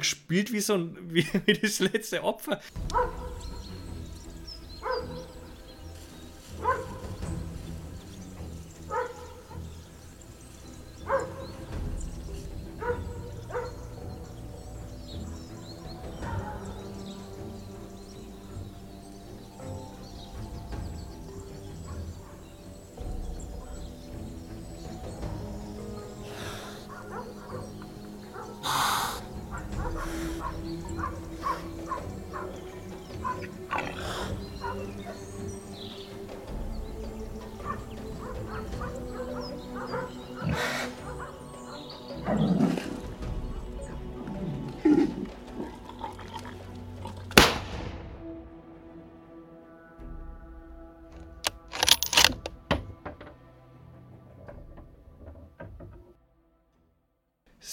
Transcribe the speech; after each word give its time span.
gespielt 0.00 0.52
wie 0.52 0.60
so 0.60 0.74
ein, 0.74 0.96
wie, 1.14 1.26
wie 1.46 1.54
das 1.54 1.78
letzte 1.80 2.24
Opfer. 2.24 2.60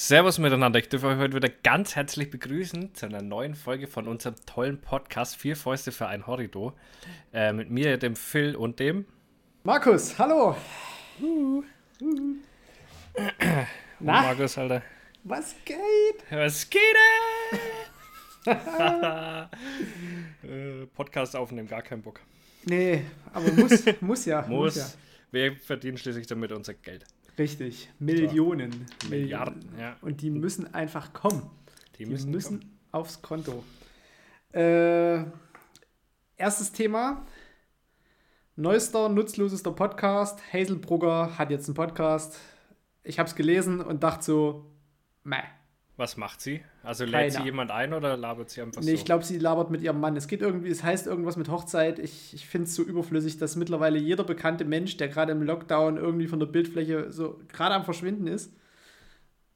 Servus 0.07 0.37
miteinander. 0.37 0.79
Ich 0.79 0.87
darf 0.87 1.03
euch 1.03 1.17
heute 1.17 1.35
wieder 1.35 1.49
ganz 1.49 1.97
herzlich 1.97 2.29
begrüßen 2.29 2.95
zu 2.95 3.07
einer 3.07 3.21
neuen 3.21 3.55
Folge 3.55 3.87
von 3.87 4.07
unserem 4.07 4.37
tollen 4.45 4.79
Podcast 4.79 5.35
Vier 5.35 5.57
Fäuste 5.57 5.91
für 5.91 6.07
ein 6.07 6.27
Horrido. 6.27 6.71
Äh, 7.33 7.51
mit 7.51 7.69
mir, 7.69 7.97
dem 7.97 8.15
Phil 8.15 8.55
und 8.55 8.79
dem 8.79 9.03
Markus. 9.65 10.17
Hallo. 10.17 10.55
Uh. 11.21 11.61
Uh. 12.01 12.35
Na? 13.99 14.21
Markus, 14.21 14.57
Alter. 14.57 14.81
Was 15.25 15.53
geht? 15.65 15.75
Was 16.29 16.69
geht? 16.69 16.81
äh, 18.45 18.55
Podcast 20.95 21.35
aufnehmen, 21.35 21.67
gar 21.67 21.81
keinen 21.81 22.01
Bock. 22.01 22.21
Nee, 22.63 23.03
aber 23.33 23.51
muss, 23.51 23.83
muss 23.99 24.23
ja. 24.23 24.39
muss. 24.43 24.47
muss 24.47 24.75
ja. 24.77 24.87
Wir 25.31 25.57
verdienen 25.57 25.97
schließlich 25.97 26.27
damit 26.27 26.53
unser 26.53 26.75
Geld. 26.75 27.05
Richtig, 27.37 27.89
Millionen. 27.99 28.87
So. 29.03 29.09
Milliarden, 29.09 29.69
ja. 29.79 29.95
Und 30.01 30.21
die 30.21 30.31
müssen 30.31 30.73
einfach 30.73 31.13
kommen. 31.13 31.49
Die 31.97 32.05
müssen, 32.05 32.27
die 32.27 32.33
müssen 32.33 32.79
aufs 32.91 33.21
Konto. 33.21 33.63
Äh, 34.53 35.23
erstes 36.35 36.71
Thema. 36.71 37.25
Neuester, 38.55 39.07
nutzlosester 39.09 39.71
Podcast. 39.71 40.41
Hazelbrugger 40.51 41.37
hat 41.37 41.51
jetzt 41.51 41.67
einen 41.67 41.75
Podcast. 41.75 42.39
Ich 43.03 43.19
habe 43.19 43.29
es 43.29 43.35
gelesen 43.35 43.81
und 43.81 44.01
dachte 44.03 44.25
so, 44.25 44.65
meh. 45.23 45.43
Was 45.97 46.15
macht 46.15 46.41
sie? 46.41 46.61
Also 46.83 47.05
lädt 47.05 47.33
sie 47.33 47.41
jemand 47.41 47.71
ein 47.71 47.91
oder 47.91 48.15
labert 48.15 48.51
sie 48.51 48.61
einfach 48.61 48.81
nee, 48.81 48.85
so? 48.85 48.91
Nee, 48.91 48.95
ich 48.95 49.05
glaube, 49.05 49.25
sie 49.25 49.39
labert 49.39 49.71
mit 49.71 49.81
ihrem 49.81 49.99
Mann. 49.99 50.15
Es 50.15 50.27
geht 50.27 50.41
irgendwie, 50.43 50.69
es 50.69 50.83
heißt 50.83 51.07
irgendwas 51.07 51.37
mit 51.37 51.49
Hochzeit. 51.49 51.97
Ich, 51.97 52.35
ich 52.35 52.45
finde 52.45 52.67
es 52.67 52.75
so 52.75 52.83
überflüssig, 52.83 53.39
dass 53.39 53.55
mittlerweile 53.55 53.97
jeder 53.97 54.23
bekannte 54.23 54.63
Mensch, 54.63 54.97
der 54.97 55.07
gerade 55.07 55.31
im 55.31 55.41
Lockdown 55.41 55.97
irgendwie 55.97 56.27
von 56.27 56.39
der 56.39 56.45
Bildfläche 56.45 57.11
so 57.11 57.41
gerade 57.47 57.73
am 57.73 57.83
Verschwinden 57.83 58.27
ist, 58.27 58.53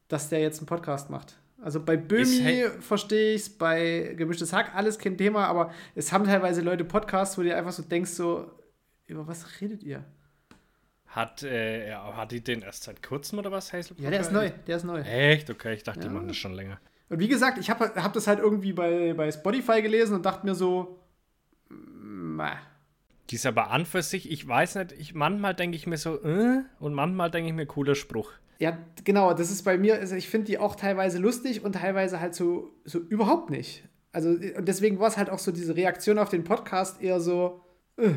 dass 0.08 0.30
der 0.30 0.42
jetzt 0.42 0.58
einen 0.60 0.66
Podcast 0.66 1.12
macht. 1.12 1.38
Also 1.62 1.80
bei 1.80 1.96
Böhmi 1.96 2.66
verstehe 2.80 3.36
ich 3.36 3.44
es, 3.44 3.50
bei 3.50 4.16
Gemischtes 4.18 4.52
Hack 4.52 4.74
alles 4.74 4.98
kein 4.98 5.16
Thema, 5.18 5.46
aber 5.46 5.72
es 5.94 6.12
haben 6.12 6.26
teilweise 6.26 6.62
Leute 6.62 6.84
Podcasts, 6.84 7.38
wo 7.38 7.44
du 7.44 7.56
einfach 7.56 7.72
so 7.72 7.84
denkst, 7.84 8.10
so, 8.10 8.52
über 9.06 9.28
was 9.28 9.62
redet 9.62 9.84
ihr? 9.84 10.04
Hat, 11.12 11.44
äh, 11.44 11.94
hat 11.94 12.32
die 12.32 12.42
den 12.42 12.62
erst 12.62 12.84
seit 12.84 13.04
kurzem 13.04 13.40
oder 13.40 13.52
was, 13.52 13.74
Hazel? 13.74 13.98
Ja, 14.00 14.10
der 14.10 14.22
ist 14.22 14.32
neu, 14.32 14.50
der 14.66 14.78
ist 14.78 14.86
neu. 14.86 15.02
Echt? 15.02 15.50
Okay, 15.50 15.74
ich 15.74 15.84
dachte, 15.84 16.00
ja. 16.00 16.08
die 16.08 16.14
machen 16.14 16.30
das 16.30 16.38
schon 16.38 16.54
länger. 16.54 16.80
Und 17.10 17.20
wie 17.20 17.28
gesagt, 17.28 17.58
ich 17.58 17.70
habe 17.70 17.92
hab 18.02 18.14
das 18.14 18.28
halt 18.28 18.40
irgendwie 18.40 18.72
bei, 18.72 19.14
bei 19.14 19.30
Spotify 19.30 19.82
gelesen 19.82 20.16
und 20.16 20.26
dachte 20.26 20.46
mir 20.46 20.56
so, 20.56 21.00
meh. 21.68 22.54
Die 23.30 23.36
ist 23.36 23.46
aber 23.46 23.72
an 23.72 23.86
für 23.86 24.02
sich, 24.02 24.32
ich 24.32 24.48
weiß 24.48 24.76
nicht, 24.76 24.94
ich, 24.94 25.14
manchmal 25.14 25.54
denke 25.54 25.76
ich 25.76 25.86
mir 25.86 25.98
so, 25.98 26.16
äh, 26.24 26.62
und 26.80 26.94
manchmal 26.94 27.30
denke 27.30 27.50
ich 27.50 27.56
mir, 27.56 27.66
cooler 27.66 27.96
Spruch. 27.96 28.32
Ja, 28.60 28.78
genau, 29.04 29.34
das 29.34 29.52
ist 29.52 29.64
bei 29.64 29.78
mir, 29.78 29.96
also 29.96 30.16
ich 30.16 30.30
finde 30.30 30.46
die 30.46 30.60
auch 30.60 30.76
teilweise 30.76 31.18
lustig 31.18 31.66
und 31.66 31.74
teilweise 31.74 32.22
halt 32.22 32.36
so, 32.36 32.72
so 32.86 33.00
überhaupt 33.00 33.50
nicht. 33.50 33.84
Also, 34.14 34.30
und 34.30 34.66
deswegen 34.66 35.00
war 35.00 35.10
es 35.10 35.18
halt 35.18 35.30
auch 35.30 35.40
so 35.40 35.52
diese 35.52 35.76
Reaktion 35.76 36.18
auf 36.18 36.30
den 36.30 36.46
Podcast 36.46 37.02
eher 37.02 37.20
so, 37.20 37.66
äh. 37.98 38.12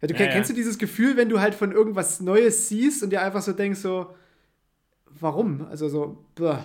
Ja, 0.00 0.08
du 0.08 0.14
ja, 0.14 0.26
kennst 0.26 0.50
ja. 0.50 0.54
du 0.54 0.60
dieses 0.60 0.78
Gefühl, 0.78 1.16
wenn 1.16 1.28
du 1.28 1.40
halt 1.40 1.54
von 1.54 1.72
irgendwas 1.72 2.20
Neues 2.20 2.68
siehst 2.68 3.02
und 3.02 3.10
dir 3.10 3.22
einfach 3.22 3.42
so 3.42 3.52
denkst, 3.52 3.80
so, 3.80 4.14
warum? 5.06 5.66
Also 5.66 5.88
so, 5.88 6.24
bäh. 6.34 6.58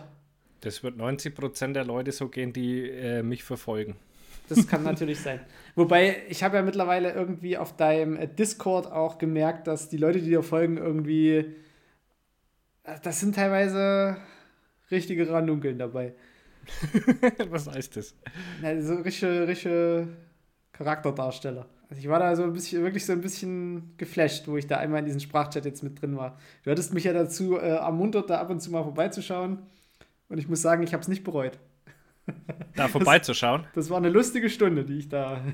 Das 0.61 0.83
wird 0.83 0.97
90% 0.97 1.73
der 1.73 1.85
Leute 1.85 2.11
so 2.11 2.29
gehen, 2.29 2.53
die 2.53 2.89
äh, 2.89 3.23
mich 3.23 3.43
verfolgen. 3.43 3.95
Das 4.47 4.67
kann 4.67 4.83
natürlich 4.83 5.19
sein. 5.19 5.39
Wobei, 5.75 6.23
ich 6.27 6.43
habe 6.43 6.57
ja 6.57 6.61
mittlerweile 6.61 7.13
irgendwie 7.13 7.57
auf 7.57 7.75
deinem 7.75 8.17
äh, 8.17 8.27
Discord 8.27 8.91
auch 8.91 9.17
gemerkt, 9.17 9.67
dass 9.67 9.89
die 9.89 9.97
Leute, 9.97 10.19
die 10.19 10.29
dir 10.29 10.43
folgen, 10.43 10.77
irgendwie. 10.77 11.55
Äh, 12.83 12.99
das 13.01 13.21
sind 13.21 13.35
teilweise 13.35 14.17
richtige 14.91 15.29
Ranunkeln 15.29 15.79
dabei. 15.79 16.13
Was 17.49 17.67
heißt 17.67 17.95
das? 17.95 18.15
So 18.81 18.95
richtige, 18.95 19.47
richtige 19.47 20.09
Charakterdarsteller. 20.73 21.67
Also 21.91 21.99
ich 21.99 22.07
war 22.07 22.19
da 22.19 22.33
so 22.37 22.43
ein 22.43 22.53
bisschen, 22.53 22.83
wirklich 22.83 23.05
so 23.05 23.11
ein 23.11 23.19
bisschen 23.19 23.95
geflasht, 23.97 24.47
wo 24.47 24.55
ich 24.55 24.65
da 24.65 24.77
einmal 24.77 24.99
in 24.99 25.07
diesem 25.07 25.19
Sprachchat 25.19 25.65
jetzt 25.65 25.83
mit 25.83 26.01
drin 26.01 26.15
war. 26.15 26.39
Du 26.63 26.71
hattest 26.71 26.93
mich 26.93 27.03
ja 27.03 27.11
dazu 27.11 27.57
äh, 27.57 27.67
ermuntert, 27.67 28.29
da 28.29 28.39
ab 28.39 28.49
und 28.49 28.61
zu 28.61 28.71
mal 28.71 28.81
vorbeizuschauen. 28.81 29.59
Und 30.29 30.37
ich 30.37 30.47
muss 30.47 30.61
sagen, 30.61 30.83
ich 30.83 30.93
habe 30.93 31.01
es 31.01 31.09
nicht 31.09 31.25
bereut. 31.25 31.59
Da 32.77 32.87
vorbeizuschauen? 32.87 33.63
Das, 33.63 33.73
das 33.73 33.89
war 33.89 33.97
eine 33.97 34.07
lustige 34.07 34.49
Stunde, 34.49 34.85
die 34.85 34.99
ich 34.99 35.09
da. 35.09 35.41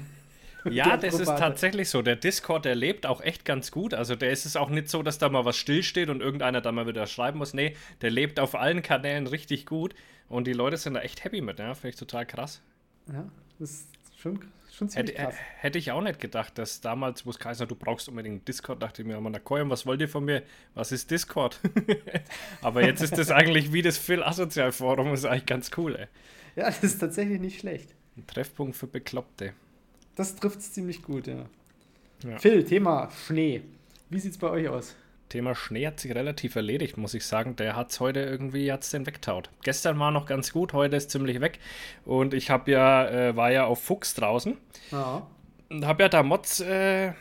Ja, 0.69 0.97
das 0.97 1.19
ist 1.19 1.27
tatsächlich 1.27 1.89
so. 1.89 2.01
Der 2.01 2.17
Discord, 2.17 2.65
der 2.65 2.75
lebt 2.75 3.05
auch 3.05 3.21
echt 3.21 3.45
ganz 3.45 3.71
gut. 3.71 3.93
Also 3.93 4.15
der 4.15 4.31
ist 4.31 4.45
es 4.45 4.57
auch 4.57 4.69
nicht 4.69 4.89
so, 4.89 5.01
dass 5.01 5.17
da 5.17 5.29
mal 5.29 5.45
was 5.45 5.55
stillsteht 5.55 6.09
und 6.09 6.21
irgendeiner 6.21 6.59
da 6.59 6.71
mal 6.73 6.85
wieder 6.87 7.07
schreiben 7.07 7.37
muss. 7.37 7.53
Nee, 7.53 7.75
der 8.01 8.11
lebt 8.11 8.39
auf 8.39 8.53
allen 8.53 8.81
Kanälen 8.81 9.27
richtig 9.27 9.65
gut 9.65 9.95
und 10.27 10.45
die 10.45 10.53
Leute 10.53 10.75
sind 10.75 10.95
da 10.95 10.99
echt 10.99 11.23
happy 11.23 11.39
mit, 11.39 11.57
ja. 11.59 11.73
Finde 11.73 11.89
ich 11.89 11.95
total 11.95 12.25
krass. 12.25 12.61
Ja, 13.07 13.29
das 13.59 13.71
ist 13.71 13.87
schon 14.17 14.39
krass. 14.41 14.56
Schon 14.77 14.89
ziemlich 14.89 15.17
hätte, 15.17 15.23
krass. 15.23 15.35
Hätte 15.59 15.79
ich 15.79 15.91
auch 15.91 16.01
nicht 16.01 16.19
gedacht, 16.19 16.59
dass 16.59 16.81
damals, 16.81 17.25
wo 17.25 17.31
es 17.31 17.39
Kaiser, 17.39 17.65
du 17.65 17.73
brauchst 17.73 18.09
unbedingt 18.09 18.47
Discord, 18.47 18.83
dachte 18.83 19.01
ich 19.01 19.07
mir, 19.07 19.19
na 19.19 19.39
Koyam, 19.39 19.71
was 19.71 19.88
wollt 19.88 20.01
ihr 20.01 20.09
von 20.09 20.23
mir? 20.23 20.43
Was 20.75 20.91
ist 20.91 21.09
Discord? 21.09 21.59
Aber 22.61 22.85
jetzt 22.85 23.01
ist 23.01 23.17
das 23.17 23.31
eigentlich 23.31 23.73
wie 23.73 23.81
das 23.81 23.97
Phil 23.97 24.21
Asozial 24.21 24.71
Forum, 24.71 25.13
ist 25.13 25.25
eigentlich 25.25 25.47
ganz 25.47 25.71
cool, 25.77 25.95
ey. 25.95 26.07
Ja, 26.55 26.65
das 26.65 26.83
ist 26.83 26.99
tatsächlich 26.99 27.39
nicht 27.39 27.59
schlecht. 27.59 27.95
Ein 28.17 28.27
Treffpunkt 28.27 28.75
für 28.75 28.85
Bekloppte. 28.85 29.53
Das 30.13 30.35
trifft 30.35 30.59
es 30.59 30.73
ziemlich 30.73 31.01
gut, 31.01 31.25
ja. 31.25 31.45
ja. 32.23 32.38
Phil, 32.38 32.63
Thema 32.63 33.09
Schnee. 33.25 33.63
Wie 34.11 34.19
sieht 34.19 34.33
es 34.33 34.38
bei 34.38 34.49
euch 34.51 34.69
aus? 34.69 34.95
Thema 35.29 35.55
Schnee 35.55 35.88
hat 35.88 35.99
sich 35.99 36.13
relativ 36.15 36.55
erledigt, 36.55 36.97
muss 36.97 37.13
ich 37.13 37.25
sagen. 37.25 37.55
Der 37.55 37.75
hat 37.75 37.91
es 37.91 37.99
heute 37.99 38.21
irgendwie 38.21 38.71
hat's 38.71 38.91
den 38.91 39.05
wegtaut. 39.05 39.49
Gestern 39.63 39.99
war 39.99 40.11
noch 40.11 40.25
ganz 40.25 40.51
gut, 40.53 40.73
heute 40.73 40.95
ist 40.95 41.11
ziemlich 41.11 41.41
weg. 41.41 41.59
Und 42.05 42.33
ich 42.33 42.49
habe 42.49 42.71
ja, 42.71 43.07
äh, 43.09 43.35
war 43.35 43.51
ja 43.51 43.65
auf 43.65 43.83
Fuchs 43.83 44.13
draußen. 44.13 44.57
Ja. 44.91 45.27
Und 45.69 45.85
habe 45.85 46.03
ja 46.03 46.09
da 46.09 46.23
Mods, 46.23 46.61
äh, 46.61 47.11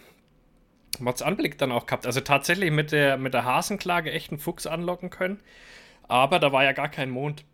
Mods 1.01 1.23
Anblick 1.23 1.59
dann 1.59 1.73
auch 1.73 1.87
gehabt. 1.87 2.07
Also 2.07 2.21
tatsächlich 2.21 2.71
mit 2.71 2.93
der, 2.93 3.17
mit 3.19 3.35
der 3.35 3.45
Hasenklage 3.45 4.13
echt 4.13 4.31
einen 4.31 4.39
Fuchs 4.39 4.67
anlocken 4.67 5.11
können. 5.11 5.41
Aber 6.09 6.39
da 6.39 6.53
war 6.53 6.65
ja 6.65 6.73
gar 6.73 6.89
kein 6.89 7.11
Mond. 7.11 7.45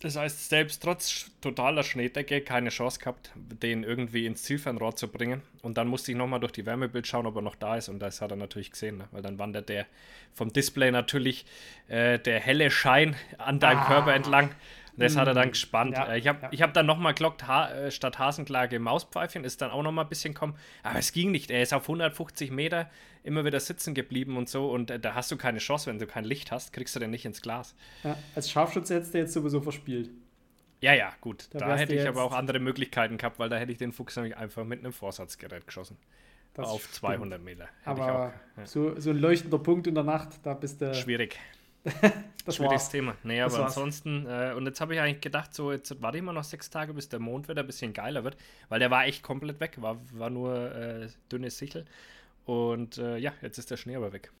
Das 0.00 0.14
heißt, 0.14 0.48
selbst 0.48 0.80
trotz 0.80 1.28
totaler 1.40 1.82
Schneedecke 1.82 2.40
keine 2.40 2.68
Chance 2.68 3.00
gehabt, 3.00 3.32
den 3.34 3.82
irgendwie 3.82 4.26
ins 4.26 4.44
Zielfernrohr 4.44 4.94
zu 4.94 5.08
bringen. 5.08 5.42
Und 5.62 5.76
dann 5.76 5.88
musste 5.88 6.12
ich 6.12 6.16
nochmal 6.16 6.38
durch 6.38 6.52
die 6.52 6.66
Wärmebild 6.66 7.06
schauen, 7.06 7.26
ob 7.26 7.34
er 7.34 7.42
noch 7.42 7.56
da 7.56 7.76
ist. 7.76 7.88
Und 7.88 7.98
das 7.98 8.20
hat 8.20 8.30
er 8.30 8.36
natürlich 8.36 8.70
gesehen, 8.70 8.98
ne? 8.98 9.08
weil 9.10 9.22
dann 9.22 9.40
wandert 9.40 9.68
der 9.68 9.86
vom 10.34 10.52
Display 10.52 10.92
natürlich 10.92 11.46
äh, 11.88 12.20
der 12.20 12.38
helle 12.38 12.70
Schein 12.70 13.16
an 13.38 13.58
deinem 13.58 13.80
ah. 13.80 13.86
Körper 13.86 14.14
entlang. 14.14 14.50
Das 14.98 15.16
hat 15.16 15.28
er 15.28 15.34
dann 15.34 15.48
mhm. 15.48 15.52
gespannt. 15.52 15.96
Ja, 15.96 16.06
äh, 16.06 16.18
ich 16.18 16.26
habe 16.26 16.48
ja. 16.50 16.62
hab 16.62 16.74
dann 16.74 16.86
nochmal 16.86 17.14
glockt, 17.14 17.46
ha 17.46 17.70
äh, 17.70 17.90
statt 17.90 18.18
Hasenklage 18.18 18.78
Mauspfeifchen, 18.78 19.44
ist 19.44 19.62
dann 19.62 19.70
auch 19.70 19.82
nochmal 19.82 20.04
ein 20.04 20.08
bisschen 20.08 20.34
kommen. 20.34 20.54
Aber 20.82 20.98
es 20.98 21.12
ging 21.12 21.30
nicht. 21.30 21.50
Er 21.50 21.62
ist 21.62 21.72
auf 21.72 21.84
150 21.84 22.50
Meter 22.50 22.90
immer 23.22 23.44
wieder 23.44 23.60
sitzen 23.60 23.94
geblieben 23.94 24.36
und 24.36 24.48
so. 24.48 24.70
Und 24.70 24.90
äh, 24.90 24.98
da 24.98 25.14
hast 25.14 25.30
du 25.30 25.36
keine 25.36 25.58
Chance, 25.58 25.90
wenn 25.90 25.98
du 25.98 26.06
kein 26.06 26.24
Licht 26.24 26.50
hast, 26.50 26.72
kriegst 26.72 26.96
du 26.96 27.00
den 27.00 27.10
nicht 27.10 27.24
ins 27.24 27.42
Glas. 27.42 27.74
Ja, 28.04 28.16
als 28.34 28.50
Scharfschütze 28.50 28.94
hättest 28.94 29.14
du 29.14 29.18
jetzt 29.18 29.32
sowieso 29.32 29.60
verspielt. 29.60 30.10
Ja, 30.80 30.94
ja, 30.94 31.12
gut. 31.20 31.48
Da, 31.50 31.58
da 31.58 31.76
hätte 31.76 31.94
ich 31.94 32.06
aber 32.06 32.22
auch 32.22 32.32
andere 32.32 32.60
Möglichkeiten 32.60 33.18
gehabt, 33.18 33.38
weil 33.38 33.48
da 33.48 33.56
hätte 33.56 33.72
ich 33.72 33.78
den 33.78 33.92
Fuchs 33.92 34.16
nämlich 34.16 34.36
einfach 34.36 34.64
mit 34.64 34.80
einem 34.80 34.92
Vorsatzgerät 34.92 35.66
geschossen. 35.66 35.96
Das 36.54 36.68
auf 36.68 36.82
stimmt. 36.82 36.94
200 36.94 37.42
Meter. 37.42 37.68
aber 37.84 38.12
auch, 38.12 38.32
ja. 38.58 38.66
so, 38.66 38.98
so 38.98 39.10
ein 39.10 39.18
leuchtender 39.18 39.58
Punkt 39.58 39.86
in 39.86 39.94
der 39.94 40.04
Nacht, 40.04 40.30
da 40.44 40.54
bist 40.54 40.80
du. 40.80 40.94
Schwierig. 40.94 41.38
das 42.44 42.56
Schwieriges 42.56 42.82
war's. 42.82 42.90
Thema. 42.90 43.16
Nee, 43.22 43.40
aber 43.40 43.64
ansonsten, 43.64 44.26
äh, 44.26 44.54
und 44.56 44.66
jetzt 44.66 44.80
habe 44.80 44.94
ich 44.94 45.00
eigentlich 45.00 45.20
gedacht, 45.20 45.54
so, 45.54 45.72
jetzt 45.72 46.00
warte 46.02 46.18
ich 46.18 46.24
mal 46.24 46.32
noch 46.32 46.44
sechs 46.44 46.70
Tage, 46.70 46.94
bis 46.94 47.08
der 47.08 47.20
Mond 47.20 47.48
wieder 47.48 47.62
ein 47.62 47.66
bisschen 47.66 47.92
geiler 47.92 48.24
wird, 48.24 48.36
weil 48.68 48.78
der 48.78 48.90
war 48.90 49.06
echt 49.06 49.22
komplett 49.22 49.60
weg, 49.60 49.80
war, 49.80 49.98
war 50.12 50.30
nur 50.30 50.74
äh, 50.74 51.08
dünnes 51.30 51.58
Sichel. 51.58 51.84
Und 52.44 52.98
äh, 52.98 53.18
ja, 53.18 53.32
jetzt 53.42 53.58
ist 53.58 53.70
der 53.70 53.76
Schnee 53.76 53.96
aber 53.96 54.12
weg. 54.12 54.32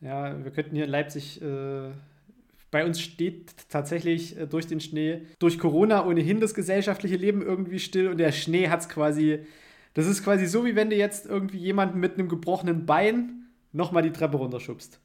Ja, 0.00 0.42
wir 0.44 0.50
könnten 0.50 0.74
hier 0.74 0.84
in 0.84 0.90
Leipzig 0.90 1.40
äh, 1.42 1.90
bei 2.74 2.84
uns 2.84 3.00
steht 3.00 3.54
tatsächlich 3.68 4.36
äh, 4.36 4.48
durch 4.48 4.66
den 4.66 4.80
Schnee, 4.80 5.22
durch 5.38 5.60
Corona 5.60 6.04
ohnehin 6.04 6.40
das 6.40 6.54
gesellschaftliche 6.54 7.14
Leben 7.14 7.40
irgendwie 7.40 7.78
still 7.78 8.08
und 8.08 8.18
der 8.18 8.32
Schnee 8.32 8.68
hat 8.68 8.80
es 8.80 8.88
quasi. 8.88 9.46
Das 9.94 10.08
ist 10.08 10.24
quasi 10.24 10.46
so, 10.46 10.64
wie 10.64 10.74
wenn 10.74 10.90
du 10.90 10.96
jetzt 10.96 11.24
irgendwie 11.24 11.58
jemanden 11.58 12.00
mit 12.00 12.14
einem 12.14 12.28
gebrochenen 12.28 12.84
Bein 12.84 13.46
nochmal 13.70 14.02
die 14.02 14.10
Treppe 14.10 14.38
runterschubst. 14.38 14.98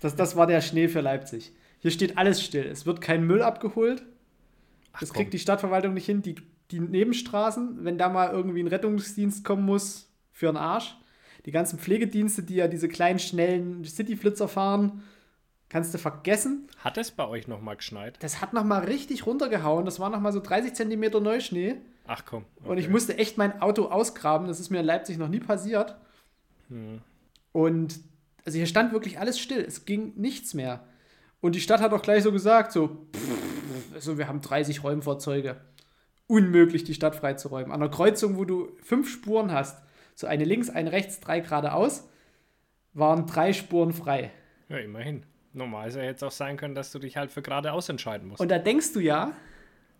Das, 0.00 0.16
das 0.16 0.36
war 0.36 0.46
der 0.46 0.60
Schnee 0.60 0.88
für 0.88 1.00
Leipzig. 1.00 1.52
Hier 1.80 1.90
steht 1.90 2.18
alles 2.18 2.42
still. 2.42 2.66
Es 2.66 2.86
wird 2.86 3.00
kein 3.00 3.26
Müll 3.26 3.42
abgeholt. 3.42 4.04
Ach, 4.92 5.00
das 5.00 5.12
kriegt 5.12 5.32
die 5.32 5.38
Stadtverwaltung 5.38 5.94
nicht 5.94 6.06
hin. 6.06 6.22
Die, 6.22 6.36
die 6.70 6.80
Nebenstraßen, 6.80 7.84
wenn 7.84 7.98
da 7.98 8.08
mal 8.08 8.30
irgendwie 8.30 8.62
ein 8.62 8.68
Rettungsdienst 8.68 9.44
kommen 9.44 9.64
muss, 9.64 10.10
für 10.32 10.48
einen 10.48 10.56
Arsch. 10.56 10.96
Die 11.46 11.50
ganzen 11.50 11.78
Pflegedienste, 11.78 12.42
die 12.42 12.56
ja 12.56 12.68
diese 12.68 12.88
kleinen, 12.88 13.18
schnellen 13.18 13.84
Cityflitzer 13.84 14.48
fahren, 14.48 15.02
Kannst 15.72 15.94
du 15.94 15.98
vergessen. 15.98 16.68
Hat 16.76 16.98
es 16.98 17.10
bei 17.10 17.26
euch 17.26 17.48
nochmal 17.48 17.76
geschneit? 17.76 18.22
Das 18.22 18.42
hat 18.42 18.52
nochmal 18.52 18.84
richtig 18.84 19.24
runtergehauen. 19.24 19.86
Das 19.86 19.98
war 20.00 20.10
nochmal 20.10 20.30
so 20.30 20.38
30 20.38 20.74
Zentimeter 20.74 21.18
Neuschnee. 21.18 21.76
Ach 22.06 22.26
komm. 22.26 22.44
Okay. 22.60 22.68
Und 22.68 22.76
ich 22.76 22.90
musste 22.90 23.16
echt 23.16 23.38
mein 23.38 23.62
Auto 23.62 23.86
ausgraben. 23.86 24.48
Das 24.48 24.60
ist 24.60 24.68
mir 24.68 24.80
in 24.80 24.84
Leipzig 24.84 25.16
noch 25.16 25.28
nie 25.28 25.40
passiert. 25.40 25.96
Hm. 26.68 27.00
Und 27.52 28.00
also 28.44 28.56
hier 28.56 28.66
stand 28.66 28.92
wirklich 28.92 29.18
alles 29.18 29.38
still. 29.38 29.60
Es 29.60 29.84
ging 29.84 30.12
nichts 30.16 30.54
mehr. 30.54 30.84
Und 31.40 31.54
die 31.54 31.60
Stadt 31.60 31.80
hat 31.80 31.92
auch 31.92 32.02
gleich 32.02 32.22
so 32.22 32.32
gesagt: 32.32 32.72
so, 32.72 33.06
pff, 33.14 33.94
also 33.94 34.18
wir 34.18 34.28
haben 34.28 34.40
30 34.40 34.82
Räumfahrzeuge. 34.82 35.60
Unmöglich, 36.26 36.84
die 36.84 36.94
Stadt 36.94 37.16
freizuräumen. 37.16 37.72
An 37.72 37.82
einer 37.82 37.90
Kreuzung, 37.90 38.36
wo 38.36 38.44
du 38.44 38.70
fünf 38.82 39.10
Spuren 39.10 39.52
hast, 39.52 39.82
so 40.14 40.26
eine 40.26 40.44
links, 40.44 40.70
eine 40.70 40.92
rechts, 40.92 41.20
drei 41.20 41.40
geradeaus, 41.40 42.08
waren 42.94 43.26
drei 43.26 43.52
Spuren 43.52 43.92
frei. 43.92 44.30
Ja, 44.68 44.78
immerhin. 44.78 45.24
Normal 45.52 45.90
hätte 45.92 46.14
es 46.14 46.22
auch 46.22 46.30
sein 46.30 46.56
können, 46.56 46.74
dass 46.74 46.92
du 46.92 46.98
dich 46.98 47.16
halt 47.16 47.30
für 47.30 47.42
geradeaus 47.42 47.88
entscheiden 47.88 48.28
musst. 48.28 48.40
Und 48.40 48.50
da 48.50 48.58
denkst 48.58 48.94
du 48.94 49.00
ja, 49.00 49.32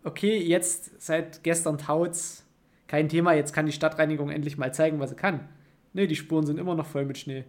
okay, 0.03 0.37
jetzt 0.37 0.99
seit 1.01 1.43
gestern 1.43 1.77
taut's, 1.77 2.45
kein 2.87 3.09
Thema, 3.09 3.33
jetzt 3.33 3.53
kann 3.53 3.65
die 3.65 3.71
Stadtreinigung 3.71 4.29
endlich 4.29 4.57
mal 4.57 4.73
zeigen, 4.73 4.99
was 4.99 5.11
sie 5.11 5.15
kann. 5.15 5.47
Nee, 5.93 6.07
die 6.07 6.15
Spuren 6.15 6.45
sind 6.45 6.57
immer 6.57 6.75
noch 6.75 6.87
voll 6.87 7.05
mit 7.05 7.17
Schnee. 7.17 7.43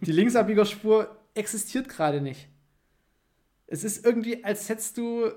Die 0.00 0.12
Linksabbiegerspur 0.12 1.16
existiert 1.34 1.88
gerade 1.88 2.20
nicht. 2.20 2.48
Es 3.66 3.84
ist 3.84 4.04
irgendwie, 4.04 4.44
als 4.44 4.68
hättest 4.68 4.96
du, 4.96 5.30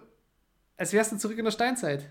als 0.76 0.94
wärst 0.94 1.12
du 1.12 1.18
zurück 1.18 1.38
in 1.38 1.46
der 1.46 1.52
Steinzeit. 1.52 2.10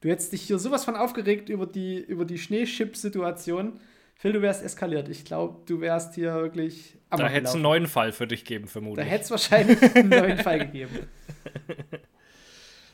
Du 0.00 0.08
hättest 0.08 0.32
dich 0.32 0.42
hier 0.42 0.58
sowas 0.58 0.84
von 0.84 0.96
aufgeregt 0.96 1.48
über 1.48 1.66
die, 1.66 1.98
über 1.98 2.24
die 2.24 2.38
Schneeschip-Situation 2.38 3.80
Phil, 4.20 4.32
du 4.32 4.42
wärst 4.42 4.64
eskaliert. 4.64 5.08
Ich 5.08 5.24
glaube, 5.24 5.60
du 5.66 5.80
wärst 5.80 6.16
hier 6.16 6.34
wirklich 6.34 6.96
am 7.08 7.20
Da 7.20 7.28
hätte 7.28 7.46
es 7.46 7.54
einen 7.54 7.62
neuen 7.62 7.86
Fall 7.86 8.10
für 8.10 8.26
dich 8.26 8.44
geben, 8.44 8.66
vermutlich. 8.66 9.06
Da 9.06 9.08
hätte 9.08 9.22
es 9.22 9.30
wahrscheinlich 9.30 9.80
einen 9.94 10.08
neuen 10.08 10.38
Fall 10.38 10.58
gegeben. 10.58 11.06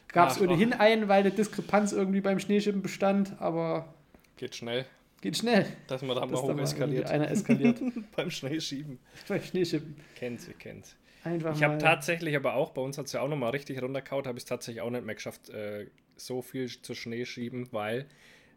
Gab 0.08 0.30
es 0.30 0.38
ohnehin 0.38 0.74
einen, 0.74 1.08
weil 1.08 1.20
eine 1.20 1.30
Diskrepanz 1.30 1.92
irgendwie 1.92 2.20
beim 2.20 2.38
Schneeschippen 2.38 2.82
bestand, 2.82 3.40
aber. 3.40 3.94
Geht 4.36 4.54
schnell. 4.54 4.84
Geht 5.24 5.38
schnell. 5.38 5.64
Dass 5.86 6.02
man 6.02 6.16
da 6.16 6.26
mal 6.26 6.36
hoch 6.38 6.58
eskaliert. 6.58 7.08
Einer 7.08 7.30
eskaliert. 7.30 7.80
beim 8.14 8.30
Schneeschieben. 8.30 8.98
beim 9.26 9.40
Schneeschippen. 9.40 9.96
Kennt 10.16 10.42
sie, 10.42 10.52
kennt 10.52 10.84
sie. 10.84 10.96
Einfach 11.24 11.56
ich 11.56 11.62
habe 11.62 11.78
tatsächlich 11.78 12.36
aber 12.36 12.52
auch, 12.52 12.72
bei 12.72 12.82
uns 12.82 12.98
hat 12.98 13.06
es 13.06 13.12
ja 13.12 13.22
auch 13.22 13.28
nochmal 13.28 13.52
richtig 13.52 13.80
runtergehauen, 13.80 14.26
habe 14.26 14.36
ich 14.36 14.44
es 14.44 14.48
tatsächlich 14.48 14.82
auch 14.82 14.90
nicht 14.90 15.06
mehr 15.06 15.14
geschafft, 15.14 15.48
äh, 15.48 15.86
so 16.16 16.42
viel 16.42 16.68
zu 16.68 16.94
Schnee 16.94 17.24
schieben, 17.24 17.72
weil 17.72 18.04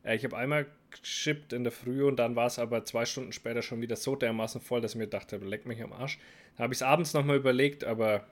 äh, 0.03 0.17
ich 0.17 0.25
habe 0.25 0.35
einmal 0.35 0.65
geschippt 0.91 1.53
in 1.53 1.63
der 1.63 1.71
Früh 1.71 2.03
und 2.03 2.17
dann 2.17 2.35
war 2.35 2.47
es 2.47 2.59
aber 2.59 2.83
zwei 2.83 3.05
Stunden 3.05 3.31
später 3.31 3.61
schon 3.61 3.79
wieder 3.79 3.95
so 3.95 4.17
dermaßen 4.17 4.59
voll, 4.59 4.81
dass 4.81 4.91
ich 4.91 4.97
mir 4.97 5.07
dachte, 5.07 5.37
leck 5.37 5.65
mich 5.65 5.81
am 5.81 5.93
Arsch. 5.93 6.19
Dann 6.57 6.65
habe 6.65 6.73
ich 6.73 6.79
es 6.79 6.83
abends 6.83 7.13
nochmal 7.13 7.37
überlegt, 7.37 7.85
aber 7.85 8.27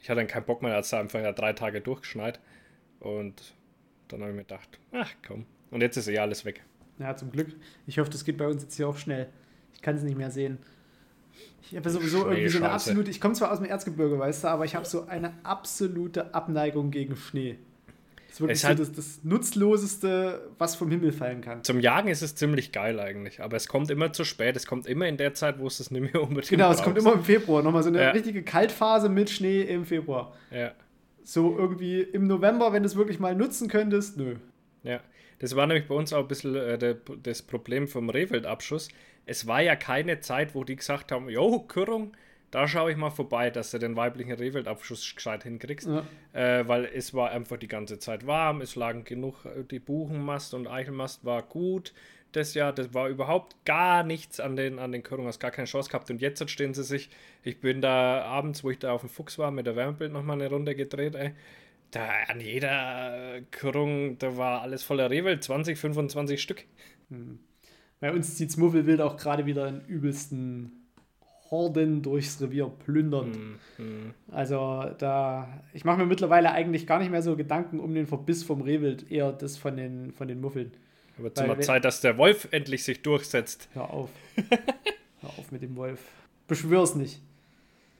ich 0.00 0.10
hatte 0.10 0.18
dann 0.18 0.26
keinen 0.26 0.46
Bock 0.46 0.60
mehr, 0.60 0.74
als 0.74 0.90
da 0.90 0.98
einfach 0.98 1.20
ja 1.20 1.30
drei 1.30 1.52
Tage 1.52 1.80
durchgeschneit. 1.80 2.40
Und 2.98 3.54
dann 4.08 4.22
habe 4.22 4.32
ich 4.32 4.36
mir 4.36 4.42
gedacht, 4.42 4.80
ach 4.90 5.14
komm. 5.24 5.46
Und 5.70 5.82
jetzt 5.82 5.96
ist 5.96 6.08
eh 6.08 6.18
alles 6.18 6.44
weg. 6.44 6.64
Ja, 6.98 7.16
zum 7.16 7.30
Glück. 7.30 7.48
Ich 7.86 7.98
hoffe, 7.98 8.10
das 8.10 8.24
geht 8.24 8.38
bei 8.38 8.46
uns 8.46 8.62
jetzt 8.62 8.76
hier 8.76 8.88
auch 8.88 8.96
schnell. 8.96 9.28
Ich 9.74 9.82
kann 9.82 9.96
es 9.96 10.02
nicht 10.02 10.16
mehr 10.16 10.30
sehen. 10.30 10.58
Ich 11.62 11.76
habe 11.76 11.90
sowieso 11.90 12.28
irgendwie 12.28 12.48
so 12.48 12.58
eine 12.58 12.70
absolute. 12.70 13.10
Ich 13.10 13.20
komme 13.20 13.34
zwar 13.34 13.52
aus 13.52 13.58
dem 13.58 13.66
Erzgebirge, 13.66 14.18
weißt 14.18 14.44
du, 14.44 14.48
aber 14.48 14.64
ich 14.64 14.74
habe 14.74 14.86
so 14.86 15.06
eine 15.06 15.32
absolute 15.42 16.34
Abneigung 16.34 16.90
gegen 16.90 17.16
Schnee 17.16 17.58
ist 18.36 18.40
wirklich 18.40 18.60
so 18.60 18.68
halt 18.68 18.78
das, 18.78 18.92
das, 18.92 19.20
Nutzloseste, 19.24 20.50
was 20.58 20.74
vom 20.76 20.90
Himmel 20.90 21.12
fallen 21.12 21.40
kann. 21.40 21.64
Zum 21.64 21.80
Jagen 21.80 22.08
ist 22.08 22.22
es 22.22 22.34
ziemlich 22.34 22.72
geil 22.72 23.00
eigentlich, 23.00 23.40
aber 23.40 23.56
es 23.56 23.66
kommt 23.66 23.90
immer 23.90 24.12
zu 24.12 24.24
spät. 24.24 24.56
Es 24.56 24.66
kommt 24.66 24.86
immer 24.86 25.06
in 25.06 25.16
der 25.16 25.34
Zeit, 25.34 25.58
wo 25.58 25.66
es 25.66 25.78
das 25.78 25.90
nicht 25.90 26.12
mehr 26.12 26.22
unbedingt 26.22 26.48
Genau, 26.48 26.70
es 26.70 26.82
kommt 26.82 26.98
immer 26.98 27.14
im 27.14 27.24
Februar. 27.24 27.62
Nochmal 27.62 27.82
so 27.82 27.88
eine 27.88 28.00
ja. 28.00 28.10
richtige 28.10 28.42
Kaltphase 28.42 29.08
mit 29.08 29.30
Schnee 29.30 29.62
im 29.62 29.86
Februar. 29.86 30.34
Ja. 30.50 30.72
So 31.24 31.56
irgendwie 31.58 32.00
im 32.00 32.26
November, 32.26 32.72
wenn 32.72 32.82
du 32.82 32.86
es 32.88 32.96
wirklich 32.96 33.18
mal 33.18 33.34
nutzen 33.34 33.68
könntest, 33.68 34.16
nö. 34.16 34.36
Ja, 34.82 35.00
das 35.38 35.56
war 35.56 35.66
nämlich 35.66 35.86
bei 35.88 35.94
uns 35.94 36.12
auch 36.12 36.22
ein 36.22 36.28
bisschen 36.28 36.54
äh, 36.54 36.78
der, 36.78 36.96
das 37.22 37.42
Problem 37.42 37.88
vom 37.88 38.10
Rehwildabschuss. 38.10 38.88
Es 39.26 39.46
war 39.46 39.60
ja 39.60 39.76
keine 39.76 40.20
Zeit, 40.20 40.54
wo 40.54 40.64
die 40.64 40.76
gesagt 40.76 41.12
haben, 41.12 41.28
jo, 41.28 41.60
Kürrung, 41.60 42.12
da 42.50 42.68
schaue 42.68 42.92
ich 42.92 42.96
mal 42.96 43.10
vorbei, 43.10 43.50
dass 43.50 43.72
du 43.72 43.78
den 43.78 43.96
weiblichen 43.96 44.32
Rehwildabschuss 44.32 45.14
gescheit 45.14 45.42
hinkriegst. 45.42 45.88
Ja. 45.88 46.06
Äh, 46.32 46.66
weil 46.68 46.84
es 46.86 47.12
war 47.12 47.30
einfach 47.30 47.58
die 47.58 47.68
ganze 47.68 47.98
Zeit 47.98 48.26
warm, 48.26 48.60
es 48.60 48.76
lagen 48.76 49.04
genug, 49.04 49.44
äh, 49.44 49.64
die 49.64 49.78
Buchenmast 49.80 50.54
und 50.54 50.66
Eichelmast 50.66 51.24
war 51.24 51.42
gut. 51.42 51.92
Das 52.32 52.54
Jahr, 52.54 52.72
das 52.72 52.92
war 52.92 53.08
überhaupt 53.08 53.56
gar 53.64 54.02
nichts 54.02 54.40
an 54.40 54.56
den, 54.56 54.78
an 54.78 54.92
den 54.92 55.02
Körungen, 55.02 55.28
hast 55.28 55.40
gar 55.40 55.50
keine 55.50 55.66
Chance 55.66 55.88
gehabt. 55.90 56.10
Und 56.10 56.20
jetzt 56.20 56.48
stehen 56.50 56.74
sie 56.74 56.84
sich, 56.84 57.08
ich 57.42 57.60
bin 57.60 57.80
da 57.80 58.22
abends, 58.22 58.62
wo 58.62 58.70
ich 58.70 58.78
da 58.78 58.92
auf 58.92 59.00
dem 59.00 59.10
Fuchs 59.10 59.38
war, 59.38 59.50
mit 59.50 59.66
der 59.66 59.74
Wärmebild 59.74 60.12
nochmal 60.12 60.40
eine 60.40 60.50
Runde 60.50 60.74
gedreht, 60.74 61.14
ey. 61.14 61.32
Da 61.90 62.08
an 62.28 62.40
jeder 62.40 63.40
Körung, 63.50 64.18
da 64.18 64.36
war 64.36 64.62
alles 64.62 64.82
voller 64.82 65.10
Rehwild, 65.10 65.42
20, 65.42 65.78
25 65.78 66.42
Stück. 66.42 66.64
Hm. 67.10 67.38
Bei 68.00 68.12
uns 68.12 68.36
zieht 68.36 68.56
Muffelwild 68.58 69.00
auch 69.00 69.16
gerade 69.16 69.46
wieder 69.46 69.68
in 69.68 69.80
übelsten 69.86 70.86
Horden 71.50 72.02
durchs 72.02 72.40
Revier 72.40 72.66
plündern. 72.66 73.58
Mhm. 73.78 74.14
Also 74.30 74.90
da, 74.98 75.62
ich 75.72 75.84
mache 75.84 75.98
mir 75.98 76.06
mittlerweile 76.06 76.50
eigentlich 76.50 76.86
gar 76.86 76.98
nicht 76.98 77.10
mehr 77.10 77.22
so 77.22 77.36
Gedanken 77.36 77.80
um 77.80 77.94
den 77.94 78.06
Verbiss 78.06 78.42
vom 78.42 78.60
Rehwild, 78.60 79.10
eher 79.10 79.32
das 79.32 79.56
von 79.56 79.76
den, 79.76 80.12
von 80.12 80.28
den 80.28 80.40
Muffeln. 80.40 80.72
Aber 81.18 81.32
zu 81.32 81.46
mal 81.46 81.60
Zeit, 81.60 81.84
dass 81.84 82.00
der 82.00 82.18
Wolf 82.18 82.48
endlich 82.50 82.84
sich 82.84 83.02
durchsetzt. 83.02 83.68
Hör 83.72 83.90
auf. 83.90 84.10
Hör 85.20 85.30
auf 85.30 85.50
mit 85.50 85.62
dem 85.62 85.76
Wolf. 85.76 86.00
Beschwör's 86.46 86.94
nicht. 86.94 87.22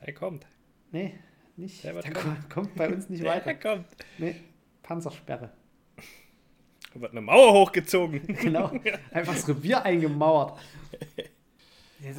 Er 0.01 0.13
kommt. 0.13 0.47
Nee, 0.93 1.15
nicht. 1.59 1.85
Der, 1.85 1.95
der 1.95 2.13
kommt. 2.13 2.51
kommt 2.51 2.75
bei 2.75 2.89
uns 2.89 3.09
nicht 3.09 3.25
weiter. 3.25 3.47
Er 3.47 3.55
kommt. 3.55 3.87
Nee, 4.19 4.37
Panzersperre. 4.83 5.51
Da 6.95 7.01
wird 7.01 7.13
eine 7.13 7.21
Mauer 7.21 7.53
hochgezogen. 7.53 8.27
genau. 8.41 8.73
Einfach 9.11 9.35
das 9.35 9.49
Revier 9.49 9.85
eingemauert. 9.85 10.59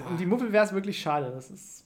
Um 0.07 0.17
die 0.17 0.25
Muffel 0.25 0.51
wäre 0.51 0.65
es 0.65 0.73
wirklich 0.73 0.99
schade. 0.99 1.31
Das 1.31 1.49
ist. 1.49 1.85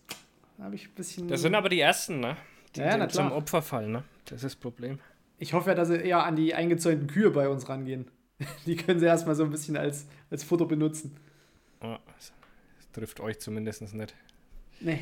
Da 0.58 0.66
habe 0.66 0.76
ich 0.76 0.88
ein 0.88 0.94
bisschen. 0.96 1.28
Das 1.28 1.42
sind 1.42 1.56
aber 1.56 1.70
die 1.70 1.80
ersten, 1.80 2.20
ne? 2.20 2.38
Die, 2.76 2.82
ja 2.82 3.08
zum 3.10 3.32
Opfer 3.32 3.62
fallen, 3.62 3.92
ne? 3.92 4.04
Das 4.26 4.38
ist 4.38 4.44
das 4.44 4.56
Problem. 4.56 5.00
Ich 5.40 5.54
hoffe 5.54 5.72
ja, 5.72 5.76
dass 5.76 5.88
sie 5.88 5.96
eher 5.96 6.24
an 6.24 6.36
die 6.36 6.54
eingezäunten 6.54 7.08
Kühe 7.08 7.32
bei 7.32 7.50
uns 7.50 7.68
rangehen. 7.68 8.10
Die 8.66 8.76
können 8.76 9.00
sie 9.00 9.06
erstmal 9.06 9.36
so 9.36 9.44
ein 9.44 9.50
bisschen 9.50 9.76
als, 9.76 10.08
als 10.30 10.44
Futter 10.44 10.66
benutzen. 10.66 11.18
Oh, 11.82 11.98
das 12.16 12.32
trifft 12.94 13.20
euch 13.20 13.40
zumindest 13.40 13.94
nicht. 13.94 14.14
Nee. 14.80 15.00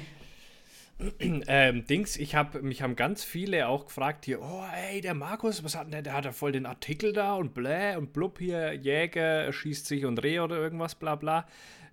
Ähm, 1.19 1.85
Dings, 1.85 2.17
ich 2.17 2.35
habe 2.35 2.61
mich 2.61 2.81
haben 2.81 2.97
ganz 2.97 3.23
viele 3.23 3.67
auch 3.67 3.85
gefragt 3.85 4.25
hier, 4.25 4.41
oh 4.41 4.63
ey, 4.91 4.99
der 4.99 5.13
Markus, 5.13 5.63
was 5.63 5.75
hat 5.75 5.85
denn 5.85 5.91
der, 5.91 6.01
der 6.01 6.13
hat 6.13 6.25
ja 6.25 6.33
voll 6.33 6.51
den 6.51 6.65
Artikel 6.65 7.13
da 7.13 7.35
und 7.35 7.53
bläh 7.53 7.95
und 7.95 8.11
blub 8.11 8.39
hier, 8.39 8.73
Jäger 8.73 9.51
schießt 9.53 9.85
sich 9.85 10.05
und 10.05 10.21
Reh 10.21 10.41
oder 10.41 10.57
irgendwas, 10.57 10.95
bla 10.95 11.15
bla. 11.15 11.45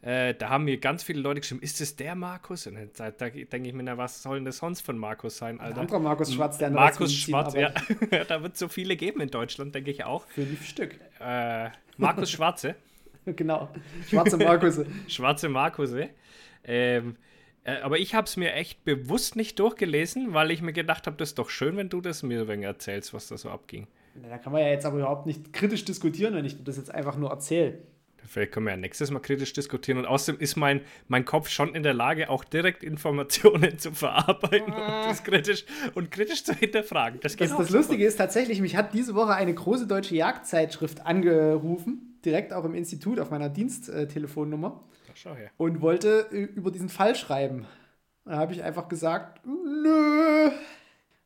Äh, 0.02 0.34
da 0.34 0.50
haben 0.50 0.64
mir 0.64 0.78
ganz 0.78 1.02
viele 1.04 1.20
Leute 1.20 1.40
geschrieben, 1.40 1.62
ist 1.62 1.80
das 1.80 1.96
der 1.96 2.14
Markus? 2.14 2.66
Und 2.66 2.76
da, 2.96 3.10
da 3.10 3.28
denke 3.28 3.68
ich 3.68 3.72
mir, 3.72 3.82
na, 3.82 3.96
was 3.96 4.22
soll 4.22 4.36
denn 4.38 4.44
das 4.44 4.58
sonst 4.58 4.80
von 4.80 4.98
Markus 4.98 5.38
sein, 5.38 5.60
Alter? 5.60 5.76
Ein 5.76 5.80
anderer 5.82 6.00
Markus 6.00 6.34
Schwarz, 6.34 6.58
der 6.58 6.70
Markus 6.70 7.14
Schwarz, 7.14 7.54
ja. 7.54 7.72
da 8.28 8.42
wird 8.42 8.54
es 8.54 8.58
so 8.58 8.68
viele 8.68 8.96
geben 8.96 9.20
in 9.20 9.30
Deutschland, 9.30 9.74
denke 9.74 9.90
ich 9.90 10.04
auch. 10.04 10.26
Fünf 10.26 10.66
Stück. 10.66 10.98
Äh, 11.20 11.70
Markus 11.96 12.30
Schwarze. 12.32 12.74
genau, 13.24 13.68
schwarze 14.08 14.36
Markuse. 14.36 14.86
schwarze 15.08 15.48
Markuse. 15.48 16.10
Ähm, 16.64 17.16
äh, 17.66 17.80
aber 17.82 17.98
ich 17.98 18.14
habe 18.14 18.26
es 18.26 18.36
mir 18.36 18.52
echt 18.52 18.84
bewusst 18.84 19.34
nicht 19.34 19.58
durchgelesen, 19.58 20.34
weil 20.34 20.52
ich 20.52 20.62
mir 20.62 20.72
gedacht 20.72 21.06
habe, 21.06 21.16
das 21.16 21.30
ist 21.30 21.38
doch 21.38 21.50
schön, 21.50 21.76
wenn 21.76 21.88
du 21.88 22.00
das 22.00 22.22
mir 22.22 22.46
wenig 22.46 22.64
erzählst, 22.64 23.12
was 23.12 23.26
da 23.26 23.36
so 23.36 23.50
abging. 23.50 23.88
Da 24.30 24.38
kann 24.38 24.52
man 24.52 24.62
ja 24.62 24.68
jetzt 24.68 24.86
aber 24.86 24.98
überhaupt 24.98 25.26
nicht 25.26 25.52
kritisch 25.52 25.84
diskutieren, 25.84 26.34
wenn 26.34 26.44
ich 26.44 26.62
das 26.62 26.76
jetzt 26.76 26.94
einfach 26.94 27.16
nur 27.16 27.30
erzähle. 27.30 27.78
Vielleicht 28.24 28.52
können 28.52 28.66
wir 28.66 28.70
ja 28.72 28.76
nächstes 28.76 29.10
Mal 29.10 29.20
kritisch 29.20 29.52
diskutieren. 29.52 29.98
Und 29.98 30.06
außerdem 30.06 30.40
ist 30.40 30.56
mein, 30.56 30.80
mein 31.08 31.24
Kopf 31.24 31.48
schon 31.48 31.74
in 31.74 31.82
der 31.82 31.94
Lage, 31.94 32.30
auch 32.30 32.44
direkt 32.44 32.82
Informationen 32.82 33.78
zu 33.78 33.92
verarbeiten 33.92 34.72
ah. 34.72 35.02
und, 35.02 35.10
das 35.10 35.24
kritisch, 35.24 35.64
und 35.94 36.10
kritisch 36.10 36.44
zu 36.44 36.54
hinterfragen. 36.54 37.20
Das, 37.20 37.36
das, 37.36 37.56
das 37.56 37.70
Lustige 37.70 38.04
ist 38.06 38.16
tatsächlich, 38.16 38.60
mich 38.60 38.76
hat 38.76 38.94
diese 38.94 39.14
Woche 39.14 39.34
eine 39.34 39.54
große 39.54 39.86
deutsche 39.86 40.14
Jagdzeitschrift 40.14 41.04
angerufen, 41.04 42.18
direkt 42.24 42.52
auch 42.52 42.64
im 42.64 42.74
Institut 42.74 43.18
auf 43.18 43.30
meiner 43.30 43.48
Diensttelefonnummer. 43.48 44.84
Schau 45.16 45.34
her. 45.34 45.50
Und 45.56 45.80
wollte 45.80 46.28
äh, 46.30 46.42
über 46.42 46.70
diesen 46.70 46.90
Fall 46.90 47.14
schreiben. 47.14 47.66
Da 48.26 48.36
habe 48.36 48.52
ich 48.52 48.62
einfach 48.62 48.88
gesagt, 48.88 49.40
nö, 49.46 50.50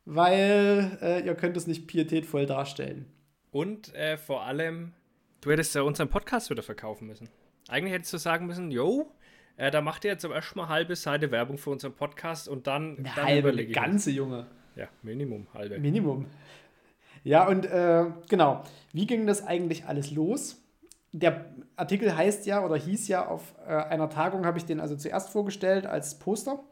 weil 0.05 0.97
äh, 1.01 1.25
ihr 1.25 1.35
könnt 1.35 1.57
es 1.57 1.67
nicht 1.67 1.87
pietätvoll 1.87 2.45
darstellen. 2.45 3.05
Und 3.51 3.93
äh, 3.93 4.17
vor 4.17 4.43
allem, 4.43 4.93
du 5.41 5.51
hättest 5.51 5.75
ja 5.75 5.81
unseren 5.81 6.07
Podcast 6.07 6.49
wieder 6.49 6.63
verkaufen 6.63 7.05
müssen. 7.07 7.27
Eigentlich 7.67 7.93
hättest 7.93 8.13
du 8.13 8.17
sagen 8.17 8.45
müssen, 8.45 8.71
yo, 8.71 9.11
äh, 9.57 9.71
da 9.71 9.81
macht 9.81 10.05
ihr 10.05 10.11
jetzt 10.11 10.21
zum 10.21 10.31
ersten 10.31 10.57
Mal 10.57 10.69
halbe 10.69 10.95
Seite 10.95 11.29
Werbung 11.29 11.57
für 11.57 11.71
unseren 11.71 11.93
Podcast 11.93 12.47
und 12.47 12.67
dann, 12.67 12.97
eine 12.97 13.11
dann 13.13 13.25
halbe, 13.25 13.49
überlege 13.49 13.73
ganze 13.73 14.11
Junge. 14.11 14.47
Ja, 14.77 14.87
Minimum 15.01 15.47
halbe. 15.53 15.77
Minimum. 15.79 16.27
Ja, 17.25 17.45
und 17.45 17.65
äh, 17.65 18.05
genau, 18.29 18.63
wie 18.93 19.05
ging 19.05 19.27
das 19.27 19.45
eigentlich 19.45 19.85
alles 19.85 20.11
los? 20.11 20.60
Der 21.13 21.45
Artikel 21.75 22.15
heißt 22.15 22.45
ja 22.45 22.63
oder 22.65 22.77
hieß 22.77 23.07
ja 23.07 23.27
auf 23.27 23.53
äh, 23.65 23.71
einer 23.71 24.09
Tagung, 24.09 24.45
habe 24.45 24.57
ich 24.57 24.65
den 24.65 24.79
also 24.79 24.95
zuerst 24.95 25.29
vorgestellt 25.29 25.85
als 25.85 26.19
Poster, 26.19 26.63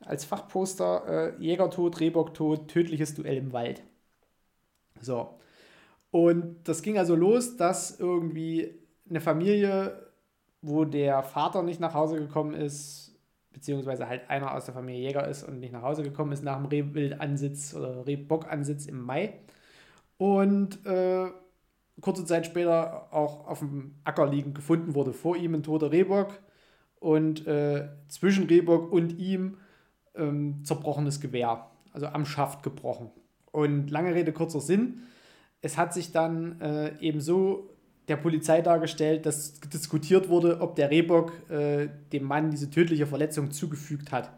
als 0.00 0.24
Fachposter, 0.24 1.34
äh, 1.38 1.42
Jägertod, 1.42 2.00
Rehbocktod, 2.00 2.68
tödliches 2.68 3.14
Duell 3.14 3.38
im 3.38 3.52
Wald. 3.52 3.82
So, 5.00 5.38
und 6.14 6.68
das 6.68 6.82
ging 6.82 6.96
also 6.96 7.16
los, 7.16 7.56
dass 7.56 7.98
irgendwie 7.98 8.72
eine 9.10 9.20
Familie, 9.20 10.12
wo 10.62 10.84
der 10.84 11.24
Vater 11.24 11.64
nicht 11.64 11.80
nach 11.80 11.94
Hause 11.94 12.20
gekommen 12.20 12.54
ist, 12.54 13.16
beziehungsweise 13.52 14.08
halt 14.08 14.30
einer 14.30 14.54
aus 14.54 14.66
der 14.66 14.74
Familie 14.74 15.08
Jäger 15.08 15.26
ist 15.26 15.42
und 15.42 15.58
nicht 15.58 15.72
nach 15.72 15.82
Hause 15.82 16.04
gekommen 16.04 16.30
ist 16.30 16.44
nach 16.44 16.56
dem 16.56 16.66
Rehwildansitz 16.66 17.74
oder 17.74 18.06
Rehbockansitz 18.06 18.86
im 18.86 19.00
Mai. 19.00 19.40
Und 20.16 20.86
äh, 20.86 21.30
kurze 22.00 22.24
Zeit 22.24 22.46
später 22.46 23.12
auch 23.12 23.46
auf 23.46 23.60
dem 23.60 23.94
Acker 24.04 24.26
liegend 24.26 24.54
gefunden 24.54 24.94
wurde. 24.94 25.12
Vor 25.12 25.36
ihm 25.36 25.54
ein 25.54 25.62
toter 25.62 25.92
Rehbock 25.92 26.40
und 27.00 27.46
äh, 27.46 27.88
zwischen 28.08 28.46
Rehbock 28.46 28.92
und 28.92 29.18
ihm 29.18 29.58
ähm, 30.14 30.64
zerbrochenes 30.64 31.20
Gewehr, 31.20 31.66
also 31.92 32.06
am 32.06 32.26
Schaft 32.26 32.62
gebrochen. 32.62 33.10
Und 33.52 33.90
lange 33.90 34.14
Rede, 34.14 34.32
kurzer 34.32 34.60
Sinn 34.60 35.02
es 35.64 35.78
hat 35.78 35.94
sich 35.94 36.12
dann 36.12 36.60
äh, 36.60 36.92
eben 37.00 37.22
so 37.22 37.70
der 38.06 38.16
Polizei 38.16 38.60
dargestellt, 38.60 39.24
dass 39.24 39.58
diskutiert 39.60 40.28
wurde, 40.28 40.60
ob 40.60 40.76
der 40.76 40.90
Rehbock 40.90 41.32
äh, 41.50 41.88
dem 42.12 42.24
Mann 42.24 42.50
diese 42.50 42.68
tödliche 42.68 43.06
Verletzung 43.06 43.50
zugefügt 43.50 44.12
hat. 44.12 44.30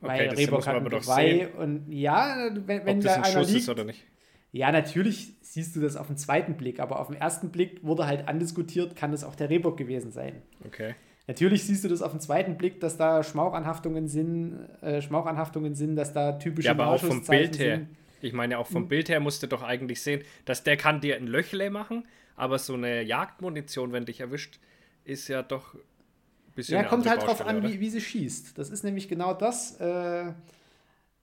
Okay, 0.00 0.08
Weil 0.08 0.28
Rehbock 0.30 0.66
hat 0.66 0.76
ein 0.76 0.84
Geweih 0.88 1.48
und 1.48 1.92
ja, 1.92 2.48
wenn, 2.64 2.86
wenn 2.86 2.96
ob 2.96 3.04
da 3.04 3.14
ein 3.16 3.24
einer 3.24 3.32
Schuss 3.32 3.48
liegt, 3.48 3.60
ist 3.60 3.68
oder 3.68 3.84
nicht. 3.84 4.06
Ja, 4.52 4.72
natürlich 4.72 5.34
siehst 5.42 5.76
du 5.76 5.80
das 5.80 5.96
auf 5.96 6.06
den 6.06 6.16
zweiten 6.16 6.56
Blick, 6.56 6.80
aber 6.80 7.00
auf 7.00 7.08
den 7.08 7.16
ersten 7.16 7.50
Blick 7.50 7.84
wurde 7.84 8.06
halt 8.06 8.28
andiskutiert, 8.28 8.96
kann 8.96 9.12
das 9.12 9.24
auch 9.24 9.34
der 9.34 9.50
Rehbock 9.50 9.76
gewesen 9.76 10.10
sein. 10.10 10.42
Okay. 10.64 10.94
Natürlich 11.26 11.64
siehst 11.64 11.84
du 11.84 11.88
das 11.88 12.00
auf 12.00 12.12
den 12.12 12.20
zweiten 12.20 12.56
Blick, 12.56 12.80
dass 12.80 12.96
da 12.96 13.22
Schmauchanhaftungen 13.22 14.08
sind, 14.08 14.66
äh, 14.80 15.02
Schmauchanhaftungen 15.02 15.74
sind, 15.74 15.94
dass 15.96 16.14
da 16.14 16.32
typische 16.32 16.66
ja, 16.66 16.72
aber 16.72 16.86
auch 16.86 17.00
vom 17.00 17.22
Bild 17.22 17.58
her. 17.58 17.76
Sind. 17.76 17.88
Ich 18.22 18.32
meine, 18.32 18.58
auch 18.58 18.66
vom 18.66 18.82
hm. 18.82 18.88
Bild 18.88 19.08
her 19.10 19.20
musst 19.20 19.42
du 19.42 19.46
doch 19.46 19.62
eigentlich 19.62 20.00
sehen, 20.00 20.22
dass 20.46 20.64
der 20.64 20.78
kann 20.78 21.02
dir 21.02 21.16
ein 21.16 21.26
Löchle 21.26 21.70
machen, 21.70 22.08
aber 22.34 22.58
so 22.58 22.74
eine 22.74 23.02
Jagdmunition, 23.02 23.92
wenn 23.92 24.06
dich 24.06 24.20
erwischt, 24.20 24.58
ist 25.04 25.28
ja 25.28 25.42
doch 25.42 25.74
ein 25.74 25.80
bisschen. 26.54 26.76
Ja, 26.76 26.84
kommt 26.84 27.06
halt 27.06 27.22
drauf 27.22 27.46
an, 27.46 27.62
wie, 27.62 27.78
wie, 27.78 27.90
sie 27.90 28.00
schießt. 28.00 28.56
Das 28.56 28.70
ist 28.70 28.82
nämlich 28.82 29.08
genau 29.08 29.34
das. 29.34 29.78
Äh, 29.80 30.32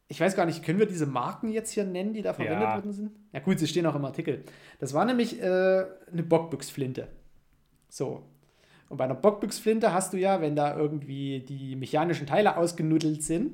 ich 0.07 0.19
weiß 0.19 0.35
gar 0.35 0.45
nicht, 0.45 0.63
können 0.63 0.79
wir 0.79 0.85
diese 0.85 1.07
Marken 1.07 1.49
jetzt 1.49 1.71
hier 1.71 1.83
nennen, 1.83 2.13
die 2.13 2.21
da 2.21 2.33
verwendet 2.33 2.61
ja. 2.61 2.75
worden 2.75 2.93
sind? 2.93 3.11
Ja, 3.33 3.39
gut, 3.39 3.59
sie 3.59 3.67
stehen 3.67 3.85
auch 3.85 3.95
im 3.95 4.05
Artikel. 4.05 4.43
Das 4.79 4.93
war 4.93 5.05
nämlich 5.05 5.41
äh, 5.41 5.85
eine 6.11 6.23
Bockbüchsflinte. 6.23 7.07
So. 7.89 8.23
Und 8.89 8.97
bei 8.97 9.05
einer 9.05 9.15
Bockbüchsflinte 9.15 9.93
hast 9.93 10.13
du 10.13 10.17
ja, 10.17 10.41
wenn 10.41 10.55
da 10.55 10.77
irgendwie 10.77 11.39
die 11.39 11.75
mechanischen 11.75 12.27
Teile 12.27 12.55
ausgenuddelt 12.57 13.23
sind, 13.23 13.53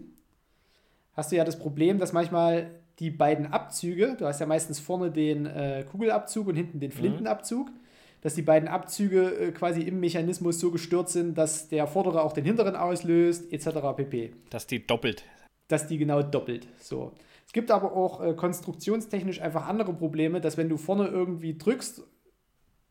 hast 1.14 1.32
du 1.32 1.38
ja 1.38 1.46
das 1.46 1.58
Problem, 1.58 2.00
dass 2.00 2.12
manchmal 2.12 2.72
die 3.00 3.12
beiden 3.12 3.48
Abzüge, 3.48 4.16
du 4.20 4.26
hast 4.26 4.42
ja 4.42 4.46
meistens 4.46 4.80
vorne 4.80 5.10
den 5.10 5.46
äh, 5.46 5.86
Kugelabzug 5.90 6.48
und 6.48 6.56
hinten 6.56 6.82
den 6.82 6.92
mhm. 6.92 6.96
Flintenabzug, 6.96 7.70
mhm. 7.70 7.80
dass 8.22 8.36
die 8.36 8.42
beiden 8.42 8.68
Abzüge 8.68 9.34
äh, 9.36 9.52
quasi 9.54 9.82
im 9.82 10.02
Mechanismus 10.02 10.60
so 10.60 10.70
gestört 10.70 11.10
sind, 11.10 11.38
dass 11.38 11.70
der 11.70 11.88
vordere 11.88 12.24
auch 12.24 12.34
den 12.34 12.44
hinteren 12.44 12.76
auslöst, 12.76 13.52
etc. 13.54 13.96
pp. 13.96 14.34
Dass 14.50 14.68
die 14.68 14.86
doppelt. 14.86 15.24
Dass 15.72 15.88
die 15.88 15.98
genau 15.98 16.22
doppelt. 16.22 16.68
So. 16.80 17.14
Es 17.46 17.54
gibt 17.54 17.72
aber 17.72 17.94
auch 17.94 18.22
äh, 18.22 18.34
konstruktionstechnisch 18.34 19.42
einfach 19.42 19.68
andere 19.68 19.94
Probleme, 19.94 20.42
dass 20.42 20.58
wenn 20.58 20.68
du 20.68 20.76
vorne 20.76 21.08
irgendwie 21.08 21.58
drückst, 21.58 22.04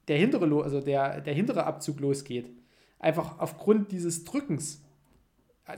der 0.09 0.17
hintere, 0.17 0.63
also 0.63 0.81
der, 0.81 1.21
der 1.21 1.35
hintere 1.35 1.65
Abzug 1.65 2.01
losgeht. 2.01 2.51
Einfach 2.99 3.39
aufgrund 3.39 3.93
dieses 3.93 4.25
Drückens. 4.25 4.83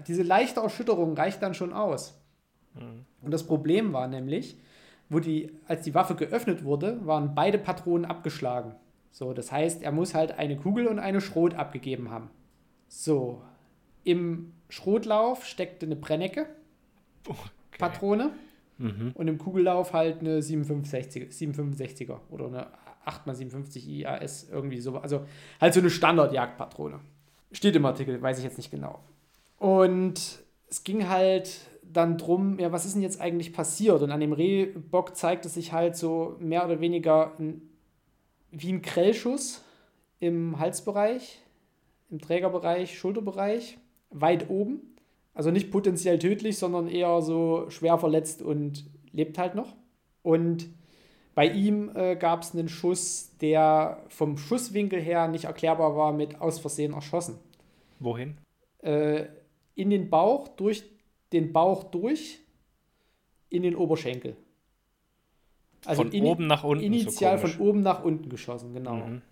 Diese 0.07 0.23
leichte 0.23 0.61
Erschütterung 0.61 1.15
reicht 1.15 1.43
dann 1.43 1.55
schon 1.55 1.73
aus. 1.73 2.21
Mhm. 2.75 3.05
Und 3.21 3.31
das 3.33 3.47
Problem 3.47 3.93
war 3.93 4.07
nämlich, 4.07 4.59
wo 5.09 5.19
die, 5.19 5.51
als 5.67 5.83
die 5.83 5.95
Waffe 5.95 6.15
geöffnet 6.15 6.65
wurde, 6.65 7.05
waren 7.05 7.35
beide 7.35 7.59
Patronen 7.59 8.05
abgeschlagen. 8.05 8.77
So, 9.11 9.33
das 9.33 9.51
heißt, 9.51 9.83
er 9.83 9.93
muss 9.93 10.15
halt 10.15 10.39
eine 10.39 10.57
Kugel 10.57 10.87
und 10.87 10.99
eine 10.99 11.21
Schrot 11.21 11.55
abgegeben 11.55 12.11
haben. 12.11 12.31
So, 12.87 13.43
im 14.05 14.53
Schrotlauf 14.69 15.45
steckte 15.45 15.87
eine 15.87 15.97
Brennecke, 15.97 16.47
okay. 17.29 17.39
Patrone, 17.79 18.33
mhm. 18.79 19.13
und 19.15 19.29
im 19.29 19.39
Kugellauf 19.39 19.93
halt 19.93 20.21
eine 20.21 20.43
765, 20.43 21.31
765er 21.31 22.19
oder 22.31 22.47
eine 22.47 22.67
8x57 23.07 23.87
IAS, 23.87 24.49
irgendwie 24.51 24.81
so. 24.81 24.99
Also 24.99 25.27
halt 25.61 25.75
so 25.75 25.81
eine 25.81 25.91
Standard-Jagdpatrone. 25.91 27.01
Steht 27.53 27.77
im 27.77 27.85
Artikel, 27.85 28.21
weiß 28.21 28.39
ich 28.39 28.45
jetzt 28.45 28.57
nicht 28.57 28.71
genau. 28.71 29.01
Und 29.59 30.41
es 30.69 30.85
ging 30.85 31.09
halt 31.09 31.61
dann 31.83 32.17
drum, 32.17 32.59
ja, 32.59 32.73
was 32.73 32.87
ist 32.87 32.95
denn 32.95 33.03
jetzt 33.03 33.21
eigentlich 33.21 33.53
passiert? 33.53 34.03
Und 34.03 34.11
an 34.11 34.21
dem 34.21 34.33
Rehbock 34.33 35.17
zeigt 35.17 35.45
es 35.45 35.55
sich 35.55 35.73
halt 35.73 35.97
so 35.97 36.37
mehr 36.41 36.65
oder 36.65 36.81
weniger 36.81 37.33
ein, 37.39 37.63
wie 38.51 38.73
ein 38.73 38.83
Krellschuss 38.83 39.63
im 40.19 40.59
Halsbereich, 40.59 41.43
im 42.11 42.21
Trägerbereich, 42.21 42.99
Schulterbereich, 42.99 43.79
weit 44.11 44.49
oben. 44.49 44.92
Also 45.35 45.51
nicht 45.51 45.71
potenziell 45.71 46.19
tödlich, 46.19 46.59
sondern 46.59 46.89
eher 46.89 47.23
so 47.23 47.71
schwer 47.71 47.99
verletzt 47.99 48.43
und 48.43 48.85
lebt 49.13 49.39
halt 49.39 49.55
noch. 49.55 49.75
Und 50.23 50.69
bei 51.35 51.49
ihm 51.49 51.91
äh, 51.95 52.17
gab 52.17 52.43
es 52.43 52.55
einen 52.55 52.69
Schuss, 52.69 53.37
der 53.41 54.05
vom 54.09 54.37
Schusswinkel 54.37 55.01
her 55.01 55.29
nicht 55.29 55.45
erklärbar 55.45 55.97
war, 55.97 56.13
mit 56.13 56.41
aus 56.41 56.59
Versehen 56.59 56.93
erschossen. 56.93 57.39
Wohin? 57.99 58.37
Äh, 58.79 59.27
in 59.75 59.91
den 59.91 60.11
Bauch 60.11 60.49
durch 60.49 60.85
den 61.33 61.53
Bauch 61.53 61.85
durch 61.85 62.41
in 63.49 63.63
den 63.63 63.75
Oberschenkel. 63.75 64.37
Also 65.85 66.05
von 66.05 66.23
oben 66.23 66.47
nach 66.47 66.65
unten. 66.65 66.85
Initial 66.85 67.39
so 67.39 67.47
von 67.47 67.61
oben 67.61 67.81
nach 67.81 68.05
unten 68.05 68.29
geschossen, 68.29 68.75
genau. 68.75 68.97
Mhm. 68.97 69.23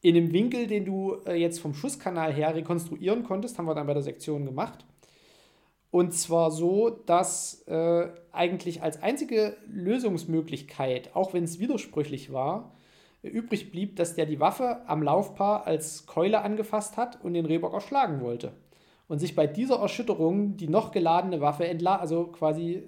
In 0.00 0.14
dem 0.14 0.32
Winkel, 0.32 0.66
den 0.66 0.84
du 0.84 1.16
äh, 1.26 1.34
jetzt 1.34 1.60
vom 1.60 1.74
Schusskanal 1.74 2.32
her 2.32 2.54
rekonstruieren 2.54 3.24
konntest, 3.24 3.58
haben 3.58 3.66
wir 3.66 3.74
dann 3.74 3.86
bei 3.86 3.94
der 3.94 4.02
Sektion 4.02 4.44
gemacht. 4.44 4.84
Und 5.90 6.12
zwar 6.12 6.50
so, 6.50 6.90
dass 6.90 7.62
äh, 7.66 8.08
eigentlich 8.32 8.82
als 8.82 9.02
einzige 9.02 9.56
Lösungsmöglichkeit, 9.66 11.14
auch 11.14 11.32
wenn 11.32 11.44
es 11.44 11.58
widersprüchlich 11.58 12.32
war, 12.32 12.74
übrig 13.22 13.70
blieb, 13.70 13.96
dass 13.96 14.14
der 14.14 14.26
die 14.26 14.38
Waffe 14.38 14.82
am 14.86 15.02
Laufpaar 15.02 15.66
als 15.66 16.06
Keule 16.06 16.42
angefasst 16.42 16.96
hat 16.96 17.22
und 17.24 17.34
den 17.34 17.46
Rehbock 17.46 17.72
erschlagen 17.72 18.20
wollte 18.20 18.52
und 19.08 19.18
sich 19.18 19.34
bei 19.34 19.46
dieser 19.46 19.80
Erschütterung 19.80 20.56
die 20.56 20.68
noch 20.68 20.92
geladene 20.92 21.40
Waffe 21.40 21.66
entla 21.66 21.96
also 21.96 22.26
quasi 22.26 22.84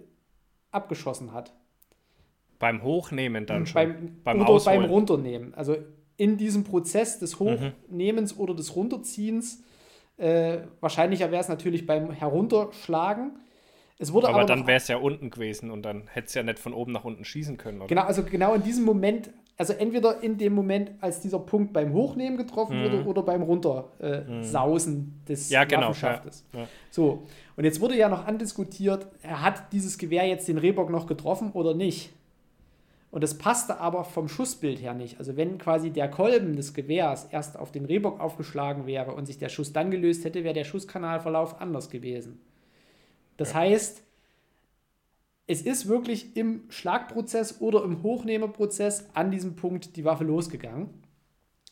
abgeschossen 0.71 1.33
hat. 1.33 1.53
Beim 2.59 2.83
Hochnehmen 2.83 3.47
dann 3.47 3.67
schon. 3.67 3.75
Beim, 3.75 4.17
beim 4.23 4.41
oder 4.41 4.51
Ausholen. 4.51 4.83
beim 4.83 4.91
Runternehmen. 4.91 5.55
Also 5.55 5.77
in 6.17 6.37
diesem 6.37 6.63
Prozess 6.63 7.19
des 7.19 7.41
mhm. 7.41 7.45
Hochnehmens 7.89 8.37
mhm. 8.37 8.41
oder 8.43 8.55
des 8.55 8.77
Runterziehens. 8.77 9.65
Äh, 10.21 10.59
wahrscheinlicher 10.81 11.31
wäre 11.31 11.41
es 11.41 11.49
natürlich 11.49 11.87
beim 11.87 12.11
Herunterschlagen. 12.11 13.39
Es 13.99 14.13
wurde 14.13 14.29
aber, 14.29 14.39
aber 14.39 14.47
dann 14.47 14.67
wäre 14.67 14.79
es 14.79 14.89
ja 14.89 14.97
unten 14.97 15.31
gewesen 15.31 15.71
und 15.71 15.83
dann 15.83 16.07
hätte 16.07 16.29
es 16.29 16.35
ja 16.35 16.43
nicht 16.43 16.59
von 16.59 16.73
oben 16.73 16.93
nach 16.93 17.05
unten 17.05 17.25
schießen 17.25 17.57
können. 17.57 17.79
Oder? 17.79 17.89
Genau, 17.89 18.03
also 18.03 18.23
genau 18.23 18.55
in 18.55 18.63
diesem 18.63 18.85
Moment 18.85 19.31
also 19.61 19.75
entweder 19.75 20.23
in 20.23 20.39
dem 20.39 20.55
Moment, 20.55 20.93
als 21.03 21.21
dieser 21.21 21.39
Punkt 21.39 21.75
beim 21.75 21.93
Hochnehmen 21.93 22.39
getroffen 22.39 22.79
mhm. 22.79 22.85
wurde 22.85 23.05
oder 23.05 23.23
beim 23.23 23.43
Runtersausen 23.43 25.21
äh, 25.23 25.29
des 25.29 25.51
ja, 25.51 25.65
genau. 25.65 25.93
Ja, 25.93 26.23
ja. 26.55 26.67
So, 26.91 27.25
und 27.57 27.65
jetzt 27.65 27.79
wurde 27.79 27.95
ja 27.95 28.09
noch 28.09 28.27
andiskutiert, 28.27 29.07
er 29.21 29.43
hat 29.43 29.71
dieses 29.75 29.99
Gewehr 29.99 30.27
jetzt 30.27 30.49
den 30.49 30.57
Rehbock 30.57 30.89
noch 30.89 31.07
getroffen 31.07 31.51
oder 31.53 31.75
nicht. 31.75 32.11
Und 33.11 33.25
das 33.25 33.39
passte 33.39 33.79
aber 33.81 34.05
vom 34.05 34.29
Schussbild 34.29 34.81
her 34.81 34.95
nicht. 34.95 35.19
Also 35.19 35.37
wenn 35.37 35.59
quasi 35.59 35.91
der 35.91 36.09
Kolben 36.09 36.55
des 36.55 36.75
Gewehrs 36.75 37.27
erst 37.31 37.59
auf 37.59 37.73
den 37.73 37.85
Rehbock 37.85 38.21
aufgeschlagen 38.21 38.87
wäre 38.87 39.13
und 39.15 39.27
sich 39.27 39.39
der 39.39 39.49
Schuss 39.49 39.73
dann 39.73 39.91
gelöst 39.91 40.25
hätte, 40.25 40.45
wäre 40.45 40.55
der 40.55 40.65
Schusskanalverlauf 40.65 41.61
anders 41.61 41.91
gewesen. 41.91 42.41
Das 43.37 43.53
ja. 43.53 43.61
heißt, 43.61 44.03
es 45.49 45.63
ist 45.63 45.89
wirklich 45.89 46.37
im 46.37 46.63
Schlagprozess 46.69 47.61
oder 47.61 47.83
im 47.83 48.05
Hochnehmerprozess 48.05 49.09
an 49.15 49.33
diesem 49.33 49.57
Punkt 49.57 49.97
die 49.97 50.05
Waffe 50.05 50.23
losgegangen. 50.23 50.91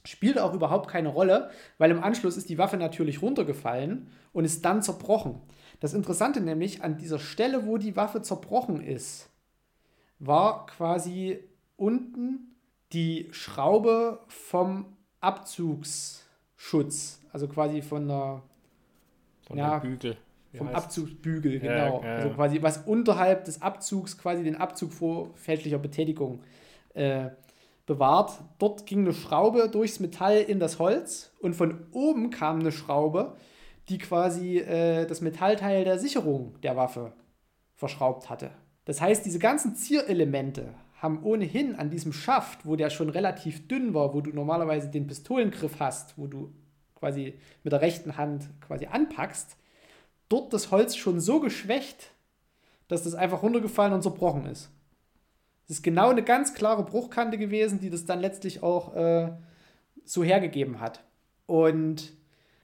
Spielt 0.05 0.41
auch 0.41 0.55
überhaupt 0.55 0.89
keine 0.89 1.11
Rolle, 1.11 1.51
weil 1.77 1.93
im 1.93 2.03
Anschluss 2.03 2.37
ist 2.37 2.49
die 2.49 2.59
Waffe 2.59 2.77
natürlich 2.77 3.23
runtergefallen 3.23 4.09
und 4.33 4.45
ist 4.45 4.65
dann 4.65 4.83
zerbrochen. 4.83 5.41
Das 5.79 5.95
Interessante 5.95 6.41
nämlich, 6.41 6.83
an 6.83 6.97
dieser 6.97 7.21
Stelle, 7.21 7.67
wo 7.67 7.77
die 7.77 7.95
Waffe 7.95 8.23
zerbrochen 8.23 8.81
ist, 8.81 9.31
war 10.19 10.67
quasi 10.67 11.39
unten 11.77 12.57
die 12.93 13.29
Schraube 13.33 14.21
vom 14.29 14.97
Abzugsschutz, 15.21 17.21
also 17.33 17.49
quasi 17.49 17.83
von 17.83 18.09
der 18.09 18.43
von 19.47 19.59
ja, 19.59 19.79
Bügel. 19.79 20.17
vom 20.55 20.69
Abzugsbügel, 20.69 21.61
genau. 21.61 22.03
Ja, 22.03 22.05
ja, 22.05 22.17
also 22.17 22.31
quasi 22.31 22.63
was 22.63 22.79
unterhalb 22.79 23.45
des 23.45 23.63
Abzugs 23.63 24.19
quasi 24.19 24.43
den 24.43 24.57
Abzug 24.57 24.93
vor 24.93 25.31
fälschlicher 25.35 25.79
Betätigung 25.79 26.43
äh, 26.95 27.31
bewahrt. 27.87 28.33
Dort 28.59 28.87
ging 28.87 29.01
eine 29.01 29.15
Schraube 29.15 29.69
durchs 29.69 30.01
Metall 30.01 30.39
in 30.39 30.61
das 30.61 30.79
Holz 30.79 31.33
und 31.41 31.55
von 31.55 31.87
oben 31.93 32.31
kam 32.31 32.61
eine 32.61 32.73
Schraube, 32.73 33.37
die 33.89 33.99
quasi 33.99 34.59
äh, 34.59 35.07
das 35.07 35.21
Metallteil 35.21 35.85
der 35.85 35.99
Sicherung 35.99 36.61
der 36.63 36.77
Waffe 36.77 37.13
verschraubt 37.75 38.29
hatte. 38.29 38.51
Das 38.89 39.03
heißt, 39.03 39.27
diese 39.27 39.39
ganzen 39.39 39.77
Zierelemente 39.77 40.73
haben 41.03 41.23
ohnehin 41.23 41.77
an 41.77 41.91
diesem 41.91 42.15
Schaft, 42.15 42.65
wo 42.65 42.75
der 42.75 42.89
schon 42.89 43.11
relativ 43.11 43.69
dünn 43.69 43.93
war, 43.93 44.15
wo 44.15 44.23
du 44.23 44.31
normalerweise 44.31 44.89
den 44.89 45.07
Pistolengriff 45.07 45.79
hast, 45.79 46.17
wo 46.17 46.27
du 46.27 46.55
quasi 46.95 47.35
mit 47.65 47.75
der 47.75 47.83
rechten 47.83 48.17
Hand 48.17 48.49
quasi 48.63 48.87
anpackst, 48.87 49.59
dort 50.31 50.55
das 50.55 50.71
Holz 50.71 50.97
schon 50.97 51.21
so 51.21 51.39
geschwächt, 51.39 52.13
dass 52.89 53.03
das 53.03 53.15
einfach 53.15 53.43
runtergefallen 53.43 53.93
und 53.93 54.01
zerbrochen 54.01 54.47
ist. 54.47 54.71
Es 55.65 55.77
ist 55.77 55.83
genau 55.83 56.09
eine 56.09 56.23
ganz 56.23 56.55
klare 56.55 56.83
Bruchkante 56.83 57.37
gewesen, 57.37 57.81
die 57.81 57.91
das 57.91 58.07
dann 58.07 58.21
letztlich 58.21 58.63
auch 58.63 58.97
äh, 58.97 59.33
so 60.07 60.25
hergegeben 60.25 60.81
hat. 60.81 61.05
Und 61.45 62.15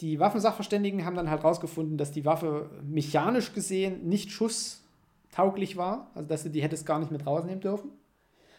die 0.01 0.21
Waffensachverständigen 0.21 1.05
haben 1.05 1.17
dann 1.17 1.29
halt 1.29 1.45
rausgefunden, 1.45 1.99
dass 1.99 2.13
die 2.13 2.25
Waffe 2.25 2.71
mechanisch 2.83 3.53
gesehen 3.53 4.09
nicht 4.09 4.33
schusstauglich 5.35 5.77
war, 5.77 6.11
also 6.15 6.29
dass 6.29 6.45
du 6.45 6.49
die 6.49 6.63
hättest 6.63 6.87
gar 6.87 6.99
nicht 7.01 7.11
mit 7.11 7.27
rausnehmen 7.27 7.61
dürfen. 7.61 7.91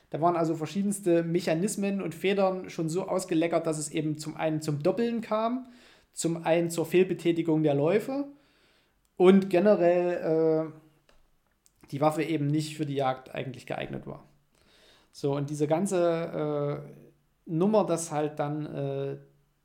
Da 0.10 0.22
waren 0.22 0.36
also 0.36 0.55
verschiedenste 0.55 1.24
Mechanismen 1.24 2.01
und 2.01 2.13
Federn 2.13 2.70
schon 2.70 2.89
so 2.89 3.08
ausgeleckert, 3.08 3.65
dass 3.65 3.77
es 3.77 3.89
eben 3.91 4.17
zum 4.17 4.36
einen 4.36 4.62
zum 4.62 4.84
Doppeln 4.84 5.22
kam, 5.22 5.67
zum 6.13 6.44
einen 6.44 6.70
zur 6.70 6.86
Fehlbetätigung 6.86 7.63
der 7.63 7.74
Läufe 7.74 8.25
und 9.17 9.50
generell 9.50 10.72
äh, 10.72 11.89
die 11.91 12.01
Waffe 12.01 12.24
eben 12.24 12.48
nicht 12.48 12.75
für 12.75 12.86
die 12.86 12.96
Jagd 12.96 13.34
eigentlich 13.34 13.65
geeignet 13.65 14.05
war. 14.05 14.24
So, 15.12 15.36
und 15.36 15.50
diese 15.50 15.67
ganze 15.67 16.84
äh, 17.48 17.50
Nummer, 17.50 17.86
dass 17.86 18.12
halt 18.12 18.38
dann 18.39 18.65
äh, 18.65 19.17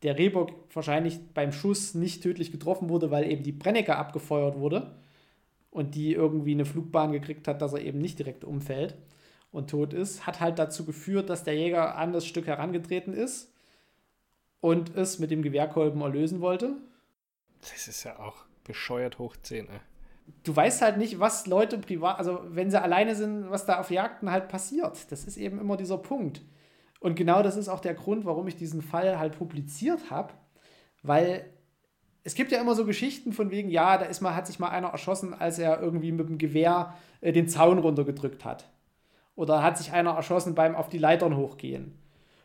der 0.03 0.17
Rehbock 0.17 0.53
wahrscheinlich 0.73 1.19
beim 1.35 1.53
Schuss 1.53 1.95
nicht 1.95 2.23
tödlich 2.23 2.53
getroffen 2.53 2.89
wurde, 2.89 3.11
weil 3.11 3.31
eben 3.31 3.43
die 3.43 3.53
Brennecker 3.53 3.99
abgefeuert 3.99 4.57
wurde 4.57 4.95
und 5.71 5.95
die 5.95 6.13
irgendwie 6.13 6.53
eine 6.53 6.65
Flugbahn 6.65 7.13
gekriegt 7.13 7.49
hat, 7.49 7.63
dass 7.63 7.73
er 7.73 7.83
eben 7.83 7.99
nicht 7.99 8.19
direkt 8.19 8.45
umfällt 8.45 8.97
und 9.53 9.71
tot 9.71 9.93
ist, 9.93 10.27
hat 10.27 10.41
halt 10.41 10.59
dazu 10.59 10.85
geführt, 10.85 11.31
dass 11.31 11.45
der 11.45 11.55
Jäger 11.55 11.97
an 11.97 12.13
das 12.13 12.27
Stück 12.27 12.47
herangetreten 12.47 13.13
ist 13.13 13.53
und 14.61 14.97
es 14.97 15.19
mit 15.19 15.31
dem 15.31 15.43
Gewehrkolben 15.43 16.01
erlösen 16.01 16.41
wollte. 16.41 16.77
Das 17.61 17.89
ist 17.89 18.05
ja 18.05 18.19
auch 18.19 18.45
bescheuert 18.65 19.19
hoch 19.19 19.37
10, 19.37 19.69
ey 19.69 19.81
du 20.43 20.55
weißt 20.55 20.83
halt 20.83 20.97
nicht, 20.97 21.21
was 21.21 21.47
Leute 21.47 21.79
privat, 21.79 22.19
also 22.19 22.41
wenn 22.49 22.71
sie 22.71 22.81
alleine 22.81 23.15
sind, 23.15 23.51
was 23.51 23.67
da 23.67 23.81
auf 23.81 23.91
Jagden 23.91 24.31
halt 24.31 24.49
passiert. 24.49 25.11
Das 25.11 25.25
ist 25.25 25.37
eben 25.37 25.61
immer 25.61 25.77
dieser 25.77 25.99
Punkt. 25.99 26.43
Und 27.01 27.15
genau 27.15 27.43
das 27.43 27.57
ist 27.57 27.69
auch 27.69 27.81
der 27.81 27.95
Grund, 27.95 28.25
warum 28.25 28.47
ich 28.47 28.57
diesen 28.57 28.83
Fall 28.83 29.19
halt 29.19 29.39
publiziert 29.39 30.11
habe, 30.11 30.35
weil 31.03 31.51
es 32.23 32.35
gibt 32.35 32.53
ja 32.53 32.61
immer 32.61 32.75
so 32.75 32.85
Geschichten 32.85 33.33
von 33.33 33.51
wegen, 33.51 33.71
ja, 33.71 33.97
da 33.99 34.05
ist 34.05 34.21
mal, 34.21 34.35
hat 34.35 34.47
sich 34.47 34.59
mal 34.59 34.69
einer 34.69 34.89
erschossen, 34.89 35.35
als 35.35 35.59
er 35.59 35.81
irgendwie 35.81 36.13
mit 36.13 36.29
dem 36.29 36.39
Gewehr 36.39 36.95
äh, 37.21 37.33
den 37.33 37.49
Zaun 37.49 37.79
runtergedrückt 37.79 38.45
hat. 38.45 38.69
Oder 39.37 39.63
hat 39.63 39.79
sich 39.79 39.93
einer 39.93 40.11
erschossen 40.11 40.55
beim 40.55 40.75
auf 40.75 40.89
die 40.89 40.99
Leitern 40.99 41.37
hochgehen. 41.37 41.97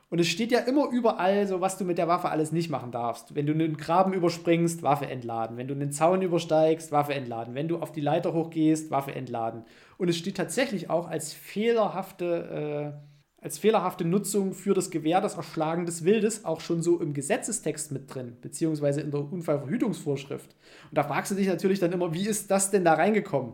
Und 0.10 0.20
es 0.20 0.28
steht 0.28 0.52
ja 0.52 0.60
immer 0.60 0.90
überall 0.92 1.48
so, 1.48 1.62
was 1.62 1.78
du 1.78 1.84
mit 1.84 1.98
der 1.98 2.08
Waffe 2.08 2.30
alles 2.30 2.52
nicht 2.52 2.70
machen 2.70 2.92
darfst. 2.92 3.36
Wenn 3.36 3.48
du 3.48 3.54
einen 3.54 3.76
Graben 3.76 4.14
überspringst, 4.14 4.84
Waffe 4.84 5.08
entladen. 5.08 5.58
Wenn 5.58 5.68
du 5.68 5.74
einen 5.74 5.92
Zaun 5.92 6.22
übersteigst, 6.22 6.92
Waffe 6.92 7.14
entladen. 7.14 7.56
Wenn 7.56 7.68
du 7.68 7.80
auf 7.80 7.92
die 7.92 8.02
Leiter 8.02 8.32
hochgehst, 8.32 8.92
Waffe 8.92 9.14
entladen. 9.14 9.66
Und 9.98 10.08
es 10.08 10.18
steht 10.18 10.38
tatsächlich 10.38 10.90
auch 10.90 11.10
als 11.10 11.34
fehlerhafte, 11.34 12.94
äh, 12.96 13.15
als 13.46 13.60
fehlerhafte 13.60 14.06
Nutzung 14.06 14.56
für 14.56 14.74
das 14.74 14.90
Gewehr 14.90 15.22
das 15.22 15.36
Erschlagen 15.36 15.86
des 15.86 16.04
Wildes 16.04 16.46
auch 16.46 16.62
schon 16.62 16.82
so 16.82 17.00
im 17.00 17.14
Gesetzestext 17.14 17.92
mit 17.92 18.12
drin, 18.12 18.36
beziehungsweise 18.42 19.02
in 19.02 19.12
der 19.12 19.20
Unfallverhütungsvorschrift. 19.32 20.56
Und 20.90 20.98
da 20.98 21.04
fragst 21.04 21.30
du 21.30 21.36
dich 21.36 21.46
natürlich 21.46 21.78
dann 21.80 21.92
immer, 21.92 22.12
wie 22.12 22.26
ist 22.26 22.50
das 22.50 22.72
denn 22.72 22.84
da 22.84 22.96
reingekommen? 22.96 23.54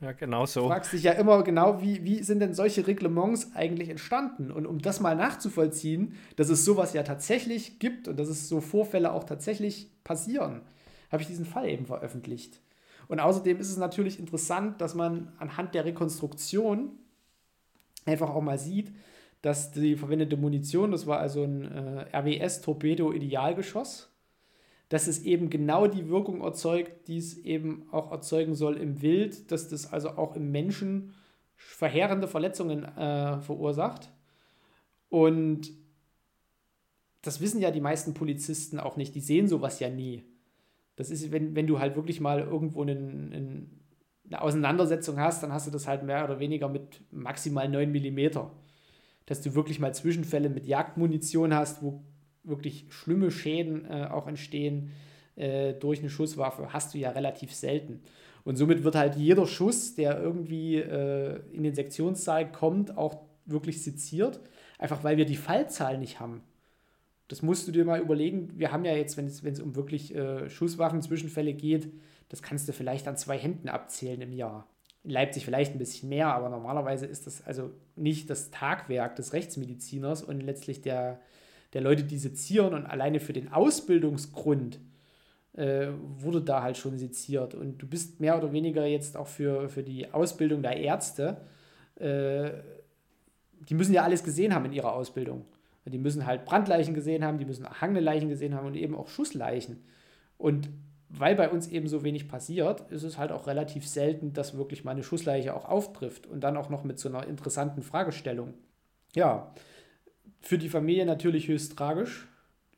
Ja, 0.00 0.12
genau 0.12 0.46
so. 0.46 0.60
Du 0.60 0.68
fragst 0.68 0.92
dich 0.92 1.02
ja 1.02 1.10
immer 1.10 1.42
genau, 1.42 1.82
wie, 1.82 2.04
wie 2.04 2.22
sind 2.22 2.38
denn 2.38 2.54
solche 2.54 2.86
Reglements 2.86 3.50
eigentlich 3.56 3.88
entstanden? 3.88 4.52
Und 4.52 4.64
um 4.64 4.78
das 4.78 5.00
mal 5.00 5.16
nachzuvollziehen, 5.16 6.14
dass 6.36 6.48
es 6.48 6.64
sowas 6.64 6.92
ja 6.92 7.02
tatsächlich 7.02 7.80
gibt 7.80 8.06
und 8.06 8.20
dass 8.20 8.28
es 8.28 8.48
so 8.48 8.60
Vorfälle 8.60 9.10
auch 9.10 9.24
tatsächlich 9.24 9.90
passieren, 10.04 10.60
habe 11.10 11.22
ich 11.22 11.26
diesen 11.26 11.46
Fall 11.46 11.68
eben 11.68 11.86
veröffentlicht. 11.86 12.60
Und 13.08 13.18
außerdem 13.18 13.58
ist 13.58 13.70
es 13.70 13.76
natürlich 13.76 14.20
interessant, 14.20 14.80
dass 14.80 14.94
man 14.94 15.32
anhand 15.38 15.74
der 15.74 15.84
Rekonstruktion 15.84 16.92
einfach 18.04 18.30
auch 18.30 18.40
mal 18.40 18.58
sieht, 18.58 18.92
dass 19.46 19.70
die 19.70 19.94
verwendete 19.94 20.36
Munition, 20.36 20.90
das 20.90 21.06
war 21.06 21.20
also 21.20 21.44
ein 21.44 21.70
äh, 21.70 22.06
RWS-Torpedo-Idealgeschoss, 22.12 24.12
dass 24.88 25.06
es 25.06 25.22
eben 25.22 25.50
genau 25.50 25.86
die 25.86 26.08
Wirkung 26.08 26.40
erzeugt, 26.40 27.06
die 27.06 27.18
es 27.18 27.38
eben 27.38 27.86
auch 27.92 28.10
erzeugen 28.10 28.56
soll 28.56 28.76
im 28.76 29.02
Wild, 29.02 29.52
dass 29.52 29.68
das 29.68 29.92
also 29.92 30.10
auch 30.10 30.34
im 30.34 30.50
Menschen 30.50 31.14
verheerende 31.54 32.26
Verletzungen 32.26 32.82
äh, 32.82 33.40
verursacht. 33.40 34.12
Und 35.10 35.70
das 37.22 37.40
wissen 37.40 37.60
ja 37.60 37.70
die 37.70 37.80
meisten 37.80 38.14
Polizisten 38.14 38.80
auch 38.80 38.96
nicht, 38.96 39.14
die 39.14 39.20
sehen 39.20 39.46
sowas 39.46 39.78
ja 39.78 39.88
nie. 39.88 40.24
Das 40.96 41.08
ist, 41.08 41.30
wenn, 41.30 41.54
wenn 41.54 41.68
du 41.68 41.78
halt 41.78 41.94
wirklich 41.94 42.20
mal 42.20 42.40
irgendwo 42.40 42.82
einen, 42.82 43.32
einen, 43.32 43.80
eine 44.26 44.42
Auseinandersetzung 44.42 45.20
hast, 45.20 45.44
dann 45.44 45.52
hast 45.52 45.68
du 45.68 45.70
das 45.70 45.86
halt 45.86 46.02
mehr 46.02 46.24
oder 46.24 46.40
weniger 46.40 46.68
mit 46.68 47.00
maximal 47.12 47.68
9 47.68 47.92
mm. 47.92 48.65
Dass 49.26 49.42
du 49.42 49.54
wirklich 49.54 49.78
mal 49.78 49.94
Zwischenfälle 49.94 50.48
mit 50.48 50.66
Jagdmunition 50.66 51.54
hast, 51.54 51.82
wo 51.82 52.02
wirklich 52.44 52.86
schlimme 52.90 53.30
Schäden 53.30 53.84
äh, 53.84 54.08
auch 54.10 54.26
entstehen 54.26 54.92
äh, 55.34 55.74
durch 55.74 56.00
eine 56.00 56.10
Schusswaffe, 56.10 56.72
hast 56.72 56.94
du 56.94 56.98
ja 56.98 57.10
relativ 57.10 57.52
selten. 57.52 58.00
Und 58.44 58.56
somit 58.56 58.84
wird 58.84 58.94
halt 58.94 59.16
jeder 59.16 59.46
Schuss, 59.46 59.96
der 59.96 60.20
irgendwie 60.20 60.76
äh, 60.76 61.40
in 61.52 61.64
den 61.64 61.74
Sektionssaal 61.74 62.50
kommt, 62.52 62.96
auch 62.96 63.18
wirklich 63.44 63.82
seziert, 63.82 64.40
einfach 64.78 65.02
weil 65.02 65.16
wir 65.16 65.26
die 65.26 65.36
Fallzahl 65.36 65.98
nicht 65.98 66.20
haben. 66.20 66.42
Das 67.28 67.42
musst 67.42 67.66
du 67.66 67.72
dir 67.72 67.84
mal 67.84 68.00
überlegen. 68.00 68.52
Wir 68.56 68.70
haben 68.70 68.84
ja 68.84 68.94
jetzt, 68.94 69.16
wenn 69.16 69.26
es, 69.26 69.60
um 69.60 69.74
wirklich 69.74 70.14
äh, 70.14 70.48
Schusswaffen-Zwischenfälle 70.48 71.54
geht, 71.54 71.92
das 72.28 72.42
kannst 72.42 72.68
du 72.68 72.72
vielleicht 72.72 73.08
an 73.08 73.16
zwei 73.16 73.36
Händen 73.36 73.68
abzählen 73.68 74.20
im 74.20 74.32
Jahr. 74.32 74.68
In 75.06 75.12
Leipzig 75.12 75.44
vielleicht 75.44 75.72
ein 75.72 75.78
bisschen 75.78 76.08
mehr, 76.08 76.34
aber 76.34 76.48
normalerweise 76.48 77.06
ist 77.06 77.28
das 77.28 77.46
also 77.46 77.70
nicht 77.94 78.28
das 78.28 78.50
Tagwerk 78.50 79.14
des 79.14 79.32
Rechtsmediziners 79.32 80.24
und 80.24 80.40
letztlich 80.40 80.82
der, 80.82 81.20
der 81.74 81.80
Leute, 81.80 82.02
die 82.02 82.18
sezieren 82.18 82.74
und 82.74 82.86
alleine 82.86 83.20
für 83.20 83.32
den 83.32 83.52
Ausbildungsgrund 83.52 84.80
äh, 85.52 85.90
wurde 86.18 86.42
da 86.42 86.62
halt 86.62 86.76
schon 86.76 86.98
seziert. 86.98 87.54
Und 87.54 87.78
du 87.78 87.86
bist 87.86 88.18
mehr 88.18 88.36
oder 88.36 88.52
weniger 88.52 88.84
jetzt 88.84 89.16
auch 89.16 89.28
für, 89.28 89.68
für 89.68 89.84
die 89.84 90.12
Ausbildung 90.12 90.62
der 90.62 90.76
Ärzte, 90.76 91.36
äh, 92.00 92.50
die 93.68 93.74
müssen 93.74 93.94
ja 93.94 94.02
alles 94.02 94.24
gesehen 94.24 94.52
haben 94.52 94.64
in 94.64 94.72
ihrer 94.72 94.92
Ausbildung. 94.92 95.44
Die 95.84 95.98
müssen 95.98 96.26
halt 96.26 96.44
Brandleichen 96.46 96.94
gesehen 96.94 97.24
haben, 97.24 97.38
die 97.38 97.44
müssen 97.44 97.64
erhangene 97.64 98.00
Leichen 98.00 98.28
gesehen 98.28 98.56
haben 98.56 98.66
und 98.66 98.74
eben 98.74 98.96
auch 98.96 99.06
Schussleichen. 99.06 99.84
Und 100.36 100.68
weil 101.08 101.36
bei 101.36 101.48
uns 101.48 101.68
eben 101.68 101.88
so 101.88 102.02
wenig 102.02 102.28
passiert, 102.28 102.90
ist 102.90 103.02
es 103.02 103.18
halt 103.18 103.32
auch 103.32 103.46
relativ 103.46 103.86
selten, 103.86 104.32
dass 104.32 104.56
wirklich 104.56 104.84
mal 104.84 104.92
eine 104.92 105.02
Schussleiche 105.02 105.54
auch 105.54 105.64
auftrifft 105.64 106.26
und 106.26 106.40
dann 106.40 106.56
auch 106.56 106.68
noch 106.68 106.84
mit 106.84 106.98
so 106.98 107.08
einer 107.08 107.26
interessanten 107.26 107.82
Fragestellung. 107.82 108.54
Ja, 109.14 109.52
für 110.40 110.58
die 110.58 110.68
Familie 110.68 111.06
natürlich 111.06 111.48
höchst 111.48 111.76
tragisch. 111.76 112.28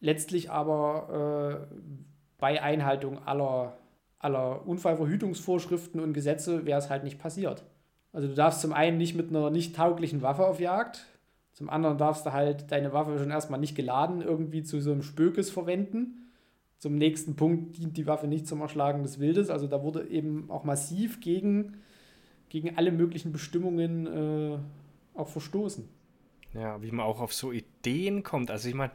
Letztlich 0.00 0.50
aber 0.50 1.66
äh, 1.70 1.76
bei 2.38 2.62
Einhaltung 2.62 3.18
aller, 3.26 3.76
aller 4.18 4.66
Unfallverhütungsvorschriften 4.66 6.00
und 6.00 6.12
Gesetze 6.12 6.66
wäre 6.66 6.78
es 6.78 6.90
halt 6.90 7.04
nicht 7.04 7.18
passiert. 7.18 7.64
Also 8.12 8.28
du 8.28 8.34
darfst 8.34 8.60
zum 8.60 8.72
einen 8.72 8.96
nicht 8.96 9.16
mit 9.16 9.30
einer 9.30 9.50
nicht 9.50 9.74
tauglichen 9.74 10.22
Waffe 10.22 10.46
auf 10.46 10.60
Jagd, 10.60 11.06
zum 11.58 11.70
anderen 11.70 11.98
darfst 11.98 12.24
du 12.24 12.32
halt 12.32 12.70
deine 12.70 12.92
Waffe 12.92 13.18
schon 13.18 13.32
erstmal 13.32 13.58
nicht 13.58 13.74
geladen 13.74 14.22
irgendwie 14.22 14.62
zu 14.62 14.80
so 14.80 14.92
einem 14.92 15.02
Spökes 15.02 15.50
verwenden. 15.50 16.27
Zum 16.78 16.94
nächsten 16.94 17.36
Punkt 17.36 17.76
dient 17.76 17.96
die 17.96 18.06
Waffe 18.06 18.26
nicht 18.26 18.46
zum 18.46 18.60
Erschlagen 18.60 19.02
des 19.02 19.18
Wildes. 19.18 19.50
Also 19.50 19.66
da 19.66 19.82
wurde 19.82 20.08
eben 20.08 20.50
auch 20.50 20.64
massiv 20.64 21.20
gegen, 21.20 21.78
gegen 22.48 22.76
alle 22.76 22.92
möglichen 22.92 23.32
Bestimmungen 23.32 24.06
äh, 24.06 24.58
auch 25.14 25.28
verstoßen. 25.28 25.88
Ja, 26.54 26.80
wie 26.82 26.92
man 26.92 27.04
auch 27.04 27.20
auf 27.20 27.34
so 27.34 27.52
Ideen 27.52 28.22
kommt. 28.22 28.50
Also 28.50 28.68
ich 28.68 28.74
meine, 28.74 28.92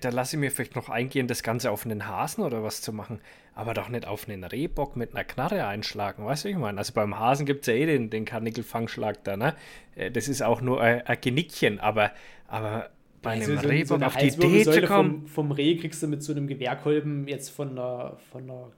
da 0.00 0.08
lasse 0.08 0.36
ich 0.36 0.40
mir 0.40 0.50
vielleicht 0.50 0.74
noch 0.74 0.88
eingehen, 0.88 1.28
das 1.28 1.42
Ganze 1.42 1.70
auf 1.70 1.84
einen 1.84 2.06
Hasen 2.06 2.42
oder 2.42 2.62
was 2.64 2.82
zu 2.82 2.92
machen, 2.92 3.20
aber 3.54 3.74
doch 3.74 3.88
nicht 3.88 4.06
auf 4.06 4.28
einen 4.28 4.42
Rehbock 4.42 4.96
mit 4.96 5.14
einer 5.14 5.24
Knarre 5.24 5.66
einschlagen, 5.66 6.24
weißt 6.24 6.44
du, 6.44 6.48
ich 6.48 6.56
meine? 6.56 6.78
Also 6.78 6.92
beim 6.94 7.18
Hasen 7.18 7.46
gibt 7.46 7.60
es 7.60 7.68
ja 7.68 7.74
eh 7.74 7.86
den, 7.86 8.10
den 8.10 8.24
Karnickelfangschlag 8.24 9.22
da, 9.22 9.36
ne? 9.36 9.54
Äh, 9.94 10.10
das 10.10 10.26
ist 10.26 10.42
auch 10.42 10.60
nur 10.60 10.80
ein, 10.80 11.06
ein 11.06 11.20
Genickchen, 11.20 11.78
aber, 11.78 12.10
aber 12.48 12.90
bei 13.22 13.30
einem 13.30 13.42
also 13.42 13.62
so, 13.62 13.68
Rehbock 13.68 14.00
so 14.00 14.06
auf 14.06 14.16
die 14.16 14.26
Idee 14.28 14.64
zu 14.64 14.82
kommen. 14.82 15.20
Vom, 15.22 15.26
vom 15.26 15.52
Reh 15.52 15.76
kriegst 15.76 16.02
du 16.02 16.06
mit 16.06 16.22
so 16.22 16.32
einem 16.32 16.46
Gewehrkolben 16.46 17.26
jetzt 17.28 17.50
von 17.50 17.74
der, 17.74 18.16
von 18.30 18.46
der 18.46 18.72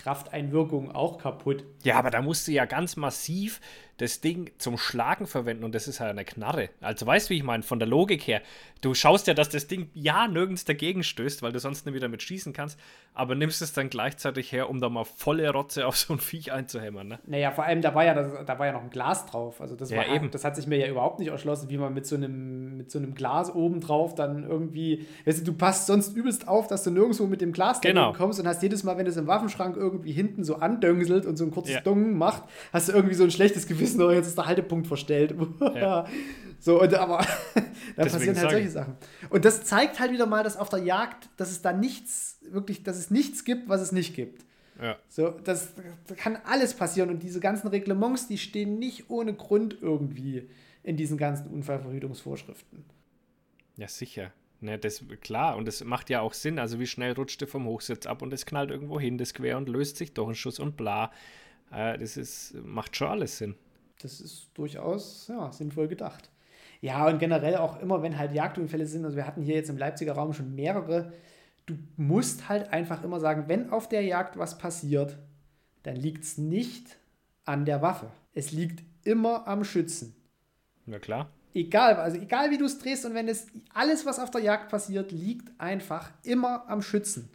Krafteinwirkung 0.00 0.90
auch 0.92 1.18
kaputt. 1.18 1.64
Ja, 1.84 1.96
aber 1.96 2.10
da 2.10 2.22
musst 2.22 2.48
du 2.48 2.52
ja 2.52 2.64
ganz 2.64 2.96
massiv 2.96 3.60
das 3.98 4.22
Ding 4.22 4.50
zum 4.56 4.78
Schlagen 4.78 5.26
verwenden 5.26 5.62
und 5.62 5.74
das 5.74 5.88
ist 5.88 6.00
halt 6.00 6.10
eine 6.10 6.24
Knarre. 6.24 6.70
Also 6.80 7.06
weißt 7.06 7.28
du, 7.28 7.34
wie 7.34 7.38
ich 7.38 7.42
meine, 7.42 7.62
von 7.62 7.78
der 7.78 7.86
Logik 7.86 8.26
her. 8.26 8.40
Du 8.80 8.94
schaust 8.94 9.26
ja, 9.26 9.34
dass 9.34 9.48
das 9.48 9.66
Ding 9.66 9.90
ja 9.94 10.28
nirgends 10.28 10.64
dagegen 10.64 11.02
stößt, 11.02 11.42
weil 11.42 11.52
du 11.52 11.58
sonst 11.58 11.84
nicht 11.84 11.94
wieder 11.94 12.08
mit 12.08 12.22
schießen 12.22 12.52
kannst, 12.52 12.78
aber 13.12 13.34
nimmst 13.34 13.60
es 13.60 13.72
dann 13.72 13.90
gleichzeitig 13.90 14.52
her, 14.52 14.70
um 14.70 14.80
da 14.80 14.88
mal 14.88 15.04
volle 15.04 15.50
Rotze 15.50 15.86
auf 15.86 15.96
so 15.96 16.14
ein 16.14 16.18
Viech 16.20 16.52
einzuhämmern. 16.52 17.08
Ne? 17.08 17.18
Naja, 17.26 17.50
vor 17.50 17.64
allem, 17.64 17.82
da 17.82 17.94
war 17.94 18.04
ja, 18.04 18.14
das, 18.14 18.46
da 18.46 18.58
war 18.58 18.66
ja 18.66 18.72
noch 18.72 18.82
ein 18.82 18.90
Glas 18.90 19.26
drauf. 19.26 19.60
Also 19.60 19.76
das, 19.76 19.90
war, 19.90 20.06
ja, 20.06 20.14
eben. 20.14 20.30
das 20.30 20.44
hat 20.44 20.56
sich 20.56 20.66
mir 20.66 20.78
ja 20.78 20.88
überhaupt 20.88 21.18
nicht 21.18 21.28
erschlossen, 21.28 21.68
wie 21.68 21.76
man 21.76 21.92
mit 21.92 22.06
so 22.06 22.16
einem, 22.16 22.78
mit 22.78 22.90
so 22.90 22.98
einem 22.98 23.14
Glas 23.14 23.54
oben 23.54 23.80
drauf 23.80 24.14
dann 24.14 24.44
irgendwie, 24.48 25.06
weißt 25.26 25.40
du, 25.40 25.44
du 25.44 25.52
passt 25.52 25.86
sonst 25.86 26.16
übelst 26.16 26.48
auf, 26.48 26.68
dass 26.68 26.84
du 26.84 26.90
nirgendwo 26.90 27.26
mit 27.26 27.40
dem 27.40 27.52
Glas 27.52 27.80
genau. 27.80 28.12
kommst 28.12 28.40
und 28.40 28.46
hast 28.46 28.62
jedes 28.62 28.84
Mal, 28.84 28.96
wenn 28.96 29.04
du 29.04 29.10
es 29.10 29.16
im 29.16 29.26
Waffenschrank 29.26 29.76
irgendwie 29.76 30.12
hinten 30.12 30.44
so 30.44 30.56
andöngselt 30.56 31.26
und 31.26 31.36
so 31.36 31.44
ein 31.44 31.50
kurzes 31.50 31.74
ja. 31.74 31.80
Dung 31.80 32.16
macht, 32.16 32.44
hast 32.72 32.88
du 32.88 32.92
irgendwie 32.92 33.14
so 33.14 33.24
ein 33.24 33.30
schlechtes 33.30 33.66
Gewissen 33.66 33.80
wissen, 33.80 34.02
oh, 34.02 34.10
jetzt 34.10 34.26
ist 34.26 34.38
der 34.38 34.46
Haltepunkt 34.46 34.86
verstellt. 34.86 35.34
Ja. 35.74 36.06
so, 36.60 36.80
und, 36.80 36.94
aber 36.94 37.18
da 37.96 38.04
passieren 38.04 38.36
halt 38.36 38.50
solche 38.50 38.70
Sachen. 38.70 38.96
Und 39.30 39.44
das 39.44 39.64
zeigt 39.64 39.98
halt 39.98 40.12
wieder 40.12 40.26
mal, 40.26 40.44
dass 40.44 40.56
auf 40.56 40.68
der 40.68 40.80
Jagd, 40.80 41.28
dass 41.36 41.50
es 41.50 41.62
da 41.62 41.72
nichts, 41.72 42.38
wirklich, 42.50 42.82
dass 42.82 42.98
es 42.98 43.10
nichts 43.10 43.44
gibt, 43.44 43.68
was 43.68 43.80
es 43.80 43.92
nicht 43.92 44.14
gibt. 44.14 44.44
Ja. 44.80 44.96
So, 45.08 45.30
das, 45.30 45.74
das 46.06 46.16
kann 46.16 46.38
alles 46.44 46.74
passieren 46.74 47.10
und 47.10 47.22
diese 47.22 47.40
ganzen 47.40 47.68
Reglements, 47.68 48.28
die 48.28 48.38
stehen 48.38 48.78
nicht 48.78 49.10
ohne 49.10 49.34
Grund 49.34 49.76
irgendwie 49.80 50.48
in 50.82 50.96
diesen 50.96 51.18
ganzen 51.18 51.48
Unfallverhütungsvorschriften. 51.48 52.84
Ja, 53.76 53.88
sicher. 53.88 54.32
Ne, 54.62 54.78
das 54.78 55.02
klar 55.22 55.56
und 55.56 55.66
das 55.66 55.82
macht 55.84 56.10
ja 56.10 56.20
auch 56.20 56.34
Sinn. 56.34 56.58
Also 56.58 56.78
wie 56.78 56.86
schnell 56.86 57.14
rutscht 57.14 57.40
du 57.40 57.46
vom 57.46 57.64
Hochsitz 57.64 58.06
ab 58.06 58.20
und 58.20 58.30
es 58.32 58.44
knallt 58.44 58.70
irgendwo 58.70 59.00
hin, 59.00 59.16
das 59.16 59.32
quer 59.32 59.56
und 59.56 59.70
löst 59.70 59.96
sich 59.96 60.12
durch 60.12 60.26
einen 60.28 60.34
Schuss 60.34 60.58
und 60.58 60.76
bla. 60.76 61.10
Äh, 61.72 61.96
das 61.96 62.18
ist, 62.18 62.54
macht 62.62 62.94
schon 62.94 63.08
alles 63.08 63.38
Sinn 63.38 63.54
das 64.02 64.20
ist 64.20 64.48
durchaus 64.54 65.28
ja, 65.28 65.52
sinnvoll 65.52 65.88
gedacht. 65.88 66.30
Ja, 66.80 67.06
und 67.06 67.18
generell 67.18 67.56
auch 67.56 67.80
immer, 67.80 68.02
wenn 68.02 68.18
halt 68.18 68.32
Jagdunfälle 68.32 68.86
sind, 68.86 69.04
also 69.04 69.16
wir 69.16 69.26
hatten 69.26 69.42
hier 69.42 69.54
jetzt 69.54 69.68
im 69.70 69.76
Leipziger 69.76 70.12
Raum 70.12 70.32
schon 70.32 70.54
mehrere, 70.54 71.12
du 71.66 71.74
musst 71.96 72.48
halt 72.48 72.72
einfach 72.72 73.04
immer 73.04 73.20
sagen, 73.20 73.44
wenn 73.48 73.70
auf 73.70 73.88
der 73.88 74.02
Jagd 74.02 74.38
was 74.38 74.58
passiert, 74.58 75.18
dann 75.82 75.96
liegt 75.96 76.24
es 76.24 76.38
nicht 76.38 76.98
an 77.44 77.64
der 77.64 77.82
Waffe. 77.82 78.10
Es 78.32 78.52
liegt 78.52 78.82
immer 79.04 79.46
am 79.46 79.64
Schützen. 79.64 80.14
Na 80.86 80.98
klar. 80.98 81.30
Egal, 81.52 81.96
also 81.96 82.16
egal 82.16 82.50
wie 82.50 82.58
du 82.58 82.64
es 82.64 82.78
drehst 82.78 83.04
und 83.04 83.14
wenn 83.14 83.28
es 83.28 83.48
alles, 83.74 84.06
was 84.06 84.20
auf 84.20 84.30
der 84.30 84.40
Jagd 84.40 84.70
passiert, 84.70 85.10
liegt 85.10 85.50
einfach 85.60 86.10
immer 86.22 86.68
am 86.68 86.80
Schützen. 86.80 87.28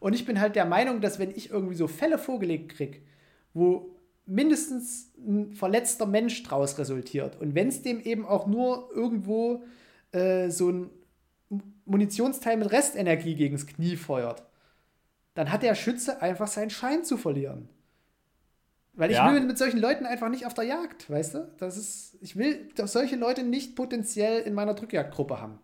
Und 0.00 0.14
ich 0.14 0.26
bin 0.26 0.40
halt 0.40 0.56
der 0.56 0.64
Meinung, 0.64 1.00
dass 1.00 1.18
wenn 1.18 1.30
ich 1.30 1.50
irgendwie 1.50 1.76
so 1.76 1.86
Fälle 1.86 2.18
vorgelegt 2.18 2.72
kriege, 2.72 3.00
wo 3.54 3.99
mindestens 4.30 5.12
ein 5.18 5.52
verletzter 5.52 6.06
Mensch 6.06 6.42
draus 6.44 6.78
resultiert. 6.78 7.40
Und 7.40 7.54
wenn 7.54 7.68
es 7.68 7.82
dem 7.82 8.00
eben 8.00 8.24
auch 8.24 8.46
nur 8.46 8.90
irgendwo 8.94 9.64
äh, 10.12 10.48
so 10.50 10.70
ein 10.70 10.90
Munitionsteil 11.84 12.56
mit 12.56 12.70
Restenergie 12.70 13.34
gegens 13.34 13.66
Knie 13.66 13.96
feuert, 13.96 14.44
dann 15.34 15.50
hat 15.50 15.62
der 15.62 15.74
Schütze 15.74 16.22
einfach 16.22 16.46
seinen 16.46 16.70
Schein 16.70 17.04
zu 17.04 17.16
verlieren. 17.16 17.68
Weil 18.92 19.10
ich 19.10 19.16
ja. 19.16 19.32
will 19.32 19.40
mit 19.40 19.58
solchen 19.58 19.80
Leuten 19.80 20.06
einfach 20.06 20.28
nicht 20.28 20.46
auf 20.46 20.54
der 20.54 20.64
Jagd, 20.64 21.10
weißt 21.10 21.34
du? 21.34 21.52
Das 21.58 21.76
ist, 21.76 22.16
ich 22.20 22.36
will 22.36 22.68
solche 22.84 23.16
Leute 23.16 23.42
nicht 23.42 23.74
potenziell 23.74 24.42
in 24.42 24.54
meiner 24.54 24.74
Drückjagdgruppe 24.74 25.40
haben. 25.40 25.58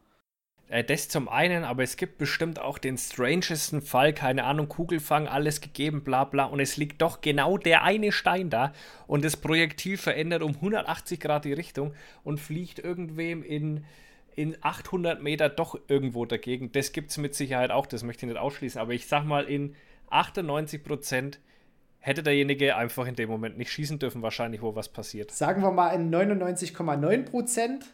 Äh, 0.69 0.85
das 0.85 1.09
zum 1.09 1.29
einen, 1.29 1.65
aber 1.65 1.83
es 1.83 1.97
gibt 1.97 2.19
bestimmt 2.19 2.59
auch 2.59 2.79
den 2.79 2.99
strangesten 2.99 3.83
Fall, 3.83 4.13
keine 4.13 4.45
Ahnung, 4.45 4.69
Kugelfang, 4.69 5.29
alles 5.29 5.61
gegeben, 5.61 6.03
bla 6.03 6.25
bla, 6.25 6.45
und 6.45 6.61
es 6.61 6.77
liegt 6.77 7.03
doch 7.03 7.21
genau 7.21 7.59
der 7.59 7.83
eine 7.83 8.13
Stein 8.13 8.51
da 8.51 8.73
und 9.07 9.25
das 9.25 9.37
Projektil 9.37 9.97
verändert 9.97 10.43
um 10.43 10.55
180 10.55 11.21
Grad 11.21 11.45
die 11.45 11.53
Richtung 11.53 11.95
und 12.25 12.41
fliegt 12.41 12.79
irgendwem 12.79 13.43
in, 13.43 13.85
in 14.35 14.57
800 14.61 15.23
Meter 15.23 15.49
doch 15.49 15.79
irgendwo 15.89 16.25
dagegen. 16.25 16.73
Das 16.73 16.93
gibt 16.93 17.11
es 17.11 17.19
mit 17.19 17.35
Sicherheit 17.35 17.71
auch, 17.71 17.87
das 17.87 18.03
möchte 18.03 18.27
ich 18.27 18.33
nicht 18.33 18.41
ausschließen, 18.41 18.81
aber 18.81 18.93
ich 18.93 19.07
sag 19.07 19.25
mal, 19.25 19.45
in 19.45 19.75
98 20.11 20.83
Prozent 20.83 21.41
hätte 21.99 22.23
derjenige 22.23 22.77
einfach 22.77 23.07
in 23.07 23.17
dem 23.17 23.29
Moment 23.29 23.59
nicht 23.59 23.71
schießen 23.71 23.99
dürfen, 23.99 24.23
wahrscheinlich, 24.23 24.63
wo 24.63 24.77
was 24.77 24.89
passiert. 24.89 25.33
Sagen 25.33 25.63
wir 25.63 25.73
mal 25.73 25.91
in 25.91 26.15
99,9 26.15 27.25
Prozent 27.25 27.85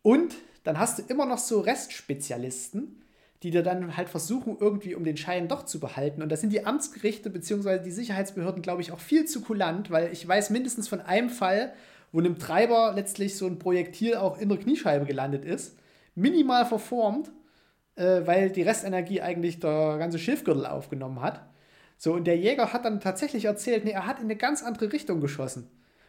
und 0.00 0.34
dann 0.64 0.78
hast 0.78 0.98
du 0.98 1.02
immer 1.08 1.26
noch 1.26 1.38
so 1.38 1.60
Restspezialisten, 1.60 3.02
die 3.42 3.50
dir 3.50 3.62
dann 3.62 3.96
halt 3.96 4.08
versuchen, 4.08 4.56
irgendwie 4.60 4.94
um 4.94 5.04
den 5.04 5.16
Schein 5.16 5.48
doch 5.48 5.64
zu 5.64 5.80
behalten. 5.80 6.22
Und 6.22 6.30
da 6.30 6.36
sind 6.36 6.52
die 6.52 6.64
Amtsgerichte 6.64 7.28
bzw. 7.30 7.80
die 7.80 7.90
Sicherheitsbehörden, 7.90 8.62
glaube 8.62 8.82
ich, 8.82 8.92
auch 8.92 9.00
viel 9.00 9.24
zu 9.24 9.40
kulant, 9.40 9.90
weil 9.90 10.12
ich 10.12 10.26
weiß 10.26 10.50
mindestens 10.50 10.88
von 10.88 11.00
einem 11.00 11.30
Fall, 11.30 11.72
wo 12.12 12.20
einem 12.20 12.38
Treiber 12.38 12.92
letztlich 12.94 13.36
so 13.36 13.46
ein 13.46 13.58
Projektil 13.58 14.16
auch 14.16 14.38
in 14.38 14.48
der 14.48 14.58
Kniescheibe 14.58 15.06
gelandet 15.06 15.44
ist, 15.44 15.76
minimal 16.14 16.66
verformt, 16.66 17.32
äh, 17.96 18.20
weil 18.24 18.50
die 18.50 18.62
Restenergie 18.62 19.22
eigentlich 19.22 19.58
der 19.58 19.96
ganze 19.98 20.18
Schilfgürtel 20.18 20.66
aufgenommen 20.66 21.20
hat. 21.20 21.42
So, 21.96 22.12
und 22.14 22.24
der 22.26 22.36
Jäger 22.36 22.72
hat 22.72 22.84
dann 22.84 23.00
tatsächlich 23.00 23.46
erzählt, 23.46 23.84
nee, 23.84 23.92
er 23.92 24.06
hat 24.06 24.18
in 24.18 24.24
eine 24.24 24.36
ganz 24.36 24.62
andere 24.62 24.92
Richtung 24.92 25.20
geschossen. 25.20 25.68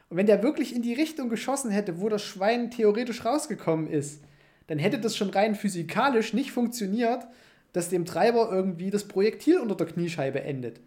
Und 0.10 0.18
wenn 0.18 0.26
der 0.26 0.44
wirklich 0.44 0.76
in 0.76 0.82
die 0.82 0.94
Richtung 0.94 1.30
geschossen 1.30 1.72
hätte, 1.72 2.00
wo 2.00 2.10
das 2.10 2.22
Schwein 2.22 2.70
theoretisch 2.70 3.26
rausgekommen 3.26 3.88
ist, 3.88 4.24
dann 4.68 4.80
hätte 4.80 5.00
das 5.00 5.16
schon 5.16 5.30
rein 5.30 5.56
physikalisch 5.56 6.34
nicht 6.34 6.52
funktioniert, 6.52 7.28
dass 7.74 7.90
dem 7.90 8.06
Treiber 8.06 8.50
irgendwie 8.52 8.92
das 8.92 9.08
Projektil 9.08 9.60
unter 9.60 9.76
der 9.76 9.88
Kniescheibe 9.88 10.42
endet. 10.42 10.80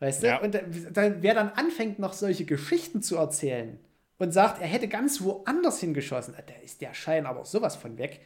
Weißt 0.00 0.22
du? 0.22 0.28
Ja. 0.28 0.40
Und 0.40 0.54
dann, 0.54 1.22
wer 1.22 1.34
dann 1.34 1.50
anfängt, 1.50 1.98
noch 1.98 2.12
solche 2.12 2.44
Geschichten 2.44 3.02
zu 3.02 3.16
erzählen 3.16 3.78
und 4.18 4.32
sagt, 4.32 4.60
er 4.60 4.66
hätte 4.66 4.88
ganz 4.88 5.22
woanders 5.22 5.80
hingeschossen, 5.80 6.34
da 6.34 6.54
ist 6.64 6.80
der 6.80 6.94
Schein 6.94 7.26
aber 7.26 7.44
sowas 7.44 7.76
von 7.76 7.98
weg. 7.98 8.20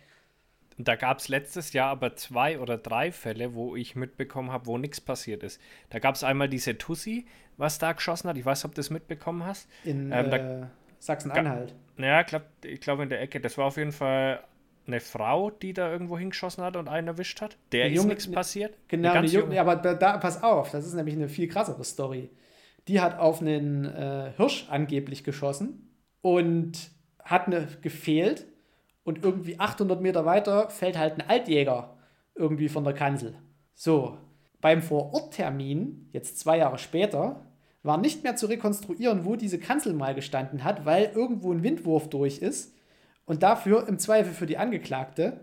Da 0.78 0.94
gab 0.94 1.18
es 1.18 1.28
letztes 1.28 1.72
Jahr 1.72 1.90
aber 1.90 2.16
zwei 2.16 2.58
oder 2.58 2.76
drei 2.76 3.10
Fälle, 3.10 3.54
wo 3.54 3.76
ich 3.76 3.96
mitbekommen 3.96 4.52
habe, 4.52 4.66
wo 4.66 4.76
nichts 4.76 5.00
passiert 5.00 5.42
ist. 5.42 5.60
Da 5.88 5.98
gab 5.98 6.14
es 6.14 6.22
einmal 6.22 6.50
diese 6.50 6.76
Tussi, 6.76 7.26
was 7.56 7.78
da 7.78 7.92
geschossen 7.92 8.28
hat. 8.28 8.36
Ich 8.36 8.44
weiß, 8.44 8.66
ob 8.66 8.72
du 8.72 8.76
das 8.76 8.90
mitbekommen 8.90 9.46
hast. 9.46 9.68
In 9.84 10.12
ähm, 10.12 10.32
äh, 10.32 10.66
Sachsen-Anhalt. 10.98 11.74
Ja, 11.96 12.20
ich 12.20 12.26
glaube 12.26 12.46
ich 12.62 12.80
glaub 12.80 13.00
in 13.00 13.08
der 13.08 13.22
Ecke. 13.22 13.40
Das 13.40 13.56
war 13.56 13.64
auf 13.66 13.78
jeden 13.78 13.92
Fall 13.92 14.44
eine 14.86 15.00
Frau, 15.00 15.50
die 15.50 15.72
da 15.72 15.90
irgendwo 15.90 16.18
hingeschossen 16.18 16.62
hat 16.62 16.76
und 16.76 16.88
einen 16.88 17.08
erwischt 17.08 17.40
hat. 17.40 17.56
Der 17.72 17.90
ist 17.90 18.04
nichts 18.04 18.30
passiert. 18.30 18.76
Genau, 18.88 19.12
eine 19.12 19.26
Junge, 19.26 19.54
ja, 19.54 19.62
aber 19.62 19.76
da, 19.76 19.94
da, 19.94 20.18
pass 20.18 20.42
auf, 20.42 20.70
das 20.70 20.86
ist 20.86 20.94
nämlich 20.94 21.14
eine 21.14 21.28
viel 21.28 21.48
krassere 21.48 21.84
Story. 21.84 22.30
Die 22.88 23.00
hat 23.00 23.18
auf 23.18 23.40
einen 23.40 23.84
äh, 23.84 24.32
Hirsch 24.36 24.66
angeblich 24.70 25.24
geschossen 25.24 25.90
und 26.20 26.90
hat 27.22 27.46
eine 27.46 27.66
gefehlt 27.82 28.46
und 29.02 29.24
irgendwie 29.24 29.58
800 29.58 30.00
Meter 30.00 30.24
weiter 30.24 30.70
fällt 30.70 30.98
halt 30.98 31.14
ein 31.14 31.28
Altjäger 31.28 31.96
irgendwie 32.34 32.68
von 32.68 32.84
der 32.84 32.92
Kanzel. 32.92 33.34
So, 33.74 34.18
beim 34.60 34.82
Vororttermin, 34.82 36.08
jetzt 36.12 36.38
zwei 36.38 36.58
Jahre 36.58 36.78
später, 36.78 37.46
war 37.82 37.98
nicht 37.98 38.24
mehr 38.24 38.36
zu 38.36 38.46
rekonstruieren, 38.46 39.24
wo 39.24 39.36
diese 39.36 39.58
Kanzel 39.58 39.92
mal 39.92 40.14
gestanden 40.14 40.64
hat, 40.64 40.84
weil 40.84 41.12
irgendwo 41.14 41.52
ein 41.52 41.62
Windwurf 41.62 42.08
durch 42.08 42.38
ist 42.38 42.75
und 43.26 43.42
dafür, 43.42 43.86
im 43.88 43.98
Zweifel 43.98 44.32
für 44.32 44.46
die 44.46 44.56
Angeklagte, 44.58 45.40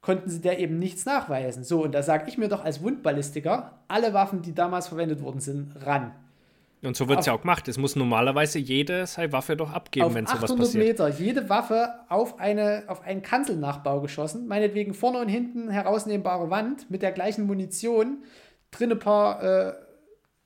konnten 0.00 0.30
sie 0.30 0.40
der 0.40 0.58
eben 0.58 0.78
nichts 0.78 1.04
nachweisen. 1.04 1.64
So, 1.64 1.82
und 1.82 1.92
da 1.92 2.02
sage 2.02 2.24
ich 2.28 2.38
mir 2.38 2.48
doch 2.48 2.64
als 2.64 2.82
Wundballistiker, 2.82 3.80
alle 3.88 4.14
Waffen, 4.14 4.42
die 4.42 4.54
damals 4.54 4.88
verwendet 4.88 5.20
worden 5.22 5.40
sind, 5.40 5.72
ran. 5.84 6.12
Und 6.80 6.96
so 6.96 7.08
wird 7.08 7.20
es 7.20 7.26
ja 7.26 7.32
auch 7.32 7.40
gemacht. 7.40 7.66
Es 7.66 7.76
muss 7.76 7.96
normalerweise 7.96 8.60
jede 8.60 9.04
seine 9.06 9.32
Waffe 9.32 9.56
doch 9.56 9.72
abgeben, 9.72 10.14
wenn 10.14 10.26
sowas 10.26 10.54
passiert. 10.54 10.60
800 10.60 10.74
Meter, 10.74 11.08
jede 11.08 11.48
Waffe 11.48 11.92
auf, 12.08 12.38
eine, 12.38 12.84
auf 12.86 13.02
einen 13.02 13.22
Kanzelnachbau 13.22 14.00
geschossen. 14.00 14.46
Meinetwegen 14.46 14.94
vorne 14.94 15.18
und 15.18 15.28
hinten 15.28 15.70
herausnehmbare 15.70 16.50
Wand 16.50 16.88
mit 16.88 17.02
der 17.02 17.10
gleichen 17.10 17.46
Munition. 17.46 18.18
Drin 18.70 18.92
ein 18.92 18.98
paar 19.00 19.42
äh, 19.42 19.72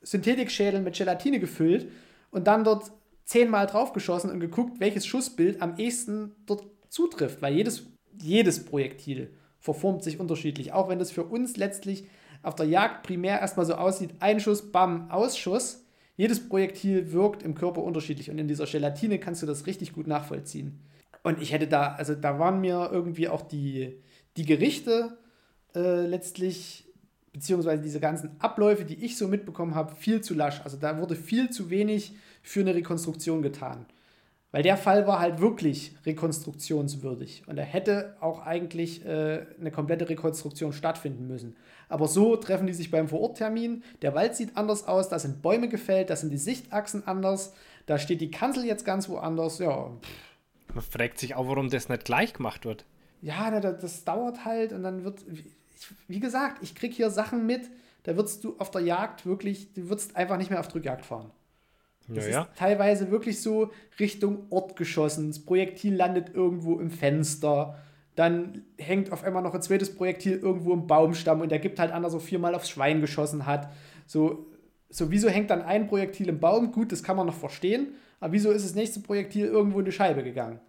Synthetikschädel 0.00 0.80
mit 0.80 0.96
Gelatine 0.96 1.38
gefüllt. 1.38 1.90
Und 2.30 2.46
dann 2.46 2.64
dort 2.64 2.92
zehnmal 3.24 3.66
draufgeschossen 3.66 4.30
und 4.30 4.40
geguckt, 4.40 4.80
welches 4.80 5.06
Schussbild 5.06 5.62
am 5.62 5.76
ehesten 5.76 6.34
dort 6.46 6.64
zutrifft, 6.88 7.42
weil 7.42 7.54
jedes, 7.54 7.86
jedes 8.20 8.64
Projektil 8.64 9.32
verformt 9.58 10.02
sich 10.02 10.20
unterschiedlich. 10.20 10.72
Auch 10.72 10.88
wenn 10.88 10.98
das 10.98 11.10
für 11.10 11.24
uns 11.24 11.56
letztlich 11.56 12.08
auf 12.42 12.54
der 12.56 12.66
Jagd 12.66 13.04
primär 13.04 13.40
erstmal 13.40 13.66
so 13.66 13.74
aussieht, 13.74 14.10
ein 14.20 14.40
Schuss, 14.40 14.72
bam, 14.72 15.10
Ausschuss. 15.10 15.84
Jedes 16.16 16.46
Projektil 16.48 17.12
wirkt 17.12 17.42
im 17.42 17.54
Körper 17.54 17.82
unterschiedlich 17.82 18.30
und 18.30 18.38
in 18.38 18.48
dieser 18.48 18.66
Gelatine 18.66 19.18
kannst 19.18 19.42
du 19.42 19.46
das 19.46 19.66
richtig 19.66 19.92
gut 19.92 20.06
nachvollziehen. 20.06 20.80
Und 21.22 21.40
ich 21.40 21.52
hätte 21.52 21.68
da, 21.68 21.94
also 21.94 22.14
da 22.14 22.38
waren 22.38 22.60
mir 22.60 22.90
irgendwie 22.92 23.28
auch 23.28 23.42
die, 23.42 24.02
die 24.36 24.44
Gerichte 24.44 25.16
äh, 25.74 26.06
letztlich, 26.06 26.84
beziehungsweise 27.32 27.82
diese 27.82 28.00
ganzen 28.00 28.36
Abläufe, 28.40 28.84
die 28.84 29.04
ich 29.04 29.16
so 29.16 29.28
mitbekommen 29.28 29.74
habe, 29.74 29.94
viel 29.94 30.20
zu 30.20 30.34
lasch. 30.34 30.60
Also 30.64 30.76
da 30.76 30.98
wurde 30.98 31.14
viel 31.14 31.50
zu 31.50 31.70
wenig 31.70 32.14
für 32.42 32.60
eine 32.60 32.74
Rekonstruktion 32.74 33.42
getan. 33.42 33.86
Weil 34.52 34.62
der 34.62 34.76
Fall 34.76 35.06
war 35.06 35.18
halt 35.18 35.40
wirklich 35.40 35.94
rekonstruktionswürdig. 36.04 37.44
Und 37.46 37.56
da 37.56 37.62
hätte 37.62 38.16
auch 38.20 38.44
eigentlich 38.44 39.04
äh, 39.04 39.46
eine 39.58 39.70
komplette 39.70 40.08
Rekonstruktion 40.10 40.74
stattfinden 40.74 41.26
müssen. 41.26 41.56
Aber 41.88 42.06
so 42.06 42.36
treffen 42.36 42.66
die 42.66 42.74
sich 42.74 42.90
beim 42.90 43.08
Vororttermin. 43.08 43.82
Der 44.02 44.14
Wald 44.14 44.36
sieht 44.36 44.56
anders 44.58 44.86
aus, 44.86 45.08
da 45.08 45.18
sind 45.18 45.40
Bäume 45.40 45.68
gefällt, 45.68 46.10
da 46.10 46.16
sind 46.16 46.30
die 46.30 46.38
Sichtachsen 46.38 47.06
anders, 47.06 47.54
da 47.86 47.98
steht 47.98 48.20
die 48.20 48.30
Kanzel 48.30 48.66
jetzt 48.66 48.84
ganz 48.84 49.08
woanders. 49.08 49.58
Ja. 49.58 49.90
Man 50.74 50.84
fragt 50.84 51.18
sich 51.18 51.34
auch, 51.34 51.48
warum 51.48 51.70
das 51.70 51.88
nicht 51.88 52.04
gleich 52.04 52.34
gemacht 52.34 52.66
wird. 52.66 52.84
Ja, 53.22 53.58
das, 53.58 53.80
das 53.80 54.04
dauert 54.04 54.44
halt 54.44 54.74
und 54.74 54.82
dann 54.82 55.02
wird, 55.04 55.24
wie 56.08 56.20
gesagt, 56.20 56.62
ich 56.62 56.74
kriege 56.74 56.94
hier 56.94 57.08
Sachen 57.08 57.46
mit, 57.46 57.70
da 58.02 58.16
würdest 58.16 58.44
du 58.44 58.56
auf 58.58 58.70
der 58.70 58.82
Jagd 58.82 59.24
wirklich, 59.24 59.72
du 59.72 59.88
würdest 59.88 60.14
einfach 60.16 60.36
nicht 60.36 60.50
mehr 60.50 60.60
auf 60.60 60.68
Drückjagd 60.68 61.06
fahren. 61.06 61.30
Das 62.14 62.28
ja, 62.28 62.42
ist 62.42 62.50
teilweise 62.56 63.10
wirklich 63.10 63.40
so 63.40 63.70
Richtung 63.98 64.46
Ort 64.50 64.76
geschossen. 64.76 65.28
Das 65.28 65.38
Projektil 65.38 65.94
landet 65.94 66.34
irgendwo 66.34 66.78
im 66.78 66.90
Fenster. 66.90 67.78
Dann 68.14 68.64
hängt 68.78 69.10
auf 69.12 69.24
einmal 69.24 69.42
noch 69.42 69.54
ein 69.54 69.62
zweites 69.62 69.94
Projektil 69.94 70.38
irgendwo 70.38 70.72
im 70.72 70.86
Baumstamm 70.86 71.40
und 71.40 71.50
der 71.50 71.58
gibt 71.58 71.78
halt 71.78 71.92
einer 71.92 72.10
so 72.10 72.18
viermal 72.18 72.54
aufs 72.54 72.70
Schwein 72.70 73.00
geschossen 73.00 73.46
hat. 73.46 73.70
So, 74.06 74.46
so 74.90 75.10
wieso 75.10 75.28
hängt 75.28 75.50
dann 75.50 75.62
ein 75.62 75.86
Projektil 75.86 76.28
im 76.28 76.38
Baum? 76.38 76.72
Gut, 76.72 76.92
das 76.92 77.02
kann 77.02 77.16
man 77.16 77.26
noch 77.26 77.34
verstehen. 77.34 77.94
Aber 78.20 78.32
wieso 78.32 78.50
ist 78.52 78.64
das 78.64 78.74
nächste 78.74 79.00
Projektil 79.00 79.46
irgendwo 79.46 79.78
in 79.78 79.84
die 79.86 79.92
Scheibe 79.92 80.22
gegangen? 80.22 80.60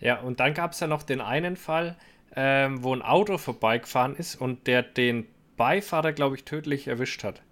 Ja, 0.00 0.20
und 0.20 0.40
dann 0.40 0.54
gab 0.54 0.72
es 0.72 0.80
ja 0.80 0.86
noch 0.86 1.02
den 1.02 1.20
einen 1.20 1.56
Fall, 1.56 1.96
ähm, 2.34 2.82
wo 2.82 2.94
ein 2.94 3.02
Auto 3.02 3.38
vorbeigefahren 3.38 4.16
ist 4.16 4.36
und 4.36 4.66
der 4.66 4.82
den 4.82 5.26
Beifahrer, 5.56 6.12
glaube 6.12 6.36
ich, 6.36 6.44
tödlich 6.44 6.88
erwischt 6.88 7.24
hat. 7.24 7.42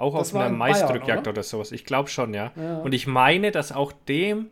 Auch 0.00 0.16
das 0.18 0.34
auf 0.34 0.40
einer 0.40 0.48
Maisdrückjagd 0.48 1.22
oder? 1.22 1.30
oder? 1.32 1.42
sowas. 1.42 1.72
Ich 1.72 1.84
glaube 1.84 2.08
schon, 2.08 2.32
ja. 2.32 2.52
ja. 2.56 2.78
Und 2.78 2.92
ich 2.92 3.06
meine, 3.06 3.50
dass 3.50 3.70
auch 3.70 3.92
dem 3.92 4.50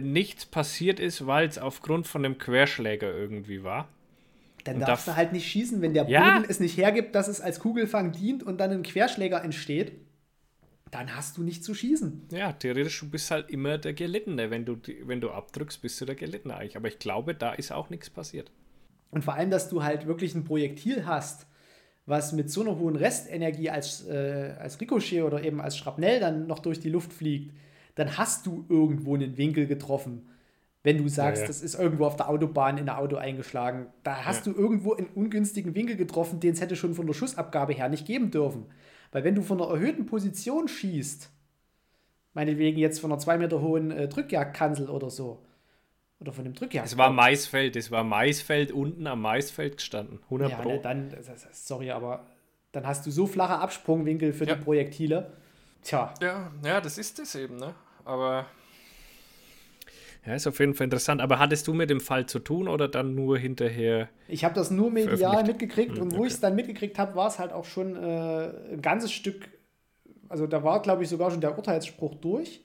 nichts 0.00 0.46
passiert 0.46 0.98
ist, 0.98 1.26
weil 1.26 1.46
es 1.46 1.58
aufgrund 1.58 2.06
von 2.06 2.22
dem 2.22 2.38
Querschläger 2.38 3.12
irgendwie 3.12 3.62
war. 3.62 3.88
Dann 4.64 4.76
und 4.76 4.82
darfst 4.82 5.08
da, 5.08 5.12
du 5.12 5.16
halt 5.16 5.32
nicht 5.32 5.46
schießen, 5.48 5.82
wenn 5.82 5.92
der 5.92 6.08
ja. 6.08 6.38
Boden 6.38 6.46
es 6.48 6.60
nicht 6.60 6.78
hergibt, 6.78 7.14
dass 7.14 7.28
es 7.28 7.40
als 7.40 7.60
Kugelfang 7.60 8.12
dient 8.12 8.42
und 8.42 8.58
dann 8.58 8.70
ein 8.70 8.82
Querschläger 8.82 9.42
entsteht. 9.42 9.92
Dann 10.90 11.14
hast 11.14 11.36
du 11.36 11.42
nicht 11.42 11.64
zu 11.64 11.74
schießen. 11.74 12.28
Ja, 12.32 12.52
theoretisch 12.52 13.00
du 13.00 13.10
bist 13.10 13.30
halt 13.30 13.50
immer 13.50 13.78
der 13.78 13.92
Gelittene. 13.92 14.50
Wenn 14.50 14.64
du, 14.64 14.78
wenn 15.04 15.20
du 15.20 15.30
abdrückst, 15.30 15.82
bist 15.82 16.00
du 16.00 16.04
der 16.04 16.14
Gelittene 16.14 16.56
eigentlich. 16.56 16.76
Aber 16.76 16.88
ich 16.88 16.98
glaube, 16.98 17.34
da 17.34 17.52
ist 17.52 17.72
auch 17.72 17.90
nichts 17.90 18.08
passiert. 18.08 18.50
Und 19.10 19.24
vor 19.24 19.34
allem, 19.34 19.50
dass 19.50 19.68
du 19.68 19.82
halt 19.82 20.06
wirklich 20.06 20.34
ein 20.34 20.44
Projektil 20.44 21.04
hast, 21.04 21.46
was 22.06 22.32
mit 22.32 22.50
so 22.50 22.62
einer 22.62 22.78
hohen 22.78 22.96
Restenergie 22.96 23.70
als, 23.70 24.06
äh, 24.08 24.54
als 24.58 24.80
Ricochet 24.80 25.22
oder 25.22 25.42
eben 25.44 25.60
als 25.60 25.76
Schrapnell 25.76 26.20
dann 26.20 26.46
noch 26.46 26.58
durch 26.58 26.80
die 26.80 26.90
Luft 26.90 27.12
fliegt, 27.12 27.54
dann 27.94 28.16
hast 28.16 28.46
du 28.46 28.64
irgendwo 28.68 29.14
einen 29.14 29.36
Winkel 29.36 29.66
getroffen. 29.66 30.28
Wenn 30.82 30.98
du 30.98 31.08
sagst, 31.08 31.42
ja, 31.42 31.44
ja. 31.44 31.46
das 31.46 31.62
ist 31.62 31.78
irgendwo 31.78 32.06
auf 32.06 32.16
der 32.16 32.28
Autobahn 32.28 32.76
in 32.76 32.88
ein 32.88 32.96
Auto 32.96 33.16
eingeschlagen, 33.16 33.86
da 34.02 34.24
hast 34.24 34.46
ja. 34.46 34.52
du 34.52 34.58
irgendwo 34.58 34.94
einen 34.94 35.06
ungünstigen 35.14 35.76
Winkel 35.76 35.96
getroffen, 35.96 36.40
den 36.40 36.54
es 36.54 36.60
hätte 36.60 36.74
schon 36.74 36.94
von 36.94 37.06
der 37.06 37.14
Schussabgabe 37.14 37.72
her 37.72 37.88
nicht 37.88 38.06
geben 38.06 38.32
dürfen. 38.32 38.66
Weil 39.12 39.22
wenn 39.22 39.36
du 39.36 39.42
von 39.42 39.60
einer 39.60 39.70
erhöhten 39.70 40.06
Position 40.06 40.66
schießt, 40.66 41.30
meinetwegen 42.34 42.78
jetzt 42.78 42.98
von 42.98 43.12
einer 43.12 43.20
zwei 43.20 43.38
Meter 43.38 43.60
hohen 43.60 43.92
äh, 43.92 44.08
Drückjagdkanzel 44.08 44.88
oder 44.88 45.10
so, 45.10 45.44
oder 46.22 46.32
von 46.32 46.44
dem 46.44 46.54
Drückjagd. 46.54 46.86
Es 46.86 46.96
war 46.96 47.10
Maisfeld, 47.10 47.76
es 47.76 47.90
war 47.90 48.04
Maisfeld 48.04 48.72
unten 48.72 49.06
am 49.06 49.20
Maisfeld 49.20 49.76
gestanden. 49.76 50.20
100 50.24 50.50
ja, 50.50 50.56
Pro. 50.56 50.68
Ne, 50.70 50.80
dann, 50.80 51.14
sorry, 51.52 51.90
aber 51.90 52.26
dann 52.70 52.86
hast 52.86 53.04
du 53.04 53.10
so 53.10 53.26
flache 53.26 53.58
Absprungwinkel 53.58 54.32
für 54.32 54.46
ja. 54.46 54.54
die 54.54 54.62
Projektile. 54.62 55.32
Tja. 55.82 56.14
Ja, 56.22 56.50
ja, 56.64 56.80
das 56.80 56.96
ist 56.96 57.18
es 57.18 57.34
eben, 57.34 57.56
ne? 57.56 57.74
Aber. 58.04 58.46
Ja, 60.24 60.34
ist 60.34 60.46
auf 60.46 60.60
jeden 60.60 60.74
Fall 60.74 60.84
interessant. 60.84 61.20
Aber 61.20 61.40
hattest 61.40 61.66
du 61.66 61.74
mit 61.74 61.90
dem 61.90 62.00
Fall 62.00 62.26
zu 62.26 62.38
tun 62.38 62.68
oder 62.68 62.86
dann 62.86 63.16
nur 63.16 63.36
hinterher? 63.36 64.08
Ich 64.28 64.44
habe 64.44 64.54
das 64.54 64.70
nur 64.70 64.90
medial 64.90 65.42
mitgekriegt 65.44 65.96
hm, 65.96 66.02
und 66.02 66.12
wo 66.12 66.18
okay. 66.18 66.26
ich 66.28 66.34
es 66.34 66.40
dann 66.40 66.54
mitgekriegt 66.54 66.98
habe, 66.98 67.16
war 67.16 67.26
es 67.26 67.40
halt 67.40 67.52
auch 67.52 67.64
schon 67.64 67.96
äh, 67.96 68.72
ein 68.72 68.80
ganzes 68.80 69.10
Stück. 69.10 69.48
Also 70.28 70.46
da 70.46 70.62
war, 70.62 70.80
glaube 70.80 71.02
ich, 71.02 71.08
sogar 71.08 71.32
schon 71.32 71.40
der 71.40 71.56
Urteilsspruch 71.56 72.14
durch. 72.14 72.64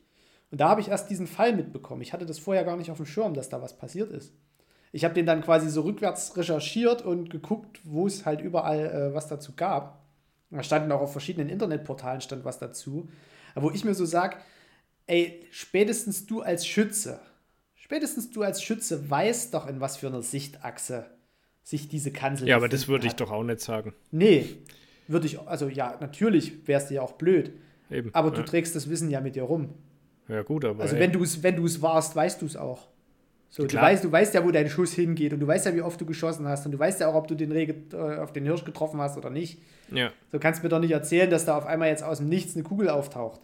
Und 0.52 0.62
da 0.62 0.70
habe 0.70 0.82
ich 0.82 0.90
erst 0.90 1.10
diesen 1.10 1.28
Fall 1.28 1.56
mitbekommen. 1.56 2.02
Ich 2.02 2.14
hatte 2.14 2.26
das 2.26 2.40
vorher 2.40 2.64
gar 2.64 2.78
nicht 2.78 2.92
auf 2.92 2.98
dem 2.98 3.06
Schirm, 3.06 3.34
dass 3.34 3.50
da 3.50 3.62
was 3.62 3.78
passiert 3.78 4.12
ist. 4.12 4.34
Ich 4.92 5.04
habe 5.04 5.14
den 5.14 5.26
dann 5.26 5.42
quasi 5.42 5.70
so 5.70 5.82
rückwärts 5.82 6.38
recherchiert 6.38 7.02
und 7.02 7.30
geguckt, 7.30 7.82
wo 7.84 8.08
es 8.08 8.26
halt 8.26 8.42
überall 8.42 8.86
äh, 8.86 9.14
was 9.14 9.28
dazu 9.28 9.54
gab. 9.56 10.06
Da 10.50 10.64
standen 10.64 10.92
auch 10.92 11.02
auf 11.02 11.12
verschiedenen 11.12 11.50
Internetportalen 11.50 12.22
stand 12.22 12.46
was 12.46 12.58
dazu. 12.58 13.10
Aber 13.54 13.66
wo 13.66 13.72
ich 13.72 13.84
mir 13.84 13.94
so 13.94 14.06
sage, 14.06 14.38
ey, 15.08 15.46
spätestens 15.52 16.26
du 16.26 16.42
als 16.42 16.66
Schütze, 16.66 17.20
spätestens 17.76 18.32
du 18.32 18.44
als 18.44 18.64
Schütze 18.64 19.10
weißt 19.10 19.54
doch, 19.54 19.68
in 19.68 19.82
was 19.82 19.98
für 19.98 20.08
einer 20.08 20.22
Sichtachse 20.22 21.06
sich 21.64 21.90
diese 21.90 22.12
Kanzel 22.12 22.48
Ja, 22.48 22.56
aber 22.56 22.70
das 22.70 22.88
würde 22.88 23.08
ich 23.08 23.14
doch 23.14 23.30
auch 23.30 23.44
nicht 23.44 23.60
sagen. 23.60 23.94
Nee, 24.12 24.46
würde 25.08 25.28
ich, 25.28 25.40
also 25.40 25.68
ja, 25.68 25.98
natürlich 26.00 26.66
wäre 26.66 26.82
es 26.82 26.88
dir 26.88 27.04
auch 27.04 27.14
blöd. 27.14 27.52
Eben, 27.90 28.14
aber 28.14 28.32
du 28.32 28.40
ja. 28.40 28.46
trägst 28.46 28.76
das 28.76 28.90
Wissen 28.90 29.10
ja 29.10 29.20
mit 29.20 29.36
dir 29.36 29.44
rum. 29.44 29.74
Ja, 30.28 30.42
gut, 30.44 30.66
aber. 30.66 30.84
Also, 30.84 30.98
wenn 30.98 31.12
du 31.12 31.24
es 31.24 31.42
wenn 31.44 31.58
warst, 31.82 32.16
weißt 32.16 32.42
du 32.42 32.46
es 32.46 32.56
auch. 32.56 32.88
So, 33.50 33.66
du, 33.66 33.76
weißt, 33.76 34.04
du 34.04 34.12
weißt 34.12 34.34
ja, 34.34 34.44
wo 34.44 34.52
dein 34.52 34.70
Schuss 34.70 34.94
hingeht 34.94 35.32
und 35.34 35.40
du 35.40 35.48
weißt 35.48 35.66
ja, 35.66 35.74
wie 35.74 35.82
oft 35.82 36.00
du 36.00 36.06
geschossen 36.06 36.48
hast 36.48 36.66
und 36.66 36.74
du 36.74 36.80
weißt 36.80 37.00
ja 37.00 37.08
auch, 37.08 37.16
ob 37.16 37.28
du 37.28 37.36
den 37.36 37.52
Reh 37.52 37.74
äh, 37.94 38.18
auf 38.20 38.34
den 38.34 38.44
Hirsch 38.44 38.66
getroffen 38.66 39.00
hast 39.00 39.18
oder 39.18 39.30
nicht. 39.30 39.62
Ja. 39.90 40.12
So 40.32 40.40
kannst 40.40 40.60
du 40.60 40.66
mir 40.66 40.70
doch 40.70 40.80
nicht 40.80 40.92
erzählen, 40.92 41.30
dass 41.30 41.46
da 41.46 41.58
auf 41.58 41.66
einmal 41.66 41.88
jetzt 41.88 42.04
aus 42.04 42.18
dem 42.18 42.28
Nichts 42.28 42.56
eine 42.56 42.64
Kugel 42.64 42.90
auftaucht. 42.90 43.40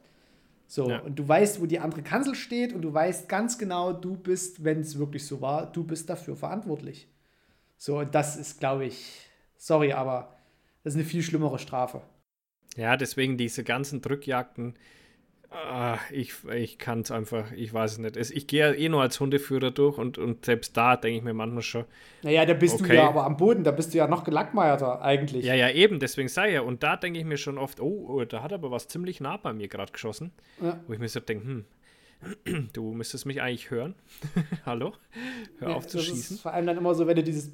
So, 0.67 0.89
ja. 0.89 0.99
und 0.99 1.17
du 1.17 1.27
weißt, 1.27 1.61
wo 1.61 1.65
die 1.65 1.79
andere 1.79 2.01
Kanzel 2.01 2.35
steht 2.35 2.73
und 2.73 2.81
du 2.81 2.93
weißt 2.93 3.29
ganz 3.29 3.57
genau, 3.57 3.93
du 3.93 4.17
bist, 4.17 4.63
wenn 4.63 4.81
es 4.81 4.97
wirklich 4.97 5.25
so 5.25 5.39
war, 5.39 5.71
du 5.71 5.83
bist 5.83 6.09
dafür 6.09 6.35
verantwortlich. 6.35 7.07
So, 7.77 7.99
und 7.99 8.13
das 8.13 8.35
ist, 8.35 8.59
glaube 8.59 8.85
ich, 8.85 9.29
sorry, 9.55 9.93
aber 9.93 10.35
das 10.83 10.93
ist 10.93 10.99
eine 10.99 11.07
viel 11.07 11.21
schlimmere 11.21 11.59
Strafe. 11.59 12.01
Ja, 12.75 12.97
deswegen 12.97 13.37
diese 13.37 13.63
ganzen 13.63 14.01
Drückjagden, 14.01 14.73
Ah, 15.53 15.99
ich 16.11 16.33
ich 16.51 16.79
kann 16.79 17.01
es 17.01 17.11
einfach, 17.11 17.51
ich 17.51 17.71
weiß 17.71 17.93
es 17.93 17.97
nicht. 17.99 18.17
Ich 18.17 18.47
gehe 18.47 18.71
ja 18.71 18.73
eh 18.73 18.89
nur 18.89 19.03
als 19.03 19.19
Hundeführer 19.19 19.69
durch 19.69 19.99
und, 19.99 20.17
und 20.17 20.45
selbst 20.45 20.75
da 20.75 20.97
denke 20.97 21.17
ich 21.17 21.23
mir 21.23 21.33
manchmal 21.33 21.61
schon. 21.61 21.85
Naja, 22.23 22.45
da 22.45 22.53
bist 22.53 22.81
okay. 22.81 22.87
du 22.87 22.95
ja 22.95 23.07
aber 23.07 23.25
am 23.25 23.37
Boden, 23.37 23.63
da 23.63 23.71
bist 23.71 23.93
du 23.93 23.99
ja 23.99 24.07
noch 24.07 24.23
gelackmeierter 24.23 25.01
eigentlich. 25.03 25.45
Ja, 25.45 25.53
ja, 25.53 25.69
eben, 25.69 25.99
deswegen 25.99 26.27
sei 26.27 26.53
ja. 26.53 26.61
Und 26.61 26.81
da 26.81 26.97
denke 26.97 27.19
ich 27.19 27.25
mir 27.25 27.37
schon 27.37 27.59
oft, 27.59 27.79
oh, 27.79 28.07
oh, 28.09 28.25
da 28.25 28.41
hat 28.41 28.51
aber 28.51 28.71
was 28.71 28.87
ziemlich 28.87 29.21
nah 29.21 29.37
bei 29.37 29.53
mir 29.53 29.67
gerade 29.67 29.91
geschossen. 29.91 30.31
Ja. 30.59 30.79
Wo 30.87 30.93
ich 30.93 30.99
mir 30.99 31.07
so 31.07 31.19
denke, 31.19 31.45
hm, 31.45 31.65
du 32.73 32.93
müsstest 32.93 33.27
mich 33.27 33.41
eigentlich 33.41 33.69
hören. 33.69 33.93
Hallo? 34.65 34.93
Hör 35.59 35.69
ja, 35.69 35.75
auf 35.75 35.85
zu 35.85 35.99
schießen. 35.99 36.39
vor 36.39 36.53
allem 36.53 36.65
dann 36.65 36.77
immer 36.77 36.95
so, 36.95 37.05
wenn 37.05 37.15
du 37.15 37.23
dieses. 37.23 37.51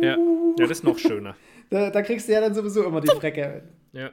Ja, 0.00 0.08
ja 0.08 0.18
das 0.56 0.70
ist 0.70 0.84
noch 0.84 0.98
schöner. 0.98 1.36
da, 1.70 1.90
da 1.90 2.02
kriegst 2.02 2.28
du 2.28 2.32
ja 2.32 2.40
dann 2.40 2.54
sowieso 2.54 2.84
immer 2.84 3.00
die 3.00 3.08
Frecke. 3.08 3.62
Ja. 3.92 4.10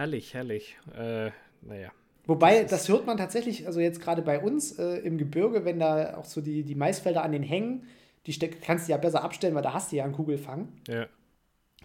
Herrlich, 0.00 0.32
herrlich. 0.32 0.78
Äh, 0.96 1.30
naja. 1.60 1.90
Wobei, 2.24 2.64
das, 2.64 2.88
hört 2.88 3.04
man 3.04 3.18
tatsächlich, 3.18 3.66
also 3.66 3.80
jetzt 3.80 4.00
gerade 4.00 4.22
bei 4.22 4.40
uns 4.40 4.78
äh, 4.78 4.96
im 5.00 5.18
Gebirge, 5.18 5.66
wenn 5.66 5.78
da 5.78 6.16
auch 6.16 6.24
so 6.24 6.40
die, 6.40 6.62
die 6.62 6.74
Maisfelder 6.74 7.22
an 7.22 7.32
den 7.32 7.42
Hängen, 7.42 7.86
die 8.26 8.32
kannst 8.38 8.88
du 8.88 8.92
ja 8.92 8.96
besser 8.96 9.22
abstellen, 9.22 9.54
weil 9.54 9.62
da 9.62 9.74
hast 9.74 9.92
du 9.92 9.96
ja 9.96 10.04
einen 10.04 10.14
Kugelfang. 10.14 10.68
Ja. 10.88 11.06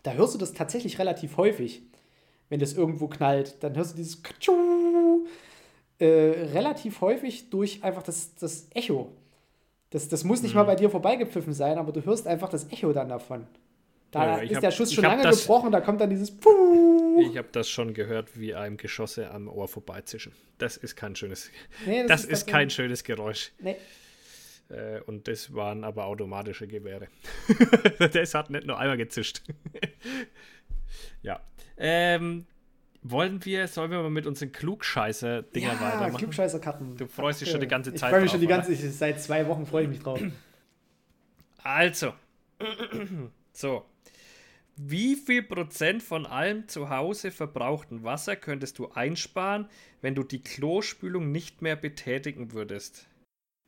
Da 0.03 0.13
hörst 0.13 0.33
du 0.33 0.37
das 0.37 0.53
tatsächlich 0.53 0.97
relativ 0.97 1.35
häufig, 1.35 1.81
wenn 2.47 2.61
das 2.61 2.71
irgendwo 2.71 3.09
knallt. 3.09 3.61
Dann 3.61 3.75
hörst 3.75 3.91
du 3.91 3.97
dieses 3.97 4.21
äh, 5.99 6.05
relativ 6.05 7.01
häufig 7.01 7.49
durch 7.49 7.83
einfach 7.83 8.03
das, 8.03 8.35
das 8.35 8.69
Echo. 8.73 9.11
Das, 9.89 10.07
das 10.07 10.23
muss 10.23 10.41
nicht 10.41 10.53
mhm. 10.53 10.59
mal 10.59 10.63
bei 10.67 10.75
dir 10.75 10.89
vorbeigepfiffen 10.89 11.51
sein, 11.51 11.77
aber 11.77 11.91
du 11.91 12.05
hörst 12.05 12.27
einfach 12.27 12.47
das 12.47 12.71
Echo 12.71 12.93
dann 12.93 13.09
davon. 13.09 13.45
Da 14.11 14.37
ja, 14.37 14.43
ist 14.43 14.55
hab, 14.55 14.61
der 14.61 14.71
Schuss 14.71 14.93
schon 14.93 15.03
lange 15.03 15.23
das, 15.23 15.41
gebrochen, 15.41 15.71
da 15.71 15.81
kommt 15.81 15.99
dann 15.99 16.09
dieses 16.09 16.31
Puh. 16.31 17.21
Ich 17.21 17.37
habe 17.37 17.49
das 17.51 17.69
schon 17.69 17.93
gehört, 17.93 18.39
wie 18.39 18.55
einem 18.55 18.77
Geschosse 18.77 19.29
am 19.29 19.47
Ohr 19.47 19.67
vorbeizischen. 19.67 20.33
Das 20.57 20.77
ist 20.77 20.95
kein 20.95 21.15
schönes, 21.15 21.51
nee, 21.85 22.01
das, 22.03 22.07
das 22.07 22.25
ist, 22.25 22.31
ist 22.31 22.47
kein 22.47 22.69
schönes 22.69 23.03
Geräusch. 23.03 23.51
Nee. 23.59 23.75
Äh, 24.69 25.01
und 25.01 25.27
das 25.27 25.53
waren 25.53 25.83
aber 25.83 26.05
automatische 26.05 26.67
Gewehre. 26.67 27.07
das 28.13 28.33
hat 28.33 28.49
nicht 28.49 28.65
nur 28.65 28.79
einmal 28.79 28.97
gezischt. 28.97 29.41
ja. 31.21 31.41
Ähm, 31.77 32.45
wollen 33.03 33.43
wir, 33.45 33.67
sollen 33.67 33.91
wir 33.91 34.01
mal 34.01 34.09
mit 34.09 34.25
unseren 34.25 34.51
Klugscheißer-Dinger 34.51 35.73
ja, 35.73 35.81
weitermachen? 35.81 36.17
Klugscheißer-Karten. 36.17 36.97
Du 36.97 37.05
freust 37.07 37.41
dich 37.41 37.51
schon 37.51 37.59
die 37.59 37.67
ganze 37.67 37.93
Zeit. 37.93 38.09
Ich 38.09 38.13
freue 38.13 38.21
mich 38.21 38.31
schon 38.31 38.39
die 38.39 38.47
ganze 38.47 38.75
Zeit. 38.75 38.93
Seit 38.93 39.21
zwei 39.21 39.47
Wochen 39.47 39.67
freue 39.67 39.83
ich 39.83 39.89
mich 39.89 39.99
drauf. 39.99 40.19
Also. 41.61 42.13
so. 43.53 43.85
Wie 44.77 45.15
viel 45.15 45.41
Prozent 45.41 46.03
von 46.03 46.25
allem 46.25 46.67
zu 46.67 46.89
Hause 46.89 47.31
verbrauchten 47.31 48.03
Wasser 48.03 48.35
könntest 48.35 48.77
du 48.77 48.89
einsparen, 48.89 49.67
wenn 50.01 50.15
du 50.15 50.23
die 50.23 50.41
Klospülung 50.41 51.31
nicht 51.31 51.61
mehr 51.61 51.77
betätigen 51.77 52.51
würdest? 52.51 53.07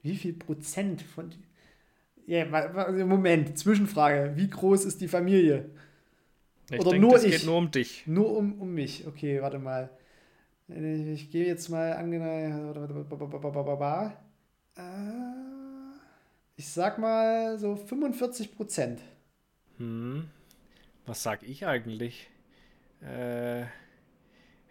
Wie 0.02 0.16
viel 0.16 0.34
Prozent 0.34 1.02
von. 1.02 1.34
Ja, 2.26 2.46
Moment, 3.06 3.58
Zwischenfrage. 3.58 4.34
Wie 4.36 4.50
groß 4.50 4.84
ist 4.84 5.00
die 5.00 5.08
Familie? 5.08 5.70
Ich 6.70 6.80
Oder 6.82 6.92
denk, 6.92 7.02
nur 7.02 7.14
das 7.14 7.24
ich. 7.24 7.32
geht 7.32 7.46
nur 7.46 7.58
um 7.58 7.72
dich. 7.72 8.06
Nur 8.06 8.36
um, 8.36 8.60
um 8.60 8.74
mich. 8.74 9.08
Okay, 9.08 9.42
warte 9.42 9.60
mal. 9.60 9.90
Ich 10.68 11.32
gehe 11.32 11.46
jetzt 11.46 11.70
mal 11.70 11.96
Ich 16.58 16.70
sag 16.70 17.00
mal 17.00 17.58
so 17.58 17.78
45 17.78 18.54
Prozent. 18.54 19.00
Hm. 19.78 20.30
Was 21.08 21.24
sag 21.24 21.42
ich 21.44 21.66
eigentlich? 21.66 22.30
Äh. 23.02 23.62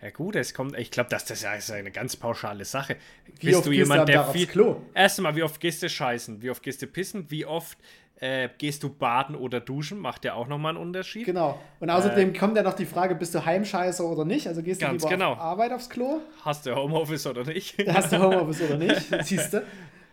Ja 0.03 0.11
gut, 0.11 0.37
es 0.37 0.53
kommt, 0.53 0.79
ich 0.79 0.91
glaube, 0.91 1.09
das, 1.09 1.25
das 1.25 1.43
ist 1.43 1.71
eine 1.71 1.91
ganz 1.91 2.17
pauschale 2.17 2.67
Sache. 2.67 2.97
Wie 3.41 3.47
Bist 3.47 3.59
oft 3.59 3.67
du 3.67 3.73
jemand, 3.73 4.09
der 4.09 4.27
viel, 4.27 4.47
Klo? 4.47 4.83
Erstmal, 4.93 5.35
wie 5.37 5.43
oft 5.43 5.59
gehst 5.59 5.83
du 5.83 5.89
scheißen? 5.89 6.43
Wie 6.43 6.51
oft 6.51 6.63
gehst 6.63 6.83
du 6.83 6.87
pissen? 6.87 7.31
Wie 7.31 7.47
oft 7.47 7.79
äh, 8.17 8.51
gehst 8.59 8.83
du 8.83 8.91
baden 8.91 9.35
oder 9.35 9.59
duschen? 9.59 9.99
Macht 9.99 10.27
ja 10.27 10.35
auch 10.35 10.49
nochmal 10.49 10.75
einen 10.75 10.87
Unterschied. 10.87 11.25
Genau. 11.25 11.59
Und 11.81 11.89
außerdem 11.89 12.35
äh, 12.35 12.39
kommt 12.39 12.59
ja 12.59 12.63
noch 12.63 12.75
die 12.75 12.85
Frage, 12.85 13.15
bist 13.15 13.35
du 13.35 13.43
Heimscheißer 13.43 14.05
oder 14.05 14.27
nicht? 14.27 14.47
Also 14.47 14.63
gehst 14.63 14.83
du 14.83 14.87
lieber 14.87 15.09
genau. 15.09 15.33
auf 15.33 15.39
Arbeit 15.39 15.73
aufs 15.73 15.89
Klo? 15.89 16.21
Hast 16.43 16.67
du 16.67 16.77
Homeoffice 16.77 17.27
oder 17.27 17.45
nicht? 17.45 17.77
Hast 17.89 18.13
du 18.13 18.19
Homeoffice 18.19 18.61
oder 18.63 18.77
nicht? 18.79 19.01
Siehst 19.25 19.55
du? 19.55 19.65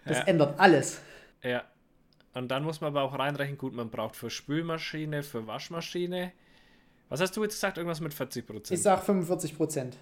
Das 0.05 0.19
ja. 0.19 0.23
ändert 0.23 0.57
alles. 0.61 1.01
Ja. 1.43 1.63
Und 2.33 2.49
dann 2.49 2.63
muss 2.63 2.81
man 2.81 2.89
aber 2.89 3.03
auch 3.03 3.17
reinrechnen, 3.17 3.57
gut, 3.57 3.73
man 3.73 3.89
braucht 3.89 4.15
für 4.15 4.29
Spülmaschine, 4.29 5.23
für 5.23 5.45
Waschmaschine. 5.45 6.31
Was 7.09 7.21
hast 7.21 7.37
du 7.37 7.43
jetzt 7.43 7.53
gesagt? 7.53 7.77
Irgendwas 7.77 8.01
mit 8.01 8.13
40 8.13 8.47
Prozent? 8.47 8.77
Ich 8.77 8.83
sag 8.83 9.03
45 9.03 9.55
Prozent. 9.55 9.97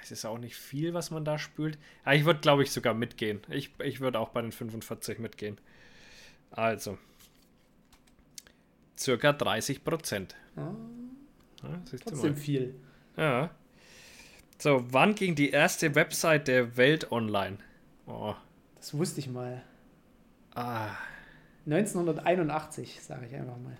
Es 0.00 0.10
ist 0.10 0.24
auch 0.24 0.38
nicht 0.38 0.56
viel, 0.56 0.94
was 0.94 1.10
man 1.10 1.24
da 1.24 1.38
spült. 1.38 1.78
Aber 2.04 2.14
ich 2.14 2.24
würde, 2.24 2.40
glaube 2.40 2.62
ich, 2.64 2.72
sogar 2.72 2.92
mitgehen. 2.92 3.40
Ich, 3.48 3.72
ich 3.80 4.00
würde 4.00 4.18
auch 4.18 4.30
bei 4.30 4.42
den 4.42 4.52
45 4.52 5.18
mitgehen. 5.18 5.58
Also. 6.50 6.98
Circa 8.98 9.32
30 9.32 9.84
Prozent. 9.84 10.36
Ah, 10.56 10.74
ja, 11.62 11.82
trotzdem 12.04 12.36
viel. 12.36 12.74
Ja. 13.16 13.50
So, 14.58 14.84
wann 14.92 15.14
ging 15.14 15.34
die 15.34 15.50
erste 15.50 15.94
Website 15.94 16.48
der 16.48 16.76
Welt 16.76 17.10
online? 17.10 17.58
Oh. 18.06 18.34
Das 18.82 18.94
wusste 18.94 19.20
ich 19.20 19.28
mal. 19.28 19.62
Ah. 20.56 20.96
1981, 21.66 23.00
sage 23.00 23.26
ich 23.26 23.34
einfach 23.36 23.56
mal. 23.56 23.78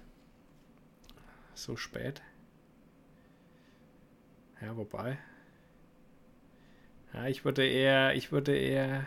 So 1.54 1.76
spät? 1.76 2.22
Ja, 4.60 4.76
wobei. 4.76 5.18
Ja, 7.12 7.26
ich 7.26 7.44
würde 7.44 7.66
eher, 7.66 8.14
ich 8.14 8.30
würde 8.30 8.56
eher. 8.56 9.04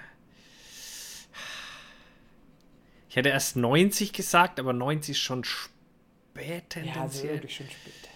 Ich 3.08 3.16
hätte 3.16 3.30
erst 3.30 3.56
90 3.56 4.12
gesagt, 4.12 4.60
aber 4.60 4.74
90 4.74 5.12
ist 5.12 5.22
schon 5.22 5.46
spät 5.46 6.72
tendenziell. 6.72 6.96
Ja, 6.98 7.02
also 7.04 7.24
wirklich 7.24 7.56
schon 7.56 7.70
spät. 7.70 8.10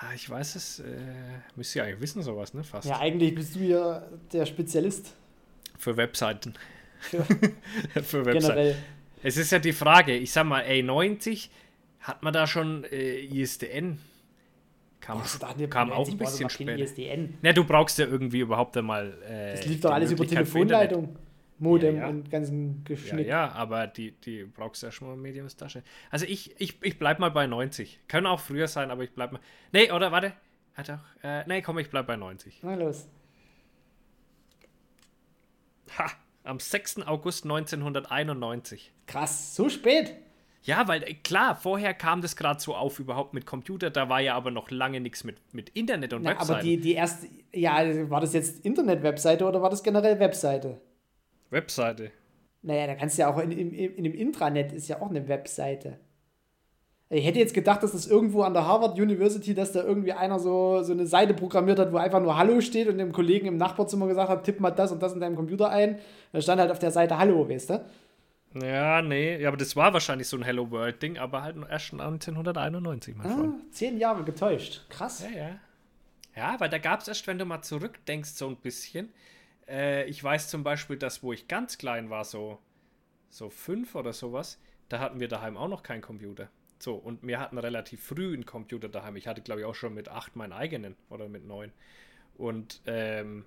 Ah, 0.00 0.12
ich 0.14 0.28
weiß 0.28 0.56
es, 0.56 0.80
äh, 0.80 0.84
müsst 1.56 1.74
ihr 1.76 1.84
eigentlich 1.84 2.02
wissen, 2.02 2.22
sowas, 2.22 2.52
ne? 2.52 2.62
Fast. 2.62 2.86
Ja, 2.86 2.98
eigentlich 2.98 3.34
bist 3.34 3.54
du 3.54 3.60
ja 3.60 4.06
der 4.34 4.44
Spezialist. 4.44 5.14
Für 5.84 5.98
Webseiten. 5.98 6.54
Für, 6.98 7.24
Für 8.02 8.24
Webseiten. 8.24 8.54
Generell. 8.54 8.76
Es 9.22 9.36
ist 9.36 9.52
ja 9.52 9.58
die 9.58 9.74
Frage, 9.74 10.16
ich 10.16 10.32
sag 10.32 10.46
mal, 10.46 10.62
ey, 10.62 10.82
90, 10.82 11.50
hat 12.00 12.22
man 12.22 12.32
da 12.32 12.46
schon 12.46 12.84
äh, 12.84 13.18
ISDN? 13.20 13.98
Kam, 15.00 15.20
oh, 15.20 15.66
kam 15.68 15.92
auch 15.92 16.08
ein 16.08 16.16
bisschen 16.16 16.48
später. 16.48 16.78
ISDN. 16.78 17.36
Na, 17.42 17.52
du 17.52 17.64
brauchst 17.64 17.98
ja 17.98 18.06
irgendwie 18.06 18.40
überhaupt 18.40 18.74
einmal. 18.78 19.12
Äh, 19.28 19.56
das 19.56 19.66
lief 19.66 19.82
doch 19.82 19.90
alles 19.90 20.10
über 20.10 20.26
Telefonleitung. 20.26 21.16
Modem 21.58 21.96
ja, 21.96 22.02
ja. 22.02 22.08
und 22.08 22.30
ganzen 22.30 22.82
Geschnick. 22.84 23.26
Ja, 23.26 23.46
ja, 23.46 23.52
aber 23.52 23.86
die, 23.86 24.12
die 24.12 24.44
brauchst 24.44 24.82
du 24.82 24.86
ja 24.86 24.92
schon 24.92 25.08
mal 25.08 25.16
Mediums 25.16 25.54
Tasche. 25.56 25.82
Also 26.10 26.24
ich, 26.24 26.58
ich, 26.58 26.78
ich 26.82 26.98
bleib 26.98 27.18
mal 27.18 27.30
bei 27.30 27.46
90. 27.46 28.00
Können 28.08 28.26
auch 28.26 28.40
früher 28.40 28.68
sein, 28.68 28.90
aber 28.90 29.04
ich 29.04 29.12
bleib 29.12 29.32
mal. 29.32 29.40
Nee, 29.72 29.92
oder 29.92 30.10
warte. 30.10 30.32
Hat 30.72 30.88
auch. 30.88 31.22
Äh, 31.22 31.44
nee, 31.46 31.60
komm, 31.60 31.78
ich 31.78 31.90
bleib 31.90 32.06
bei 32.06 32.16
90. 32.16 32.60
Na 32.62 32.74
los. 32.74 33.06
Ha! 35.98 36.10
Am 36.44 36.60
6. 36.60 37.02
August 37.06 37.44
1991. 37.44 38.92
Krass, 39.06 39.54
so 39.54 39.68
spät? 39.68 40.14
Ja, 40.62 40.88
weil 40.88 41.02
äh, 41.02 41.14
klar, 41.14 41.56
vorher 41.56 41.94
kam 41.94 42.22
das 42.22 42.36
gerade 42.36 42.60
so 42.60 42.74
auf 42.74 42.98
überhaupt 42.98 43.34
mit 43.34 43.46
Computer, 43.46 43.90
da 43.90 44.08
war 44.08 44.20
ja 44.20 44.34
aber 44.34 44.50
noch 44.50 44.70
lange 44.70 45.00
nichts 45.00 45.24
mit, 45.24 45.36
mit 45.52 45.70
Internet 45.70 46.12
und 46.12 46.22
Na, 46.22 46.30
Webseite. 46.30 46.52
Aber 46.52 46.62
die, 46.62 46.78
die 46.78 46.94
erste, 46.94 47.28
ja, 47.52 48.10
war 48.10 48.20
das 48.20 48.32
jetzt 48.32 48.64
Internet-Webseite 48.64 49.46
oder 49.46 49.60
war 49.62 49.70
das 49.70 49.82
generell 49.82 50.18
Webseite? 50.20 50.80
Webseite. 51.50 52.10
Naja, 52.62 52.86
da 52.86 52.94
kannst 52.94 53.18
du 53.18 53.22
ja 53.22 53.32
auch 53.32 53.38
in, 53.38 53.52
in, 53.52 53.72
in 53.72 54.04
dem 54.04 54.14
Intranet 54.14 54.72
ist 54.72 54.88
ja 54.88 55.00
auch 55.02 55.10
eine 55.10 55.28
Webseite. 55.28 55.98
Ich 57.14 57.24
hätte 57.24 57.38
jetzt 57.38 57.54
gedacht, 57.54 57.80
dass 57.82 57.92
das 57.92 58.08
irgendwo 58.08 58.42
an 58.42 58.54
der 58.54 58.66
Harvard 58.66 58.98
University, 58.98 59.54
dass 59.54 59.70
da 59.70 59.84
irgendwie 59.84 60.12
einer 60.12 60.40
so, 60.40 60.82
so 60.82 60.92
eine 60.92 61.06
Seite 61.06 61.32
programmiert 61.32 61.78
hat, 61.78 61.92
wo 61.92 61.96
einfach 61.96 62.20
nur 62.20 62.36
Hallo 62.36 62.60
steht 62.60 62.88
und 62.88 62.98
dem 62.98 63.12
Kollegen 63.12 63.46
im 63.46 63.56
Nachbarzimmer 63.56 64.08
gesagt 64.08 64.28
hat, 64.28 64.42
tipp 64.42 64.58
mal 64.58 64.72
das 64.72 64.90
und 64.90 65.00
das 65.00 65.12
in 65.12 65.20
deinem 65.20 65.36
Computer 65.36 65.70
ein. 65.70 66.00
Da 66.32 66.40
stand 66.40 66.60
halt 66.60 66.72
auf 66.72 66.80
der 66.80 66.90
Seite 66.90 67.16
Hallo, 67.16 67.48
weißt 67.48 67.70
du? 67.70 67.84
Ja, 68.60 69.00
nee, 69.00 69.40
ja, 69.40 69.48
aber 69.48 69.56
das 69.56 69.76
war 69.76 69.92
wahrscheinlich 69.92 70.26
so 70.26 70.36
ein 70.36 70.42
Hello 70.42 70.68
World-Ding, 70.72 71.18
aber 71.18 71.42
halt 71.42 71.56
erst 71.70 71.92
1991, 71.92 73.14
mein 73.14 73.26
ah, 73.26 73.30
Freund. 73.30 73.74
Zehn 73.74 73.98
Jahre 73.98 74.24
getäuscht. 74.24 74.82
Krass. 74.88 75.24
Ja, 75.24 75.38
ja. 75.38 75.50
Ja, 76.36 76.58
weil 76.58 76.68
da 76.68 76.78
gab 76.78 77.00
es 77.00 77.06
erst, 77.06 77.28
wenn 77.28 77.38
du 77.38 77.44
mal 77.44 77.62
zurückdenkst, 77.62 78.30
so 78.30 78.48
ein 78.48 78.56
bisschen. 78.56 79.12
Äh, 79.68 80.04
ich 80.06 80.22
weiß 80.22 80.48
zum 80.48 80.64
Beispiel, 80.64 80.96
dass, 80.96 81.22
wo 81.22 81.32
ich 81.32 81.46
ganz 81.46 81.78
klein 81.78 82.10
war, 82.10 82.24
so, 82.24 82.58
so 83.28 83.50
fünf 83.50 83.94
oder 83.94 84.12
sowas, 84.12 84.58
da 84.88 84.98
hatten 84.98 85.20
wir 85.20 85.28
daheim 85.28 85.56
auch 85.56 85.68
noch 85.68 85.84
keinen 85.84 86.02
Computer. 86.02 86.48
So, 86.84 86.96
und 86.96 87.26
wir 87.26 87.40
hatten 87.40 87.56
relativ 87.56 88.02
früh 88.02 88.34
einen 88.34 88.44
Computer 88.44 88.90
daheim. 88.90 89.16
Ich 89.16 89.26
hatte, 89.26 89.40
glaube 89.40 89.62
ich, 89.62 89.66
auch 89.66 89.74
schon 89.74 89.94
mit 89.94 90.10
acht 90.10 90.36
meinen 90.36 90.52
eigenen 90.52 90.96
oder 91.08 91.30
mit 91.30 91.46
neun. 91.46 91.72
Und 92.36 92.82
ähm, 92.84 93.46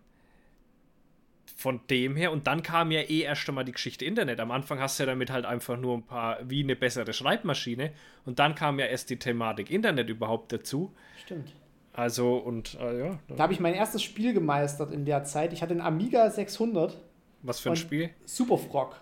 von 1.55 1.81
dem 1.91 2.15
her, 2.15 2.31
und 2.31 2.47
dann 2.47 2.63
kam 2.63 2.89
ja 2.89 3.01
eh 3.01 3.21
erst 3.21 3.47
einmal 3.47 3.63
die 3.63 3.73
Geschichte 3.73 4.05
Internet. 4.05 4.39
Am 4.39 4.49
Anfang 4.49 4.79
hast 4.79 4.97
du 4.97 5.03
ja 5.03 5.07
damit 5.07 5.29
halt 5.29 5.45
einfach 5.45 5.77
nur 5.77 5.97
ein 5.97 6.01
paar, 6.01 6.39
wie 6.49 6.63
eine 6.63 6.75
bessere 6.75 7.13
Schreibmaschine. 7.13 7.91
Und 8.25 8.39
dann 8.39 8.55
kam 8.55 8.79
ja 8.79 8.87
erst 8.87 9.11
die 9.11 9.19
Thematik 9.19 9.69
Internet 9.69 10.09
überhaupt 10.09 10.51
dazu. 10.51 10.95
Stimmt. 11.23 11.53
Also, 11.93 12.37
und 12.37 12.73
äh, 12.81 13.05
ja. 13.05 13.19
Da 13.27 13.43
habe 13.43 13.53
ich 13.53 13.59
mein 13.59 13.75
erstes 13.75 14.01
Spiel 14.01 14.33
gemeistert 14.33 14.91
in 14.91 15.05
der 15.05 15.25
Zeit. 15.25 15.53
Ich 15.53 15.61
hatte 15.61 15.73
einen 15.73 15.81
Amiga 15.81 16.27
600. 16.31 16.97
Was 17.43 17.59
für 17.59 17.69
ein 17.69 17.75
Spiel? 17.75 18.09
Super 18.25 18.57
Frog. 18.57 18.99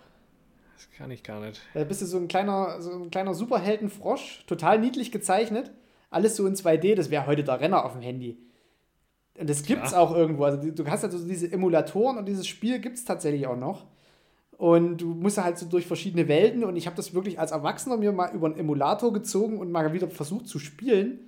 Das 0.76 0.90
kann 0.96 1.10
ich 1.10 1.22
gar 1.22 1.40
nicht. 1.40 1.60
Da 1.72 1.84
bist 1.84 2.02
du 2.02 2.06
so 2.06 2.18
ein 2.18 2.28
kleiner, 2.28 2.82
so 2.82 2.92
ein 2.92 3.10
kleiner 3.10 3.32
Superheldenfrosch, 3.32 4.44
total 4.46 4.78
niedlich 4.78 5.10
gezeichnet. 5.10 5.70
Alles 6.10 6.36
so 6.36 6.46
in 6.46 6.54
2D, 6.54 6.94
das 6.94 7.10
wäre 7.10 7.26
heute 7.26 7.44
der 7.44 7.60
Renner 7.60 7.84
auf 7.84 7.92
dem 7.92 8.02
Handy. 8.02 8.38
Und 9.38 9.48
das 9.50 9.62
gibt 9.62 9.84
es 9.84 9.94
auch 9.94 10.14
irgendwo. 10.14 10.44
Also 10.44 10.70
du 10.70 10.86
hast 10.86 11.04
also 11.04 11.26
diese 11.26 11.50
Emulatoren 11.50 12.18
und 12.18 12.26
dieses 12.26 12.46
Spiel 12.46 12.78
gibt 12.78 12.96
es 12.96 13.04
tatsächlich 13.04 13.46
auch 13.46 13.56
noch. 13.56 13.86
Und 14.58 14.98
du 14.98 15.08
musst 15.08 15.42
halt 15.42 15.58
so 15.58 15.66
durch 15.66 15.86
verschiedene 15.86 16.28
Welten 16.28 16.64
und 16.64 16.76
ich 16.76 16.86
habe 16.86 16.96
das 16.96 17.12
wirklich 17.12 17.38
als 17.38 17.52
Erwachsener 17.52 17.98
mir 17.98 18.12
mal 18.12 18.34
über 18.34 18.46
einen 18.46 18.58
Emulator 18.58 19.12
gezogen 19.12 19.58
und 19.58 19.70
mal 19.70 19.92
wieder 19.92 20.08
versucht 20.08 20.48
zu 20.48 20.58
spielen. 20.58 21.25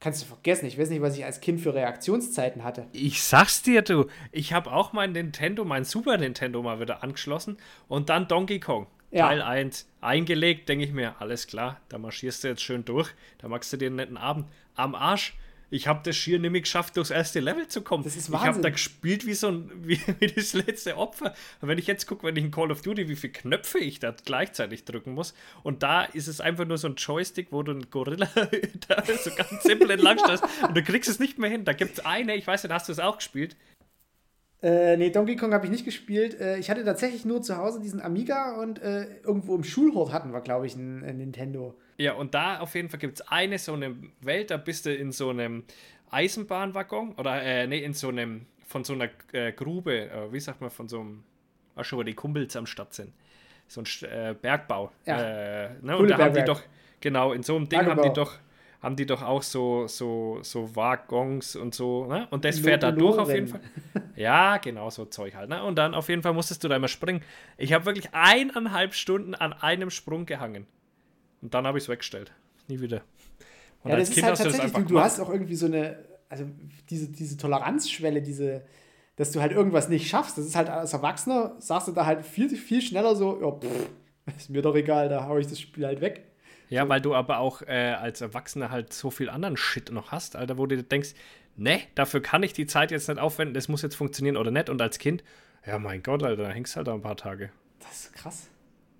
Kannst 0.00 0.22
du 0.22 0.26
vergessen, 0.26 0.64
ich 0.64 0.78
weiß 0.78 0.88
nicht, 0.88 1.02
was 1.02 1.16
ich 1.16 1.26
als 1.26 1.42
Kind 1.42 1.60
für 1.60 1.74
Reaktionszeiten 1.74 2.64
hatte. 2.64 2.86
Ich 2.92 3.22
sag's 3.22 3.62
dir, 3.62 3.82
du, 3.82 4.06
ich 4.32 4.54
habe 4.54 4.72
auch 4.72 4.94
mein 4.94 5.12
Nintendo, 5.12 5.66
mein 5.66 5.84
Super 5.84 6.16
Nintendo 6.16 6.62
mal 6.62 6.80
wieder 6.80 7.02
angeschlossen 7.02 7.58
und 7.86 8.08
dann 8.08 8.26
Donkey 8.26 8.60
Kong. 8.60 8.86
Ja. 9.10 9.26
Teil 9.26 9.42
1 9.42 9.88
eingelegt, 10.00 10.68
denke 10.68 10.84
ich 10.84 10.92
mir, 10.92 11.20
alles 11.20 11.46
klar, 11.46 11.80
da 11.88 11.98
marschierst 11.98 12.44
du 12.44 12.48
jetzt 12.48 12.62
schön 12.62 12.84
durch, 12.84 13.10
da 13.38 13.48
machst 13.48 13.72
du 13.72 13.76
dir 13.76 13.88
einen 13.88 13.96
netten 13.96 14.16
Abend. 14.16 14.46
Am 14.74 14.94
Arsch, 14.94 15.34
ich 15.70 15.86
habe 15.86 16.00
das 16.04 16.16
schier 16.16 16.38
nämlich 16.38 16.64
geschafft, 16.64 16.96
durchs 16.96 17.10
erste 17.10 17.40
Level 17.40 17.68
zu 17.68 17.82
kommen. 17.82 18.02
Das 18.04 18.16
ist 18.16 18.32
Wahnsinn. 18.32 18.48
Ich 18.48 18.54
habe 18.54 18.62
da 18.62 18.70
gespielt 18.70 19.26
wie 19.26 19.34
so 19.34 19.48
ein 19.48 19.70
wie, 19.82 20.00
wie, 20.18 20.26
das 20.26 20.52
letzte 20.52 20.96
Opfer. 20.96 21.32
Und 21.60 21.68
wenn 21.68 21.78
ich 21.78 21.86
jetzt 21.86 22.06
gucke, 22.06 22.26
wenn 22.26 22.36
ich 22.36 22.44
in 22.44 22.50
Call 22.50 22.70
of 22.70 22.82
Duty, 22.82 23.08
wie 23.08 23.16
viele 23.16 23.32
Knöpfe 23.32 23.78
ich 23.78 24.00
da 24.00 24.14
gleichzeitig 24.24 24.84
drücken 24.84 25.14
muss. 25.14 25.34
Und 25.62 25.82
da 25.82 26.02
ist 26.02 26.26
es 26.26 26.40
einfach 26.40 26.66
nur 26.66 26.78
so 26.78 26.88
ein 26.88 26.96
Joystick, 26.96 27.52
wo 27.52 27.62
du 27.62 27.72
einen 27.72 27.90
Gorilla 27.90 28.28
da 28.88 29.04
so 29.04 29.30
ganz 29.34 29.62
simpel 29.62 29.90
entlang 29.90 30.18
stehst 30.18 30.44
und 30.66 30.76
du 30.76 30.82
kriegst 30.82 31.08
es 31.08 31.18
nicht 31.18 31.38
mehr 31.38 31.50
hin. 31.50 31.64
Da 31.64 31.72
gibt 31.72 31.98
es 31.98 32.04
eine, 32.04 32.34
ich 32.34 32.46
weiß 32.46 32.64
nicht, 32.64 32.72
hast 32.72 32.88
du 32.88 32.92
es 32.92 32.98
auch 32.98 33.18
gespielt? 33.18 33.56
Äh, 34.62 34.98
nee, 34.98 35.10
Donkey 35.10 35.36
Kong 35.36 35.54
habe 35.54 35.64
ich 35.64 35.70
nicht 35.70 35.86
gespielt. 35.86 36.38
Äh, 36.38 36.58
ich 36.58 36.68
hatte 36.68 36.84
tatsächlich 36.84 37.24
nur 37.24 37.40
zu 37.40 37.56
Hause 37.56 37.80
diesen 37.80 38.00
Amiga 38.00 38.60
und 38.60 38.80
äh, 38.82 39.06
irgendwo 39.22 39.54
im 39.54 39.64
Schulhort 39.64 40.12
hatten 40.12 40.32
wir, 40.32 40.42
glaube 40.42 40.66
ich, 40.66 40.76
ein, 40.76 41.02
ein, 41.02 41.16
Nintendo. 41.16 41.78
Ja, 42.00 42.14
und 42.14 42.32
da 42.32 42.60
auf 42.60 42.74
jeden 42.74 42.88
Fall 42.88 42.98
gibt 42.98 43.20
es 43.20 43.28
eine 43.28 43.58
so 43.58 43.74
eine 43.74 43.94
Welt, 44.22 44.50
da 44.50 44.56
bist 44.56 44.86
du 44.86 44.94
in 44.94 45.12
so 45.12 45.28
einem 45.28 45.64
Eisenbahnwaggon 46.10 47.12
oder, 47.16 47.42
äh, 47.42 47.66
nee, 47.66 47.84
in 47.84 47.92
so 47.92 48.08
einem, 48.08 48.46
von 48.66 48.84
so 48.84 48.94
einer 48.94 49.10
äh, 49.32 49.52
Grube, 49.52 50.10
äh, 50.10 50.32
wie 50.32 50.40
sagt 50.40 50.62
man, 50.62 50.70
von 50.70 50.88
so 50.88 51.00
einem, 51.00 51.24
ach 51.76 51.84
schon, 51.84 51.98
wo 51.98 52.02
die 52.02 52.14
Kumpels 52.14 52.56
am 52.56 52.64
Start 52.64 52.94
sind. 52.94 53.12
So 53.68 53.82
ein 53.82 54.10
äh, 54.10 54.34
Bergbau. 54.34 54.92
Ja. 55.04 55.20
Äh, 55.20 55.70
ne? 55.82 55.98
Und 55.98 56.08
da 56.08 56.16
haben 56.16 56.34
die 56.34 56.42
doch, 56.42 56.62
genau, 57.00 57.34
in 57.34 57.42
so 57.42 57.56
einem 57.56 57.68
Ding 57.68 57.80
Bergbau. 57.80 58.02
haben 58.02 58.08
die 58.08 58.14
doch 58.14 58.38
haben 58.82 58.96
die 58.96 59.04
doch 59.04 59.20
auch 59.20 59.42
so, 59.42 59.86
so, 59.86 60.38
so 60.40 60.74
Waggons 60.74 61.54
und 61.54 61.74
so, 61.74 62.06
ne? 62.06 62.26
Und 62.30 62.46
das 62.46 62.60
fährt 62.60 62.82
da 62.82 62.90
durch 62.92 63.18
auf 63.18 63.28
jeden 63.28 63.48
Fall. 63.48 63.60
Ja, 64.16 64.56
genau, 64.56 64.88
so 64.88 65.04
Zeug 65.04 65.34
halt, 65.34 65.50
ne? 65.50 65.62
Und 65.62 65.76
dann 65.76 65.94
auf 65.94 66.08
jeden 66.08 66.22
Fall 66.22 66.32
musstest 66.32 66.64
du 66.64 66.68
da 66.68 66.76
immer 66.76 66.88
springen. 66.88 67.22
Ich 67.58 67.74
habe 67.74 67.84
wirklich 67.84 68.08
eineinhalb 68.12 68.94
Stunden 68.94 69.34
an 69.34 69.52
einem 69.52 69.90
Sprung 69.90 70.24
gehangen. 70.24 70.66
Und 71.42 71.54
dann 71.54 71.66
habe 71.66 71.78
ich 71.78 71.84
es 71.84 71.88
weggestellt. 71.88 72.32
Nie 72.68 72.80
wieder. 72.80 73.02
Und 73.82 73.90
ja, 73.90 73.96
als 73.96 74.10
Kind 74.10 74.26
halt 74.26 74.38
hast 74.38 74.44
du 74.44 74.50
das 74.50 74.72
du, 74.72 74.82
du 74.82 75.00
hast 75.00 75.20
auch 75.20 75.30
irgendwie 75.30 75.54
so 75.54 75.66
eine, 75.66 75.98
also 76.28 76.44
diese, 76.88 77.08
diese 77.08 77.36
Toleranzschwelle, 77.36 78.22
diese, 78.22 78.62
dass 79.16 79.32
du 79.32 79.40
halt 79.40 79.52
irgendwas 79.52 79.88
nicht 79.88 80.08
schaffst. 80.08 80.38
Das 80.38 80.46
ist 80.46 80.54
halt 80.54 80.68
als 80.68 80.92
Erwachsener, 80.92 81.56
sagst 81.58 81.88
du 81.88 81.92
da 81.92 82.06
halt 82.06 82.24
viel, 82.24 82.48
viel 82.48 82.82
schneller 82.82 83.16
so, 83.16 83.40
ja, 83.40 83.50
pff, 83.50 83.88
ist 84.36 84.50
mir 84.50 84.62
doch 84.62 84.74
egal, 84.74 85.08
da 85.08 85.26
haue 85.26 85.40
ich 85.40 85.46
das 85.46 85.60
Spiel 85.60 85.86
halt 85.86 86.00
weg. 86.00 86.26
Ja, 86.68 86.88
weil 86.88 87.00
du 87.00 87.14
aber 87.14 87.38
auch 87.38 87.62
äh, 87.62 87.94
als 87.98 88.20
Erwachsener 88.20 88.70
halt 88.70 88.92
so 88.92 89.10
viel 89.10 89.28
anderen 89.28 89.56
Shit 89.56 89.90
noch 89.90 90.12
hast, 90.12 90.36
Alter, 90.36 90.56
wo 90.56 90.66
du 90.66 90.82
denkst, 90.82 91.14
ne, 91.56 91.80
dafür 91.96 92.22
kann 92.22 92.42
ich 92.42 92.52
die 92.52 92.66
Zeit 92.66 92.92
jetzt 92.92 93.08
nicht 93.08 93.18
aufwenden, 93.18 93.54
das 93.54 93.68
muss 93.68 93.82
jetzt 93.82 93.96
funktionieren 93.96 94.36
oder 94.36 94.52
nicht. 94.52 94.70
Und 94.70 94.80
als 94.80 94.98
Kind, 94.98 95.24
ja, 95.66 95.78
mein 95.78 96.02
Gott, 96.02 96.22
Alter, 96.22 96.44
da 96.44 96.50
hängst 96.50 96.74
du 96.74 96.76
halt 96.78 96.86
da 96.86 96.94
ein 96.94 97.02
paar 97.02 97.16
Tage. 97.16 97.50
Das 97.80 98.04
ist 98.04 98.12
krass. 98.12 98.48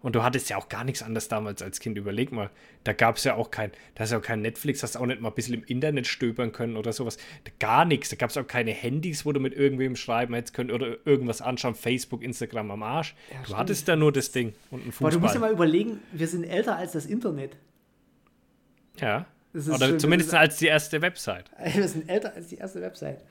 Und 0.03 0.17
du 0.17 0.23
hattest 0.23 0.49
ja 0.49 0.57
auch 0.57 0.71
gar 0.71 0.85
nichts 0.85 1.03
anderes 1.03 1.29
damals 1.29 1.61
als 1.61 1.79
Kind. 1.79 1.99
Überleg 1.99 2.33
mal, 2.33 2.49
da 2.85 2.95
gab 2.95 3.17
es 3.17 3.25
ja 3.25 3.35
auch 3.35 3.51
kein, 3.51 3.71
da 3.95 4.05
ist 4.05 4.13
ja 4.13 4.19
auch 4.19 4.23
kein 4.23 4.41
Netflix, 4.41 4.83
hast 4.83 4.97
auch 4.97 5.05
nicht 5.05 5.21
mal 5.21 5.29
ein 5.29 5.35
bisschen 5.35 5.55
im 5.55 5.65
Internet 5.65 6.07
stöbern 6.07 6.53
können 6.53 6.79
oder 6.79 6.93
sowas. 6.93 7.19
Gar 7.59 7.85
nichts. 7.85 8.09
Da 8.09 8.17
gab 8.17 8.31
es 8.31 8.37
auch 8.39 8.47
keine 8.47 8.71
Handys, 8.71 9.27
wo 9.27 9.33
du 9.33 9.41
mit 9.41 9.53
irgendwem 9.53 9.97
schreiben 9.97 10.33
hättest 10.33 10.55
können 10.55 10.71
oder 10.71 10.97
irgendwas 11.05 11.43
anschauen. 11.43 11.75
Facebook, 11.75 12.23
Instagram 12.23 12.71
am 12.71 12.83
Arsch. 12.83 13.15
Ja, 13.31 13.39
du 13.39 13.45
stimmt. 13.45 13.59
hattest 13.59 13.89
da 13.89 13.97
nur 13.97 14.11
das 14.11 14.33
Ding 14.33 14.55
und 14.71 14.87
ein 14.87 14.93
Fußball. 14.93 15.09
Aber 15.09 15.17
du 15.17 15.21
musst 15.21 15.35
ja 15.35 15.41
mal 15.41 15.53
überlegen, 15.53 16.01
wir 16.13 16.29
sind 16.29 16.45
älter 16.45 16.77
als 16.77 16.93
das 16.93 17.05
Internet. 17.05 17.57
Ja. 18.99 19.27
Oder 19.53 19.89
schön, 19.89 20.01
zumindest 20.01 20.33
als 20.33 20.57
die 20.59 20.67
erste 20.67 21.03
Website. 21.03 21.51
Wir 21.75 21.89
sind 21.89 22.09
älter 22.09 22.35
als 22.35 22.49
die 22.49 22.57
erste 22.57 22.81
Website. 22.81 23.25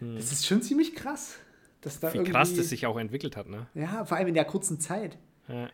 Hm. 0.00 0.16
Das 0.16 0.30
ist 0.30 0.46
schon 0.46 0.60
ziemlich 0.60 0.94
krass. 0.94 1.38
Dass 1.80 1.98
da 1.98 2.12
Wie 2.12 2.22
krass 2.22 2.54
das 2.54 2.68
sich 2.68 2.86
auch 2.86 2.98
entwickelt 2.98 3.36
hat, 3.36 3.48
ne? 3.48 3.66
Ja, 3.74 4.04
vor 4.04 4.16
allem 4.16 4.28
in 4.28 4.34
der 4.34 4.44
kurzen 4.44 4.78
Zeit. 4.78 5.16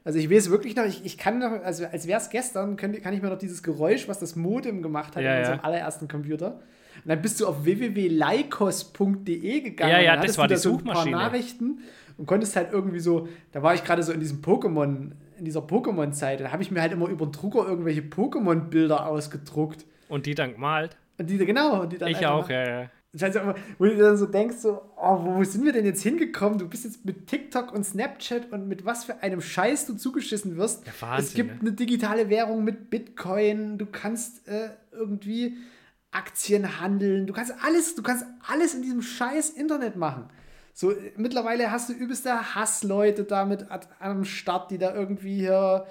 Also 0.05 0.19
ich 0.19 0.31
weiß 0.31 0.51
wirklich 0.51 0.75
noch, 0.77 0.85
ich, 0.85 1.05
ich 1.05 1.19
kann 1.19 1.39
noch, 1.39 1.53
also 1.63 1.87
als 1.87 2.07
wäre 2.07 2.19
es 2.21 2.31
gestern, 2.31 2.77
kann, 2.77 2.93
kann 3.01 3.15
ich 3.15 3.23
mir 3.23 3.29
noch 3.29 3.39
dieses 3.39 3.63
Geräusch, 3.63 4.09
was 4.09 4.19
das 4.19 4.35
Modem 4.35 4.83
gemacht 4.83 5.15
hat 5.15 5.23
ja, 5.23 5.35
in 5.35 5.39
unserem 5.41 5.59
ja. 5.59 5.65
allerersten 5.65 6.09
Computer. 6.09 6.61
Und 6.97 7.09
dann 7.09 7.23
bist 7.23 7.41
du 7.41 7.47
auf 7.47 7.65
www.leikos.de 7.65 9.61
gegangen. 9.61 9.93
Ja, 9.93 10.01
ja, 10.01 10.17
das 10.17 10.37
war 10.39 10.49
die 10.49 10.55
da 10.55 10.61
Suchmaschine. 10.61 10.95
So 10.95 11.09
ein 11.09 11.13
paar 11.13 11.23
Nachrichten 11.31 11.81
und 12.17 12.27
konntest 12.27 12.57
halt 12.57 12.73
irgendwie 12.73 12.99
so, 12.99 13.29
da 13.53 13.63
war 13.63 13.75
ich 13.75 13.85
gerade 13.85 14.03
so 14.03 14.13
in 14.13 14.21
diesem 14.21 14.43
Pokémon, 14.43 15.13
in 15.39 15.45
dieser 15.45 15.61
Pokémon-Zeit, 15.61 16.41
da 16.41 16.51
habe 16.51 16.63
ich 16.63 16.71
mir 16.71 16.81
halt 16.81 16.93
immer 16.93 17.09
über 17.09 17.27
den 17.27 17.33
Drucker 17.33 17.67
irgendwelche 17.67 18.01
Pokémon-Bilder 18.03 19.07
ausgedruckt. 19.07 19.87
Und 20.09 20.27
die 20.27 20.35
dann 20.35 20.53
gemalt. 20.53 20.97
Und 21.19 21.31
die, 21.31 21.39
genau, 21.39 21.83
und 21.83 21.93
die 21.93 21.99
dann 21.99 22.09
Ich 22.09 22.27
auch, 22.27 22.49
ja, 22.51 22.69
ja. 22.69 22.91
Wo 23.79 23.85
du 23.87 23.97
dann 23.97 24.19
so 24.19 24.27
denkst, 24.27 24.59
so, 24.59 24.83
oh, 24.97 25.19
wo 25.25 25.45
sind 25.45 25.65
wir 25.65 25.73
denn 25.73 25.87
jetzt 25.87 26.03
hingekommen? 26.03 26.59
Du 26.59 26.69
bist 26.69 26.85
jetzt 26.85 27.07
mit 27.07 27.27
TikTok 27.27 27.73
und 27.73 27.85
Snapchat 27.85 28.53
und 28.53 28.69
mit 28.69 28.85
was 28.85 29.05
für 29.05 29.23
einem 29.23 29.41
Scheiß 29.41 29.87
du 29.87 29.95
zugeschissen 29.95 30.57
wirst. 30.59 30.87
Ja, 30.87 30.93
Wahnsinn, 31.01 31.25
es 31.27 31.35
gibt 31.35 31.55
ne? 31.55 31.61
eine 31.61 31.73
digitale 31.73 32.29
Währung 32.29 32.65
mit 32.65 32.91
Bitcoin, 32.91 33.79
du 33.79 33.87
kannst 33.87 34.47
äh, 34.47 34.71
irgendwie 34.93 35.57
Aktien 36.11 36.81
handeln, 36.81 37.27
du 37.27 37.33
kannst 37.33 37.55
alles, 37.63 37.95
du 37.95 38.03
kannst 38.03 38.27
alles 38.47 38.75
in 38.75 38.83
diesem 38.83 39.01
scheiß 39.01 39.51
Internet 39.51 39.97
machen. 39.97 40.29
So, 40.75 40.95
mittlerweile 41.17 41.71
hast 41.71 41.89
du 41.89 41.95
übelste 41.95 42.55
Hassleute 42.55 43.25
damit 43.25 43.67
am 44.01 44.25
Start, 44.25 44.71
die 44.71 44.79
da 44.79 44.95
irgendwie 44.95 45.41
hier 45.41 45.87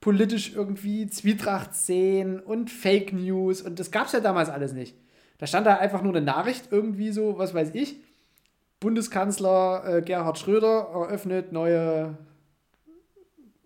politisch 0.00 0.54
irgendwie 0.54 1.08
Zwietracht 1.08 1.74
sehen 1.74 2.40
und 2.40 2.70
Fake 2.70 3.12
News 3.12 3.62
und 3.62 3.78
das 3.78 3.90
gab 3.90 4.06
es 4.06 4.12
ja 4.12 4.20
damals 4.20 4.48
alles 4.48 4.72
nicht. 4.72 4.96
Da 5.38 5.46
stand 5.46 5.66
da 5.66 5.76
einfach 5.76 6.02
nur 6.02 6.14
eine 6.14 6.24
Nachricht, 6.24 6.68
irgendwie 6.70 7.10
so, 7.10 7.38
was 7.38 7.54
weiß 7.54 7.70
ich. 7.74 7.96
Bundeskanzler 8.80 9.82
äh, 9.86 10.02
Gerhard 10.02 10.38
Schröder 10.38 10.88
eröffnet 10.92 11.52
neue 11.52 12.16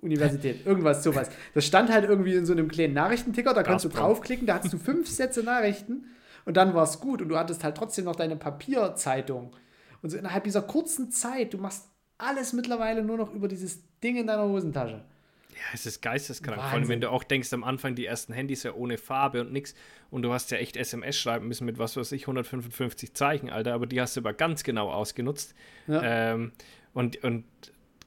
Universität. 0.01 0.66
Irgendwas, 0.66 1.03
sowas. 1.03 1.31
Das 1.55 1.64
stand 1.64 1.91
halt 1.91 2.09
irgendwie 2.09 2.35
in 2.35 2.47
so 2.47 2.53
einem 2.53 2.68
kleinen 2.68 2.95
Nachrichtenticker, 2.95 3.55
da 3.55 3.62
kannst 3.62 3.85
du 3.85 3.89
draufklicken, 3.89 4.47
da 4.47 4.55
hattest 4.55 4.75
du 4.75 4.79
fünf 4.79 5.09
Sätze 5.09 5.43
Nachrichten 5.43 6.07
und 6.45 6.57
dann 6.57 6.75
war 6.75 6.83
es 6.85 7.01
gut 7.01 7.23
und 7.23 7.29
du 7.29 7.39
hattest 7.39 7.62
halt 7.62 7.77
trotzdem 7.77 8.05
noch 8.05 8.16
deine 8.16 8.37
Papierzeitung. 8.37 9.55
Und 10.03 10.11
so 10.11 10.18
innerhalb 10.18 10.45
dieser 10.45 10.62
kurzen 10.62 11.11
Zeit, 11.11 11.55
du 11.55 11.59
machst 11.59 11.89
alles 12.18 12.53
mittlerweile 12.53 13.03
nur 13.03 13.16
noch 13.16 13.33
über 13.33 13.49
dieses 13.49 13.81
Ding 14.01 14.16
in 14.16 14.27
deiner 14.27 14.49
Hosentasche. 14.49 15.05
Ja, 15.53 15.61
es 15.75 15.87
ist 15.87 16.01
geisteskrank. 16.03 16.59
Wahnsinn. 16.59 16.71
Vor 16.71 16.79
allem, 16.79 16.89
wenn 16.89 17.01
du 17.01 17.11
auch 17.11 17.25
denkst, 17.25 17.53
am 17.53 17.65
Anfang 17.65 17.95
die 17.95 18.07
ersten 18.07 18.33
Handys 18.33 18.63
ja 18.63 18.73
ohne 18.73 18.99
Farbe 18.99 19.41
und 19.43 19.53
nichts. 19.53 19.75
Und 20.11 20.23
du 20.23 20.33
hast 20.33 20.51
ja 20.51 20.59
echt 20.59 20.77
SMS 20.77 21.19
schreiben 21.19 21.49
müssen 21.49 21.65
mit 21.65 21.79
was 21.79 21.97
weiß 21.97 22.13
ich, 22.13 22.23
155 22.23 23.15
Zeichen, 23.15 23.51
Alter. 23.51 23.75
Aber 23.75 23.87
die 23.87 24.01
hast 24.01 24.17
du 24.17 24.21
aber 24.21 24.33
ganz 24.33 24.65
genau 24.65 24.91
ausgenutzt. 24.91 25.55
Ja. 25.87 26.33
Ähm, 26.33 26.53
und, 26.95 27.23
und 27.25 27.45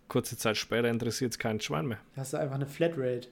kurze 0.08 0.38
Zeit 0.38 0.58
später 0.58 0.90
interessiert 0.90 1.32
es 1.32 1.40
keinen 1.40 1.60
Schwein 1.62 1.88
mehr. 1.88 2.00
Da 2.16 2.22
hast 2.22 2.34
du 2.34 2.38
einfach 2.38 2.56
eine 2.56 2.68
Flatrate. 2.68 3.30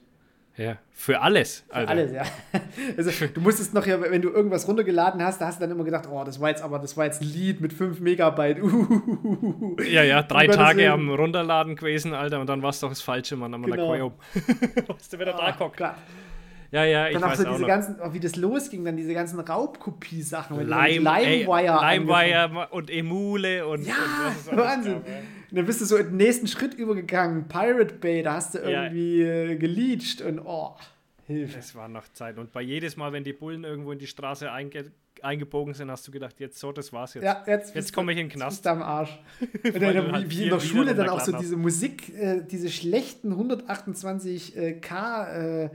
Ja, 0.56 0.76
für 0.92 1.20
alles. 1.20 1.64
Für 1.68 1.74
Alter. 1.74 1.90
alles, 1.90 2.12
ja. 2.12 2.22
Also, 2.96 3.10
du 3.26 3.40
musstest 3.40 3.74
noch 3.74 3.86
ja, 3.86 4.00
wenn 4.00 4.22
du 4.22 4.30
irgendwas 4.30 4.68
runtergeladen 4.68 5.22
hast, 5.22 5.40
da 5.40 5.46
hast 5.46 5.58
du 5.58 5.62
dann 5.62 5.72
immer 5.72 5.82
gedacht, 5.82 6.08
oh, 6.10 6.22
das 6.24 6.40
war 6.40 6.50
jetzt 6.50 6.62
aber, 6.62 6.78
das 6.78 6.96
war 6.96 7.06
jetzt 7.06 7.20
ein 7.22 7.26
Lied 7.26 7.60
mit 7.60 7.72
5 7.72 7.98
Megabyte. 8.00 8.62
Uh, 8.62 9.76
ja, 9.88 10.04
ja, 10.04 10.22
drei 10.22 10.46
Tage 10.46 10.92
am 10.92 11.10
Runterladen 11.10 11.74
gewesen, 11.74 12.14
Alter, 12.14 12.40
und 12.40 12.48
dann 12.48 12.62
war 12.62 12.70
es 12.70 12.78
doch 12.78 12.88
das 12.88 13.02
Falsche, 13.02 13.36
Mann. 13.36 13.50
Dann 13.50 13.62
genau. 13.62 14.12
da 14.34 14.94
Hast 14.94 15.12
du 15.12 15.18
wieder 15.18 15.34
oh, 15.34 15.40
da 15.40 15.50
geguckt. 15.50 15.80
Ja, 16.74 16.84
ja, 16.84 17.06
ich 17.06 17.12
dann 17.12 17.22
weiß 17.22 17.38
auch 17.38 17.44
so 17.44 17.50
diese 17.52 17.62
auch 17.62 17.68
ganzen, 17.68 17.96
oh, 18.02 18.12
wie 18.12 18.18
das 18.18 18.34
losging, 18.34 18.84
dann 18.84 18.96
diese 18.96 19.14
ganzen 19.14 19.38
Raubkopie-Sachen. 19.38 20.58
Lime, 20.58 21.08
LimeWire. 21.08 21.78
LimeWire 21.80 22.68
und 22.72 22.90
Emule 22.90 23.64
und. 23.64 23.86
Ja, 23.86 23.94
und 24.50 24.56
Wahnsinn. 24.56 24.94
Gab, 24.94 25.06
und 25.06 25.56
dann 25.56 25.66
bist 25.66 25.80
du 25.80 25.84
so 25.84 25.96
in 25.96 26.06
den 26.06 26.16
nächsten 26.16 26.48
Schritt 26.48 26.74
übergegangen. 26.74 27.46
Pirate 27.46 27.94
Bay, 27.94 28.24
da 28.24 28.34
hast 28.34 28.54
du 28.54 28.58
irgendwie 28.58 29.22
ja. 29.22 29.50
Äh, 29.50 29.56
geleached 29.56 30.20
und 30.20 30.40
oh, 30.40 30.74
Hilfe. 31.28 31.60
Es 31.60 31.76
war 31.76 31.86
noch 31.86 32.08
Zeit. 32.08 32.38
Und 32.38 32.50
bei 32.50 32.62
jedes 32.62 32.96
Mal, 32.96 33.12
wenn 33.12 33.22
die 33.22 33.34
Bullen 33.34 33.62
irgendwo 33.62 33.92
in 33.92 34.00
die 34.00 34.08
Straße 34.08 34.50
einge 34.50 34.90
eingebogen 35.22 35.74
sind, 35.74 35.92
hast 35.92 36.08
du 36.08 36.10
gedacht, 36.10 36.40
jetzt 36.40 36.58
so, 36.58 36.72
das 36.72 36.92
war's 36.92 37.14
jetzt. 37.14 37.22
Ja, 37.22 37.44
jetzt, 37.46 37.72
jetzt 37.74 37.92
komme 37.92 38.12
ich 38.12 38.18
in 38.18 38.26
den 38.26 38.32
Knast. 38.32 38.66
Du 38.66 38.70
am 38.70 38.82
Arsch. 38.82 39.16
und 39.64 39.80
dann, 39.80 40.10
halt 40.10 40.28
wie 40.28 40.42
in 40.42 40.50
der 40.50 40.58
Schule 40.58 40.96
dann 40.96 41.08
auch 41.08 41.20
so 41.20 41.38
diese 41.38 41.56
Musik, 41.56 42.12
äh, 42.18 42.42
diese 42.42 42.68
schlechten 42.68 43.32
128K 43.32 45.66
äh, 45.66 45.70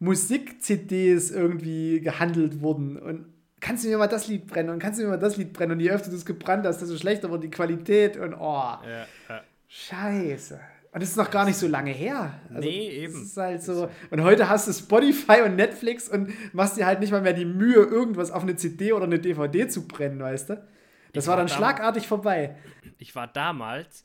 Musik-CDs 0.00 1.30
irgendwie 1.30 2.00
gehandelt 2.00 2.60
wurden. 2.60 2.96
Und 2.96 3.26
kannst 3.60 3.84
du 3.84 3.88
mir 3.88 3.98
mal 3.98 4.08
das 4.08 4.26
Lied 4.26 4.46
brennen 4.46 4.70
und 4.70 4.78
kannst 4.80 4.98
du 4.98 5.04
mir 5.04 5.10
mal 5.10 5.18
das 5.18 5.36
Lied 5.36 5.52
brennen 5.52 5.72
und 5.72 5.80
je 5.80 5.90
öfter 5.90 6.10
du 6.10 6.16
es 6.16 6.26
gebrannt 6.26 6.66
hast, 6.66 6.80
desto 6.80 6.96
schlechter 6.96 7.30
wird 7.30 7.44
die 7.44 7.50
Qualität 7.50 8.16
und 8.16 8.34
oh. 8.34 8.38
Ja, 8.38 9.06
ja. 9.28 9.42
Scheiße. 9.68 10.58
Und 10.92 11.02
das 11.02 11.10
ist 11.10 11.16
noch 11.16 11.30
gar 11.30 11.44
nicht 11.44 11.56
so 11.56 11.68
lange 11.68 11.92
her. 11.92 12.40
Also, 12.48 12.68
nee, 12.68 12.88
eben. 12.88 13.22
Ist 13.22 13.36
halt 13.36 13.62
so. 13.62 13.88
Und 14.10 14.22
heute 14.22 14.48
hast 14.48 14.66
du 14.66 14.72
Spotify 14.72 15.42
und 15.44 15.54
Netflix 15.54 16.08
und 16.08 16.32
machst 16.52 16.76
dir 16.76 16.86
halt 16.86 16.98
nicht 16.98 17.12
mal 17.12 17.20
mehr 17.20 17.32
die 17.32 17.44
Mühe, 17.44 17.76
irgendwas 17.76 18.32
auf 18.32 18.42
eine 18.42 18.56
CD 18.56 18.92
oder 18.92 19.04
eine 19.04 19.20
DVD 19.20 19.68
zu 19.68 19.86
brennen, 19.86 20.18
weißt 20.18 20.50
du? 20.50 20.66
Das 21.12 21.26
war, 21.26 21.32
war, 21.32 21.38
dann 21.38 21.48
schlagartig 21.48 22.08
vorbei. 22.08 22.56
Ich 22.98 23.14
war 23.14 23.28
damals 23.28 24.04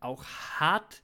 auch 0.00 0.24
hart 0.58 1.02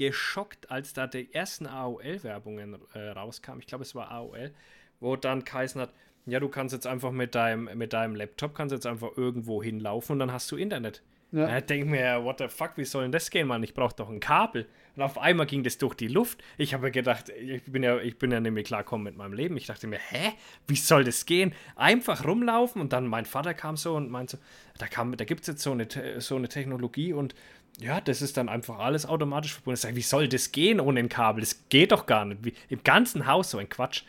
geschockt, 0.00 0.70
als 0.70 0.94
da 0.94 1.06
die 1.06 1.30
ersten 1.34 1.66
AOL-Werbungen 1.66 2.78
äh, 2.94 3.10
rauskamen. 3.10 3.60
Ich 3.60 3.66
glaube, 3.66 3.84
es 3.84 3.94
war 3.94 4.10
AOL, 4.10 4.50
wo 4.98 5.14
dann 5.14 5.44
geheißen 5.44 5.78
hat, 5.78 5.92
ja, 6.24 6.40
du 6.40 6.48
kannst 6.48 6.72
jetzt 6.72 6.86
einfach 6.86 7.10
mit 7.10 7.34
deinem, 7.34 7.76
mit 7.76 7.92
deinem 7.92 8.14
Laptop 8.14 8.54
kannst 8.54 8.72
jetzt 8.72 8.86
einfach 8.86 9.10
irgendwo 9.16 9.62
hinlaufen 9.62 10.14
und 10.14 10.18
dann 10.18 10.32
hast 10.32 10.50
du 10.50 10.56
Internet. 10.56 11.02
Ja. 11.32 11.46
Da 11.46 11.60
denk 11.60 11.86
mir, 11.86 12.24
what 12.24 12.38
the 12.38 12.48
fuck, 12.48 12.72
wie 12.76 12.84
soll 12.84 13.02
denn 13.02 13.12
das 13.12 13.30
gehen, 13.30 13.46
Mann? 13.46 13.62
Ich 13.62 13.74
brauche 13.74 13.94
doch 13.94 14.08
ein 14.08 14.20
Kabel. 14.20 14.66
Und 14.96 15.02
auf 15.02 15.18
einmal 15.18 15.46
ging 15.46 15.62
das 15.62 15.78
durch 15.78 15.94
die 15.94 16.08
Luft. 16.08 16.42
Ich 16.58 16.74
habe 16.74 16.90
gedacht, 16.90 17.28
ich 17.28 17.62
bin 17.64 17.82
ja, 17.82 17.98
ich 17.98 18.18
bin 18.18 18.32
ja 18.32 18.40
nämlich 18.40 18.66
klarkommen 18.66 19.04
mit 19.04 19.16
meinem 19.16 19.34
Leben. 19.34 19.56
Ich 19.56 19.66
dachte 19.66 19.86
mir, 19.86 19.98
hä? 19.98 20.32
Wie 20.66 20.76
soll 20.76 21.04
das 21.04 21.26
gehen? 21.26 21.54
Einfach 21.76 22.24
rumlaufen 22.24 22.80
und 22.80 22.92
dann 22.92 23.06
mein 23.06 23.26
Vater 23.26 23.54
kam 23.54 23.76
so 23.76 23.94
und 23.94 24.10
meinte 24.10 24.38
so, 24.38 24.42
da, 24.78 25.04
da 25.04 25.24
gibt 25.24 25.42
es 25.42 25.46
jetzt 25.46 25.62
so 25.62 25.72
eine, 25.72 25.86
so 26.20 26.36
eine 26.36 26.48
Technologie 26.48 27.12
und 27.12 27.34
ja, 27.80 28.00
das 28.00 28.22
ist 28.22 28.36
dann 28.36 28.48
einfach 28.48 28.78
alles 28.78 29.06
automatisch 29.06 29.54
verbunden. 29.54 29.76
Sage, 29.76 29.96
wie 29.96 30.02
soll 30.02 30.28
das 30.28 30.52
gehen 30.52 30.80
ohne 30.80 31.00
ein 31.00 31.08
Kabel? 31.08 31.40
Das 31.40 31.68
geht 31.68 31.92
doch 31.92 32.06
gar 32.06 32.24
nicht. 32.24 32.44
Wie, 32.44 32.52
Im 32.68 32.82
ganzen 32.84 33.26
Haus 33.26 33.50
so 33.50 33.58
ein 33.58 33.68
Quatsch. 33.68 34.02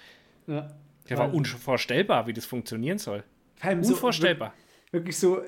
Ja. 0.48 0.70
Der 1.10 1.18
war 1.18 1.34
unvorstellbar, 1.34 2.28
wie 2.28 2.34
das 2.34 2.46
funktionieren 2.46 2.98
soll. 2.98 3.24
Unvorstellbar. 3.64 4.54
So, 4.86 4.94
wirklich 4.94 5.18
so, 5.18 5.42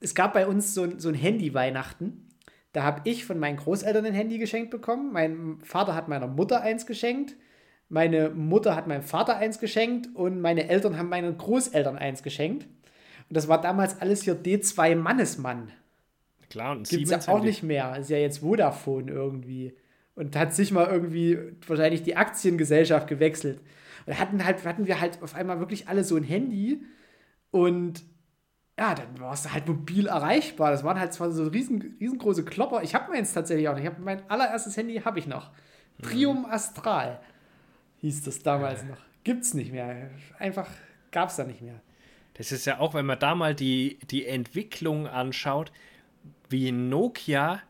es 0.00 0.14
gab 0.14 0.32
bei 0.32 0.46
uns 0.46 0.74
so, 0.74 0.98
so 0.98 1.08
ein 1.08 1.14
Handy-Weihnachten. 1.14 2.28
Da 2.72 2.82
habe 2.82 3.02
ich 3.04 3.24
von 3.24 3.38
meinen 3.38 3.56
Großeltern 3.56 4.04
ein 4.04 4.14
Handy 4.14 4.38
geschenkt 4.38 4.70
bekommen. 4.70 5.12
Mein 5.12 5.58
Vater 5.62 5.94
hat 5.94 6.08
meiner 6.08 6.26
Mutter 6.26 6.62
eins 6.62 6.86
geschenkt. 6.86 7.36
Meine 7.88 8.30
Mutter 8.30 8.74
hat 8.74 8.86
meinem 8.86 9.02
Vater 9.02 9.36
eins 9.36 9.60
geschenkt 9.60 10.08
und 10.14 10.40
meine 10.40 10.68
Eltern 10.68 10.98
haben 10.98 11.08
meinen 11.08 11.38
Großeltern 11.38 11.96
eins 11.96 12.22
geschenkt. 12.22 12.64
Und 13.28 13.36
das 13.36 13.48
war 13.48 13.60
damals 13.60 14.00
alles 14.00 14.22
hier 14.22 14.34
D2 14.36 14.96
Mannesmann. 14.96 15.72
Klar, 16.50 16.76
und 16.76 16.88
Gibt 16.88 17.10
es 17.10 17.26
ja 17.26 17.32
auch 17.32 17.42
nicht 17.42 17.62
mehr. 17.62 17.96
Ist 17.96 18.10
ja 18.10 18.18
jetzt 18.18 18.38
Vodafone 18.38 19.10
irgendwie. 19.10 19.74
Und 20.14 20.34
hat 20.36 20.54
sich 20.54 20.72
mal 20.72 20.86
irgendwie 20.86 21.38
wahrscheinlich 21.66 22.02
die 22.02 22.16
Aktiengesellschaft 22.16 23.08
gewechselt. 23.08 23.58
Und 24.06 24.14
da 24.14 24.18
hatten, 24.18 24.44
halt, 24.44 24.64
hatten 24.64 24.86
wir 24.86 25.00
halt 25.00 25.22
auf 25.22 25.34
einmal 25.34 25.58
wirklich 25.58 25.88
alle 25.88 26.04
so 26.04 26.16
ein 26.16 26.22
Handy. 26.22 26.80
Und 27.50 28.02
ja, 28.78 28.94
dann 28.94 29.18
war 29.18 29.32
es 29.32 29.52
halt 29.52 29.66
mobil 29.66 30.06
erreichbar. 30.06 30.70
Das 30.70 30.84
waren 30.84 30.98
halt 30.98 31.12
zwar 31.12 31.30
so 31.30 31.44
riesen, 31.44 31.96
riesengroße 32.00 32.44
Klopper. 32.44 32.82
Ich 32.82 32.94
habe 32.94 33.10
meins 33.10 33.32
tatsächlich 33.32 33.68
auch 33.68 33.74
nicht. 33.74 33.84
Ich 33.84 33.90
habe 33.90 34.02
mein 34.02 34.28
allererstes 34.30 34.76
Handy 34.76 34.96
habe 34.96 35.18
ich 35.18 35.26
noch. 35.26 35.50
Trium 36.02 36.44
Astral 36.46 37.20
hieß 38.00 38.22
das 38.24 38.42
damals 38.42 38.84
noch. 38.84 38.98
Gibt's 39.24 39.54
nicht 39.54 39.72
mehr. 39.72 40.10
Einfach 40.38 40.68
gab 41.10 41.30
es 41.30 41.36
da 41.36 41.44
nicht 41.44 41.62
mehr. 41.62 41.80
Das 42.34 42.52
ist 42.52 42.66
ja 42.66 42.78
auch, 42.78 42.92
wenn 42.92 43.06
man 43.06 43.18
da 43.18 43.34
mal 43.34 43.54
die, 43.54 43.98
die 44.10 44.26
Entwicklung 44.26 45.06
anschaut, 45.06 45.72
wie 46.48 46.72
Nokia 46.72 47.60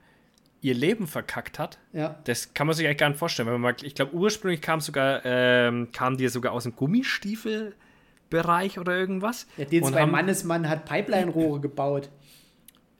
ihr 0.61 0.75
Leben 0.75 1.07
verkackt 1.07 1.59
hat. 1.59 1.79
Ja. 1.93 2.19
Das 2.25 2.55
kann 2.55 2.67
man 2.67 2.75
sich 2.75 2.87
eigentlich 2.87 2.99
gar 2.99 3.09
nicht 3.09 3.19
vorstellen. 3.19 3.47
Wenn 3.47 3.61
man 3.61 3.75
mal, 3.75 3.77
ich 3.83 3.95
glaube, 3.95 4.15
ursprünglich 4.15 4.61
kam 4.61 4.81
sogar, 4.81 5.25
ähm, 5.25 5.93
kamen 5.93 6.17
die 6.17 6.29
sogar 6.29 6.53
aus 6.53 6.65
dem 6.65 6.75
Gummistiefelbereich 6.75 8.79
oder 8.79 8.97
irgendwas. 8.97 9.47
Ja, 9.57 9.67
den 9.67 9.85
zwei 9.85 10.07
Mannesmann 10.07 10.69
hat 10.69 10.85
Pipeline-Rohre 10.85 11.61
gebaut. 11.61 12.09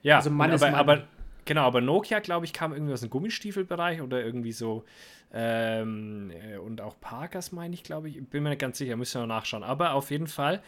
Ja, 0.03 0.19
also 0.19 0.31
Mannesmann. 0.31 0.75
Aber, 0.75 0.93
aber, 0.93 1.05
genau, 1.45 1.63
aber 1.63 1.81
Nokia, 1.81 2.21
glaube 2.21 2.47
ich, 2.47 2.53
kam 2.53 2.73
irgendwie 2.73 2.93
aus 2.93 3.01
dem 3.01 3.11
Gummistiefelbereich 3.11 4.01
oder 4.01 4.25
irgendwie 4.25 4.53
so. 4.53 4.85
Ähm, 5.33 6.31
äh, 6.31 6.59
und 6.59 6.81
auch 6.81 7.01
Parkers, 7.01 7.51
meine 7.51 7.75
ich, 7.75 7.83
glaube 7.83 8.09
ich. 8.09 8.25
Bin 8.29 8.45
mir 8.45 8.51
nicht 8.51 8.61
ganz 8.61 8.79
sicher, 8.79 8.97
müssen 8.97 9.21
wir 9.21 9.27
nachschauen. 9.27 9.65
Aber 9.65 9.95
auf 9.95 10.13
jeden 10.13 10.29
Fall. 10.29 10.63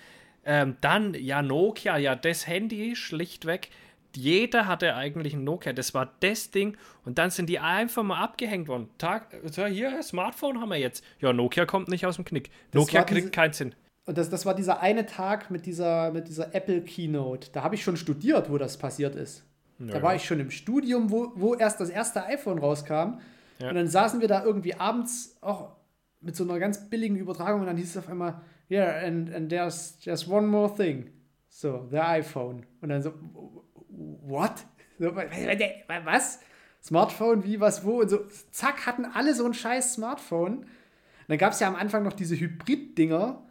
Ähm, 0.44 0.76
dann, 0.80 1.14
ja, 1.14 1.42
Nokia, 1.42 1.98
ja, 1.98 2.16
das 2.16 2.46
Handy 2.46 2.96
schlichtweg 2.96 3.70
jeder 4.18 4.66
hatte 4.66 4.96
eigentlich 4.96 5.34
ein 5.34 5.44
Nokia, 5.44 5.72
das 5.72 5.94
war 5.94 6.12
das 6.20 6.50
Ding 6.50 6.76
und 7.04 7.18
dann 7.18 7.30
sind 7.30 7.48
die 7.48 7.60
einfach 7.60 8.02
mal 8.02 8.20
abgehängt 8.20 8.66
worden. 8.66 8.88
Tag, 8.98 9.28
so 9.44 9.64
hier, 9.66 10.02
Smartphone 10.02 10.60
haben 10.60 10.70
wir 10.70 10.76
jetzt. 10.76 11.04
Ja, 11.20 11.32
Nokia 11.32 11.66
kommt 11.66 11.88
nicht 11.88 12.04
aus 12.04 12.16
dem 12.16 12.24
Knick. 12.24 12.50
Das 12.72 12.80
Nokia 12.80 13.04
kriegt 13.04 13.20
diese, 13.20 13.30
keinen 13.30 13.52
Sinn. 13.52 13.74
Und 14.06 14.18
das, 14.18 14.28
das 14.28 14.44
war 14.44 14.54
dieser 14.54 14.80
eine 14.80 15.06
Tag 15.06 15.52
mit 15.52 15.66
dieser, 15.66 16.10
mit 16.10 16.26
dieser 16.26 16.52
Apple 16.52 16.82
Keynote. 16.82 17.50
Da 17.52 17.62
habe 17.62 17.76
ich 17.76 17.84
schon 17.84 17.96
studiert, 17.96 18.50
wo 18.50 18.58
das 18.58 18.76
passiert 18.76 19.14
ist. 19.14 19.44
Ja. 19.78 19.86
Da 19.94 20.02
war 20.02 20.16
ich 20.16 20.24
schon 20.24 20.40
im 20.40 20.50
Studium, 20.50 21.12
wo, 21.12 21.30
wo 21.36 21.54
erst 21.54 21.80
das 21.80 21.88
erste 21.88 22.24
iPhone 22.24 22.58
rauskam. 22.58 23.20
Ja. 23.60 23.68
Und 23.68 23.76
dann 23.76 23.86
saßen 23.86 24.20
wir 24.20 24.26
da 24.26 24.44
irgendwie 24.44 24.74
abends 24.74 25.36
auch 25.40 25.76
mit 26.20 26.34
so 26.34 26.42
einer 26.42 26.58
ganz 26.58 26.90
billigen 26.90 27.16
Übertragung 27.16 27.60
und 27.60 27.68
dann 27.68 27.76
hieß 27.76 27.90
es 27.90 27.96
auf 27.96 28.08
einmal, 28.08 28.40
yeah, 28.68 28.98
and, 28.98 29.32
and 29.32 29.48
there's, 29.48 29.96
there's 30.00 30.26
one 30.26 30.48
more 30.48 30.74
thing. 30.74 31.12
So, 31.48 31.86
the 31.90 31.98
iPhone. 31.98 32.66
Und 32.80 32.88
dann 32.88 33.02
so, 33.02 33.12
what? 34.22 34.52
Was? 34.98 36.40
Smartphone, 36.82 37.44
wie, 37.44 37.60
was, 37.60 37.84
wo? 37.84 38.00
Und 38.00 38.08
so, 38.08 38.20
zack, 38.50 38.86
hatten 38.86 39.04
alle 39.04 39.34
so 39.34 39.44
ein 39.44 39.54
scheiß 39.54 39.94
Smartphone. 39.94 40.58
Und 40.58 40.66
dann 41.28 41.38
gab 41.38 41.52
es 41.52 41.60
ja 41.60 41.68
am 41.68 41.76
Anfang 41.76 42.02
noch 42.02 42.12
diese 42.12 42.38
Hybrid-Dinger 42.38 43.42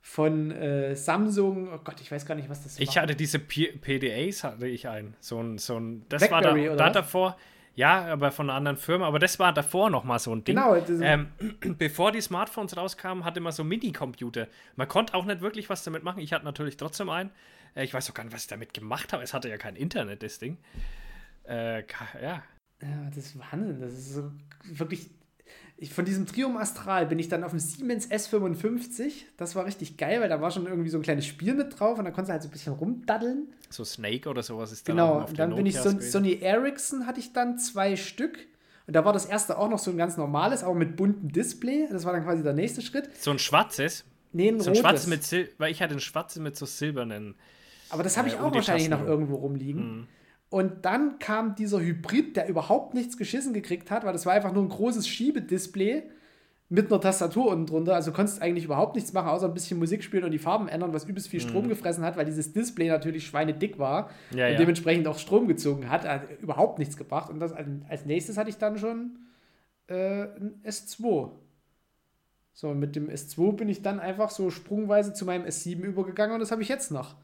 von 0.00 0.50
äh, 0.50 0.96
Samsung. 0.96 1.68
Oh 1.72 1.78
Gott, 1.84 2.00
ich 2.00 2.10
weiß 2.10 2.26
gar 2.26 2.34
nicht, 2.34 2.48
was 2.48 2.62
das 2.62 2.76
war. 2.76 2.82
Ich 2.82 2.98
hatte 2.98 3.14
diese 3.14 3.38
P 3.38 3.68
PDAs, 3.68 4.44
hatte 4.44 4.66
ich 4.66 4.88
ein. 4.88 5.14
So 5.20 5.40
ein, 5.40 5.58
so 5.58 5.78
ein 5.78 6.04
das 6.08 6.26
Blackberry, 6.26 6.70
war 6.70 6.76
da, 6.76 6.84
da 6.86 6.90
davor. 6.90 7.36
Ja, 7.76 8.06
aber 8.06 8.32
von 8.32 8.50
einer 8.50 8.56
anderen 8.56 8.76
Firma. 8.76 9.06
Aber 9.06 9.18
das 9.18 9.38
war 9.38 9.52
davor 9.52 9.90
noch 9.90 10.04
mal 10.04 10.18
so 10.18 10.34
ein 10.34 10.44
Ding. 10.44 10.56
Genau. 10.56 10.74
Ähm, 11.02 11.28
bevor 11.78 12.12
die 12.12 12.20
Smartphones 12.20 12.76
rauskamen, 12.76 13.24
hatte 13.24 13.40
man 13.40 13.52
so 13.52 13.62
Mini-Computer. 13.62 14.48
Man 14.76 14.88
konnte 14.88 15.14
auch 15.14 15.24
nicht 15.24 15.40
wirklich 15.40 15.70
was 15.70 15.84
damit 15.84 16.02
machen. 16.02 16.20
Ich 16.20 16.32
hatte 16.32 16.44
natürlich 16.44 16.76
trotzdem 16.76 17.08
einen. 17.08 17.30
Äh, 17.74 17.84
ich 17.84 17.94
weiß 17.94 18.10
auch 18.10 18.14
gar 18.14 18.24
nicht, 18.24 18.32
was 18.32 18.42
ich 18.42 18.48
damit 18.48 18.74
gemacht 18.74 19.12
habe. 19.12 19.22
Es 19.22 19.34
hatte 19.34 19.48
ja 19.48 19.58
kein 19.58 19.76
Internet, 19.76 20.22
das 20.22 20.38
Ding. 20.38 20.58
Äh, 21.48 21.80
ja. 22.22 22.42
Ja, 22.82 23.10
das 23.14 23.26
ist 23.26 23.38
Wahnsinn. 23.38 23.80
Das 23.80 23.92
ist 23.92 24.14
so 24.14 24.30
wirklich. 24.64 25.10
Ich, 25.76 25.92
von 25.92 26.04
diesem 26.04 26.26
Trium 26.26 26.56
Astral 26.58 27.06
bin 27.06 27.18
ich 27.18 27.28
dann 27.28 27.42
auf 27.42 27.50
dem 27.50 27.58
Siemens 27.58 28.10
S55. 28.10 29.24
Das 29.36 29.56
war 29.56 29.64
richtig 29.64 29.96
geil, 29.96 30.20
weil 30.20 30.28
da 30.28 30.40
war 30.40 30.50
schon 30.50 30.66
irgendwie 30.66 30.90
so 30.90 30.98
ein 30.98 31.02
kleines 31.02 31.26
Spiel 31.26 31.54
mit 31.54 31.78
drauf 31.78 31.98
und 31.98 32.04
da 32.04 32.10
konntest 32.10 32.28
du 32.28 32.32
halt 32.32 32.42
so 32.42 32.48
ein 32.48 32.52
bisschen 32.52 32.74
rumdaddeln. 32.74 33.48
So 33.70 33.84
Snake 33.84 34.28
oder 34.28 34.42
sowas 34.42 34.72
ist 34.72 34.86
da 34.86 34.92
Genau, 34.92 35.26
und 35.26 35.38
dann 35.38 35.54
bin 35.54 35.64
ich 35.64 35.78
so, 35.78 35.98
Sony 35.98 36.38
Ericsson 36.40 37.06
hatte 37.06 37.18
ich 37.18 37.32
dann 37.32 37.58
zwei 37.58 37.96
Stück. 37.96 38.38
Und 38.86 38.94
da 38.94 39.04
war 39.04 39.12
das 39.12 39.24
erste 39.24 39.56
auch 39.58 39.70
noch 39.70 39.78
so 39.78 39.90
ein 39.90 39.96
ganz 39.96 40.16
normales, 40.16 40.62
aber 40.62 40.74
mit 40.74 40.96
buntem 40.96 41.32
Display. 41.32 41.88
Das 41.90 42.04
war 42.04 42.12
dann 42.12 42.24
quasi 42.24 42.42
der 42.42 42.52
nächste 42.52 42.82
Schritt. 42.82 43.08
So 43.16 43.30
ein 43.30 43.38
schwarzes? 43.38 44.04
Nee, 44.32 44.48
ein 44.48 44.60
so 44.60 44.70
ein 44.70 44.76
rotes. 44.76 44.80
schwarzes 44.80 45.06
mit 45.06 45.24
Sil 45.24 45.48
weil 45.58 45.72
ich 45.72 45.82
hatte 45.82 45.94
ein 45.94 46.00
schwarzes 46.00 46.40
mit 46.40 46.56
so 46.56 46.66
silbernen 46.66 47.34
aber 47.90 48.02
das 48.02 48.16
habe 48.16 48.28
ich 48.28 48.34
äh, 48.34 48.38
auch 48.38 48.54
wahrscheinlich 48.54 48.88
noch 48.88 49.04
irgendwo 49.04 49.36
rumliegen. 49.36 49.98
Mhm. 49.98 50.08
Und 50.48 50.84
dann 50.84 51.18
kam 51.20 51.54
dieser 51.54 51.80
Hybrid, 51.80 52.36
der 52.36 52.48
überhaupt 52.48 52.94
nichts 52.94 53.16
geschissen 53.16 53.54
gekriegt 53.54 53.90
hat, 53.90 54.04
weil 54.04 54.12
das 54.12 54.26
war 54.26 54.32
einfach 54.32 54.52
nur 54.52 54.64
ein 54.64 54.68
großes 54.68 55.06
Schiebedisplay 55.06 56.02
mit 56.68 56.90
einer 56.90 57.00
Tastatur 57.00 57.50
unten 57.50 57.66
drunter. 57.66 57.94
Also 57.94 58.10
konntest 58.10 58.42
eigentlich 58.42 58.64
überhaupt 58.64 58.96
nichts 58.96 59.12
machen, 59.12 59.28
außer 59.28 59.46
ein 59.46 59.54
bisschen 59.54 59.78
Musik 59.78 60.02
spielen 60.02 60.24
und 60.24 60.32
die 60.32 60.38
Farben 60.38 60.68
ändern, 60.68 60.92
was 60.92 61.04
übelst 61.04 61.28
viel 61.28 61.40
Strom 61.40 61.64
mhm. 61.64 61.68
gefressen 61.68 62.04
hat, 62.04 62.16
weil 62.16 62.24
dieses 62.24 62.52
Display 62.52 62.88
natürlich 62.88 63.26
schweinedick 63.26 63.78
war 63.78 64.10
ja, 64.32 64.46
und 64.46 64.52
ja. 64.52 64.58
dementsprechend 64.58 65.06
auch 65.06 65.18
Strom 65.18 65.46
gezogen 65.46 65.88
hat. 65.88 66.06
hat 66.06 66.22
überhaupt 66.40 66.80
nichts 66.80 66.96
gebracht. 66.96 67.30
Und 67.30 67.38
das, 67.38 67.52
als 67.52 68.04
nächstes 68.06 68.36
hatte 68.36 68.50
ich 68.50 68.58
dann 68.58 68.76
schon 68.76 69.18
äh, 69.88 70.22
ein 70.22 70.60
S2. 70.64 71.30
So, 72.52 72.68
und 72.68 72.80
mit 72.80 72.96
dem 72.96 73.08
S2 73.08 73.52
bin 73.52 73.68
ich 73.68 73.82
dann 73.82 74.00
einfach 74.00 74.30
so 74.30 74.50
sprungweise 74.50 75.12
zu 75.12 75.24
meinem 75.24 75.44
S7 75.44 75.80
übergegangen 75.82 76.34
und 76.34 76.40
das 76.40 76.50
habe 76.50 76.62
ich 76.62 76.68
jetzt 76.68 76.90
noch. 76.90 77.16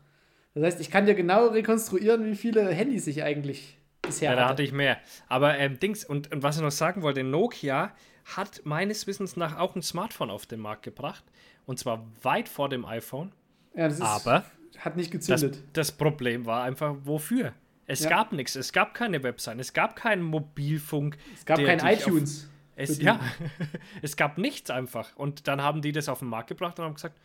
Das 0.57 0.65
heißt, 0.65 0.81
ich 0.81 0.91
kann 0.91 1.05
dir 1.05 1.15
genau 1.15 1.49
rekonstruieren, 1.49 2.25
wie 2.25 2.35
viele 2.35 2.67
Handys 2.71 3.07
ich 3.07 3.23
eigentlich 3.23 3.77
bisher 4.01 4.31
hatte. 4.31 4.39
Ja, 4.39 4.45
da 4.45 4.51
hatte 4.51 4.63
ich 4.63 4.73
mehr. 4.73 4.97
Aber 5.29 5.59
ähm, 5.59 5.79
Dings, 5.79 6.03
und, 6.03 6.33
und 6.33 6.43
was 6.43 6.57
ich 6.57 6.63
noch 6.63 6.71
sagen 6.71 7.03
wollte, 7.03 7.23
Nokia 7.23 7.93
hat 8.25 8.63
meines 8.65 9.07
Wissens 9.07 9.37
nach 9.37 9.59
auch 9.59 9.77
ein 9.77 9.83
Smartphone 9.83 10.31
auf 10.31 10.47
den 10.47 10.61
Markt 10.61 10.83
gebracht. 10.83 11.25
Und 11.67 11.79
zwar 11.79 12.07
weit 12.23 12.49
vor 12.49 12.71
dem 12.71 12.87
iPhone. 12.87 13.33
Ja, 13.75 13.89
das 13.89 13.99
ist, 13.99 14.03
aber 14.03 14.47
hat 14.79 14.97
nicht 14.97 15.11
gezündet. 15.11 15.57
Das, 15.57 15.63
das 15.75 15.93
Problem 15.93 16.47
war 16.47 16.63
einfach, 16.63 16.97
wofür? 17.05 17.53
Es 17.87 18.01
ja. 18.05 18.09
gab 18.09 18.33
nichts, 18.33 18.57
es 18.57 18.73
gab 18.73 18.95
keine 18.95 19.23
Website, 19.23 19.61
es 19.61 19.75
gab 19.75 19.95
keinen 19.95 20.23
Mobilfunk. 20.23 21.19
Es 21.35 21.45
gab 21.45 21.59
kein 21.63 21.81
iTunes. 21.81 22.49
es, 22.77 22.99
ja, 23.03 23.21
es 24.01 24.17
gab 24.17 24.39
nichts 24.39 24.71
einfach. 24.71 25.15
Und 25.17 25.49
dann 25.49 25.61
haben 25.61 25.83
die 25.83 25.93
das 25.93 26.09
auf 26.09 26.21
den 26.21 26.29
Markt 26.29 26.49
gebracht 26.49 26.79
und 26.79 26.87
haben 26.87 26.95
gesagt, 26.95 27.19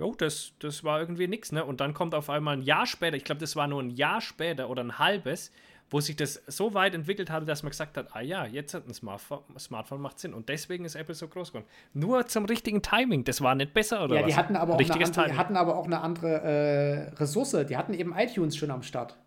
jo, 0.00 0.14
das, 0.14 0.52
das 0.58 0.82
war 0.82 0.98
irgendwie 0.98 1.28
nichts, 1.28 1.52
ne? 1.52 1.64
Und 1.64 1.80
dann 1.80 1.92
kommt 1.92 2.14
auf 2.14 2.30
einmal 2.30 2.56
ein 2.56 2.62
Jahr 2.62 2.86
später, 2.86 3.16
ich 3.16 3.24
glaube, 3.24 3.40
das 3.40 3.54
war 3.54 3.68
nur 3.68 3.82
ein 3.82 3.90
Jahr 3.90 4.20
später 4.20 4.70
oder 4.70 4.82
ein 4.82 4.98
halbes, 4.98 5.52
wo 5.90 6.00
sich 6.00 6.16
das 6.16 6.42
so 6.46 6.72
weit 6.72 6.94
entwickelt 6.94 7.30
hatte, 7.30 7.44
dass 7.44 7.62
man 7.62 7.70
gesagt 7.70 7.96
hat, 7.96 8.06
ah 8.12 8.20
ja, 8.20 8.46
jetzt 8.46 8.72
hat 8.72 8.88
ein 8.88 8.94
Smartphone, 8.94 9.40
Smartphone 9.58 10.00
macht 10.00 10.18
Sinn. 10.18 10.32
Und 10.32 10.48
deswegen 10.48 10.84
ist 10.84 10.94
Apple 10.94 11.14
so 11.14 11.28
groß 11.28 11.50
geworden. 11.50 11.66
Nur 11.92 12.26
zum 12.26 12.46
richtigen 12.46 12.80
Timing, 12.80 13.24
das 13.24 13.42
war 13.42 13.54
nicht 13.54 13.74
besser, 13.74 14.04
oder 14.04 14.16
ja, 14.16 14.22
was? 14.22 14.28
die 14.28 14.36
hatten 14.36 14.56
aber, 14.56 14.74
auch 14.74 14.78
eine, 14.78 14.92
andere, 14.92 15.28
die 15.28 15.36
hatten 15.36 15.56
aber 15.56 15.76
auch 15.76 15.86
eine 15.86 16.00
andere 16.00 16.40
äh, 16.42 17.14
Ressource. 17.16 17.56
Die 17.68 17.76
hatten 17.76 17.92
eben 17.92 18.14
iTunes 18.16 18.56
schon 18.56 18.70
am 18.70 18.82
Start. 18.82 19.18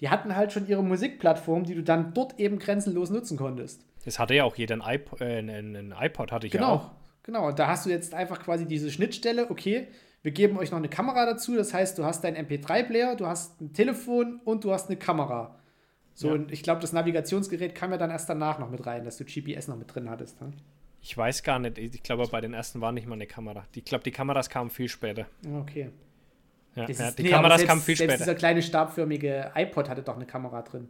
Die 0.00 0.08
hatten 0.10 0.34
halt 0.34 0.52
schon 0.52 0.66
ihre 0.66 0.82
Musikplattform, 0.82 1.64
die 1.64 1.74
du 1.74 1.82
dann 1.82 2.14
dort 2.14 2.40
eben 2.40 2.58
grenzenlos 2.58 3.10
nutzen 3.10 3.36
konntest. 3.36 3.84
Das 4.04 4.18
hatte 4.18 4.34
ja 4.34 4.44
auch 4.44 4.56
jeder, 4.56 4.74
ein, 4.74 4.94
iP 4.94 5.20
äh, 5.20 5.38
ein, 5.38 5.94
iPod 6.00 6.32
hatte 6.32 6.46
ich 6.46 6.52
genau, 6.52 6.66
ja 6.66 6.72
auch. 6.72 6.90
Genau, 7.22 7.48
und 7.48 7.58
da 7.58 7.66
hast 7.66 7.86
du 7.86 7.90
jetzt 7.90 8.14
einfach 8.14 8.42
quasi 8.42 8.66
diese 8.66 8.90
Schnittstelle, 8.90 9.50
okay, 9.50 9.88
wir 10.26 10.32
geben 10.32 10.58
euch 10.58 10.72
noch 10.72 10.78
eine 10.78 10.88
Kamera 10.88 11.24
dazu, 11.24 11.54
das 11.54 11.72
heißt, 11.72 11.96
du 11.98 12.04
hast 12.04 12.24
deinen 12.24 12.48
MP3-Player, 12.48 13.14
du 13.14 13.28
hast 13.28 13.60
ein 13.60 13.72
Telefon 13.72 14.40
und 14.44 14.64
du 14.64 14.72
hast 14.72 14.88
eine 14.88 14.98
Kamera. 14.98 15.56
So, 16.14 16.26
ja. 16.26 16.34
und 16.34 16.50
ich 16.50 16.64
glaube, 16.64 16.80
das 16.80 16.92
Navigationsgerät 16.92 17.76
kam 17.76 17.92
ja 17.92 17.96
dann 17.96 18.10
erst 18.10 18.28
danach 18.28 18.58
noch 18.58 18.68
mit 18.68 18.84
rein, 18.86 19.04
dass 19.04 19.18
du 19.18 19.24
GPS 19.24 19.68
noch 19.68 19.76
mit 19.76 19.94
drin 19.94 20.10
hattest. 20.10 20.40
Ne? 20.40 20.52
Ich 21.00 21.16
weiß 21.16 21.44
gar 21.44 21.60
nicht. 21.60 21.78
Ich 21.78 22.02
glaube, 22.02 22.26
bei 22.26 22.40
den 22.40 22.54
ersten 22.54 22.80
war 22.80 22.90
nicht 22.90 23.06
mal 23.06 23.14
eine 23.14 23.28
Kamera. 23.28 23.66
Ich 23.72 23.84
glaube, 23.84 24.02
die 24.02 24.10
Kameras 24.10 24.50
kamen 24.50 24.68
viel 24.68 24.88
später. 24.88 25.26
Okay. 25.60 25.90
Ja, 26.74 26.88
ja 26.88 27.12
die 27.12 27.22
nee, 27.22 27.30
Kameras 27.30 27.58
selbst, 27.58 27.68
kamen 27.68 27.82
viel 27.82 27.94
später. 27.94 28.16
Dieser 28.16 28.34
kleine 28.34 28.62
stabförmige 28.62 29.52
iPod 29.54 29.88
hatte 29.88 30.02
doch 30.02 30.16
eine 30.16 30.26
Kamera 30.26 30.62
drin. 30.62 30.88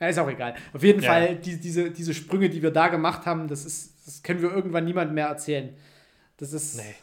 Ja, 0.00 0.08
ist 0.08 0.18
auch 0.18 0.28
egal. 0.28 0.56
Auf 0.72 0.82
jeden 0.82 1.00
ja. 1.00 1.12
Fall, 1.12 1.36
die, 1.36 1.60
diese, 1.60 1.92
diese 1.92 2.12
Sprünge, 2.12 2.50
die 2.50 2.60
wir 2.60 2.72
da 2.72 2.88
gemacht 2.88 3.24
haben, 3.24 3.46
das, 3.46 3.64
ist, 3.64 4.04
das 4.04 4.20
können 4.24 4.42
wir 4.42 4.50
irgendwann 4.50 4.84
niemandem 4.84 5.14
mehr 5.14 5.28
erzählen. 5.28 5.76
Das 6.38 6.52
ist. 6.52 6.78
Nee. 6.78 6.94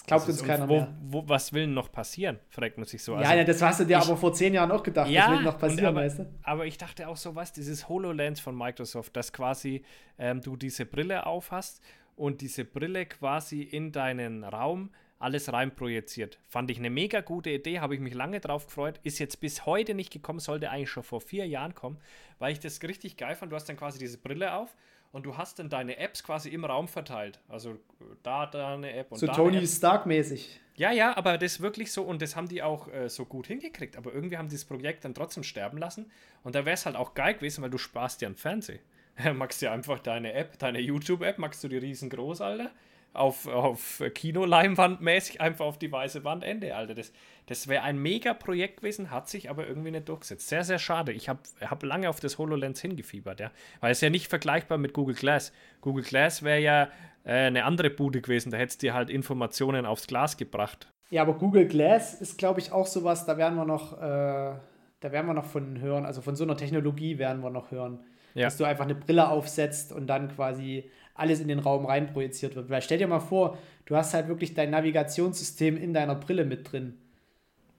Das 0.00 0.06
glaubt 0.06 0.28
das 0.28 0.40
uns 0.40 0.48
keiner 0.48 0.68
wo, 0.68 0.76
mehr. 0.76 0.94
Wo, 1.02 1.28
was 1.28 1.52
will 1.52 1.66
noch 1.66 1.92
passieren? 1.92 2.38
Fragt 2.48 2.78
man 2.78 2.86
sich 2.86 3.02
so. 3.02 3.14
Also, 3.14 3.30
ja, 3.30 3.36
ja, 3.36 3.44
das 3.44 3.60
hast 3.60 3.80
du 3.80 3.84
dir 3.84 3.98
ich, 3.98 4.04
aber 4.04 4.16
vor 4.16 4.32
zehn 4.32 4.54
Jahren 4.54 4.70
auch 4.70 4.82
gedacht. 4.82 5.10
Ja, 5.10 5.28
was 5.28 5.38
will 5.38 5.44
noch 5.44 5.58
passieren, 5.58 5.86
aber, 5.86 6.00
weißt 6.00 6.18
du? 6.20 6.26
Aber 6.42 6.66
ich 6.66 6.78
dachte 6.78 7.08
auch 7.08 7.16
so 7.16 7.34
was, 7.34 7.52
dieses 7.52 7.88
HoloLens 7.88 8.40
von 8.40 8.56
Microsoft, 8.56 9.14
dass 9.16 9.32
quasi 9.32 9.84
ähm, 10.18 10.40
du 10.40 10.56
diese 10.56 10.86
Brille 10.86 11.26
aufhast 11.26 11.82
und 12.16 12.40
diese 12.40 12.64
Brille 12.64 13.06
quasi 13.06 13.62
in 13.62 13.92
deinen 13.92 14.44
Raum 14.44 14.90
alles 15.20 15.52
rein 15.52 15.74
projiziert. 15.74 16.38
Fand 16.48 16.70
ich 16.70 16.78
eine 16.78 16.90
mega 16.90 17.20
gute 17.20 17.50
Idee, 17.50 17.80
habe 17.80 17.94
ich 17.94 18.00
mich 18.00 18.14
lange 18.14 18.40
drauf 18.40 18.66
gefreut. 18.66 18.98
Ist 19.02 19.18
jetzt 19.18 19.40
bis 19.40 19.66
heute 19.66 19.94
nicht 19.94 20.10
gekommen, 20.10 20.40
sollte 20.40 20.70
eigentlich 20.70 20.90
schon 20.90 21.02
vor 21.02 21.20
vier 21.20 21.46
Jahren 21.46 21.74
kommen, 21.74 21.98
weil 22.38 22.52
ich 22.52 22.58
das 22.58 22.82
richtig 22.82 23.18
geil 23.18 23.36
fand. 23.36 23.52
Du 23.52 23.56
hast 23.56 23.68
dann 23.68 23.76
quasi 23.76 23.98
diese 23.98 24.16
Brille 24.16 24.54
auf 24.54 24.74
und 25.12 25.26
du 25.26 25.36
hast 25.36 25.58
dann 25.58 25.68
deine 25.68 25.98
Apps 25.98 26.24
quasi 26.24 26.48
im 26.48 26.64
Raum 26.64 26.88
verteilt. 26.88 27.38
Also 27.48 27.76
da, 28.22 28.46
da 28.46 28.74
eine 28.74 28.94
App 28.94 29.12
und 29.12 29.18
so 29.18 29.26
da. 29.26 29.34
So 29.34 29.44
Tony 29.44 29.66
Stark-mäßig. 29.66 30.58
Ja, 30.76 30.90
ja, 30.90 31.14
aber 31.14 31.36
das 31.36 31.52
ist 31.52 31.60
wirklich 31.60 31.92
so 31.92 32.02
und 32.02 32.22
das 32.22 32.34
haben 32.34 32.48
die 32.48 32.62
auch 32.62 32.88
äh, 32.88 33.10
so 33.10 33.26
gut 33.26 33.46
hingekriegt. 33.46 33.98
Aber 33.98 34.14
irgendwie 34.14 34.38
haben 34.38 34.48
die 34.48 34.54
das 34.54 34.64
Projekt 34.64 35.04
dann 35.04 35.12
trotzdem 35.12 35.42
sterben 35.42 35.76
lassen. 35.76 36.10
Und 36.44 36.54
da 36.54 36.64
wäre 36.64 36.74
es 36.74 36.86
halt 36.86 36.96
auch 36.96 37.12
geil 37.12 37.34
gewesen, 37.34 37.62
weil 37.62 37.70
du 37.70 37.76
sparst 37.76 38.22
dir 38.22 38.26
einen 38.26 38.36
Fernseher. 38.36 38.78
magst 39.34 39.60
dir 39.60 39.70
einfach 39.70 39.98
deine 39.98 40.32
App, 40.32 40.58
deine 40.58 40.80
YouTube-App, 40.80 41.36
magst 41.36 41.62
du 41.62 41.68
die 41.68 41.76
riesengroß, 41.76 42.40
Alter 42.40 42.70
auf, 43.12 43.46
auf 43.46 44.02
Kinoleinwand 44.14 45.00
mäßig 45.00 45.40
einfach 45.40 45.64
auf 45.64 45.78
die 45.78 45.90
weiße 45.90 46.24
Wand 46.24 46.44
Ende, 46.44 46.76
Alter. 46.76 46.94
Das, 46.94 47.12
das 47.46 47.66
wäre 47.66 47.82
ein 47.82 47.98
mega 47.98 48.34
Projekt 48.34 48.78
gewesen, 48.78 49.10
hat 49.10 49.28
sich 49.28 49.50
aber 49.50 49.66
irgendwie 49.66 49.90
nicht 49.90 50.08
durchgesetzt. 50.08 50.48
Sehr, 50.48 50.64
sehr 50.64 50.78
schade. 50.78 51.12
Ich 51.12 51.28
habe 51.28 51.40
hab 51.60 51.82
lange 51.82 52.08
auf 52.08 52.20
das 52.20 52.38
HoloLens 52.38 52.80
hingefiebert, 52.80 53.40
ja. 53.40 53.50
Weil 53.80 53.92
es 53.92 54.00
ja 54.00 54.10
nicht 54.10 54.28
vergleichbar 54.28 54.78
mit 54.78 54.92
Google 54.92 55.16
Glass. 55.16 55.52
Google 55.80 56.04
Glass 56.04 56.42
wäre 56.42 56.60
ja 56.60 56.84
äh, 57.24 57.46
eine 57.46 57.64
andere 57.64 57.90
Bude 57.90 58.20
gewesen, 58.20 58.50
da 58.50 58.58
hättest 58.58 58.82
du 58.82 58.86
dir 58.86 58.94
halt 58.94 59.10
Informationen 59.10 59.86
aufs 59.86 60.06
Glas 60.06 60.36
gebracht. 60.36 60.88
Ja, 61.10 61.22
aber 61.22 61.34
Google 61.34 61.66
Glass 61.66 62.14
ist, 62.14 62.38
glaube 62.38 62.60
ich, 62.60 62.70
auch 62.70 62.86
sowas, 62.86 63.26
da 63.26 63.36
werden 63.36 63.56
wir 63.56 63.64
noch, 63.64 63.98
äh, 63.98 63.98
da 64.00 64.60
werden 65.02 65.26
wir 65.26 65.34
noch 65.34 65.46
von 65.46 65.80
hören, 65.80 66.06
also 66.06 66.22
von 66.22 66.36
so 66.36 66.44
einer 66.44 66.56
Technologie 66.56 67.18
werden 67.18 67.42
wir 67.42 67.50
noch 67.50 67.72
hören. 67.72 68.04
Ja. 68.34 68.44
Dass 68.46 68.56
du 68.56 68.64
einfach 68.64 68.84
eine 68.84 68.94
Brille 68.94 69.28
aufsetzt 69.28 69.92
und 69.92 70.06
dann 70.06 70.28
quasi 70.28 70.88
alles 71.20 71.40
in 71.40 71.48
den 71.48 71.58
Raum 71.58 71.86
rein 71.86 72.06
projiziert 72.06 72.56
wird. 72.56 72.70
Weil 72.70 72.82
stell 72.82 72.98
dir 72.98 73.06
mal 73.06 73.20
vor, 73.20 73.58
du 73.86 73.96
hast 73.96 74.14
halt 74.14 74.28
wirklich 74.28 74.54
dein 74.54 74.70
Navigationssystem 74.70 75.76
in 75.76 75.92
deiner 75.92 76.14
Brille 76.14 76.44
mit 76.44 76.70
drin. 76.70 76.94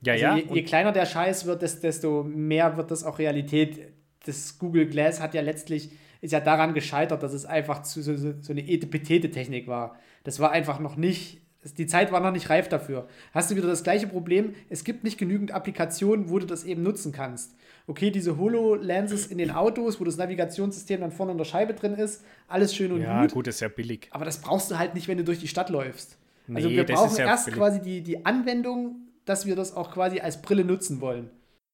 Ja, 0.04 0.14
also 0.14 0.26
ja. 0.26 0.38
Je, 0.38 0.46
je, 0.54 0.64
kleiner 0.64 0.92
der 0.92 1.06
Scheiß 1.06 1.46
wird, 1.46 1.62
desto 1.62 2.24
mehr 2.24 2.78
wird 2.78 2.92
das 2.92 3.04
auch 3.04 3.20
Realität. 3.20 3.80
Das 4.26 4.58
Google 4.60 4.88
Glass 4.88 5.20
hat 5.20 5.34
ja 5.34 5.42
letztlich, 5.42 5.92
ist 6.22 6.32
ja 6.32 6.40
daran 6.40 6.74
gescheitert, 6.74 7.24
dass 7.24 7.34
es 7.34 7.46
einfach 7.46 7.84
so, 7.84 8.02
so, 8.02 8.16
so 8.16 8.54
eine 8.54 8.68
Etepetete-Technik 8.68 9.68
war. 9.68 9.98
Das 10.24 10.40
war 10.40 10.52
einfach 10.52 10.80
noch 10.80 10.96
nicht 10.96 11.42
die 11.78 11.86
Zeit 11.86 12.12
war 12.12 12.20
noch 12.20 12.32
nicht 12.32 12.50
reif 12.50 12.70
dafür. 12.70 13.08
Hast 13.34 13.52
du 13.52 13.56
wieder 13.56 13.68
das 13.68 13.84
gleiche 13.84 14.08
Problem, 14.08 14.56
es 14.70 14.84
gibt 14.84 15.04
nicht 15.04 15.18
genügend 15.18 15.52
Applikationen, 15.52 16.30
wo 16.30 16.40
du 16.40 16.48
das 16.48 16.64
eben 16.64 16.82
nutzen 16.82 17.12
kannst. 17.12 17.56
Okay, 17.88 18.12
diese 18.12 18.38
HoloLenses 18.38 19.28
in 19.28 19.38
den 19.38 19.52
Autos, 19.52 20.00
wo 20.00 20.04
das 20.04 20.18
Navigationssystem 20.18 21.02
dann 21.02 21.12
vorne 21.12 21.34
in 21.34 21.38
der 21.38 21.46
Scheibe 21.46 21.74
drin 21.74 21.96
ist, 21.96 22.24
alles 22.48 22.76
schön 22.76 22.92
und 22.92 23.02
ja, 23.02 23.22
gut. 23.22 23.32
Ja, 23.32 23.34
gut, 23.34 23.48
ist 23.48 23.60
ja 23.60 23.68
billig. 23.68 24.08
Aber 24.12 24.26
das 24.26 24.42
brauchst 24.42 24.72
du 24.72 24.78
halt 24.78 24.94
nicht, 24.94 25.08
wenn 25.08 25.18
du 25.18 25.24
durch 25.24 25.40
die 25.40 25.48
Stadt 25.48 25.70
läufst. 25.70 26.18
Also 26.54 26.68
nee, 26.68 26.76
wir 26.76 26.86
brauchen 26.86 27.18
ja 27.18 27.26
erst 27.26 27.46
billig. 27.46 27.60
quasi 27.60 27.82
die, 27.82 28.02
die 28.02 28.26
Anwendung, 28.26 28.96
dass 29.26 29.46
wir 29.46 29.56
das 29.56 29.76
auch 29.76 29.92
quasi 29.92 30.20
als 30.20 30.42
Brille 30.42 30.66
nutzen 30.66 31.02
wollen. 31.02 31.30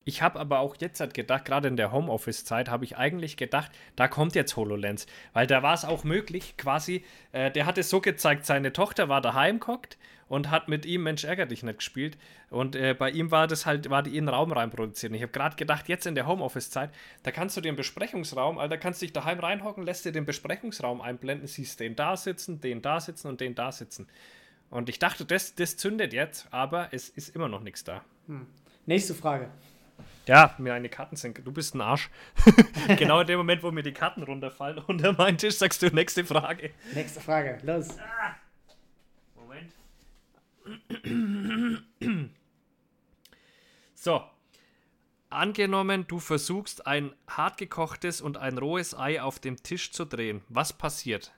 Ich 0.08 0.22
habe 0.22 0.39
aber 0.39 0.60
auch 0.60 0.78
jetzt 0.80 1.01
halt 1.01 1.14
gedacht, 1.14 1.43
gerade 1.43 1.68
in 1.68 1.76
der 1.76 1.91
Homeoffice-Zeit, 1.91 2.70
habe 2.70 2.86
ich 2.86 2.95
eigentlich 2.95 3.36
gedacht, 3.36 3.72
da 3.97 4.08
kommt 4.08 4.36
jetzt 4.36 4.55
HoloLens. 4.55 5.05
Weil 5.34 5.47
da 5.47 5.64
war 5.64 5.74
es 5.74 5.84
auch 5.84 6.05
möglich, 6.05 6.55
quasi, 6.55 7.03
äh, 7.34 7.51
der 7.51 7.66
hat 7.66 7.78
es 7.78 7.89
so 7.89 7.99
gezeigt, 7.99 8.45
seine 8.45 8.72
Tochter 8.72 9.10
war 9.10 9.20
daheim 9.20 9.60
gehockt 9.60 9.97
und 10.30 10.52
hat 10.52 10.68
mit 10.68 10.86
ihm 10.86 11.04
Mensch 11.04 11.24
ärger 11.24 11.46
dich 11.46 11.64
nicht 11.64 11.80
gespielt. 11.80 12.18
Und 12.50 12.76
äh, 12.76 12.94
bei 12.94 13.10
ihm 13.10 13.32
war 13.32 13.48
das 13.48 13.66
halt, 13.66 13.90
war 13.90 14.04
die 14.04 14.18
in 14.18 14.26
den 14.26 14.34
Raum 14.34 14.52
rein 14.52 14.70
produziert. 14.70 15.14
Ich 15.14 15.22
habe 15.22 15.32
gerade 15.32 15.56
gedacht, 15.56 15.88
jetzt 15.88 16.06
in 16.06 16.16
der 16.16 16.28
Homeoffice-Zeit, 16.28 16.92
da 17.24 17.32
kannst 17.32 17.58
du 17.58 17.62
den 17.62 17.76
Besprechungsraum, 17.76 18.58
also 18.58 18.70
da 18.70 18.78
kannst 18.78 19.02
du 19.02 19.06
dich 19.06 19.14
daheim 19.14 19.40
reinhocken, 19.40 19.84
lässt 19.84 20.06
dir 20.06 20.12
den 20.12 20.26
Besprechungsraum 20.26 21.02
einblenden, 21.02 21.48
siehst 21.48 21.80
den 21.80 21.96
da 21.96 22.18
sitzen, 22.18 22.62
den 22.62 22.82
da 22.82 23.00
sitzen 23.00 23.28
und 23.28 23.42
den 23.42 23.56
da 23.56 23.72
sitzen. 23.72 24.08
Und 24.70 24.90
ich 24.90 25.00
dachte, 25.00 25.26
das, 25.26 25.56
das 25.56 25.78
zündet 25.78 26.14
jetzt, 26.14 26.48
aber 26.52 26.90
es 26.92 27.10
ist 27.10 27.34
immer 27.36 27.48
noch 27.48 27.62
nichts 27.62 27.84
da. 27.84 28.04
Hm. 28.28 28.48
Nächste 28.86 29.14
Frage. 29.14 29.50
Ja, 30.28 30.56
mir 30.58 30.74
eine 30.74 30.90
Karten 30.90 31.16
senken. 31.16 31.46
Du 31.46 31.54
bist 31.54 31.74
ein 31.74 31.82
Arsch. 31.82 32.10
genau 32.98 33.22
in 33.22 33.28
dem 33.28 33.38
Moment, 33.38 33.64
wo 33.64 33.72
mir 33.72 33.84
die 33.84 33.94
Karten 33.94 34.24
runterfallen 34.24 34.80
unter 34.88 35.14
meinen 35.14 35.38
Tisch, 35.38 35.56
sagst 35.56 35.82
du 35.82 35.88
nächste 35.88 36.26
Frage. 36.26 36.72
Nächste 36.94 37.22
Frage, 37.22 37.60
los. 37.64 37.88
Moment. 37.88 38.47
so. 43.93 44.22
Angenommen, 45.30 46.05
du 46.07 46.20
versuchst 46.20 46.88
ein 46.88 47.13
hartgekochtes 47.28 48.22
und 48.22 48.38
ein 48.38 48.57
rohes 48.57 48.97
Ei 48.97 49.22
auf 49.22 49.39
dem 49.39 49.61
Tisch 49.61 49.91
zu 49.91 50.05
drehen. 50.05 50.41
Was 50.47 50.72
passiert? 50.72 51.34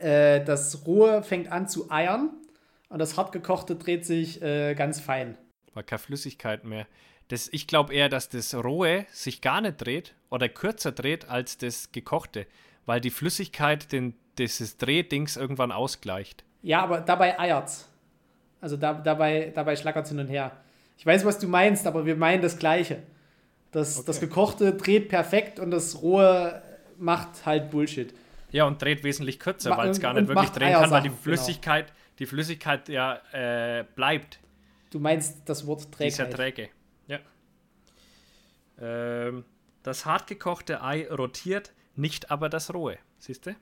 Äh, 0.00 0.44
das 0.44 0.84
rohe 0.86 1.22
fängt 1.22 1.50
an 1.52 1.68
zu 1.68 1.90
eiern 1.90 2.30
und 2.88 2.98
das 2.98 3.16
hartgekochte 3.16 3.76
dreht 3.76 4.04
sich 4.04 4.42
äh, 4.42 4.74
ganz 4.74 4.98
fein. 4.98 5.38
War 5.74 5.84
keine 5.84 6.00
Flüssigkeit 6.00 6.64
mehr. 6.64 6.86
Das, 7.28 7.48
ich 7.52 7.66
glaube 7.66 7.94
eher, 7.94 8.08
dass 8.08 8.28
das 8.28 8.54
Rohe 8.54 9.06
sich 9.10 9.40
gar 9.40 9.60
nicht 9.60 9.76
dreht 9.78 10.14
oder 10.28 10.48
kürzer 10.48 10.92
dreht 10.92 11.28
als 11.28 11.56
das 11.56 11.92
Gekochte, 11.92 12.46
weil 12.84 13.00
die 13.00 13.10
Flüssigkeit 13.10 13.92
den, 13.92 14.14
dieses 14.36 14.76
Drehdings 14.76 15.36
irgendwann 15.36 15.72
ausgleicht. 15.72 16.44
Ja, 16.62 16.82
aber 16.82 17.00
dabei 17.00 17.38
eiert's. 17.38 17.88
Also 18.62 18.78
da, 18.78 18.94
dabei, 18.94 19.52
dabei 19.54 19.76
schlackert 19.76 20.06
es 20.06 20.10
hin 20.10 20.20
und 20.20 20.28
her. 20.28 20.52
Ich 20.96 21.04
weiß, 21.04 21.26
was 21.26 21.38
du 21.38 21.48
meinst, 21.48 21.86
aber 21.86 22.06
wir 22.06 22.16
meinen 22.16 22.40
das 22.40 22.58
Gleiche. 22.58 23.02
Das, 23.72 23.98
okay. 23.98 24.06
das 24.06 24.20
Gekochte 24.20 24.72
dreht 24.72 25.10
perfekt 25.10 25.60
und 25.60 25.70
das 25.70 26.00
Rohe 26.00 26.62
macht 26.96 27.44
halt 27.44 27.70
Bullshit. 27.70 28.14
Ja, 28.50 28.64
und 28.64 28.80
dreht 28.80 29.04
wesentlich 29.04 29.38
kürzer, 29.38 29.76
weil 29.76 29.90
es 29.90 30.00
gar 30.00 30.14
nicht 30.14 30.28
wirklich 30.28 30.50
drehen 30.50 30.72
kann, 30.72 30.90
weil 30.90 31.02
die 31.02 31.08
genau. 31.08 31.20
Flüssigkeit, 31.20 31.86
genau. 31.86 31.98
die 32.20 32.26
Flüssigkeit 32.26 32.88
ja 32.88 33.20
äh, 33.32 33.84
bleibt. 33.94 34.40
Du 34.90 34.98
meinst 34.98 35.42
das 35.46 35.66
Wort 35.66 35.92
Trägheit. 35.92 36.12
Ist 36.12 36.18
ja 36.18 36.24
träge. 36.26 36.68
Ähm, 38.82 39.44
das 39.82 40.06
hartgekochte 40.06 40.82
Ei 40.82 41.08
rotiert, 41.08 41.72
nicht 41.94 42.30
aber 42.30 42.48
das 42.48 42.74
rohe. 42.74 42.98
Siehst 43.18 43.46
du? 43.46 43.54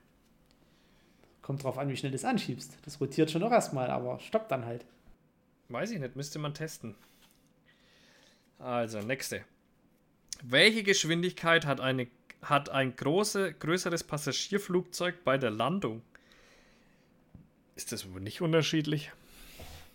Kommt 1.51 1.65
drauf 1.65 1.77
an, 1.77 1.89
wie 1.89 1.97
schnell 1.97 2.13
du 2.13 2.15
es 2.15 2.23
anschiebst. 2.23 2.77
Das 2.85 3.01
rotiert 3.01 3.29
schon 3.29 3.41
noch 3.41 3.51
erstmal, 3.51 3.89
aber 3.89 4.17
stoppt 4.19 4.49
dann 4.51 4.65
halt. 4.65 4.85
Weiß 5.67 5.91
ich 5.91 5.99
nicht, 5.99 6.15
müsste 6.15 6.39
man 6.39 6.53
testen. 6.53 6.95
Also, 8.57 9.01
nächste. 9.01 9.43
Welche 10.41 10.81
Geschwindigkeit 10.83 11.65
hat, 11.65 11.81
eine, 11.81 12.07
hat 12.41 12.69
ein 12.69 12.95
große, 12.95 13.51
größeres 13.51 14.05
Passagierflugzeug 14.05 15.25
bei 15.25 15.37
der 15.37 15.51
Landung? 15.51 16.03
Ist 17.75 17.91
das 17.91 18.09
wohl 18.13 18.21
nicht 18.21 18.41
unterschiedlich? 18.41 19.11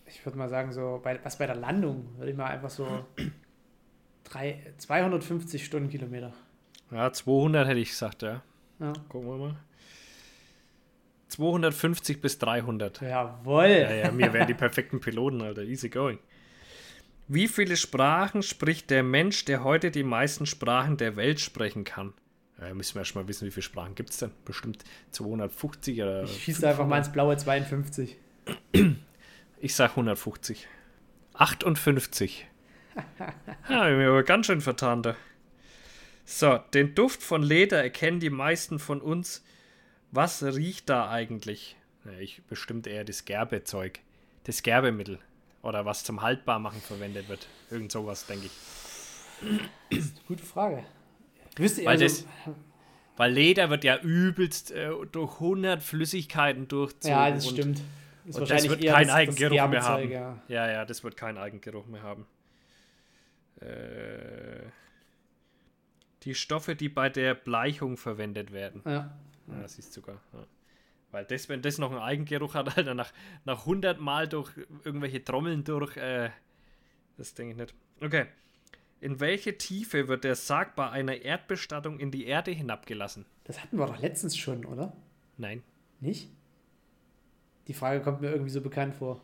Ich 0.05 0.27
würde 0.27 0.37
mal 0.37 0.51
sagen, 0.51 0.75
so, 0.75 1.01
bei, 1.03 1.19
was 1.25 1.39
bei 1.39 1.47
der 1.47 1.57
Landung, 1.57 2.19
würde 2.19 2.33
ich 2.33 2.37
mal 2.37 2.49
einfach 2.49 2.69
so 2.69 3.07
Drei, 4.25 4.75
250 4.77 5.65
Stundenkilometer. 5.65 6.35
Ja, 6.91 7.11
200 7.11 7.67
hätte 7.67 7.81
ich 7.81 7.89
gesagt, 7.89 8.21
ja. 8.21 8.43
ja. 8.79 8.93
Gucken 9.09 9.31
wir 9.31 9.37
mal. 9.39 9.57
250 11.29 12.21
bis 12.21 12.39
300. 12.39 13.01
Jawohl. 13.01 13.67
Ja, 13.67 13.93
ja, 13.93 14.11
mir 14.13 14.33
wären 14.33 14.47
die 14.47 14.55
perfekten 14.55 15.01
Piloten, 15.01 15.43
Alter. 15.43 15.63
Easy 15.63 15.89
going. 15.89 16.19
Wie 17.29 17.49
viele 17.49 17.77
Sprachen 17.77 18.43
spricht 18.43 18.91
der 18.91 19.03
Mensch, 19.03 19.45
der 19.45 19.65
heute 19.65 19.91
die 19.91 20.05
meisten 20.05 20.47
Sprachen 20.47 20.97
der 20.97 21.17
Welt 21.17 21.41
sprechen 21.41 21.85
kann? 21.85 22.15
Ja, 22.61 22.73
müssen 22.73 22.95
wir 22.95 23.01
erstmal 23.01 23.27
wissen, 23.29 23.47
wie 23.47 23.51
viele 23.51 23.63
Sprachen 23.63 23.95
gibt 23.95 24.11
es 24.11 24.19
denn? 24.19 24.31
Bestimmt 24.45 24.85
250 25.11 26.03
oder. 26.03 26.23
Ich 26.25 26.45
schieße 26.45 26.69
einfach 26.69 26.87
mal 26.87 26.99
ins 26.99 27.11
blaue 27.11 27.37
52. 27.37 28.17
Ich 29.61 29.75
sag 29.75 29.91
150. 29.91 30.69
58 31.35 32.47
ja, 33.69 33.91
ich 33.91 33.97
bin 33.97 34.07
aber 34.07 34.23
ganz 34.23 34.47
schön 34.47 34.61
vertan 34.61 35.03
da. 35.03 35.17
So, 36.25 36.59
den 36.75 36.95
Duft 36.95 37.23
von 37.23 37.43
Leder 37.43 37.83
erkennen 37.83 38.21
die 38.21 38.31
meisten 38.31 38.79
von 38.79 39.01
uns. 39.01 39.45
Was 40.11 40.43
riecht 40.43 40.89
da 40.89 41.11
eigentlich? 41.11 41.77
Ich 42.21 42.43
bestimmt 42.45 42.87
eher 42.87 43.05
das 43.05 43.25
Gerbezeug. 43.25 44.01
Das 44.45 44.63
Gerbemittel. 44.63 45.19
Oder 45.63 45.85
was 45.85 46.05
zum 46.05 46.23
Haltbarmachen 46.23 46.81
verwendet 46.81 47.29
wird. 47.29 47.49
Irgend 47.71 47.91
sowas, 47.91 48.27
denke 48.27 48.47
ich. 48.47 48.53
Das 49.91 49.99
ist 49.99 50.17
eine 50.17 50.27
gute 50.29 50.45
Frage. 50.45 50.85
Wüsste 51.57 51.85
weil, 51.85 52.01
also, 52.01 52.05
das, 52.05 52.25
weil 53.17 53.33
Leder 53.33 53.71
wird 53.71 53.83
ja 53.85 53.99
übelst 53.99 54.71
äh, 54.71 54.91
durch 55.11 55.35
100 55.35 55.83
Flüssigkeiten 55.83 56.69
durchzogen. 56.69 57.11
Ja, 57.11 57.31
das 57.31 57.49
stimmt. 57.49 57.81
Das, 58.27 58.37
und 58.37 58.51
das 58.51 58.69
wird 58.69 58.85
keinen 58.85 59.11
Eigengeruch 59.11 59.69
mehr 59.69 59.83
haben. 59.83 60.11
Ja. 60.11 60.43
ja, 60.49 60.71
ja, 60.71 60.85
das 60.85 61.05
wird 61.05 61.17
keinen 61.17 61.39
Eigengeruch 61.39 61.87
mehr 61.87 62.03
haben. 62.03 62.27
Äh, 63.61 64.67
die 66.23 66.35
Stoffe, 66.35 66.75
die 66.75 66.89
bei 66.89 67.09
der 67.09 67.35
Bleichung 67.35 67.97
verwendet 67.97 68.53
werden. 68.53 68.83
Ja. 68.85 69.17
Ja 69.49 69.63
das 69.63 69.79
ist 69.79 69.93
sogar. 69.93 70.21
Ja. 70.33 70.47
Weil 71.11 71.25
das, 71.25 71.49
wenn 71.49 71.63
das 71.63 71.79
noch 71.79 71.91
einen 71.91 72.01
Eigengeruch 72.01 72.55
hat, 72.55 72.77
Alter, 72.77 72.95
nach, 72.95 73.13
nach 73.45 73.61
100 73.61 74.01
Mal 74.01 74.29
durch 74.29 74.53
irgendwelche 74.85 75.25
Trommeln 75.25 75.65
durch, 75.65 75.97
äh, 75.97 76.31
das 77.17 77.35
denke 77.35 77.53
ich 77.53 77.59
nicht. 77.59 77.75
Okay. 78.01 78.27
In 79.01 79.21
welche 79.21 79.59
Tiefe 79.59 80.09
wird 80.09 80.25
der 80.25 80.35
Sarg 80.35 80.75
bei 80.75 80.89
einer 80.89 81.17
Erdbestattung 81.23 82.01
in 82.01 82.11
die 82.11 82.27
Erde 82.27 82.51
hinabgelassen? 82.51 83.27
Das 83.45 83.63
hatten 83.63 83.79
wir 83.79 83.87
doch 83.87 84.01
letztens 84.01 84.37
schon, 84.37 84.65
oder? 84.65 84.97
Nein. 85.37 85.63
Nicht? 86.01 86.31
Die 87.69 87.75
Frage 87.75 88.01
kommt 88.01 88.21
mir 88.21 88.31
irgendwie 88.31 88.51
so 88.51 88.61
bekannt 88.61 88.95
vor. 88.95 89.21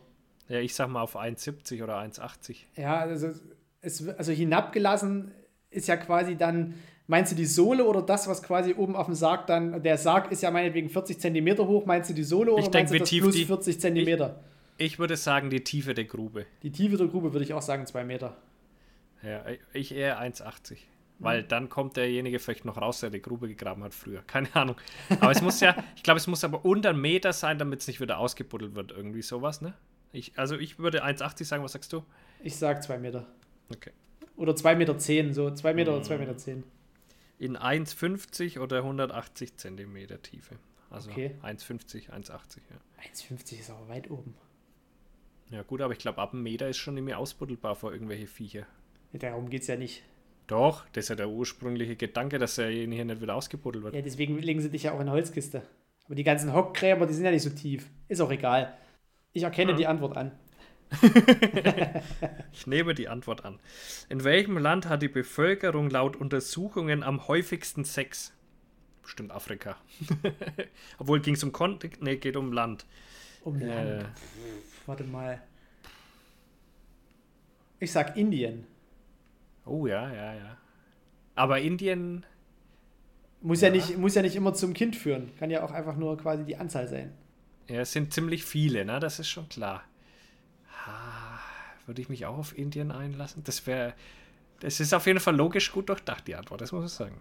Ja, 0.47 0.59
ich 0.59 0.75
sag 0.75 0.89
mal 0.89 1.01
auf 1.01 1.15
1,70 1.15 1.83
oder 1.83 1.97
1,80. 1.99 2.57
Ja, 2.75 2.99
also, 2.99 3.31
es, 3.81 4.07
also 4.07 4.31
hinabgelassen 4.31 5.31
ist 5.69 5.87
ja 5.87 5.97
quasi 5.97 6.35
dann, 6.35 6.75
meinst 7.07 7.31
du 7.31 7.35
die 7.35 7.45
Sohle 7.45 7.85
oder 7.85 8.01
das, 8.01 8.27
was 8.27 8.41
quasi 8.41 8.73
oben 8.73 8.95
auf 8.95 9.05
dem 9.05 9.15
Sarg 9.15 9.47
dann, 9.47 9.81
der 9.83 9.97
Sarg 9.97 10.31
ist 10.31 10.41
ja 10.43 10.51
meinetwegen 10.51 10.89
40 10.89 11.19
cm 11.19 11.57
hoch, 11.59 11.85
meinst 11.85 12.09
du 12.09 12.13
die 12.13 12.23
Sohle 12.23 12.51
oder 12.53 12.63
ich 12.63 12.69
denk, 12.69 12.89
meinst 12.89 13.11
du 13.11 13.19
das 13.19 13.23
plus 13.23 13.35
die, 13.35 13.45
40 13.45 13.79
cm? 13.79 14.07
Ich, 14.77 14.85
ich, 14.85 14.99
würde 14.99 15.17
sagen, 15.17 15.49
die 15.49 15.63
Tiefe 15.63 15.93
der 15.93 16.05
Grube. 16.05 16.45
Die 16.63 16.71
Tiefe 16.71 16.97
der 16.97 17.07
Grube 17.07 17.33
würde 17.33 17.43
ich 17.43 17.53
auch 17.53 17.61
sagen, 17.61 17.85
2 17.85 18.03
Meter. 18.03 18.37
Ja, 19.21 19.43
ich 19.73 19.93
eher 19.93 20.21
1,80. 20.21 20.77
Weil 21.19 21.43
dann 21.43 21.69
kommt 21.69 21.95
derjenige 21.95 22.39
vielleicht 22.39 22.65
noch 22.65 22.77
raus, 22.77 22.99
der 22.99 23.09
die 23.09 23.21
Grube 23.21 23.47
gegraben 23.47 23.83
hat 23.83 23.93
früher. 23.93 24.21
Keine 24.27 24.53
Ahnung. 24.55 24.75
Aber 25.21 25.31
es 25.31 25.41
muss 25.41 25.61
ja, 25.61 25.75
ich 25.95 26.03
glaube, 26.03 26.17
es 26.17 26.27
muss 26.27 26.43
aber 26.43 26.65
unter 26.65 26.89
einen 26.89 26.99
Meter 26.99 27.31
sein, 27.31 27.57
damit 27.57 27.81
es 27.81 27.87
nicht 27.87 28.01
wieder 28.01 28.17
ausgebuddelt 28.17 28.75
wird. 28.75 28.91
Irgendwie 28.91 29.21
sowas, 29.21 29.61
ne? 29.61 29.73
Ich, 30.11 30.37
also 30.37 30.57
ich 30.57 30.79
würde 30.79 31.05
1,80 31.05 31.45
sagen, 31.45 31.63
was 31.63 31.71
sagst 31.71 31.93
du? 31.93 32.03
Ich 32.41 32.57
sag 32.57 32.83
2 32.83 32.97
Meter. 32.97 33.25
Okay. 33.73 33.91
Oder 34.35 34.53
2,10 34.53 34.75
Meter, 34.75 34.97
zehn, 34.97 35.33
so 35.33 35.49
2 35.49 35.73
Meter 35.73 35.91
hm. 35.91 35.99
oder 35.99 36.07
2,10 36.07 36.17
Meter. 36.17 36.37
Zehn. 36.37 36.63
In 37.39 37.57
1,50 37.57 38.59
oder 38.59 38.77
180 38.77 39.57
Zentimeter 39.57 40.21
Tiefe. 40.21 40.55
Also 40.89 41.09
okay. 41.09 41.35
1,50, 41.41 42.11
1,80, 42.11 42.29
ja. 42.69 43.03
1,50 43.11 43.59
ist 43.59 43.69
aber 43.69 43.87
weit 43.89 44.11
oben. 44.11 44.35
Ja 45.49 45.63
gut, 45.63 45.81
aber 45.81 45.93
ich 45.93 45.99
glaube, 45.99 46.21
ab 46.21 46.33
einem 46.33 46.43
Meter 46.43 46.69
ist 46.69 46.77
schon 46.77 46.93
nicht 46.93 47.03
mehr 47.03 47.19
ausbuddelbar 47.19 47.75
vor 47.75 47.91
irgendwelche 47.91 48.27
Viecher. 48.27 48.65
Darum 49.13 49.49
geht 49.49 49.61
es 49.61 49.67
ja 49.67 49.75
nicht. 49.75 50.03
Doch, 50.47 50.85
das 50.93 51.05
ist 51.05 51.09
ja 51.09 51.15
der 51.15 51.29
ursprüngliche 51.29 51.95
Gedanke, 51.95 52.37
dass 52.37 52.57
er 52.57 52.69
hier 52.69 52.87
nicht 52.87 53.21
wieder 53.21 53.35
ausgebuddelt 53.35 53.83
wird. 53.83 53.95
Ja, 53.95 54.01
deswegen 54.01 54.37
legen 54.39 54.61
sie 54.61 54.69
dich 54.69 54.83
ja 54.83 54.91
auch 54.91 54.95
in 54.95 55.01
eine 55.01 55.11
Holzkiste. 55.11 55.63
Aber 56.05 56.15
die 56.15 56.23
ganzen 56.23 56.53
Hockgräber, 56.53 57.05
die 57.05 57.13
sind 57.13 57.25
ja 57.25 57.31
nicht 57.31 57.43
so 57.43 57.49
tief. 57.49 57.89
Ist 58.07 58.21
auch 58.21 58.31
egal. 58.31 58.73
Ich 59.31 59.43
erkenne 59.43 59.71
hm. 59.71 59.77
die 59.77 59.87
Antwort 59.87 60.17
an. 60.17 60.31
ich 62.51 62.67
nehme 62.67 62.93
die 62.93 63.07
Antwort 63.07 63.45
an. 63.45 63.59
In 64.09 64.23
welchem 64.23 64.57
Land 64.57 64.87
hat 64.87 65.01
die 65.01 65.07
Bevölkerung 65.07 65.89
laut 65.89 66.15
Untersuchungen 66.15 67.03
am 67.03 67.27
häufigsten 67.27 67.85
Sex? 67.85 68.33
Bestimmt 69.01 69.31
Afrika. 69.31 69.75
Obwohl 70.97 71.19
ging 71.19 71.33
es 71.35 71.43
um 71.43 71.51
Kontinent, 71.51 72.01
nee, 72.01 72.17
geht 72.17 72.37
um 72.37 72.53
Land. 72.53 72.85
Um 73.43 73.59
Land. 73.59 74.03
Äh, 74.03 74.05
Warte 74.85 75.03
mal. 75.03 75.41
Ich 77.79 77.91
sag 77.91 78.15
Indien. 78.15 78.65
Oh 79.65 79.87
ja, 79.87 80.11
ja, 80.13 80.33
ja. 80.33 80.57
Aber 81.35 81.59
Indien. 81.59 82.25
Muss 83.41 83.61
ja. 83.61 83.67
ja, 83.67 83.73
nicht, 83.73 83.97
muss 83.97 84.15
ja 84.15 84.21
nicht 84.21 84.35
immer 84.35 84.53
zum 84.53 84.73
Kind 84.73 84.95
führen. 84.95 85.35
Kann 85.37 85.49
ja 85.49 85.63
auch 85.65 85.71
einfach 85.71 85.97
nur 85.97 86.17
quasi 86.17 86.45
die 86.45 86.55
Anzahl 86.55 86.87
sein. 86.87 87.13
Ja, 87.67 87.81
es 87.81 87.91
sind 87.91 88.13
ziemlich 88.13 88.45
viele, 88.45 88.85
ne? 88.85 88.99
Das 88.99 89.19
ist 89.19 89.29
schon 89.29 89.49
klar. 89.49 89.83
Würde 91.85 92.01
ich 92.01 92.09
mich 92.09 92.25
auch 92.25 92.37
auf 92.37 92.57
Indien 92.57 92.91
einlassen? 92.91 93.43
Das 93.43 93.67
wäre. 93.67 93.93
Das 94.59 94.79
ist 94.79 94.93
auf 94.93 95.05
jeden 95.07 95.19
Fall 95.19 95.35
logisch 95.35 95.71
gut 95.71 95.89
durchdacht, 95.89 96.27
die 96.27 96.35
Antwort, 96.35 96.61
das 96.61 96.71
muss 96.71 96.85
ich 96.85 96.91
sagen. 96.91 97.19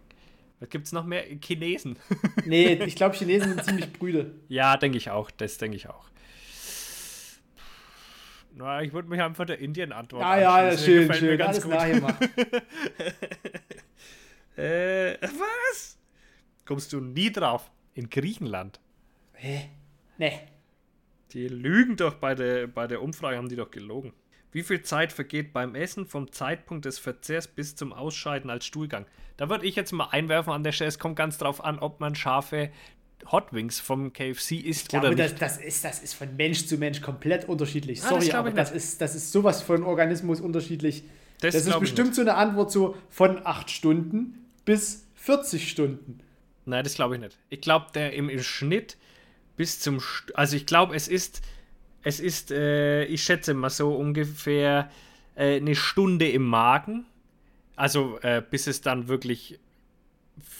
Gibt 0.70 0.86
es 0.86 0.92
noch 0.92 1.04
mehr 1.04 1.24
Chinesen? 1.42 1.98
nee, 2.44 2.74
ich 2.74 2.94
glaube, 2.94 3.16
Chinesen 3.16 3.54
sind 3.54 3.64
ziemlich 3.64 3.92
brüde. 3.92 4.36
Ja, 4.48 4.76
denke 4.76 4.96
ich 4.96 5.10
auch. 5.10 5.28
Das 5.32 5.58
denke 5.58 5.76
ich 5.76 5.88
auch. 5.88 6.08
Na, 8.54 8.82
ich 8.82 8.92
würde 8.92 9.08
mich 9.08 9.20
einfach 9.20 9.46
der 9.46 9.58
Indien 9.58 9.92
antworten. 9.92 10.24
Ja, 10.24 10.38
ja, 10.38 10.70
ja 10.70 10.78
schön, 10.78 11.12
schön. 11.14 11.38
Ganz 11.38 11.56
Alles 11.56 11.64
gut. 11.64 11.72
nachgemacht. 11.72 12.22
äh, 14.56 15.16
was? 15.22 15.98
Kommst 16.64 16.92
du 16.92 17.00
nie 17.00 17.32
drauf? 17.32 17.70
In 17.94 18.08
Griechenland? 18.08 18.78
Hä? 19.32 19.70
Nee. 20.18 20.40
Die 21.32 21.48
lügen 21.48 21.96
doch 21.96 22.14
bei 22.14 22.34
der, 22.34 22.66
bei 22.66 22.86
der 22.86 23.02
Umfrage, 23.02 23.36
haben 23.36 23.48
die 23.48 23.56
doch 23.56 23.70
gelogen. 23.70 24.12
Wie 24.52 24.62
viel 24.62 24.82
Zeit 24.82 25.12
vergeht 25.12 25.52
beim 25.52 25.74
Essen 25.74 26.06
vom 26.06 26.30
Zeitpunkt 26.30 26.84
des 26.84 26.98
Verzehrs 26.98 27.48
bis 27.48 27.74
zum 27.74 27.92
Ausscheiden 27.92 28.50
als 28.50 28.66
Stuhlgang? 28.66 29.06
Da 29.38 29.48
würde 29.48 29.66
ich 29.66 29.74
jetzt 29.76 29.92
mal 29.92 30.08
einwerfen 30.10 30.52
an 30.52 30.62
der 30.62 30.72
Stelle, 30.72 30.88
es 30.88 30.98
kommt 30.98 31.16
ganz 31.16 31.38
drauf 31.38 31.64
an, 31.64 31.78
ob 31.78 32.00
man 32.00 32.14
scharfe 32.14 32.70
Hot 33.30 33.52
Wings 33.52 33.80
vom 33.80 34.12
KFC 34.12 34.52
isst 34.52 34.88
glaube, 34.88 35.08
oder 35.08 35.16
nicht. 35.16 35.40
Das, 35.40 35.56
das, 35.56 35.64
ist, 35.64 35.84
das 35.84 36.02
ist 36.02 36.14
von 36.14 36.36
Mensch 36.36 36.66
zu 36.66 36.76
Mensch 36.76 37.00
komplett 37.00 37.48
unterschiedlich. 37.48 38.02
Ah, 38.02 38.08
Sorry, 38.10 38.26
das 38.26 38.34
aber 38.34 38.50
das 38.50 38.70
ist, 38.72 39.00
das 39.00 39.14
ist 39.14 39.32
sowas 39.32 39.62
von 39.62 39.84
Organismus 39.84 40.40
unterschiedlich. 40.40 41.04
Das, 41.40 41.54
das 41.54 41.66
ist 41.66 41.80
bestimmt 41.80 42.14
so 42.14 42.20
eine 42.20 42.34
Antwort 42.34 42.70
so 42.70 42.96
von 43.10 43.44
8 43.44 43.70
Stunden 43.70 44.46
bis 44.64 45.06
40 45.14 45.68
Stunden. 45.68 46.20
Nein, 46.66 46.84
das 46.84 46.94
glaube 46.94 47.16
ich 47.16 47.20
nicht. 47.20 47.38
Ich 47.48 47.60
glaube, 47.60 47.86
der 47.94 48.12
im, 48.12 48.28
im, 48.28 48.42
Schnitt 48.42 48.96
bis 49.56 49.80
zum. 49.80 50.00
St 50.00 50.34
also, 50.34 50.56
ich 50.56 50.66
glaube, 50.66 50.94
es 50.94 51.08
ist. 51.08 51.42
Es 52.02 52.20
ist, 52.20 52.50
äh, 52.50 53.04
ich 53.04 53.22
schätze 53.22 53.54
mal 53.54 53.70
so 53.70 53.94
ungefähr 53.94 54.90
äh, 55.34 55.56
eine 55.56 55.74
Stunde 55.74 56.28
im 56.28 56.44
Magen. 56.44 57.06
Also, 57.76 58.18
äh, 58.20 58.42
bis 58.48 58.66
es 58.66 58.80
dann 58.80 59.08
wirklich 59.08 59.58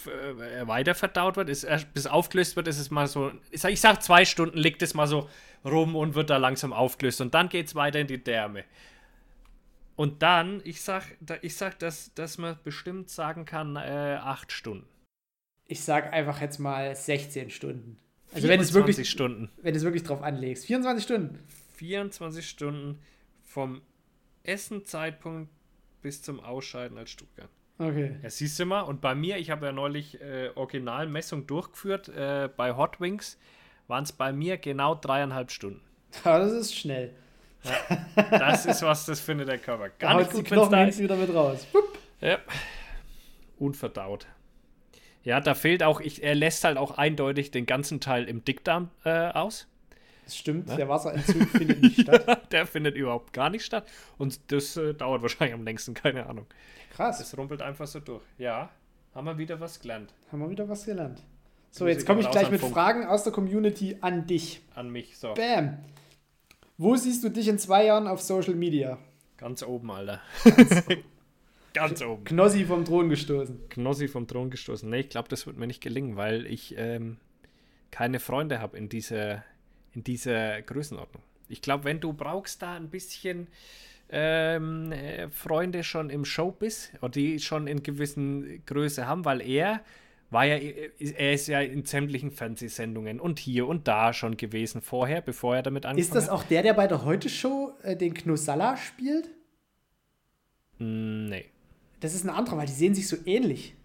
äh, 0.05 0.67
weiter 0.67 0.95
verdaut 0.95 1.35
wird, 1.35 1.49
ist, 1.49 1.67
bis 1.93 2.07
aufgelöst 2.07 2.55
wird, 2.55 2.67
ist 2.67 2.79
es 2.79 2.91
mal 2.91 3.07
so, 3.07 3.31
ich 3.51 3.61
sag, 3.61 3.71
ich 3.71 3.81
sag 3.81 4.01
zwei 4.01 4.25
Stunden 4.25 4.57
liegt 4.57 4.81
es 4.81 4.93
mal 4.93 5.07
so 5.07 5.29
rum 5.65 5.95
und 5.95 6.15
wird 6.15 6.29
da 6.29 6.37
langsam 6.37 6.73
aufgelöst 6.73 7.21
und 7.21 7.33
dann 7.33 7.49
geht 7.49 7.67
es 7.67 7.75
weiter 7.75 7.99
in 7.99 8.07
die 8.07 8.23
Därme. 8.23 8.63
Und 9.95 10.23
dann, 10.23 10.61
ich 10.63 10.81
sag, 10.81 11.03
ich 11.41 11.55
sag, 11.55 11.79
dass, 11.79 12.13
dass 12.15 12.37
man 12.37 12.57
bestimmt 12.63 13.09
sagen 13.09 13.45
kann, 13.45 13.75
äh, 13.75 14.17
acht 14.21 14.51
Stunden. 14.51 14.87
Ich 15.65 15.83
sag 15.83 16.11
einfach 16.11 16.41
jetzt 16.41 16.59
mal 16.59 16.95
16 16.95 17.49
Stunden. 17.49 17.99
Also 18.33 18.47
wenn 18.47 18.59
es 18.59 18.73
wirklich 18.73 19.09
Stunden. 19.09 19.49
Wenn 19.61 19.73
du 19.73 19.77
es 19.77 19.83
wirklich 19.83 20.03
drauf 20.03 20.21
anlegst. 20.21 20.65
24 20.65 21.03
Stunden. 21.03 21.39
24 21.75 22.47
Stunden 22.47 22.99
vom 23.43 23.81
Essenzeitpunkt 24.43 25.49
bis 26.01 26.21
zum 26.21 26.39
Ausscheiden 26.39 26.97
als 26.97 27.11
Stuhlgang. 27.11 27.47
Okay. 27.79 28.15
Ja, 28.21 28.29
siehst 28.29 28.59
du 28.59 28.65
mal, 28.65 28.81
und 28.81 29.01
bei 29.01 29.15
mir, 29.15 29.37
ich 29.37 29.49
habe 29.49 29.65
ja 29.65 29.71
neulich 29.71 30.21
äh, 30.21 30.49
Originalmessung 30.55 31.47
durchgeführt, 31.47 32.09
äh, 32.09 32.49
bei 32.55 32.75
Hot 32.75 33.01
Wings 33.01 33.37
waren 33.87 34.03
es 34.03 34.11
bei 34.11 34.31
mir 34.31 34.57
genau 34.57 34.95
dreieinhalb 34.95 35.51
Stunden. 35.51 35.81
Ja, 36.23 36.37
das 36.37 36.51
ist 36.51 36.75
schnell. 36.75 37.15
Ja, 37.63 38.37
das 38.37 38.67
ist 38.67 38.83
was, 38.83 39.05
das 39.07 39.19
findet 39.19 39.47
der 39.47 39.57
Körper 39.57 39.89
gar 39.89 40.13
da 40.13 40.19
nicht 40.19 40.31
gut, 40.31 40.41
die 40.41 40.49
Knochen 40.51 40.71
da 40.71 40.83
ist. 40.85 40.99
wieder 40.99 41.15
mit 41.15 41.33
raus. 41.33 41.65
Ja. 42.21 42.37
Unverdaut. 43.57 44.27
Ja, 45.23 45.39
da 45.39 45.53
fehlt 45.53 45.83
auch, 45.83 46.01
ich, 46.01 46.23
er 46.23 46.35
lässt 46.35 46.63
halt 46.63 46.77
auch 46.77 46.97
eindeutig 46.97 47.51
den 47.51 47.65
ganzen 47.65 47.99
Teil 47.99 48.25
im 48.25 48.43
Dickdarm 48.43 48.89
äh, 49.05 49.29
aus. 49.29 49.67
Das 50.25 50.37
stimmt, 50.37 50.69
ja? 50.69 50.75
der 50.75 50.89
Wasserentzug 50.89 51.49
findet 51.49 51.81
nicht 51.81 52.01
statt. 52.01 52.51
der 52.51 52.65
findet 52.65 52.95
überhaupt 52.95 53.33
gar 53.33 53.49
nicht 53.49 53.65
statt. 53.65 53.87
Und 54.17 54.51
das 54.51 54.77
äh, 54.77 54.93
dauert 54.93 55.21
wahrscheinlich 55.21 55.53
am 55.53 55.63
längsten, 55.63 55.93
keine 55.93 56.25
Ahnung. 56.27 56.45
Krass. 56.95 57.17
Das 57.19 57.37
rumpelt 57.37 57.61
einfach 57.61 57.87
so 57.87 57.99
durch. 57.99 58.23
Ja, 58.37 58.69
haben 59.15 59.25
wir 59.25 59.37
wieder 59.37 59.59
was 59.59 59.79
gelernt. 59.79 60.13
Haben 60.31 60.41
wir 60.41 60.49
wieder 60.49 60.67
was 60.67 60.85
gelernt. 60.85 61.21
So, 61.71 61.87
jetzt 61.87 62.05
komme 62.05 62.21
ich 62.21 62.29
gleich 62.29 62.51
mit 62.51 62.61
Funk. 62.61 62.73
Fragen 62.73 63.05
aus 63.07 63.23
der 63.23 63.33
Community 63.33 63.97
an 64.01 64.27
dich. 64.27 64.61
An 64.75 64.91
mich, 64.91 65.17
so. 65.17 65.33
Bam. 65.33 65.79
Wo 66.77 66.95
siehst 66.95 67.23
du 67.23 67.29
dich 67.29 67.47
in 67.47 67.57
zwei 67.57 67.85
Jahren 67.85 68.07
auf 68.07 68.21
Social 68.21 68.53
Media? 68.53 68.99
Ganz 69.37 69.63
oben, 69.63 69.89
Alter. 69.89 70.21
Ganz 70.43 70.83
oben. 70.87 71.03
Knossi 71.73 72.65
vom 72.65 72.85
Thron 72.85 73.09
gestoßen. 73.09 73.69
Knossi 73.69 74.07
vom 74.07 74.27
Thron 74.27 74.49
gestoßen. 74.49 74.89
Nee, 74.89 75.01
ich 75.01 75.09
glaube, 75.09 75.29
das 75.29 75.47
wird 75.47 75.57
mir 75.57 75.67
nicht 75.67 75.81
gelingen, 75.81 76.15
weil 76.15 76.45
ich 76.45 76.75
ähm, 76.77 77.17
keine 77.91 78.19
Freunde 78.19 78.59
habe 78.59 78.77
in 78.77 78.89
dieser, 78.89 79.43
in 79.93 80.03
dieser 80.03 80.61
Größenordnung. 80.61 81.23
Ich 81.49 81.61
glaube, 81.61 81.85
wenn 81.85 81.99
du 81.99 82.13
brauchst 82.13 82.61
da 82.61 82.75
ein 82.75 82.89
bisschen 82.89 83.47
ähm, 84.09 84.91
äh, 84.91 85.29
Freunde 85.29 85.83
schon 85.83 86.09
im 86.09 86.25
Showbiz 86.25 86.91
oder 87.01 87.09
die 87.09 87.39
schon 87.39 87.67
in 87.67 87.83
gewissen 87.83 88.63
Größe 88.65 89.07
haben, 89.07 89.25
weil 89.25 89.41
er 89.41 89.81
war 90.29 90.45
ja, 90.45 90.55
er 90.55 91.33
ist 91.33 91.47
ja 91.47 91.61
in 91.61 91.85
sämtlichen 91.85 92.31
Fernsehsendungen 92.31 93.19
und 93.19 93.37
hier 93.37 93.67
und 93.67 93.87
da 93.87 94.13
schon 94.13 94.35
gewesen 94.35 94.81
vorher, 94.81 95.21
bevor 95.21 95.55
er 95.55 95.61
damit 95.61 95.85
angefangen 95.85 96.11
hat. 96.11 96.17
Ist 96.17 96.27
das 96.27 96.29
auch 96.29 96.43
der, 96.43 96.63
der 96.63 96.73
bei 96.73 96.87
der 96.87 97.05
Heute-Show 97.05 97.73
äh, 97.83 97.95
den 97.95 98.15
Knussalla 98.15 98.75
spielt? 98.77 99.29
Mm, 100.79 101.27
nee. 101.29 101.45
Das 102.03 102.13
ist 102.13 102.25
ein 102.25 102.29
anderer, 102.29 102.57
weil 102.57 102.65
die 102.65 102.73
sehen 102.73 102.93
sich 102.93 103.07
so 103.07 103.15
ähnlich. 103.25 103.75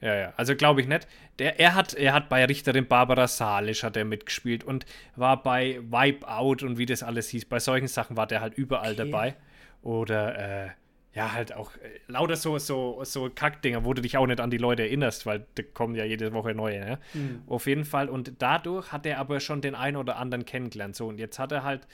Ja, 0.00 0.14
ja, 0.14 0.32
also 0.36 0.56
glaube 0.56 0.80
ich 0.80 0.88
nicht. 0.88 1.06
Der, 1.38 1.60
er, 1.60 1.74
hat, 1.76 1.94
er 1.94 2.14
hat 2.14 2.28
bei 2.28 2.44
Richterin 2.44 2.86
Barbara 2.86 3.28
Salisch 3.28 3.84
hat 3.84 3.96
er 3.96 4.04
mitgespielt 4.04 4.64
und 4.64 4.86
war 5.14 5.40
bei 5.40 5.78
Wipeout 5.88 6.66
und 6.66 6.78
wie 6.78 6.86
das 6.86 7.04
alles 7.04 7.28
hieß. 7.28 7.44
Bei 7.44 7.60
solchen 7.60 7.86
Sachen 7.86 8.16
war 8.16 8.26
der 8.26 8.40
halt 8.40 8.54
überall 8.54 8.94
okay. 8.94 9.10
dabei. 9.10 9.36
Oder 9.82 10.64
äh, 10.64 10.68
ja, 11.14 11.32
halt 11.32 11.54
auch 11.54 11.76
äh, 11.76 12.00
lauter 12.08 12.34
so, 12.34 12.58
so, 12.58 13.04
so 13.04 13.30
Kackdinger, 13.32 13.84
wo 13.84 13.94
du 13.94 14.02
dich 14.02 14.16
auch 14.16 14.26
nicht 14.26 14.40
an 14.40 14.50
die 14.50 14.58
Leute 14.58 14.82
erinnerst, 14.82 15.26
weil 15.26 15.46
da 15.54 15.62
kommen 15.62 15.94
ja 15.94 16.04
jede 16.04 16.32
Woche 16.32 16.54
neue. 16.54 16.80
Ne? 16.80 16.98
Mhm. 17.14 17.42
Auf 17.46 17.68
jeden 17.68 17.84
Fall. 17.84 18.08
Und 18.08 18.32
dadurch 18.40 18.90
hat 18.90 19.06
er 19.06 19.18
aber 19.18 19.38
schon 19.38 19.60
den 19.60 19.76
einen 19.76 19.96
oder 19.96 20.16
anderen 20.16 20.44
kennengelernt. 20.44 20.96
So, 20.96 21.06
und 21.06 21.18
jetzt 21.18 21.38
hat 21.38 21.52
er 21.52 21.62
halt 21.62 21.86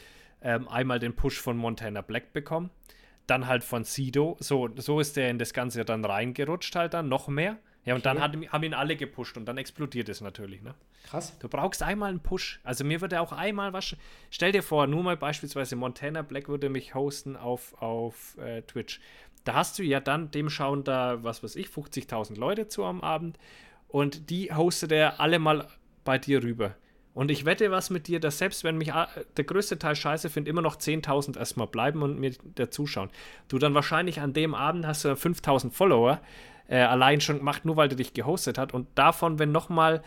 ähm, 0.42 0.68
einmal 0.68 1.00
den 1.00 1.14
Push 1.14 1.38
von 1.38 1.58
Montana 1.58 2.00
Black 2.00 2.32
bekommen, 2.32 2.70
dann 3.26 3.46
halt 3.46 3.64
von 3.64 3.84
Sido. 3.84 4.36
So, 4.40 4.68
so 4.76 5.00
ist 5.00 5.16
er 5.18 5.30
in 5.30 5.38
das 5.38 5.52
Ganze 5.52 5.84
dann 5.84 6.04
reingerutscht, 6.04 6.74
halt 6.76 6.94
dann 6.94 7.08
noch 7.08 7.28
mehr 7.28 7.58
Ja, 7.84 7.94
und 7.94 8.06
okay. 8.06 8.18
dann 8.18 8.22
hat, 8.22 8.52
haben 8.52 8.62
ihn 8.62 8.74
alle 8.74 8.96
gepusht 8.96 9.36
und 9.36 9.46
dann 9.46 9.58
explodiert 9.58 10.08
es 10.08 10.20
natürlich. 10.20 10.62
Ne? 10.62 10.74
Krass. 11.04 11.36
Du 11.38 11.48
brauchst 11.48 11.82
einmal 11.82 12.10
einen 12.10 12.20
Push. 12.20 12.60
Also 12.64 12.84
mir 12.84 13.00
würde 13.00 13.20
auch 13.20 13.32
einmal 13.32 13.72
was. 13.72 13.96
Stell 14.30 14.52
dir 14.52 14.62
vor, 14.62 14.86
nur 14.86 15.02
mal 15.02 15.16
beispielsweise 15.16 15.76
Montana 15.76 16.22
Black 16.22 16.48
würde 16.48 16.68
mich 16.68 16.94
hosten 16.94 17.36
auf, 17.36 17.80
auf 17.80 18.36
äh, 18.38 18.62
Twitch. 18.62 19.00
Da 19.44 19.54
hast 19.54 19.78
du 19.78 19.84
ja 19.84 20.00
dann, 20.00 20.30
dem 20.32 20.50
schauen 20.50 20.82
da, 20.82 21.22
was 21.22 21.42
weiß 21.42 21.54
ich, 21.56 21.68
50.000 21.68 22.36
Leute 22.36 22.66
zu 22.66 22.84
am 22.84 23.00
Abend 23.00 23.38
und 23.88 24.30
die 24.30 24.52
hostet 24.52 24.90
er 24.90 25.20
alle 25.20 25.38
mal 25.38 25.68
bei 26.04 26.18
dir 26.18 26.42
rüber. 26.42 26.74
Und 27.16 27.30
ich 27.30 27.46
wette 27.46 27.70
was 27.70 27.88
mit 27.88 28.08
dir, 28.08 28.20
dass 28.20 28.36
selbst 28.36 28.62
wenn 28.62 28.76
mich 28.76 28.92
der 29.38 29.44
größte 29.44 29.78
Teil 29.78 29.96
scheiße 29.96 30.28
findet, 30.28 30.50
immer 30.50 30.60
noch 30.60 30.76
10.000 30.76 31.38
erstmal 31.38 31.66
bleiben 31.66 32.02
und 32.02 32.20
mir 32.20 32.32
da 32.56 32.70
zuschauen. 32.70 33.08
Du 33.48 33.58
dann 33.58 33.72
wahrscheinlich 33.72 34.20
an 34.20 34.34
dem 34.34 34.54
Abend 34.54 34.86
hast 34.86 35.06
du 35.06 35.08
5.000 35.08 35.70
Follower 35.70 36.20
äh, 36.68 36.76
allein 36.76 37.22
schon 37.22 37.38
gemacht, 37.38 37.64
nur 37.64 37.78
weil 37.78 37.88
du 37.88 37.96
dich 37.96 38.12
gehostet 38.12 38.58
hat. 38.58 38.74
Und 38.74 38.86
davon, 38.96 39.38
wenn 39.38 39.50
nochmal 39.50 40.02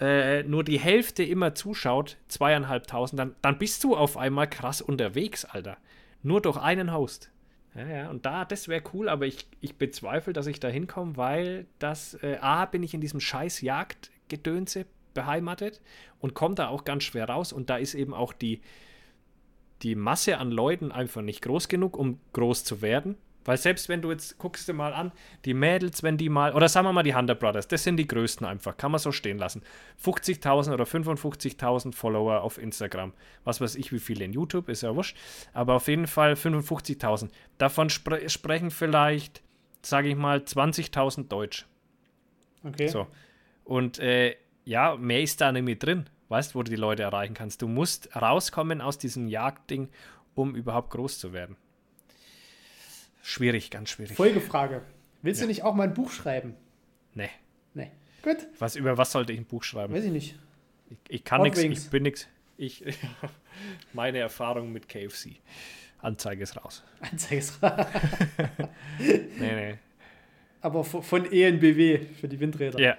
äh, 0.00 0.42
nur 0.42 0.62
die 0.62 0.78
Hälfte 0.78 1.22
immer 1.22 1.54
zuschaut, 1.54 2.18
zweieinhalbtausend, 2.28 3.18
dann, 3.18 3.34
dann 3.40 3.56
bist 3.56 3.82
du 3.82 3.96
auf 3.96 4.18
einmal 4.18 4.46
krass 4.46 4.82
unterwegs, 4.82 5.46
Alter. 5.46 5.78
Nur 6.22 6.42
durch 6.42 6.58
einen 6.58 6.92
Host. 6.92 7.30
Ja, 7.74 7.86
ja, 7.86 8.10
und 8.10 8.26
da, 8.26 8.44
das 8.44 8.68
wäre 8.68 8.82
cool, 8.92 9.08
aber 9.08 9.24
ich, 9.24 9.46
ich 9.62 9.76
bezweifle, 9.76 10.34
dass 10.34 10.46
ich 10.46 10.60
da 10.60 10.68
hinkomme, 10.68 11.16
weil 11.16 11.64
das, 11.78 12.22
äh, 12.22 12.36
A, 12.42 12.66
bin 12.66 12.82
ich 12.82 12.92
in 12.92 13.00
diesem 13.00 13.20
scheiß 13.20 13.62
Jagdgedönse 13.62 14.84
beheimatet 15.14 15.80
und 16.18 16.34
komme 16.34 16.54
da 16.54 16.68
auch 16.68 16.84
ganz 16.84 17.04
schwer 17.04 17.28
raus 17.28 17.52
und 17.52 17.70
da 17.70 17.76
ist 17.76 17.94
eben 17.94 18.14
auch 18.14 18.32
die, 18.32 18.60
die 19.82 19.94
Masse 19.94 20.38
an 20.38 20.50
Leuten 20.50 20.92
einfach 20.92 21.22
nicht 21.22 21.42
groß 21.42 21.68
genug, 21.68 21.96
um 21.96 22.20
groß 22.32 22.64
zu 22.64 22.82
werden. 22.82 23.16
Weil 23.44 23.56
selbst 23.56 23.88
wenn 23.88 24.02
du 24.02 24.10
jetzt, 24.10 24.38
guckst 24.38 24.68
du 24.68 24.74
mal 24.74 24.92
an, 24.92 25.12
die 25.44 25.54
Mädels, 25.54 26.02
wenn 26.02 26.18
die 26.18 26.28
mal, 26.28 26.52
oder 26.52 26.68
sagen 26.68 26.86
wir 26.86 26.92
mal 26.92 27.02
die 27.02 27.14
Hunter 27.14 27.34
Brothers, 27.34 27.68
das 27.68 27.82
sind 27.84 27.96
die 27.96 28.06
größten 28.06 28.46
einfach, 28.46 28.76
kann 28.76 28.92
man 28.92 29.00
so 29.00 29.12
stehen 29.12 29.38
lassen. 29.38 29.62
50.000 30.04 30.74
oder 30.74 30.84
55.000 30.84 31.94
Follower 31.94 32.42
auf 32.42 32.58
Instagram. 32.58 33.14
Was 33.44 33.60
weiß 33.60 33.76
ich, 33.76 33.92
wie 33.92 33.98
viele 33.98 34.24
in 34.24 34.32
YouTube, 34.32 34.68
ist 34.68 34.82
ja 34.82 34.94
wurscht. 34.94 35.16
Aber 35.54 35.74
auf 35.74 35.88
jeden 35.88 36.06
Fall 36.06 36.34
55.000. 36.34 37.30
Davon 37.56 37.88
spre 37.88 38.28
sprechen 38.28 38.70
vielleicht, 38.70 39.42
sage 39.80 40.08
ich 40.08 40.16
mal, 40.16 40.38
20.000 40.40 41.28
Deutsch. 41.28 41.66
Okay. 42.62 42.88
So. 42.88 43.06
Und 43.64 43.98
äh, 44.00 44.36
ja, 44.64 44.96
mehr 44.96 45.22
ist 45.22 45.40
da 45.40 45.52
nämlich 45.52 45.78
drin, 45.78 46.08
weißt 46.28 46.54
du, 46.54 46.58
wo 46.58 46.62
du 46.62 46.70
die 46.70 46.76
Leute 46.76 47.02
erreichen 47.02 47.34
kannst. 47.34 47.62
Du 47.62 47.68
musst 47.68 48.14
rauskommen 48.14 48.80
aus 48.80 48.98
diesem 48.98 49.28
Jagdding, 49.28 49.88
um 50.34 50.54
überhaupt 50.54 50.90
groß 50.90 51.18
zu 51.18 51.32
werden. 51.32 51.56
Schwierig, 53.22 53.70
ganz 53.70 53.90
schwierig. 53.90 54.16
Folgefrage. 54.16 54.82
Willst 55.22 55.40
ja. 55.40 55.46
du 55.46 55.48
nicht 55.48 55.62
auch 55.62 55.74
mal 55.74 55.84
ein 55.84 55.94
Buch 55.94 56.10
schreiben? 56.10 56.54
Nee. 57.14 57.30
Nee. 57.74 57.90
Gut. 58.22 58.38
Was, 58.58 58.76
über 58.76 58.96
was 58.96 59.12
sollte 59.12 59.32
ich 59.32 59.38
ein 59.38 59.44
Buch 59.44 59.62
schreiben? 59.62 59.94
Weiß 59.94 60.04
ich 60.04 60.12
nicht. 60.12 60.38
Ich, 60.88 60.98
ich 61.08 61.24
kann 61.24 61.42
nichts, 61.42 61.58
ich 61.58 61.90
bin 61.90 62.02
nichts. 62.02 62.28
Ich, 62.56 62.84
meine 63.92 64.18
Erfahrung 64.18 64.72
mit 64.72 64.88
KFC. 64.88 65.36
Anzeige 65.98 66.42
ist 66.42 66.56
raus. 66.56 66.82
Anzeige 67.00 67.38
ist 67.38 67.62
raus. 67.62 67.86
nee, 68.98 69.26
nee. 69.38 69.78
Aber 70.62 70.84
von 70.84 71.30
ENBW 71.30 72.00
für 72.20 72.28
die 72.28 72.38
Windräder. 72.38 72.78
Ja. 72.78 72.98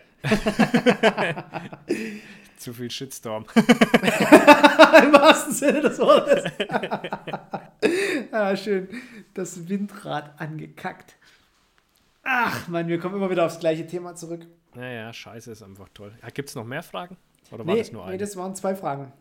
Zu 2.58 2.74
viel 2.74 2.92
Shitstorm. 2.92 3.46
Im 3.56 5.14
wahrsten 5.14 5.54
Sinne 5.54 5.82
des 5.82 5.98
Wortes. 6.00 6.44
ah, 8.32 8.56
schön. 8.56 8.88
Das 9.34 9.68
Windrad 9.68 10.40
angekackt. 10.40 11.16
Ach, 12.24 12.68
Mann, 12.68 12.88
wir 12.88 13.00
kommen 13.00 13.16
immer 13.16 13.32
wieder 13.32 13.46
aufs 13.46 13.60
gleiche 13.60 13.88
Thema 13.88 14.16
zurück. 14.16 14.46
Naja, 14.76 15.12
scheiße, 15.12 15.52
ist 15.52 15.64
einfach 15.64 15.90
toll. 15.94 16.14
Ja, 16.22 16.30
Gibt 16.30 16.50
es 16.50 16.56
noch 16.56 16.66
mehr 16.66 16.84
Fragen? 16.84 17.18
Oder 17.52 17.66
war 17.66 17.74
nee, 17.74 17.82
das 17.82 17.92
nur 17.92 18.04
eine? 18.04 18.12
Nee, 18.14 18.18
das 18.20 18.38
waren 18.38 18.56
zwei 18.56 18.76
Fragen. 18.76 19.12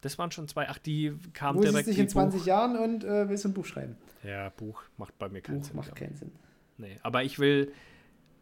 Das 0.00 0.18
waren 0.18 0.30
schon 0.30 0.48
zwei. 0.48 0.68
Ach, 0.68 0.78
die 0.78 1.12
kamen 1.32 1.60
direkt. 1.60 1.86
Wo 1.86 1.90
dich 1.90 1.98
in 1.98 2.08
20 2.08 2.40
Buch. 2.40 2.46
Jahren 2.46 2.76
und 2.76 3.04
äh, 3.04 3.28
willst 3.28 3.44
du 3.44 3.48
ein 3.50 3.54
Buch 3.54 3.66
schreiben? 3.66 3.96
Ja, 4.22 4.48
Buch 4.50 4.82
macht 4.96 5.18
bei 5.18 5.28
mir 5.28 5.42
keinen 5.42 5.60
Buch 5.60 5.66
Sinn. 5.66 5.76
macht 5.76 5.94
keinen 5.94 6.16
Sinn. 6.16 6.32
Nee, 6.78 6.98
aber 7.02 7.24
ich 7.24 7.38
will, 7.38 7.72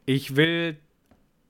ich 0.06 0.36
will, 0.36 0.78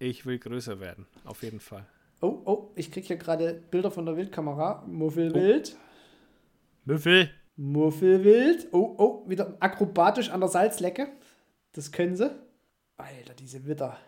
ich 0.04 0.26
will 0.26 0.38
größer 0.38 0.80
werden. 0.80 1.06
Auf 1.24 1.42
jeden 1.42 1.60
Fall. 1.60 1.86
Oh, 2.20 2.42
oh, 2.44 2.70
ich 2.74 2.90
kriege 2.90 3.06
hier 3.06 3.16
gerade 3.16 3.62
Bilder 3.70 3.90
von 3.90 4.06
der 4.06 4.16
Wildkamera. 4.16 4.84
Muffelwild. 4.86 5.76
Oh. 5.76 6.92
Muffel. 6.92 7.30
Muffelwild. 7.56 8.68
Oh, 8.72 8.94
oh, 8.98 9.28
wieder 9.28 9.56
akrobatisch 9.60 10.30
an 10.30 10.40
der 10.40 10.48
Salzlecke. 10.48 11.08
Das 11.72 11.92
können 11.92 12.16
sie. 12.16 12.30
Alter, 12.96 13.34
diese 13.34 13.66
Witter. 13.66 13.98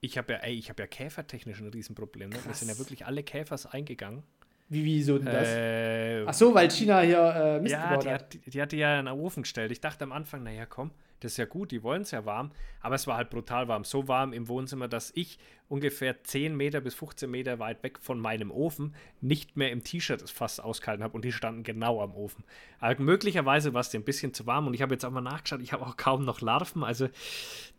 Ich 0.00 0.16
habe 0.16 0.34
ja, 0.34 0.38
ey, 0.40 0.54
ich 0.54 0.70
habe 0.70 0.82
ja 0.82 0.86
käfertechnisch 0.86 1.60
ein 1.60 1.68
Riesenproblem. 1.68 2.30
Ne? 2.30 2.36
Wir 2.44 2.54
sind 2.54 2.68
ja 2.68 2.78
wirklich 2.78 3.04
alle 3.04 3.22
Käfers 3.22 3.66
eingegangen. 3.66 4.22
Wie, 4.68 4.84
wieso 4.84 5.18
denn 5.18 5.26
das? 5.26 5.48
Äh, 5.48 6.24
Ach 6.26 6.34
so, 6.34 6.54
weil 6.54 6.70
China 6.70 7.00
hier 7.00 7.18
äh, 7.18 7.60
Mist 7.60 7.72
ja, 7.72 7.96
die 7.96 8.08
hat. 8.08 8.32
Die, 8.32 8.38
die 8.38 8.62
hatte 8.62 8.76
ja 8.76 8.98
einen 8.98 9.08
Ofen 9.08 9.42
gestellt. 9.42 9.72
Ich 9.72 9.80
dachte 9.80 10.04
am 10.04 10.12
Anfang, 10.12 10.44
naja, 10.44 10.64
komm, 10.64 10.92
das 11.20 11.32
ist 11.32 11.38
ja 11.38 11.44
gut, 11.44 11.70
die 11.70 11.82
wollen 11.82 12.02
es 12.02 12.10
ja 12.10 12.24
warm, 12.24 12.50
aber 12.80 12.94
es 12.94 13.06
war 13.06 13.16
halt 13.16 13.30
brutal 13.30 13.68
warm. 13.68 13.84
So 13.84 14.08
warm 14.08 14.32
im 14.32 14.48
Wohnzimmer, 14.48 14.88
dass 14.88 15.12
ich 15.14 15.38
ungefähr 15.68 16.24
10 16.24 16.56
Meter 16.56 16.80
bis 16.80 16.94
15 16.94 17.30
Meter 17.30 17.58
weit 17.58 17.82
weg 17.82 17.98
von 18.00 18.18
meinem 18.18 18.50
Ofen 18.50 18.94
nicht 19.20 19.56
mehr 19.56 19.70
im 19.70 19.84
T-Shirt 19.84 20.28
fast 20.30 20.62
ausgehalten 20.62 21.04
habe 21.04 21.14
und 21.14 21.24
die 21.24 21.32
standen 21.32 21.62
genau 21.62 22.02
am 22.02 22.14
Ofen. 22.14 22.44
Aber 22.80 23.00
möglicherweise 23.00 23.72
war 23.74 23.82
es 23.82 23.94
ein 23.94 24.02
bisschen 24.02 24.34
zu 24.34 24.46
warm 24.46 24.66
und 24.66 24.74
ich 24.74 24.82
habe 24.82 24.94
jetzt 24.94 25.04
auch 25.04 25.10
mal 25.10 25.20
nachgeschaut, 25.20 25.60
ich 25.62 25.72
habe 25.72 25.86
auch 25.86 25.96
kaum 25.96 26.24
noch 26.24 26.40
Larven, 26.40 26.82
also 26.82 27.08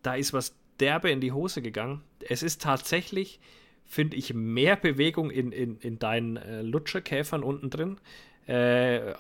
da 0.04 0.14
ist 0.16 0.34
was 0.34 0.56
derbe 0.80 1.12
in 1.12 1.22
die 1.22 1.32
Hose 1.32 1.62
gegangen. 1.62 2.02
Es 2.28 2.44
ist 2.44 2.62
tatsächlich, 2.62 3.40
finde 3.86 4.18
ich, 4.18 4.34
mehr 4.34 4.76
Bewegung 4.76 5.32
in, 5.32 5.52
in, 5.52 5.78
in 5.78 6.00
deinen 6.00 6.38
äh, 6.38 6.62
Lutscherkäfern 6.62 7.44
unten 7.44 7.70
drin. 7.70 8.00
Äh, 8.48 9.14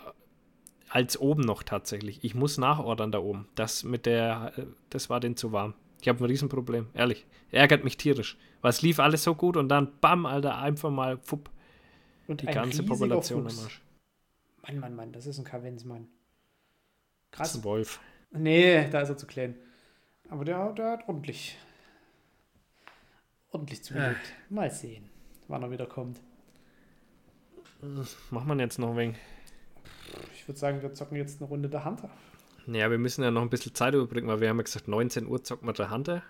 als 0.91 1.17
oben 1.17 1.41
noch 1.41 1.63
tatsächlich. 1.63 2.23
Ich 2.23 2.35
muss 2.35 2.57
nachordern 2.57 3.11
da 3.11 3.19
oben. 3.19 3.47
Das 3.55 3.83
mit 3.83 4.05
der, 4.05 4.51
äh, 4.57 4.65
das 4.89 5.09
war 5.09 5.21
denn 5.21 5.37
zu 5.37 5.53
warm. 5.53 5.73
Ich 6.01 6.09
habe 6.09 6.19
ein 6.19 6.25
Riesenproblem, 6.25 6.89
ehrlich. 6.93 7.25
Ärgert 7.51 7.83
mich 7.83 7.95
tierisch. 7.95 8.37
Weil 8.61 8.71
es 8.71 8.81
lief 8.81 8.99
alles 8.99 9.23
so 9.23 9.33
gut 9.33 9.55
und 9.55 9.69
dann, 9.69 9.99
bam, 10.01 10.25
Alter, 10.25 10.57
einfach 10.57 10.89
mal, 10.89 11.17
fupp. 11.17 11.49
Und 12.27 12.41
die 12.41 12.45
ganze 12.47 12.83
Population 12.83 13.43
Fuchs. 13.43 13.57
am 13.57 13.63
Arsch. 13.63 13.81
Mann, 14.63 14.79
Mann, 14.79 14.95
Mann, 14.95 15.11
das 15.13 15.25
ist 15.25 15.37
ein 15.37 15.45
Kavenzmann. 15.45 16.07
Krass. 17.31 17.47
Das 17.47 17.51
ist 17.51 17.61
ein 17.61 17.63
Wolf. 17.63 17.99
Nee, 18.31 18.89
da 18.89 19.01
ist 19.01 19.09
er 19.09 19.17
zu 19.17 19.27
klein. 19.27 19.55
Aber 20.29 20.43
der, 20.43 20.73
der 20.73 20.91
hat 20.91 21.07
ordentlich, 21.07 21.57
ordentlich 23.51 23.83
zugelegt. 23.83 24.33
Äh. 24.49 24.53
Mal 24.53 24.71
sehen, 24.71 25.09
wann 25.47 25.63
er 25.63 25.71
wieder 25.71 25.87
kommt. 25.87 26.19
Macht 28.29 28.45
man 28.45 28.59
jetzt 28.59 28.77
noch 28.77 28.91
ein 28.91 28.97
wenig. 28.97 29.17
Ich 30.41 30.47
würde 30.47 30.59
sagen, 30.59 30.81
wir 30.81 30.91
zocken 30.91 31.17
jetzt 31.17 31.39
eine 31.39 31.47
Runde 31.47 31.69
der 31.69 31.85
Hunter. 31.85 32.09
Ja, 32.65 32.89
wir 32.89 32.97
müssen 32.97 33.23
ja 33.23 33.29
noch 33.29 33.43
ein 33.43 33.49
bisschen 33.51 33.75
Zeit 33.75 33.93
überbrücken, 33.93 34.27
weil 34.27 34.41
wir 34.41 34.49
haben 34.49 34.57
ja 34.57 34.63
gesagt, 34.63 34.87
19 34.87 35.27
Uhr 35.27 35.43
zocken 35.43 35.67
wir 35.67 35.73
der 35.73 35.91
Hunter. 35.91 36.13
Naja, 36.15 36.23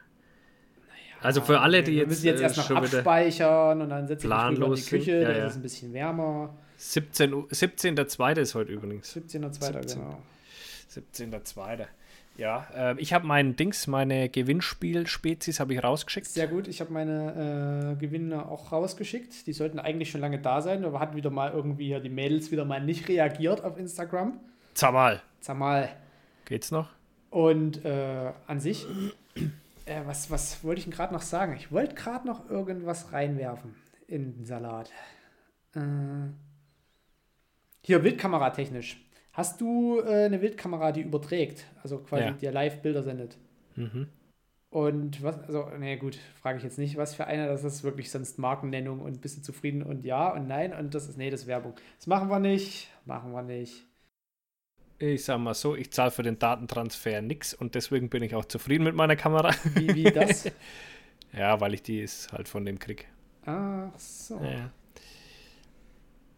also 1.21 1.39
für 1.39 1.61
alle, 1.61 1.81
die 1.81 1.93
wir 1.93 1.99
jetzt. 1.99 2.01
Wir 2.01 2.07
müssen 2.07 2.25
jetzt 2.25 2.57
erst 2.57 2.69
noch 2.69 2.75
abspeichern 2.75 3.81
und 3.81 3.89
dann 3.89 4.07
setze 4.07 4.27
ich 4.27 4.33
mich 4.33 4.59
in 4.59 4.75
die 4.75 4.81
Küche, 4.81 5.21
ja, 5.21 5.27
da 5.29 5.37
ja. 5.37 5.45
ist 5.45 5.51
es 5.51 5.57
ein 5.59 5.61
bisschen 5.61 5.93
wärmer. 5.93 6.53
17 6.75 7.31
17.2. 7.31 8.39
ist 8.39 8.53
heute 8.53 8.73
übrigens. 8.73 9.15
17.2. 9.15 9.81
17. 9.81 10.01
genau. 10.01 10.21
17.2. 10.89 11.85
Ja, 12.41 12.65
äh, 12.75 12.95
ich 12.97 13.13
habe 13.13 13.27
meinen 13.27 13.55
Dings, 13.55 13.85
meine 13.85 14.27
Gewinnspiel-Spezies 14.27 15.59
habe 15.59 15.75
ich 15.75 15.83
rausgeschickt. 15.83 16.25
Sehr 16.25 16.47
gut, 16.47 16.67
ich 16.67 16.81
habe 16.81 16.91
meine 16.91 17.93
äh, 17.93 18.01
Gewinne 18.01 18.47
auch 18.47 18.71
rausgeschickt. 18.71 19.45
Die 19.45 19.53
sollten 19.53 19.77
eigentlich 19.77 20.09
schon 20.09 20.21
lange 20.21 20.39
da 20.39 20.59
sein, 20.59 20.83
aber 20.83 20.99
hat 20.99 21.15
wieder 21.15 21.29
mal 21.29 21.51
irgendwie 21.51 21.99
die 22.01 22.09
Mädels 22.09 22.49
wieder 22.49 22.65
mal 22.65 22.81
nicht 22.83 23.07
reagiert 23.07 23.63
auf 23.63 23.77
Instagram. 23.77 24.39
Zamal. 24.73 25.21
Zamal. 25.39 25.89
Geht's 26.45 26.71
noch? 26.71 26.89
Und 27.29 27.85
äh, 27.85 28.31
an 28.47 28.59
sich, 28.59 28.87
äh, 29.85 30.01
was, 30.05 30.31
was 30.31 30.63
wollte 30.63 30.79
ich 30.79 30.85
denn 30.85 30.93
gerade 30.93 31.13
noch 31.13 31.21
sagen? 31.21 31.55
Ich 31.55 31.71
wollte 31.71 31.93
gerade 31.93 32.25
noch 32.25 32.49
irgendwas 32.49 33.13
reinwerfen 33.13 33.75
in 34.07 34.37
den 34.37 34.45
Salat. 34.45 34.89
Äh, 35.75 35.79
hier, 37.83 38.03
Wildkamera-technisch. 38.03 38.97
Hast 39.33 39.61
du 39.61 39.99
äh, 40.01 40.25
eine 40.25 40.41
Wildkamera, 40.41 40.91
die 40.91 41.01
überträgt, 41.01 41.65
also 41.83 41.99
quasi 41.99 42.23
ja. 42.23 42.31
dir 42.31 42.51
live 42.51 42.81
Bilder 42.81 43.03
sendet? 43.03 43.37
Mhm. 43.75 44.07
Und 44.69 45.21
was, 45.21 45.37
also, 45.43 45.69
nee, 45.79 45.97
gut, 45.97 46.17
frage 46.41 46.57
ich 46.57 46.63
jetzt 46.63 46.77
nicht, 46.77 46.95
was 46.95 47.13
für 47.13 47.27
eine, 47.27 47.47
das 47.47 47.63
ist 47.65 47.83
wirklich 47.83 48.09
sonst 48.09 48.39
Markennennung 48.39 49.01
und 49.01 49.19
bist 49.21 49.37
du 49.37 49.41
zufrieden 49.41 49.83
und 49.83 50.05
ja 50.05 50.29
und 50.29 50.47
nein 50.47 50.73
und 50.73 50.95
das 50.95 51.09
ist, 51.09 51.17
nee, 51.17 51.29
das 51.29 51.41
ist 51.41 51.47
Werbung. 51.47 51.75
Das 51.97 52.07
machen 52.07 52.29
wir 52.29 52.39
nicht, 52.39 52.89
machen 53.05 53.33
wir 53.33 53.41
nicht. 53.41 53.85
Ich 54.97 55.25
sag 55.25 55.39
mal 55.39 55.55
so, 55.55 55.75
ich 55.75 55.91
zahle 55.91 56.11
für 56.11 56.23
den 56.23 56.39
Datentransfer 56.39 57.21
nichts 57.21 57.53
und 57.53 57.75
deswegen 57.75 58.09
bin 58.09 58.23
ich 58.23 58.33
auch 58.33 58.45
zufrieden 58.45 58.83
mit 58.83 58.95
meiner 58.95 59.15
Kamera. 59.15 59.51
Wie, 59.75 59.93
wie 59.93 60.03
das? 60.03 60.49
ja, 61.33 61.59
weil 61.59 61.73
ich 61.73 61.83
die 61.83 61.99
ist 61.99 62.31
halt 62.31 62.47
von 62.47 62.63
dem 62.63 62.79
Krieg. 62.79 63.07
Ach 63.45 63.97
so. 63.97 64.39
Ja. 64.41 64.71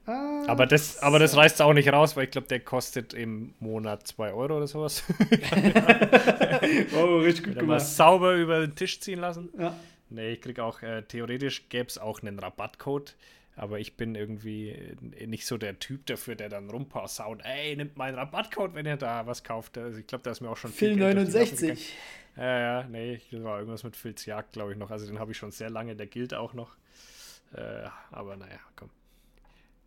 Ah, 0.05 0.43
aber, 0.47 0.65
das, 0.65 1.01
aber 1.01 1.17
das 1.17 1.37
reißt 1.37 1.61
auch 1.61 1.73
nicht 1.73 1.91
raus, 1.91 2.17
weil 2.17 2.25
ich 2.25 2.31
glaube, 2.31 2.47
der 2.47 2.59
kostet 2.59 3.13
im 3.13 3.53
Monat 3.59 4.05
2 4.05 4.33
Euro 4.33 4.57
oder 4.57 4.67
sowas. 4.67 5.03
oh, 6.97 7.19
richtig 7.19 7.45
gut 7.45 7.59
gemacht. 7.59 7.81
Sauber 7.81 8.35
über 8.35 8.59
den 8.59 8.75
Tisch 8.75 8.99
ziehen 8.99 9.19
lassen. 9.19 9.49
Ja. 9.57 9.75
Nee, 10.09 10.33
ich 10.33 10.41
kriege 10.41 10.63
auch, 10.63 10.81
äh, 10.81 11.03
theoretisch 11.03 11.69
gäbe 11.69 11.87
es 11.87 11.97
auch 11.97 12.21
einen 12.21 12.37
Rabattcode, 12.37 13.15
aber 13.55 13.79
ich 13.79 13.95
bin 13.95 14.15
irgendwie 14.15 14.71
äh, 14.71 15.25
nicht 15.25 15.45
so 15.45 15.57
der 15.57 15.79
Typ 15.79 16.05
dafür, 16.05 16.35
der 16.35 16.49
dann 16.49 16.69
rumpassaut, 16.69 17.39
ey, 17.45 17.75
nimmt 17.75 17.95
meinen 17.95 18.15
Rabattcode, 18.15 18.75
wenn 18.75 18.85
ihr 18.85 18.97
da 18.97 19.25
was 19.25 19.43
kauft. 19.43 19.77
Also 19.77 19.99
ich 19.99 20.07
glaube, 20.07 20.23
da 20.23 20.31
ist 20.31 20.41
mir 20.41 20.49
auch 20.49 20.57
schon 20.57 20.71
Phil 20.71 20.97
69. 20.97 21.95
Ja, 22.35 22.59
ja, 22.59 22.83
nee, 22.89 23.21
das 23.31 23.43
war 23.43 23.59
irgendwas 23.59 23.83
mit 23.83 23.95
Phils 23.95 24.25
Jagd, 24.25 24.53
glaube 24.53 24.73
ich, 24.73 24.77
noch. 24.77 24.91
Also 24.91 25.05
den 25.05 25.19
habe 25.19 25.31
ich 25.31 25.37
schon 25.37 25.51
sehr 25.51 25.69
lange, 25.69 25.95
der 25.95 26.07
gilt 26.07 26.33
auch 26.33 26.53
noch. 26.53 26.75
Äh, 27.55 27.87
aber 28.11 28.35
naja, 28.35 28.59
komm. 28.75 28.89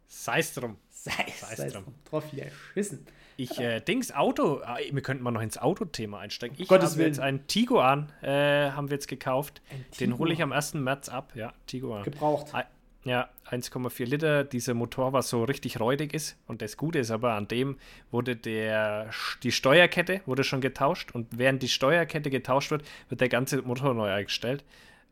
Sei 0.08 0.38
es 0.38 0.54
drum. 0.54 0.76
Sei 0.90 1.26
es 1.50 1.72
drum. 1.72 1.84
Drauf 2.08 2.24
hier 2.30 2.50
schissen. 2.74 3.06
Ich, 3.38 3.58
äh, 3.58 3.80
Dings, 3.80 4.12
Auto, 4.12 4.62
ah, 4.64 4.78
wir 4.90 5.02
könnten 5.02 5.22
mal 5.22 5.30
noch 5.30 5.42
ins 5.42 5.58
Autothema 5.58 6.20
einsteigen. 6.20 6.56
Ich 6.58 6.68
Gottes 6.68 6.92
habe 6.92 7.02
jetzt 7.02 7.20
einen 7.20 7.46
Tiguan, 7.46 8.10
äh, 8.22 8.70
haben 8.70 8.88
wir 8.88 8.94
jetzt 8.94 9.08
gekauft. 9.08 9.60
Den 10.00 10.16
hole 10.16 10.32
ich 10.32 10.42
am 10.42 10.52
1. 10.52 10.74
März 10.74 11.10
ab, 11.10 11.32
ja, 11.34 11.52
Tiguan. 11.66 12.04
Gebraucht. 12.04 12.54
Ein, 12.54 12.64
ja, 13.04 13.28
1,4 13.50 14.06
Liter, 14.06 14.42
dieser 14.42 14.72
Motor, 14.72 15.12
was 15.12 15.28
so 15.28 15.44
richtig 15.44 15.78
räudig 15.78 16.14
ist. 16.14 16.36
Und 16.46 16.62
das 16.62 16.78
Gute 16.78 16.98
ist 16.98 17.10
aber, 17.10 17.34
an 17.34 17.46
dem 17.46 17.78
wurde 18.10 18.36
der, 18.36 19.10
die 19.42 19.52
Steuerkette 19.52 20.22
wurde 20.24 20.42
schon 20.42 20.62
getauscht. 20.62 21.12
Und 21.12 21.28
während 21.30 21.62
die 21.62 21.68
Steuerkette 21.68 22.30
getauscht 22.30 22.70
wird, 22.70 22.84
wird 23.10 23.20
der 23.20 23.28
ganze 23.28 23.60
Motor 23.62 23.92
neu 23.94 24.10
eingestellt 24.10 24.64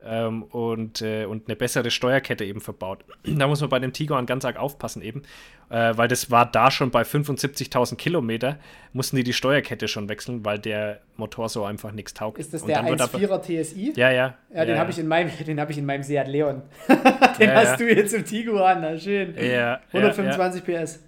ähm, 0.05 0.43
und, 0.45 1.03
äh, 1.03 1.25
und 1.25 1.49
eine 1.49 1.57
bessere 1.57 1.91
Steuerkette 1.91 2.45
eben 2.45 2.61
verbaut. 2.61 3.05
da 3.25 3.47
muss 3.47 3.61
man 3.61 3.71
bei 3.71 3.79
dem 3.79 3.93
Tiguan 3.93 4.27
ganz 4.27 4.45
arg 4.45 4.57
aufpassen 4.57 5.03
eben, 5.03 5.23
äh, 5.71 5.97
weil 5.97 6.09
das 6.09 6.31
war 6.31 6.51
da 6.51 6.71
schon 6.71 6.91
bei 6.91 7.03
75.000 7.03 7.97
Kilometer, 7.97 8.59
mussten 8.93 9.17
die 9.17 9.25
die 9.25 9.33
Steuerkette 9.33 9.89
schon 9.89 10.09
wechseln, 10.09 10.45
weil 10.45 10.59
der 10.59 11.01
Motor 11.17 11.49
so 11.49 11.65
einfach 11.65 11.93
nichts 11.93 12.15
taugt. 12.15 12.39
Ist 12.39 12.53
das 12.53 12.63
und 12.63 12.69
der 12.69 12.85
1.4er 12.85 13.41
TSI? 13.41 13.93
Ja, 13.97 14.11
ja. 14.11 14.37
Ja, 14.53 14.65
den 14.65 14.75
ja, 14.75 14.81
habe 14.81 14.91
ich, 14.91 14.99
in 14.99 15.09
meinem, 15.09 15.31
hab 15.59 15.71
ich 15.71 15.79
in 15.79 15.87
meinem 15.87 16.03
Seat 16.03 16.29
Leon. 16.29 16.63
den 16.89 17.49
ja, 17.49 17.55
hast 17.55 17.81
du 17.81 17.89
jetzt 17.89 18.13
im 18.15 18.25
Tiguan, 18.25 18.81
na 18.83 18.99
schön. 18.99 19.35
Ja, 19.37 19.81
125 19.93 20.65
PS. 20.65 21.01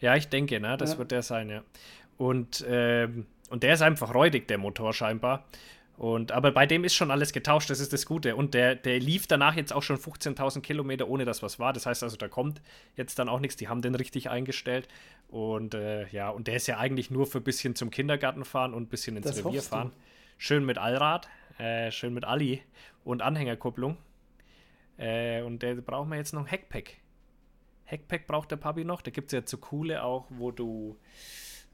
Ja, 0.00 0.16
ich 0.16 0.28
denke, 0.28 0.58
ne, 0.60 0.76
das 0.76 0.98
wird 0.98 1.12
der 1.12 1.22
sein, 1.22 1.48
ja. 1.48 1.62
Und, 2.18 2.64
ähm, 2.68 3.26
und 3.50 3.62
der 3.62 3.74
ist 3.74 3.82
einfach 3.82 4.14
räudig, 4.14 4.48
der 4.48 4.58
Motor 4.58 4.92
scheinbar. 4.92 5.46
Und, 5.98 6.32
aber 6.32 6.52
bei 6.52 6.66
dem 6.66 6.84
ist 6.84 6.94
schon 6.94 7.10
alles 7.10 7.32
getauscht, 7.32 7.70
das 7.70 7.78
ist 7.78 7.92
das 7.92 8.06
Gute. 8.06 8.34
Und 8.34 8.54
der, 8.54 8.74
der 8.74 8.98
lief 8.98 9.26
danach 9.26 9.54
jetzt 9.54 9.72
auch 9.72 9.82
schon 9.82 9.98
15.000 9.98 10.60
Kilometer, 10.60 11.06
ohne 11.08 11.24
dass 11.24 11.42
was 11.42 11.58
war. 11.58 11.72
Das 11.72 11.86
heißt 11.86 12.02
also, 12.02 12.16
da 12.16 12.28
kommt 12.28 12.62
jetzt 12.96 13.18
dann 13.18 13.28
auch 13.28 13.40
nichts. 13.40 13.56
Die 13.56 13.68
haben 13.68 13.82
den 13.82 13.94
richtig 13.94 14.30
eingestellt. 14.30 14.88
Und 15.28 15.74
äh, 15.74 16.08
ja, 16.08 16.30
und 16.30 16.48
der 16.48 16.56
ist 16.56 16.66
ja 16.66 16.78
eigentlich 16.78 17.10
nur 17.10 17.26
für 17.26 17.38
ein 17.38 17.44
bisschen 17.44 17.76
zum 17.76 17.90
Kindergarten 17.90 18.44
fahren 18.44 18.74
und 18.74 18.84
ein 18.84 18.88
bisschen 18.88 19.16
ins 19.16 19.26
das 19.26 19.44
Revier 19.44 19.62
fahren. 19.62 19.92
Schön 20.38 20.64
mit 20.64 20.78
Allrad, 20.78 21.28
äh, 21.58 21.90
schön 21.90 22.14
mit 22.14 22.24
Ali 22.24 22.62
und 23.04 23.22
Anhängerkupplung. 23.22 23.96
Äh, 24.96 25.42
und 25.42 25.62
der 25.62 25.74
brauchen 25.76 26.08
wir 26.08 26.16
jetzt 26.16 26.32
noch 26.32 26.50
Heckpack. 26.50 26.96
Heckpack 27.84 28.26
braucht 28.26 28.50
der 28.50 28.56
Papi 28.56 28.84
noch. 28.84 29.02
Da 29.02 29.10
gibt 29.10 29.28
es 29.28 29.32
ja 29.32 29.44
zu 29.44 29.58
coole 29.58 30.02
auch, 30.02 30.26
wo 30.30 30.50
du 30.50 30.96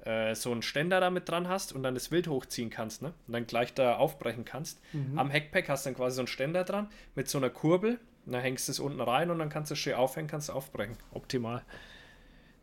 äh, 0.05 0.34
so 0.34 0.53
einen 0.53 0.62
Ständer 0.62 1.01
damit 1.01 1.28
dran 1.28 1.49
hast 1.49 1.72
und 1.72 1.82
dann 1.82 1.94
das 1.94 2.11
Wild 2.11 2.28
hochziehen 2.28 2.70
kannst, 2.70 3.03
ne? 3.03 3.12
Und 3.26 3.32
dann 3.32 3.46
gleich 3.46 3.74
da 3.74 3.96
aufbrechen 3.96 4.44
kannst. 4.44 4.80
Mhm. 4.92 5.18
Am 5.18 5.30
Heckpack 5.30 5.68
hast 5.68 5.84
du 5.84 5.90
dann 5.90 5.96
quasi 5.96 6.16
so 6.16 6.22
einen 6.22 6.28
Ständer 6.28 6.64
dran 6.64 6.88
mit 7.14 7.28
so 7.28 7.38
einer 7.38 7.51
Kurbel. 7.51 7.99
Und 8.26 8.32
dann 8.32 8.42
hängst 8.42 8.68
du 8.68 8.72
es 8.72 8.78
unten 8.78 9.01
rein 9.01 9.30
und 9.30 9.38
dann 9.38 9.49
kannst 9.49 9.70
du 9.70 9.74
es 9.74 9.78
schön 9.78 9.94
aufhängen, 9.94 10.28
kannst 10.28 10.51
du 10.51 10.53
aufbrechen. 10.53 10.96
Optimal. 11.12 11.62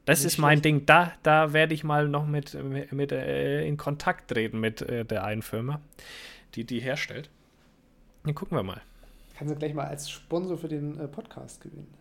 Das 0.06 0.20
Nicht 0.20 0.34
ist 0.34 0.38
mein 0.38 0.58
schlecht. 0.58 0.66
Ding. 0.66 0.86
Da, 0.86 1.14
da 1.24 1.54
werde 1.54 1.74
ich 1.74 1.84
mal 1.84 2.08
noch 2.08 2.28
mit, 2.28 2.54
mit, 2.54 2.92
mit 2.92 3.12
äh, 3.12 3.66
in 3.66 3.76
Kontakt 3.76 4.30
treten 4.30 4.60
mit 4.60 4.84
äh, 4.84 5.06
der 5.06 5.24
einen 5.24 5.42
Firma, 5.42 5.82
die 6.54 6.66
die 6.66 6.80
herstellt. 6.80 7.32
Dann 8.24 8.36
gucken 8.36 8.56
wir 8.56 8.64
mal. 8.64 8.82
Kannst 9.36 9.54
du 9.54 9.58
gleich 9.58 9.74
mal 9.74 9.88
als 9.88 10.10
Sponsor 10.10 10.58
für 10.58 10.68
den 10.68 11.00
äh, 11.00 11.08
Podcast 11.08 11.62
gewinnen. 11.62 11.92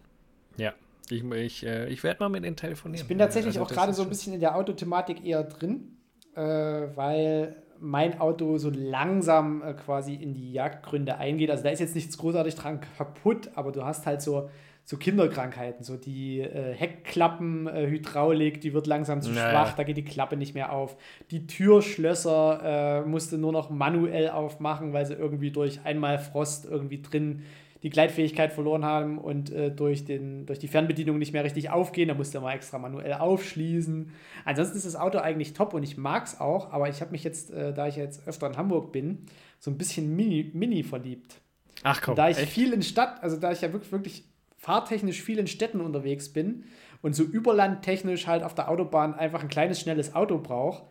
Ja, 0.58 0.74
ich, 1.10 1.24
ich, 1.24 1.66
äh, 1.66 1.88
ich 1.88 2.02
werde 2.02 2.22
mal 2.22 2.28
mit 2.28 2.44
ihnen 2.44 2.56
telefonieren. 2.56 3.02
Ich 3.02 3.08
bin 3.08 3.18
tatsächlich 3.18 3.58
also, 3.58 3.66
auch 3.66 3.74
gerade 3.74 3.92
so 3.92 4.02
ein 4.02 4.08
bisschen 4.08 4.34
in 4.34 4.40
der 4.40 4.56
Autothematik 4.56 5.24
eher 5.24 5.44
drin, 5.44 5.96
äh, 6.34 6.40
weil 6.40 7.56
mein 7.80 8.20
Auto 8.20 8.58
so 8.58 8.70
langsam 8.70 9.62
äh, 9.62 9.74
quasi 9.74 10.14
in 10.14 10.34
die 10.34 10.52
Jagdgründe 10.52 11.18
eingeht. 11.18 11.50
Also 11.50 11.64
da 11.64 11.70
ist 11.70 11.80
jetzt 11.80 11.94
nichts 11.94 12.16
großartig 12.18 12.54
dran 12.54 12.80
kaputt, 12.96 13.50
aber 13.54 13.72
du 13.72 13.84
hast 13.84 14.06
halt 14.06 14.22
so, 14.22 14.48
so 14.84 14.96
Kinderkrankheiten, 14.96 15.84
so 15.84 15.96
die 15.96 16.40
äh, 16.40 16.72
Heckklappen, 16.72 17.66
äh, 17.66 17.86
Hydraulik, 17.86 18.60
die 18.60 18.72
wird 18.72 18.86
langsam 18.86 19.20
zu 19.22 19.30
naja. 19.30 19.50
schwach, 19.50 19.74
da 19.74 19.82
geht 19.82 19.96
die 19.96 20.04
Klappe 20.04 20.36
nicht 20.36 20.54
mehr 20.54 20.72
auf. 20.72 20.96
Die 21.30 21.46
Türschlösser 21.46 23.02
äh, 23.04 23.08
musste 23.08 23.38
nur 23.38 23.52
noch 23.52 23.70
manuell 23.70 24.30
aufmachen, 24.30 24.92
weil 24.92 25.06
sie 25.06 25.14
irgendwie 25.14 25.50
durch 25.50 25.80
einmal 25.84 26.18
Frost 26.18 26.66
irgendwie 26.66 27.02
drin 27.02 27.42
die 27.84 27.90
Gleitfähigkeit 27.90 28.50
verloren 28.50 28.82
haben 28.82 29.18
und 29.18 29.52
äh, 29.52 29.70
durch, 29.70 30.06
den, 30.06 30.46
durch 30.46 30.58
die 30.58 30.68
Fernbedienung 30.68 31.18
nicht 31.18 31.34
mehr 31.34 31.44
richtig 31.44 31.68
aufgehen. 31.68 32.08
Da 32.08 32.14
musste 32.14 32.40
man 32.40 32.54
extra 32.54 32.78
manuell 32.78 33.12
aufschließen. 33.12 34.10
Ansonsten 34.46 34.78
ist 34.78 34.86
das 34.86 34.96
Auto 34.96 35.18
eigentlich 35.18 35.52
top 35.52 35.74
und 35.74 35.82
ich 35.82 35.98
mag 35.98 36.24
es 36.24 36.40
auch, 36.40 36.72
aber 36.72 36.88
ich 36.88 37.02
habe 37.02 37.10
mich 37.12 37.22
jetzt, 37.24 37.50
äh, 37.50 37.74
da 37.74 37.86
ich 37.86 37.96
jetzt 37.96 38.26
öfter 38.26 38.46
in 38.46 38.56
Hamburg 38.56 38.90
bin, 38.90 39.26
so 39.58 39.70
ein 39.70 39.76
bisschen 39.76 40.16
Mini, 40.16 40.50
Mini 40.54 40.82
verliebt. 40.82 41.42
Ach 41.82 42.00
komm. 42.00 42.12
Und 42.12 42.18
da 42.18 42.30
ich 42.30 42.38
echt? 42.38 42.52
viel 42.52 42.72
in 42.72 42.82
Stadt, 42.82 43.22
also 43.22 43.36
da 43.36 43.52
ich 43.52 43.60
ja 43.60 43.70
wirklich, 43.70 43.92
wirklich 43.92 44.24
fahrtechnisch 44.56 45.20
viel 45.20 45.38
in 45.38 45.46
Städten 45.46 45.82
unterwegs 45.82 46.32
bin 46.32 46.64
und 47.02 47.14
so 47.14 47.22
überlandtechnisch 47.22 48.26
halt 48.26 48.44
auf 48.44 48.54
der 48.54 48.70
Autobahn 48.70 49.12
einfach 49.12 49.42
ein 49.42 49.50
kleines, 49.50 49.78
schnelles 49.78 50.14
Auto 50.14 50.38
brauche, 50.38 50.84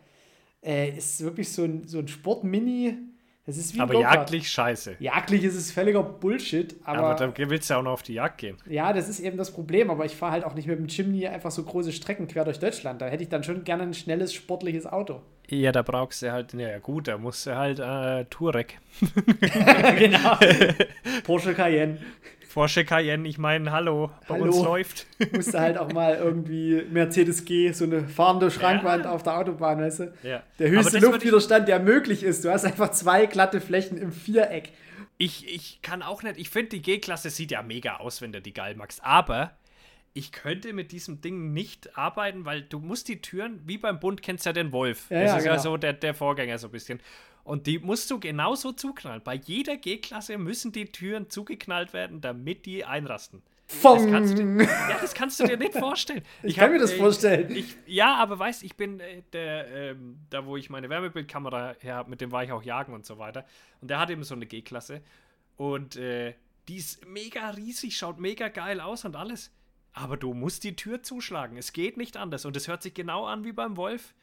äh, 0.62 0.90
ist 0.96 1.24
wirklich 1.24 1.50
so 1.50 1.64
ein, 1.64 1.88
so 1.88 1.98
ein 1.98 2.06
Sport-Mini 2.06 2.98
das 3.46 3.58
ist 3.58 3.74
wie 3.74 3.80
aber 3.80 4.00
jagdlich 4.00 4.48
scheiße. 4.48 4.96
Jagdlich 5.00 5.44
ist 5.44 5.54
es 5.54 5.70
völliger 5.70 6.02
Bullshit. 6.02 6.76
Aber, 6.84 7.10
aber 7.10 7.32
da 7.32 7.50
willst 7.50 7.68
du 7.68 7.74
ja 7.74 7.80
auch 7.80 7.84
noch 7.84 7.92
auf 7.92 8.02
die 8.02 8.14
Jagd 8.14 8.38
gehen. 8.38 8.56
Ja, 8.66 8.92
das 8.94 9.08
ist 9.08 9.20
eben 9.20 9.36
das 9.36 9.50
Problem. 9.50 9.90
Aber 9.90 10.06
ich 10.06 10.16
fahre 10.16 10.32
halt 10.32 10.44
auch 10.44 10.54
nicht 10.54 10.66
mit 10.66 10.78
dem 10.78 10.86
Chimney 10.86 11.26
einfach 11.26 11.50
so 11.50 11.62
große 11.62 11.92
Strecken 11.92 12.26
quer 12.26 12.44
durch 12.44 12.58
Deutschland. 12.58 13.02
Da 13.02 13.06
hätte 13.06 13.22
ich 13.22 13.28
dann 13.28 13.44
schon 13.44 13.64
gerne 13.64 13.82
ein 13.82 13.92
schnelles, 13.92 14.32
sportliches 14.32 14.86
Auto. 14.86 15.20
Ja, 15.48 15.72
da 15.72 15.82
brauchst 15.82 16.22
du 16.22 16.32
halt, 16.32 16.54
ja 16.54 16.78
gut, 16.78 17.06
da 17.06 17.18
musst 17.18 17.46
du 17.46 17.54
halt 17.54 17.78
äh, 17.78 18.24
Touareg. 18.30 18.78
genau. 19.98 20.38
Porsche 21.24 21.52
Cayenne. 21.52 21.98
Porsche 22.54 22.84
Cayenne, 22.84 23.26
ich 23.28 23.36
meine, 23.36 23.72
hallo, 23.72 24.12
bei 24.28 24.34
hallo. 24.34 24.44
uns 24.44 24.62
läuft. 24.62 25.06
Musste 25.32 25.58
halt 25.58 25.76
auch 25.76 25.92
mal 25.92 26.14
irgendwie 26.14 26.84
Mercedes 26.88 27.44
G, 27.44 27.72
so 27.72 27.82
eine 27.82 28.06
fahrende 28.06 28.48
Schrankwand 28.48 29.06
ja. 29.06 29.10
auf 29.10 29.24
der 29.24 29.38
Autobahn, 29.38 29.80
weißt 29.80 29.98
du? 29.98 30.14
Ja. 30.22 30.40
Der 30.60 30.70
höchste 30.70 31.00
Luftwiderstand, 31.00 31.66
der 31.66 31.80
möglich 31.80 32.22
ist. 32.22 32.44
Du 32.44 32.52
hast 32.52 32.64
einfach 32.64 32.92
zwei 32.92 33.26
glatte 33.26 33.60
Flächen 33.60 33.98
im 33.98 34.12
Viereck. 34.12 34.70
Ich, 35.18 35.52
ich 35.52 35.82
kann 35.82 36.02
auch 36.02 36.22
nicht, 36.22 36.38
ich 36.38 36.48
finde, 36.48 36.68
die 36.68 36.82
G-Klasse 36.82 37.28
sieht 37.28 37.50
ja 37.50 37.60
mega 37.62 37.96
aus, 37.96 38.22
wenn 38.22 38.30
du 38.30 38.40
die 38.40 38.54
geil 38.54 38.76
magst, 38.76 39.02
aber 39.02 39.50
ich 40.12 40.30
könnte 40.30 40.72
mit 40.72 40.92
diesem 40.92 41.20
Ding 41.20 41.52
nicht 41.52 41.98
arbeiten, 41.98 42.44
weil 42.44 42.62
du 42.62 42.78
musst 42.78 43.08
die 43.08 43.20
Türen, 43.20 43.62
wie 43.66 43.78
beim 43.78 43.98
Bund 43.98 44.22
kennst 44.22 44.46
du 44.46 44.50
ja 44.50 44.52
den 44.52 44.70
Wolf. 44.70 45.10
Ja, 45.10 45.22
das 45.22 45.30
ja, 45.30 45.36
ist 45.38 45.42
genau. 45.42 45.56
ja 45.56 45.60
so 45.60 45.76
der, 45.76 45.92
der 45.92 46.14
Vorgänger 46.14 46.56
so 46.58 46.68
ein 46.68 46.72
bisschen. 46.72 47.00
Und 47.44 47.66
die 47.66 47.78
musst 47.78 48.10
du 48.10 48.18
genauso 48.18 48.72
zuknallen. 48.72 49.22
Bei 49.22 49.34
jeder 49.34 49.76
G-Klasse 49.76 50.38
müssen 50.38 50.72
die 50.72 50.86
Türen 50.86 51.28
zugeknallt 51.28 51.92
werden, 51.92 52.20
damit 52.20 52.66
die 52.66 52.84
einrasten. 52.84 53.42
Das 53.82 54.06
kannst 54.06 54.38
du, 54.38 54.42
ja, 54.42 54.98
das 55.00 55.14
kannst 55.14 55.40
du 55.40 55.46
dir 55.46 55.56
nicht 55.56 55.74
vorstellen. 55.74 56.22
Ich, 56.42 56.44
ich 56.50 56.56
kann 56.56 56.64
hab, 56.64 56.72
mir 56.72 56.78
das 56.78 56.92
äh, 56.92 56.98
vorstellen. 56.98 57.50
Ich, 57.54 57.76
ja, 57.86 58.14
aber 58.16 58.38
weißt, 58.38 58.62
ich 58.62 58.76
bin 58.76 59.00
äh, 59.00 59.22
der, 59.32 59.68
ähm, 59.68 60.18
da 60.30 60.44
wo 60.44 60.56
ich 60.56 60.68
meine 60.68 60.90
Wärmebildkamera 60.90 61.74
her 61.80 61.94
habe, 61.96 62.10
mit 62.10 62.20
dem 62.20 62.30
war 62.30 62.44
ich 62.44 62.52
auch 62.52 62.62
jagen 62.62 62.92
und 62.94 63.06
so 63.06 63.18
weiter. 63.18 63.46
Und 63.80 63.88
der 63.88 63.98
hat 63.98 64.10
eben 64.10 64.22
so 64.22 64.34
eine 64.34 64.46
G-Klasse. 64.46 65.02
Und 65.56 65.96
äh, 65.96 66.34
die 66.68 66.76
ist 66.76 67.06
mega 67.06 67.50
riesig, 67.50 67.96
schaut 67.96 68.18
mega 68.18 68.48
geil 68.48 68.80
aus 68.80 69.04
und 69.04 69.16
alles. 69.16 69.50
Aber 69.92 70.16
du 70.16 70.34
musst 70.34 70.64
die 70.64 70.76
Tür 70.76 71.02
zuschlagen. 71.02 71.56
Es 71.56 71.72
geht 71.72 71.96
nicht 71.96 72.16
anders. 72.16 72.44
Und 72.44 72.56
es 72.56 72.68
hört 72.68 72.82
sich 72.82 72.94
genau 72.94 73.26
an 73.26 73.44
wie 73.44 73.52
beim 73.52 73.76
Wolf. 73.76 74.14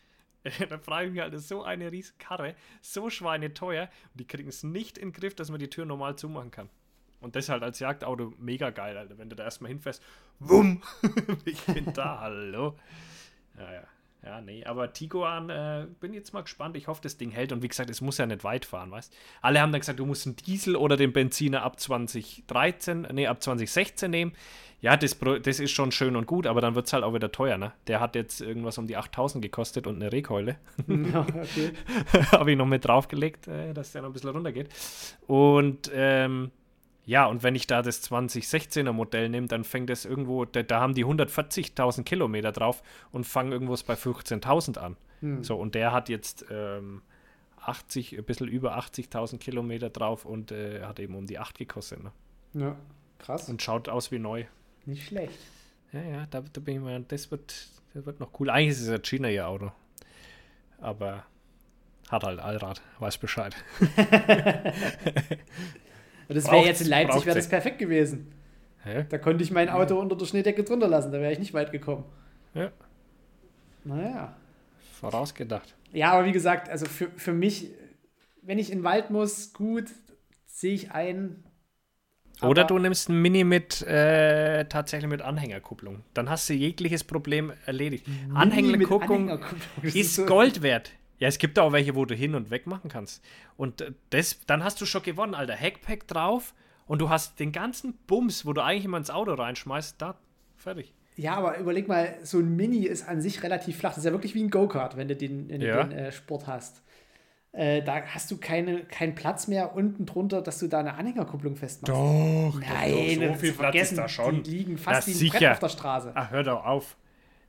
da 0.70 0.78
frage 0.78 1.08
ich 1.08 1.14
mich 1.14 1.22
halt, 1.22 1.34
das 1.34 1.42
ist 1.42 1.50
so 1.50 1.64
eine 1.64 1.92
riesige 1.92 2.18
Karre, 2.18 2.56
so 2.82 3.10
schweineteuer 3.10 3.84
und 3.84 4.20
die 4.20 4.26
kriegen 4.26 4.50
es 4.50 4.64
nicht 4.64 4.98
in 4.98 5.10
den 5.10 5.14
Griff, 5.14 5.36
dass 5.36 5.50
man 5.50 5.60
die 5.60 5.70
Tür 5.70 5.86
normal 5.86 6.16
zumachen 6.16 6.52
kann. 6.52 6.70
Und 7.20 7.36
das 7.36 7.50
halt 7.50 7.62
als 7.62 7.80
Jagdauto 7.80 8.34
mega 8.40 8.72
geil, 8.72 8.98
Alter. 8.98 9.18
Wenn 9.20 9.30
du 9.30 9.36
da 9.36 9.44
erstmal 9.44 9.70
hinfährst, 9.70 10.02
wumm, 10.40 10.82
ich 11.46 11.64
bin 11.66 11.94
da, 11.94 12.20
hallo. 12.20 12.78
Ja, 13.58 13.74
ja. 13.74 13.84
Ja, 14.32 14.40
nee, 14.40 14.64
aber 14.64 14.94
Tiguan, 14.94 15.50
äh, 15.50 15.88
bin 16.00 16.14
jetzt 16.14 16.34
mal 16.34 16.40
gespannt. 16.40 16.78
Ich 16.78 16.88
hoffe, 16.88 17.02
das 17.04 17.18
Ding 17.18 17.32
hält. 17.32 17.52
Und 17.52 17.64
wie 17.64 17.68
gesagt, 17.68 17.90
es 17.90 18.00
muss 18.00 18.18
ja 18.18 18.26
nicht 18.26 18.46
weit 18.46 18.64
fahren, 18.64 18.90
weißt 18.90 19.14
Alle 19.42 19.60
haben 19.60 19.74
dann 19.74 19.82
gesagt, 19.82 20.00
du 20.00 20.06
musst 20.06 20.26
einen 20.26 20.38
Diesel 20.38 20.78
oder 20.78 20.96
den 20.96 21.12
Benziner 21.12 21.64
ab 21.64 21.78
2013, 21.82 23.10
nee, 23.12 23.28
ab 23.28 23.44
2016 23.44 24.10
nehmen. 24.10 24.32
Ja, 24.80 24.96
das, 24.96 25.20
das 25.20 25.60
ist 25.60 25.72
schon 25.72 25.92
schön 25.92 26.16
und 26.16 26.28
gut, 26.28 26.48
aber 26.48 26.62
dann 26.62 26.76
wird 26.76 26.88
es 26.88 26.94
halt 26.94 27.04
auch 27.04 27.14
wieder 27.14 27.34
teuer, 27.34 27.58
ne? 27.58 27.74
Der 27.88 28.00
hat 28.00 28.16
jetzt 28.16 28.40
irgendwas 28.40 28.78
um 28.78 28.88
die 28.88 28.96
8000 28.96 29.44
gekostet 29.44 29.86
und 29.86 29.98
eine 29.98 30.14
Regeheule. 30.14 30.56
Ja, 30.88 31.28
okay. 31.28 31.74
Habe 32.32 32.52
ich 32.52 32.58
noch 32.58 32.66
mit 32.66 32.86
draufgelegt, 32.86 33.50
äh, 33.50 33.74
dass 33.74 33.92
der 33.92 34.02
noch 34.02 34.10
ein 34.12 34.14
bisschen 34.14 34.30
runtergeht. 34.30 34.70
Und 35.28 35.92
ähm, 35.94 36.52
ja, 37.12 37.26
und 37.26 37.44
wenn 37.44 37.56
ich 37.56 37.68
da 37.68 37.82
das 37.82 38.10
2016er 38.10 38.94
Modell 38.94 39.28
nehme, 39.28 39.48
dann 39.48 39.66
fängt 39.66 39.90
das 39.90 40.06
irgendwo, 40.06 40.46
da, 40.46 40.64
da 40.64 40.80
haben 40.80 40.94
die 40.94 41.04
140.000 41.04 42.04
Kilometer 42.04 42.54
drauf 42.54 42.82
und 43.12 43.26
fangen 43.26 43.52
irgendwo 43.52 43.76
bei 43.86 43.96
15.000 43.96 44.78
an. 44.78 44.96
Hm. 45.20 45.44
So, 45.44 45.58
und 45.58 45.76
der 45.76 45.92
hat 45.92 46.08
jetzt 46.08 46.46
ähm, 46.50 47.02
80, 47.58 48.18
ein 48.18 48.24
bisschen 48.24 48.48
über 48.48 48.78
80.000 48.78 49.40
Kilometer 49.40 49.90
drauf 49.90 50.24
und 50.24 50.54
äh, 50.54 50.84
hat 50.84 51.02
eben 51.02 51.16
um 51.16 51.26
die 51.26 51.38
8 51.38 51.58
gekostet. 51.58 52.02
Ne? 52.02 52.14
Ja, 52.54 52.78
krass. 53.20 53.50
Und 53.50 53.62
schaut 53.62 53.90
aus 53.90 54.14
wie 54.14 54.20
neu. 54.20 54.46
Nicht 54.86 55.08
schlecht. 55.08 55.38
Ja, 55.92 56.02
ja, 56.04 56.26
da, 56.30 56.40
da 56.40 56.62
bin 56.62 56.76
ich 56.76 56.82
mal, 56.82 57.04
das 57.10 57.30
wird, 57.30 57.68
das 57.94 58.06
wird 58.06 58.22
noch 58.22 58.40
cool. 58.40 58.50
Eigentlich 58.50 58.70
ist 58.70 58.84
es 58.84 58.90
ein 58.90 59.04
China 59.04 59.30
ihr 59.30 59.50
Auto. 59.50 59.74
Aber 60.80 61.26
hat 62.08 62.24
halt 62.24 62.40
Allrad, 62.40 62.82
weiß 63.00 63.18
Bescheid. 63.18 63.54
das 66.34 66.52
wäre 66.52 66.66
jetzt 66.66 66.82
in 66.82 66.88
Leipzig, 66.88 67.26
wäre 67.26 67.36
das 67.36 67.50
perfekt 67.50 67.80
gewesen. 67.80 68.34
Hä? 68.84 69.06
Da 69.10 69.18
konnte 69.18 69.44
ich 69.44 69.52
mein 69.52 69.70
Auto 69.70 70.00
unter 70.00 70.16
der 70.16 70.26
Schneedecke 70.26 70.64
drunter 70.64 70.88
lassen, 70.88 71.12
da 71.12 71.20
wäre 71.20 71.32
ich 71.32 71.40
nicht 71.40 71.54
weit 71.54 71.72
gekommen. 71.72 72.06
Ja. 72.54 72.72
Naja. 73.84 74.36
Vorausgedacht. 75.00 75.76
Ja, 75.94 76.12
aber 76.14 76.26
wie 76.26 76.32
gesagt, 76.32 76.70
also 76.70 76.86
für, 76.86 77.10
für 77.16 77.34
mich, 77.34 77.72
wenn 78.42 78.60
ich 78.60 78.72
in 78.72 78.80
den 78.80 78.84
Wald 78.84 79.10
muss, 79.10 79.54
gut, 79.54 79.86
sehe 80.46 80.74
ich 80.74 80.92
ein. 80.92 81.44
Oder 82.42 82.64
du 82.64 82.80
nimmst 82.80 83.10
ein 83.10 83.22
Mini 83.22 83.44
mit 83.44 83.82
äh, 83.84 84.66
tatsächlich 84.66 85.10
mit 85.10 85.22
Anhängerkupplung. 85.22 86.04
Dann 86.14 86.30
hast 86.30 86.50
du 86.50 86.54
jegliches 86.54 87.04
Problem 87.04 87.52
erledigt. 87.66 88.06
Anhängerkupplung, 88.34 89.30
Anhängerkupplung 89.30 89.94
ist 89.94 90.16
so 90.16 90.26
Gold 90.26 90.62
wert. 90.64 90.92
Ja, 91.22 91.28
es 91.28 91.38
gibt 91.38 91.60
auch 91.60 91.72
welche, 91.72 91.96
wo 91.96 92.04
du 92.06 92.16
hin 92.16 92.34
und 92.34 92.50
weg 92.50 92.66
machen 92.66 92.90
kannst. 92.90 93.24
Und 93.56 93.82
äh, 93.82 93.92
das, 94.10 94.40
dann 94.48 94.64
hast 94.64 94.82
du 94.82 94.88
schon 94.88 95.04
gewonnen, 95.04 95.36
Alter. 95.36 95.56
Hackpack 95.56 96.08
drauf 96.08 96.56
und 96.88 97.00
du 97.00 97.10
hast 97.10 97.40
den 97.40 97.52
ganzen 97.52 97.94
Bums, 98.08 98.44
wo 98.44 98.54
du 98.54 98.62
eigentlich 98.62 98.86
immer 98.86 98.98
ins 98.98 99.12
Auto 99.12 99.36
reinschmeißt, 99.36 100.02
da, 100.02 100.16
fertig. 100.58 100.96
Ja, 101.18 101.36
aber 101.36 101.60
überleg 101.60 101.88
mal, 101.88 102.16
so 102.24 102.40
ein 102.40 102.56
Mini 102.56 102.88
ist 102.88 103.08
an 103.08 103.22
sich 103.22 103.44
relativ 103.44 103.78
flach. 103.78 103.92
Das 103.92 104.00
ist 104.00 104.06
ja 104.06 104.12
wirklich 104.12 104.34
wie 104.34 104.42
ein 104.42 104.50
Go-Kart, 104.50 104.98
wenn 104.98 105.08
du 105.08 105.16
den, 105.16 105.48
wenn 105.48 105.62
ja. 105.62 105.84
den 105.84 105.96
äh, 105.96 106.12
Sport 106.12 106.48
hast. 106.48 106.82
Äh, 107.52 107.84
da 107.84 108.02
hast 108.02 108.32
du 108.32 108.38
keine, 108.38 108.86
keinen 108.86 109.14
Platz 109.14 109.48
mehr 109.48 109.76
unten 109.76 110.08
drunter, 110.08 110.42
dass 110.42 110.58
du 110.58 110.68
da 110.68 110.80
eine 110.80 110.96
Anhängerkupplung 110.96 111.56
festmachst. 111.56 111.94
Doch, 111.94 112.60
Nein, 112.60 113.20
doch, 113.20 113.28
so 113.28 113.34
viel 113.36 113.52
Platz 113.52 113.76
ist 113.76 113.96
da 113.96 114.08
schon. 114.08 114.42
Die 114.42 114.58
liegen 114.58 114.78
fast 114.80 115.08
wie 115.08 115.28
ein 115.28 115.30
Brett 115.30 115.52
auf 115.52 115.60
der 115.60 115.70
Straße. 115.70 116.12
Ach, 116.16 116.32
hör 116.32 116.44
doch 116.44 116.66
auf. 116.66 116.98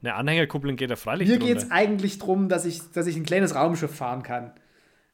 Eine 0.02 0.14
Anhängerkupplung 0.14 0.76
geht 0.76 0.90
da 0.90 0.96
freilich 0.96 1.28
Mir 1.28 1.38
geht 1.38 1.58
es 1.58 1.70
eigentlich 1.70 2.18
darum, 2.18 2.48
dass 2.48 2.64
ich, 2.64 2.80
dass 2.92 3.06
ich 3.06 3.16
ein 3.16 3.24
kleines 3.24 3.54
Raumschiff 3.54 3.94
fahren 3.94 4.22
kann. 4.22 4.52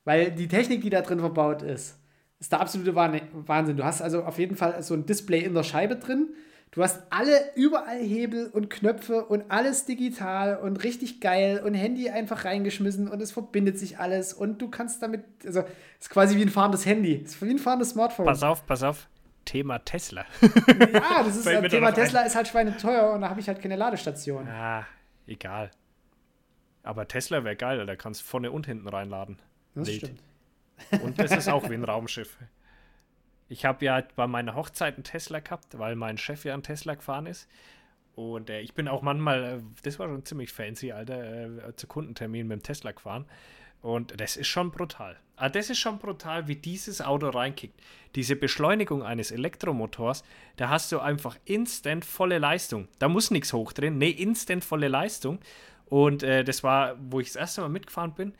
Weil 0.04 0.30
die 0.30 0.48
Technik, 0.48 0.80
die 0.80 0.90
da 0.90 1.02
drin 1.02 1.20
verbaut 1.20 1.62
ist, 1.62 1.98
ist 2.40 2.52
der 2.52 2.60
absolute 2.60 2.94
Wahnsinn. 2.94 3.76
Du 3.76 3.84
hast 3.84 4.00
also 4.00 4.22
auf 4.22 4.38
jeden 4.38 4.56
Fall 4.56 4.82
so 4.82 4.94
ein 4.94 5.04
Display 5.04 5.40
in 5.40 5.54
der 5.54 5.64
Scheibe 5.64 5.96
drin. 5.96 6.28
Du 6.70 6.82
hast 6.82 7.02
alle 7.10 7.32
überall 7.54 7.98
Hebel 7.98 8.48
und 8.48 8.70
Knöpfe 8.70 9.24
und 9.24 9.50
alles 9.50 9.86
digital 9.86 10.58
und 10.58 10.84
richtig 10.84 11.20
geil 11.20 11.62
und 11.64 11.74
Handy 11.74 12.10
einfach 12.10 12.44
reingeschmissen 12.44 13.08
und 13.08 13.20
es 13.22 13.32
verbindet 13.32 13.78
sich 13.78 13.98
alles 13.98 14.34
und 14.34 14.60
du 14.60 14.68
kannst 14.68 15.02
damit, 15.02 15.24
also 15.46 15.60
es 15.60 15.66
ist 16.06 16.10
quasi 16.10 16.36
wie 16.36 16.42
ein 16.42 16.50
fahrendes 16.50 16.84
Handy, 16.84 17.22
es 17.24 17.32
ist 17.32 17.42
wie 17.42 17.50
ein 17.50 17.58
fahrendes 17.58 17.90
Smartphone. 17.90 18.26
Pass 18.26 18.42
auf, 18.42 18.66
pass 18.66 18.82
auf. 18.82 19.08
Thema 19.48 19.78
Tesla. 19.78 20.26
Ja, 20.42 21.22
das 21.22 21.36
ist 21.36 21.46
das 21.46 21.70
Thema 21.70 21.90
Tesla 21.90 22.20
ist 22.20 22.36
halt 22.36 22.48
schweineteuer 22.48 23.14
und 23.14 23.22
da 23.22 23.30
habe 23.30 23.40
ich 23.40 23.48
halt 23.48 23.62
keine 23.62 23.76
Ladestation. 23.76 24.46
Ah, 24.46 24.84
egal. 25.26 25.70
Aber 26.82 27.08
Tesla 27.08 27.44
wäre 27.44 27.56
geil, 27.56 27.84
da 27.86 27.96
kannst 27.96 28.20
du 28.20 28.26
vorne 28.26 28.52
und 28.52 28.66
hinten 28.66 28.86
reinladen. 28.86 29.38
Das 29.74 29.88
Wild. 29.88 29.98
stimmt. 29.98 30.22
Und 31.02 31.18
das 31.18 31.32
ist 31.32 31.48
auch 31.48 31.68
wie 31.70 31.74
ein 31.74 31.84
Raumschiff. 31.84 32.36
Ich 33.48 33.64
habe 33.64 33.84
ja 33.86 34.02
bei 34.16 34.26
meiner 34.26 34.54
Hochzeit 34.54 34.96
einen 34.96 35.04
Tesla 35.04 35.40
gehabt, 35.40 35.78
weil 35.78 35.96
mein 35.96 36.18
Chef 36.18 36.44
ja 36.44 36.52
einen 36.52 36.62
Tesla 36.62 36.94
gefahren 36.94 37.24
ist. 37.24 37.48
Und 38.14 38.50
äh, 38.50 38.60
ich 38.60 38.74
bin 38.74 38.86
auch 38.86 39.00
manchmal, 39.00 39.44
äh, 39.44 39.62
das 39.82 39.98
war 39.98 40.08
schon 40.08 40.26
ziemlich 40.26 40.52
fancy, 40.52 40.92
Alter, 40.92 41.68
äh, 41.68 41.76
zu 41.76 41.86
Kundentermin 41.86 42.46
mit 42.46 42.60
dem 42.60 42.62
Tesla 42.62 42.92
gefahren. 42.92 43.24
Und 43.80 44.20
das 44.20 44.36
ist 44.36 44.48
schon 44.48 44.70
brutal. 44.70 45.16
Ah, 45.38 45.48
das 45.48 45.70
ist 45.70 45.78
schon 45.78 45.98
brutal, 45.98 46.48
wie 46.48 46.56
dieses 46.56 47.00
Auto 47.00 47.28
reinkickt. 47.28 47.80
Diese 48.16 48.34
Beschleunigung 48.34 49.04
eines 49.04 49.30
Elektromotors, 49.30 50.24
da 50.56 50.68
hast 50.68 50.90
du 50.90 50.98
einfach 50.98 51.36
instant 51.44 52.04
volle 52.04 52.38
Leistung. 52.38 52.88
Da 52.98 53.08
muss 53.08 53.30
nichts 53.30 53.52
hochdrehen. 53.52 53.98
Nee, 53.98 54.10
instant 54.10 54.64
volle 54.64 54.88
Leistung. 54.88 55.38
Und 55.86 56.22
äh, 56.22 56.42
das 56.42 56.64
war, 56.64 56.96
wo 56.98 57.20
ich 57.20 57.28
das 57.28 57.36
erste 57.36 57.60
Mal 57.60 57.68
mitgefahren 57.68 58.14
bin, 58.14 58.34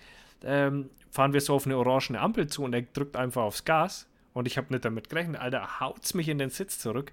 ähm, 0.44 0.90
fahren 1.10 1.32
wir 1.32 1.40
so 1.40 1.54
auf 1.54 1.66
eine 1.66 1.78
orangene 1.78 2.20
Ampel 2.20 2.48
zu 2.48 2.64
und 2.64 2.74
er 2.74 2.82
drückt 2.82 3.16
einfach 3.16 3.42
aufs 3.42 3.64
Gas. 3.64 4.08
Und 4.32 4.46
ich 4.46 4.56
habe 4.56 4.72
nicht 4.72 4.84
damit 4.84 5.08
gerechnet. 5.08 5.40
Alter, 5.40 5.80
haut's 5.80 6.14
mich 6.14 6.28
in 6.28 6.38
den 6.38 6.50
Sitz 6.50 6.78
zurück. 6.78 7.12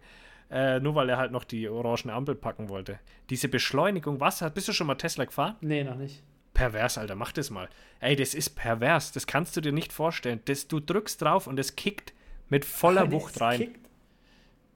Äh, 0.50 0.80
nur 0.80 0.96
weil 0.96 1.10
er 1.10 1.18
halt 1.18 1.32
noch 1.32 1.44
die 1.44 1.68
orangene 1.70 2.14
Ampel 2.14 2.36
packen 2.36 2.70
wollte. 2.70 3.00
Diese 3.30 3.48
Beschleunigung, 3.50 4.20
was? 4.20 4.44
Bist 4.54 4.68
du 4.68 4.74
schon 4.74 4.88
mal 4.88 4.96
Tesla 4.96 5.26
gefahren? 5.26 5.56
Nee, 5.62 5.84
noch 5.84 5.96
nicht. 5.96 6.24
Pervers, 6.56 6.98
Alter, 6.98 7.16
mach 7.16 7.34
das 7.34 7.52
mal. 7.52 7.70
Ey, 8.00 8.16
das 8.16 8.34
ist 8.34 8.56
pervers. 8.56 9.12
Das 9.12 9.28
kannst 9.28 9.56
du 9.56 9.62
dir 9.62 9.74
nicht 9.74 9.94
vorstellen. 9.94 10.40
Das, 10.46 10.68
du 10.68 10.80
drückst 10.80 11.22
drauf 11.22 11.46
und 11.46 11.60
es 11.60 11.76
kickt 11.76 12.14
mit 12.50 12.66
voller 12.66 13.12
Wucht 13.12 13.40
rein. 13.40 13.60
Kickt. 13.60 13.90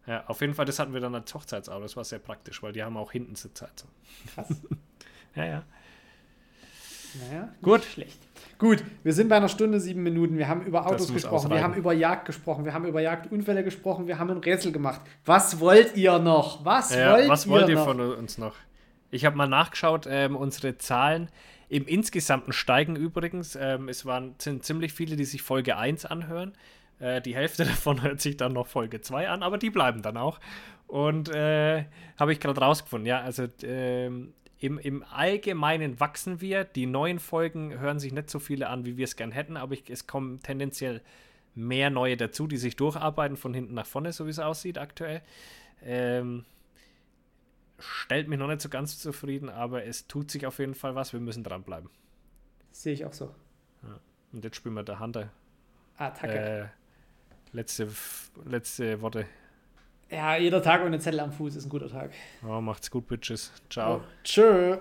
Ja, 0.05 0.25
auf 0.27 0.41
jeden 0.41 0.53
Fall, 0.53 0.65
das 0.65 0.77
hatten 0.77 0.93
wir 0.93 0.99
dann 0.99 1.15
als 1.15 1.33
Hochzeitsauto. 1.33 1.81
Das 1.81 1.95
war 1.95 2.03
sehr 2.03 2.19
praktisch, 2.19 2.61
weil 2.61 2.73
die 2.73 2.83
haben 2.83 2.97
auch 2.97 3.11
hinten 3.11 3.35
Sitzheizung. 3.35 3.89
Krass. 4.35 4.47
ja, 5.35 5.45
ja. 5.45 5.63
Naja, 7.31 7.49
gut. 7.61 7.83
Schlecht. 7.85 8.19
Gut, 8.57 8.83
wir 9.03 9.13
sind 9.13 9.29
bei 9.29 9.37
einer 9.37 9.49
Stunde, 9.49 9.79
sieben 9.79 10.03
Minuten. 10.03 10.37
Wir 10.37 10.49
haben 10.49 10.63
über 10.63 10.85
Autos 10.85 11.13
gesprochen, 11.13 11.33
ausreichen. 11.33 11.55
wir 11.55 11.63
haben 11.63 11.73
über 11.75 11.93
Jagd 11.93 12.25
gesprochen, 12.25 12.65
wir 12.65 12.73
haben 12.73 12.85
über 12.85 12.99
Jagdunfälle 12.99 13.63
gesprochen, 13.63 14.05
wir 14.05 14.19
haben 14.19 14.29
ein 14.29 14.37
Rätsel 14.37 14.73
gemacht. 14.73 15.01
Was 15.25 15.59
wollt 15.61 15.95
ihr 15.95 16.19
noch? 16.19 16.65
Was 16.65 16.93
ja, 16.93 17.13
wollt 17.13 17.29
was 17.29 17.45
ihr 17.45 17.51
wollt 17.51 17.69
ihr 17.69 17.75
noch? 17.75 17.85
von 17.85 17.99
uns 18.01 18.37
noch? 18.37 18.55
Ich 19.11 19.25
habe 19.25 19.37
mal 19.37 19.47
nachgeschaut, 19.47 20.07
ähm, 20.09 20.35
unsere 20.35 20.77
Zahlen 20.77 21.29
im 21.69 21.87
Insgesamten 21.87 22.51
steigen 22.51 22.95
übrigens. 22.95 23.55
Ähm, 23.55 23.87
es 23.87 24.05
waren, 24.05 24.35
sind 24.39 24.65
ziemlich 24.65 24.91
viele, 24.91 25.15
die 25.15 25.25
sich 25.25 25.41
Folge 25.41 25.77
1 25.77 26.05
anhören. 26.05 26.53
Äh, 26.99 27.21
die 27.21 27.35
Hälfte 27.35 27.63
davon 27.65 28.01
hört 28.01 28.19
sich 28.19 28.37
dann 28.37 28.53
noch 28.53 28.67
Folge 28.67 29.01
2 29.01 29.29
an, 29.29 29.43
aber 29.43 29.57
die 29.57 29.69
bleiben 29.69 30.01
dann 30.01 30.17
auch. 30.17 30.39
Und 30.87 31.29
äh, 31.29 31.85
habe 32.17 32.33
ich 32.33 32.39
gerade 32.39 32.59
rausgefunden, 32.59 33.05
ja, 33.05 33.21
also 33.21 33.45
ähm, 33.61 34.33
im, 34.57 34.79
im 34.79 35.03
Allgemeinen 35.03 35.99
wachsen 35.99 36.41
wir. 36.41 36.63
Die 36.63 36.87
neuen 36.87 37.19
Folgen 37.19 37.79
hören 37.79 37.99
sich 37.99 38.11
nicht 38.11 38.29
so 38.29 38.39
viele 38.39 38.67
an, 38.67 38.85
wie 38.85 38.97
wir 38.97 39.05
es 39.05 39.15
gern 39.15 39.31
hätten, 39.31 39.55
aber 39.55 39.73
ich, 39.73 39.89
es 39.89 40.07
kommen 40.07 40.41
tendenziell 40.41 41.01
mehr 41.55 41.89
neue 41.89 42.17
dazu, 42.17 42.47
die 42.47 42.57
sich 42.57 42.75
durcharbeiten 42.75 43.37
von 43.37 43.53
hinten 43.53 43.75
nach 43.75 43.85
vorne, 43.85 44.11
so 44.11 44.25
wie 44.25 44.31
es 44.31 44.39
aussieht 44.39 44.77
aktuell. 44.77 45.21
Ähm, 45.83 46.45
stellt 47.79 48.27
mich 48.27 48.39
noch 48.39 48.47
nicht 48.47 48.61
so 48.61 48.69
ganz 48.69 48.99
zufrieden, 48.99 49.49
aber 49.49 49.85
es 49.85 50.07
tut 50.07 50.31
sich 50.31 50.45
auf 50.45 50.59
jeden 50.59 50.75
Fall 50.75 50.95
was. 50.95 51.13
Wir 51.13 51.19
müssen 51.19 51.43
dranbleiben. 51.43 51.89
Sehe 52.71 52.93
ich 52.93 53.05
auch 53.05 53.13
so. 53.13 53.33
Ja. 53.83 53.99
Und 54.31 54.43
jetzt 54.43 54.57
spielen 54.57 54.75
wir 54.75 54.83
der 54.83 54.99
Hunter. 54.99 55.31
Attacke. 55.97 56.33
Äh, 56.33 56.67
letzte, 57.51 57.89
letzte 58.45 59.01
Worte. 59.01 59.25
Ja, 60.09 60.37
jeder 60.37 60.61
Tag 60.61 60.83
ohne 60.83 60.99
Zettel 60.99 61.19
am 61.19 61.31
Fuß 61.31 61.55
ist 61.55 61.65
ein 61.65 61.69
guter 61.69 61.89
Tag. 61.89 62.11
Oh, 62.43 62.61
macht's 62.61 62.89
gut, 62.89 63.07
Bitches. 63.07 63.51
Ciao. 63.69 63.97
Oh, 63.97 64.01
tschö. 64.23 64.77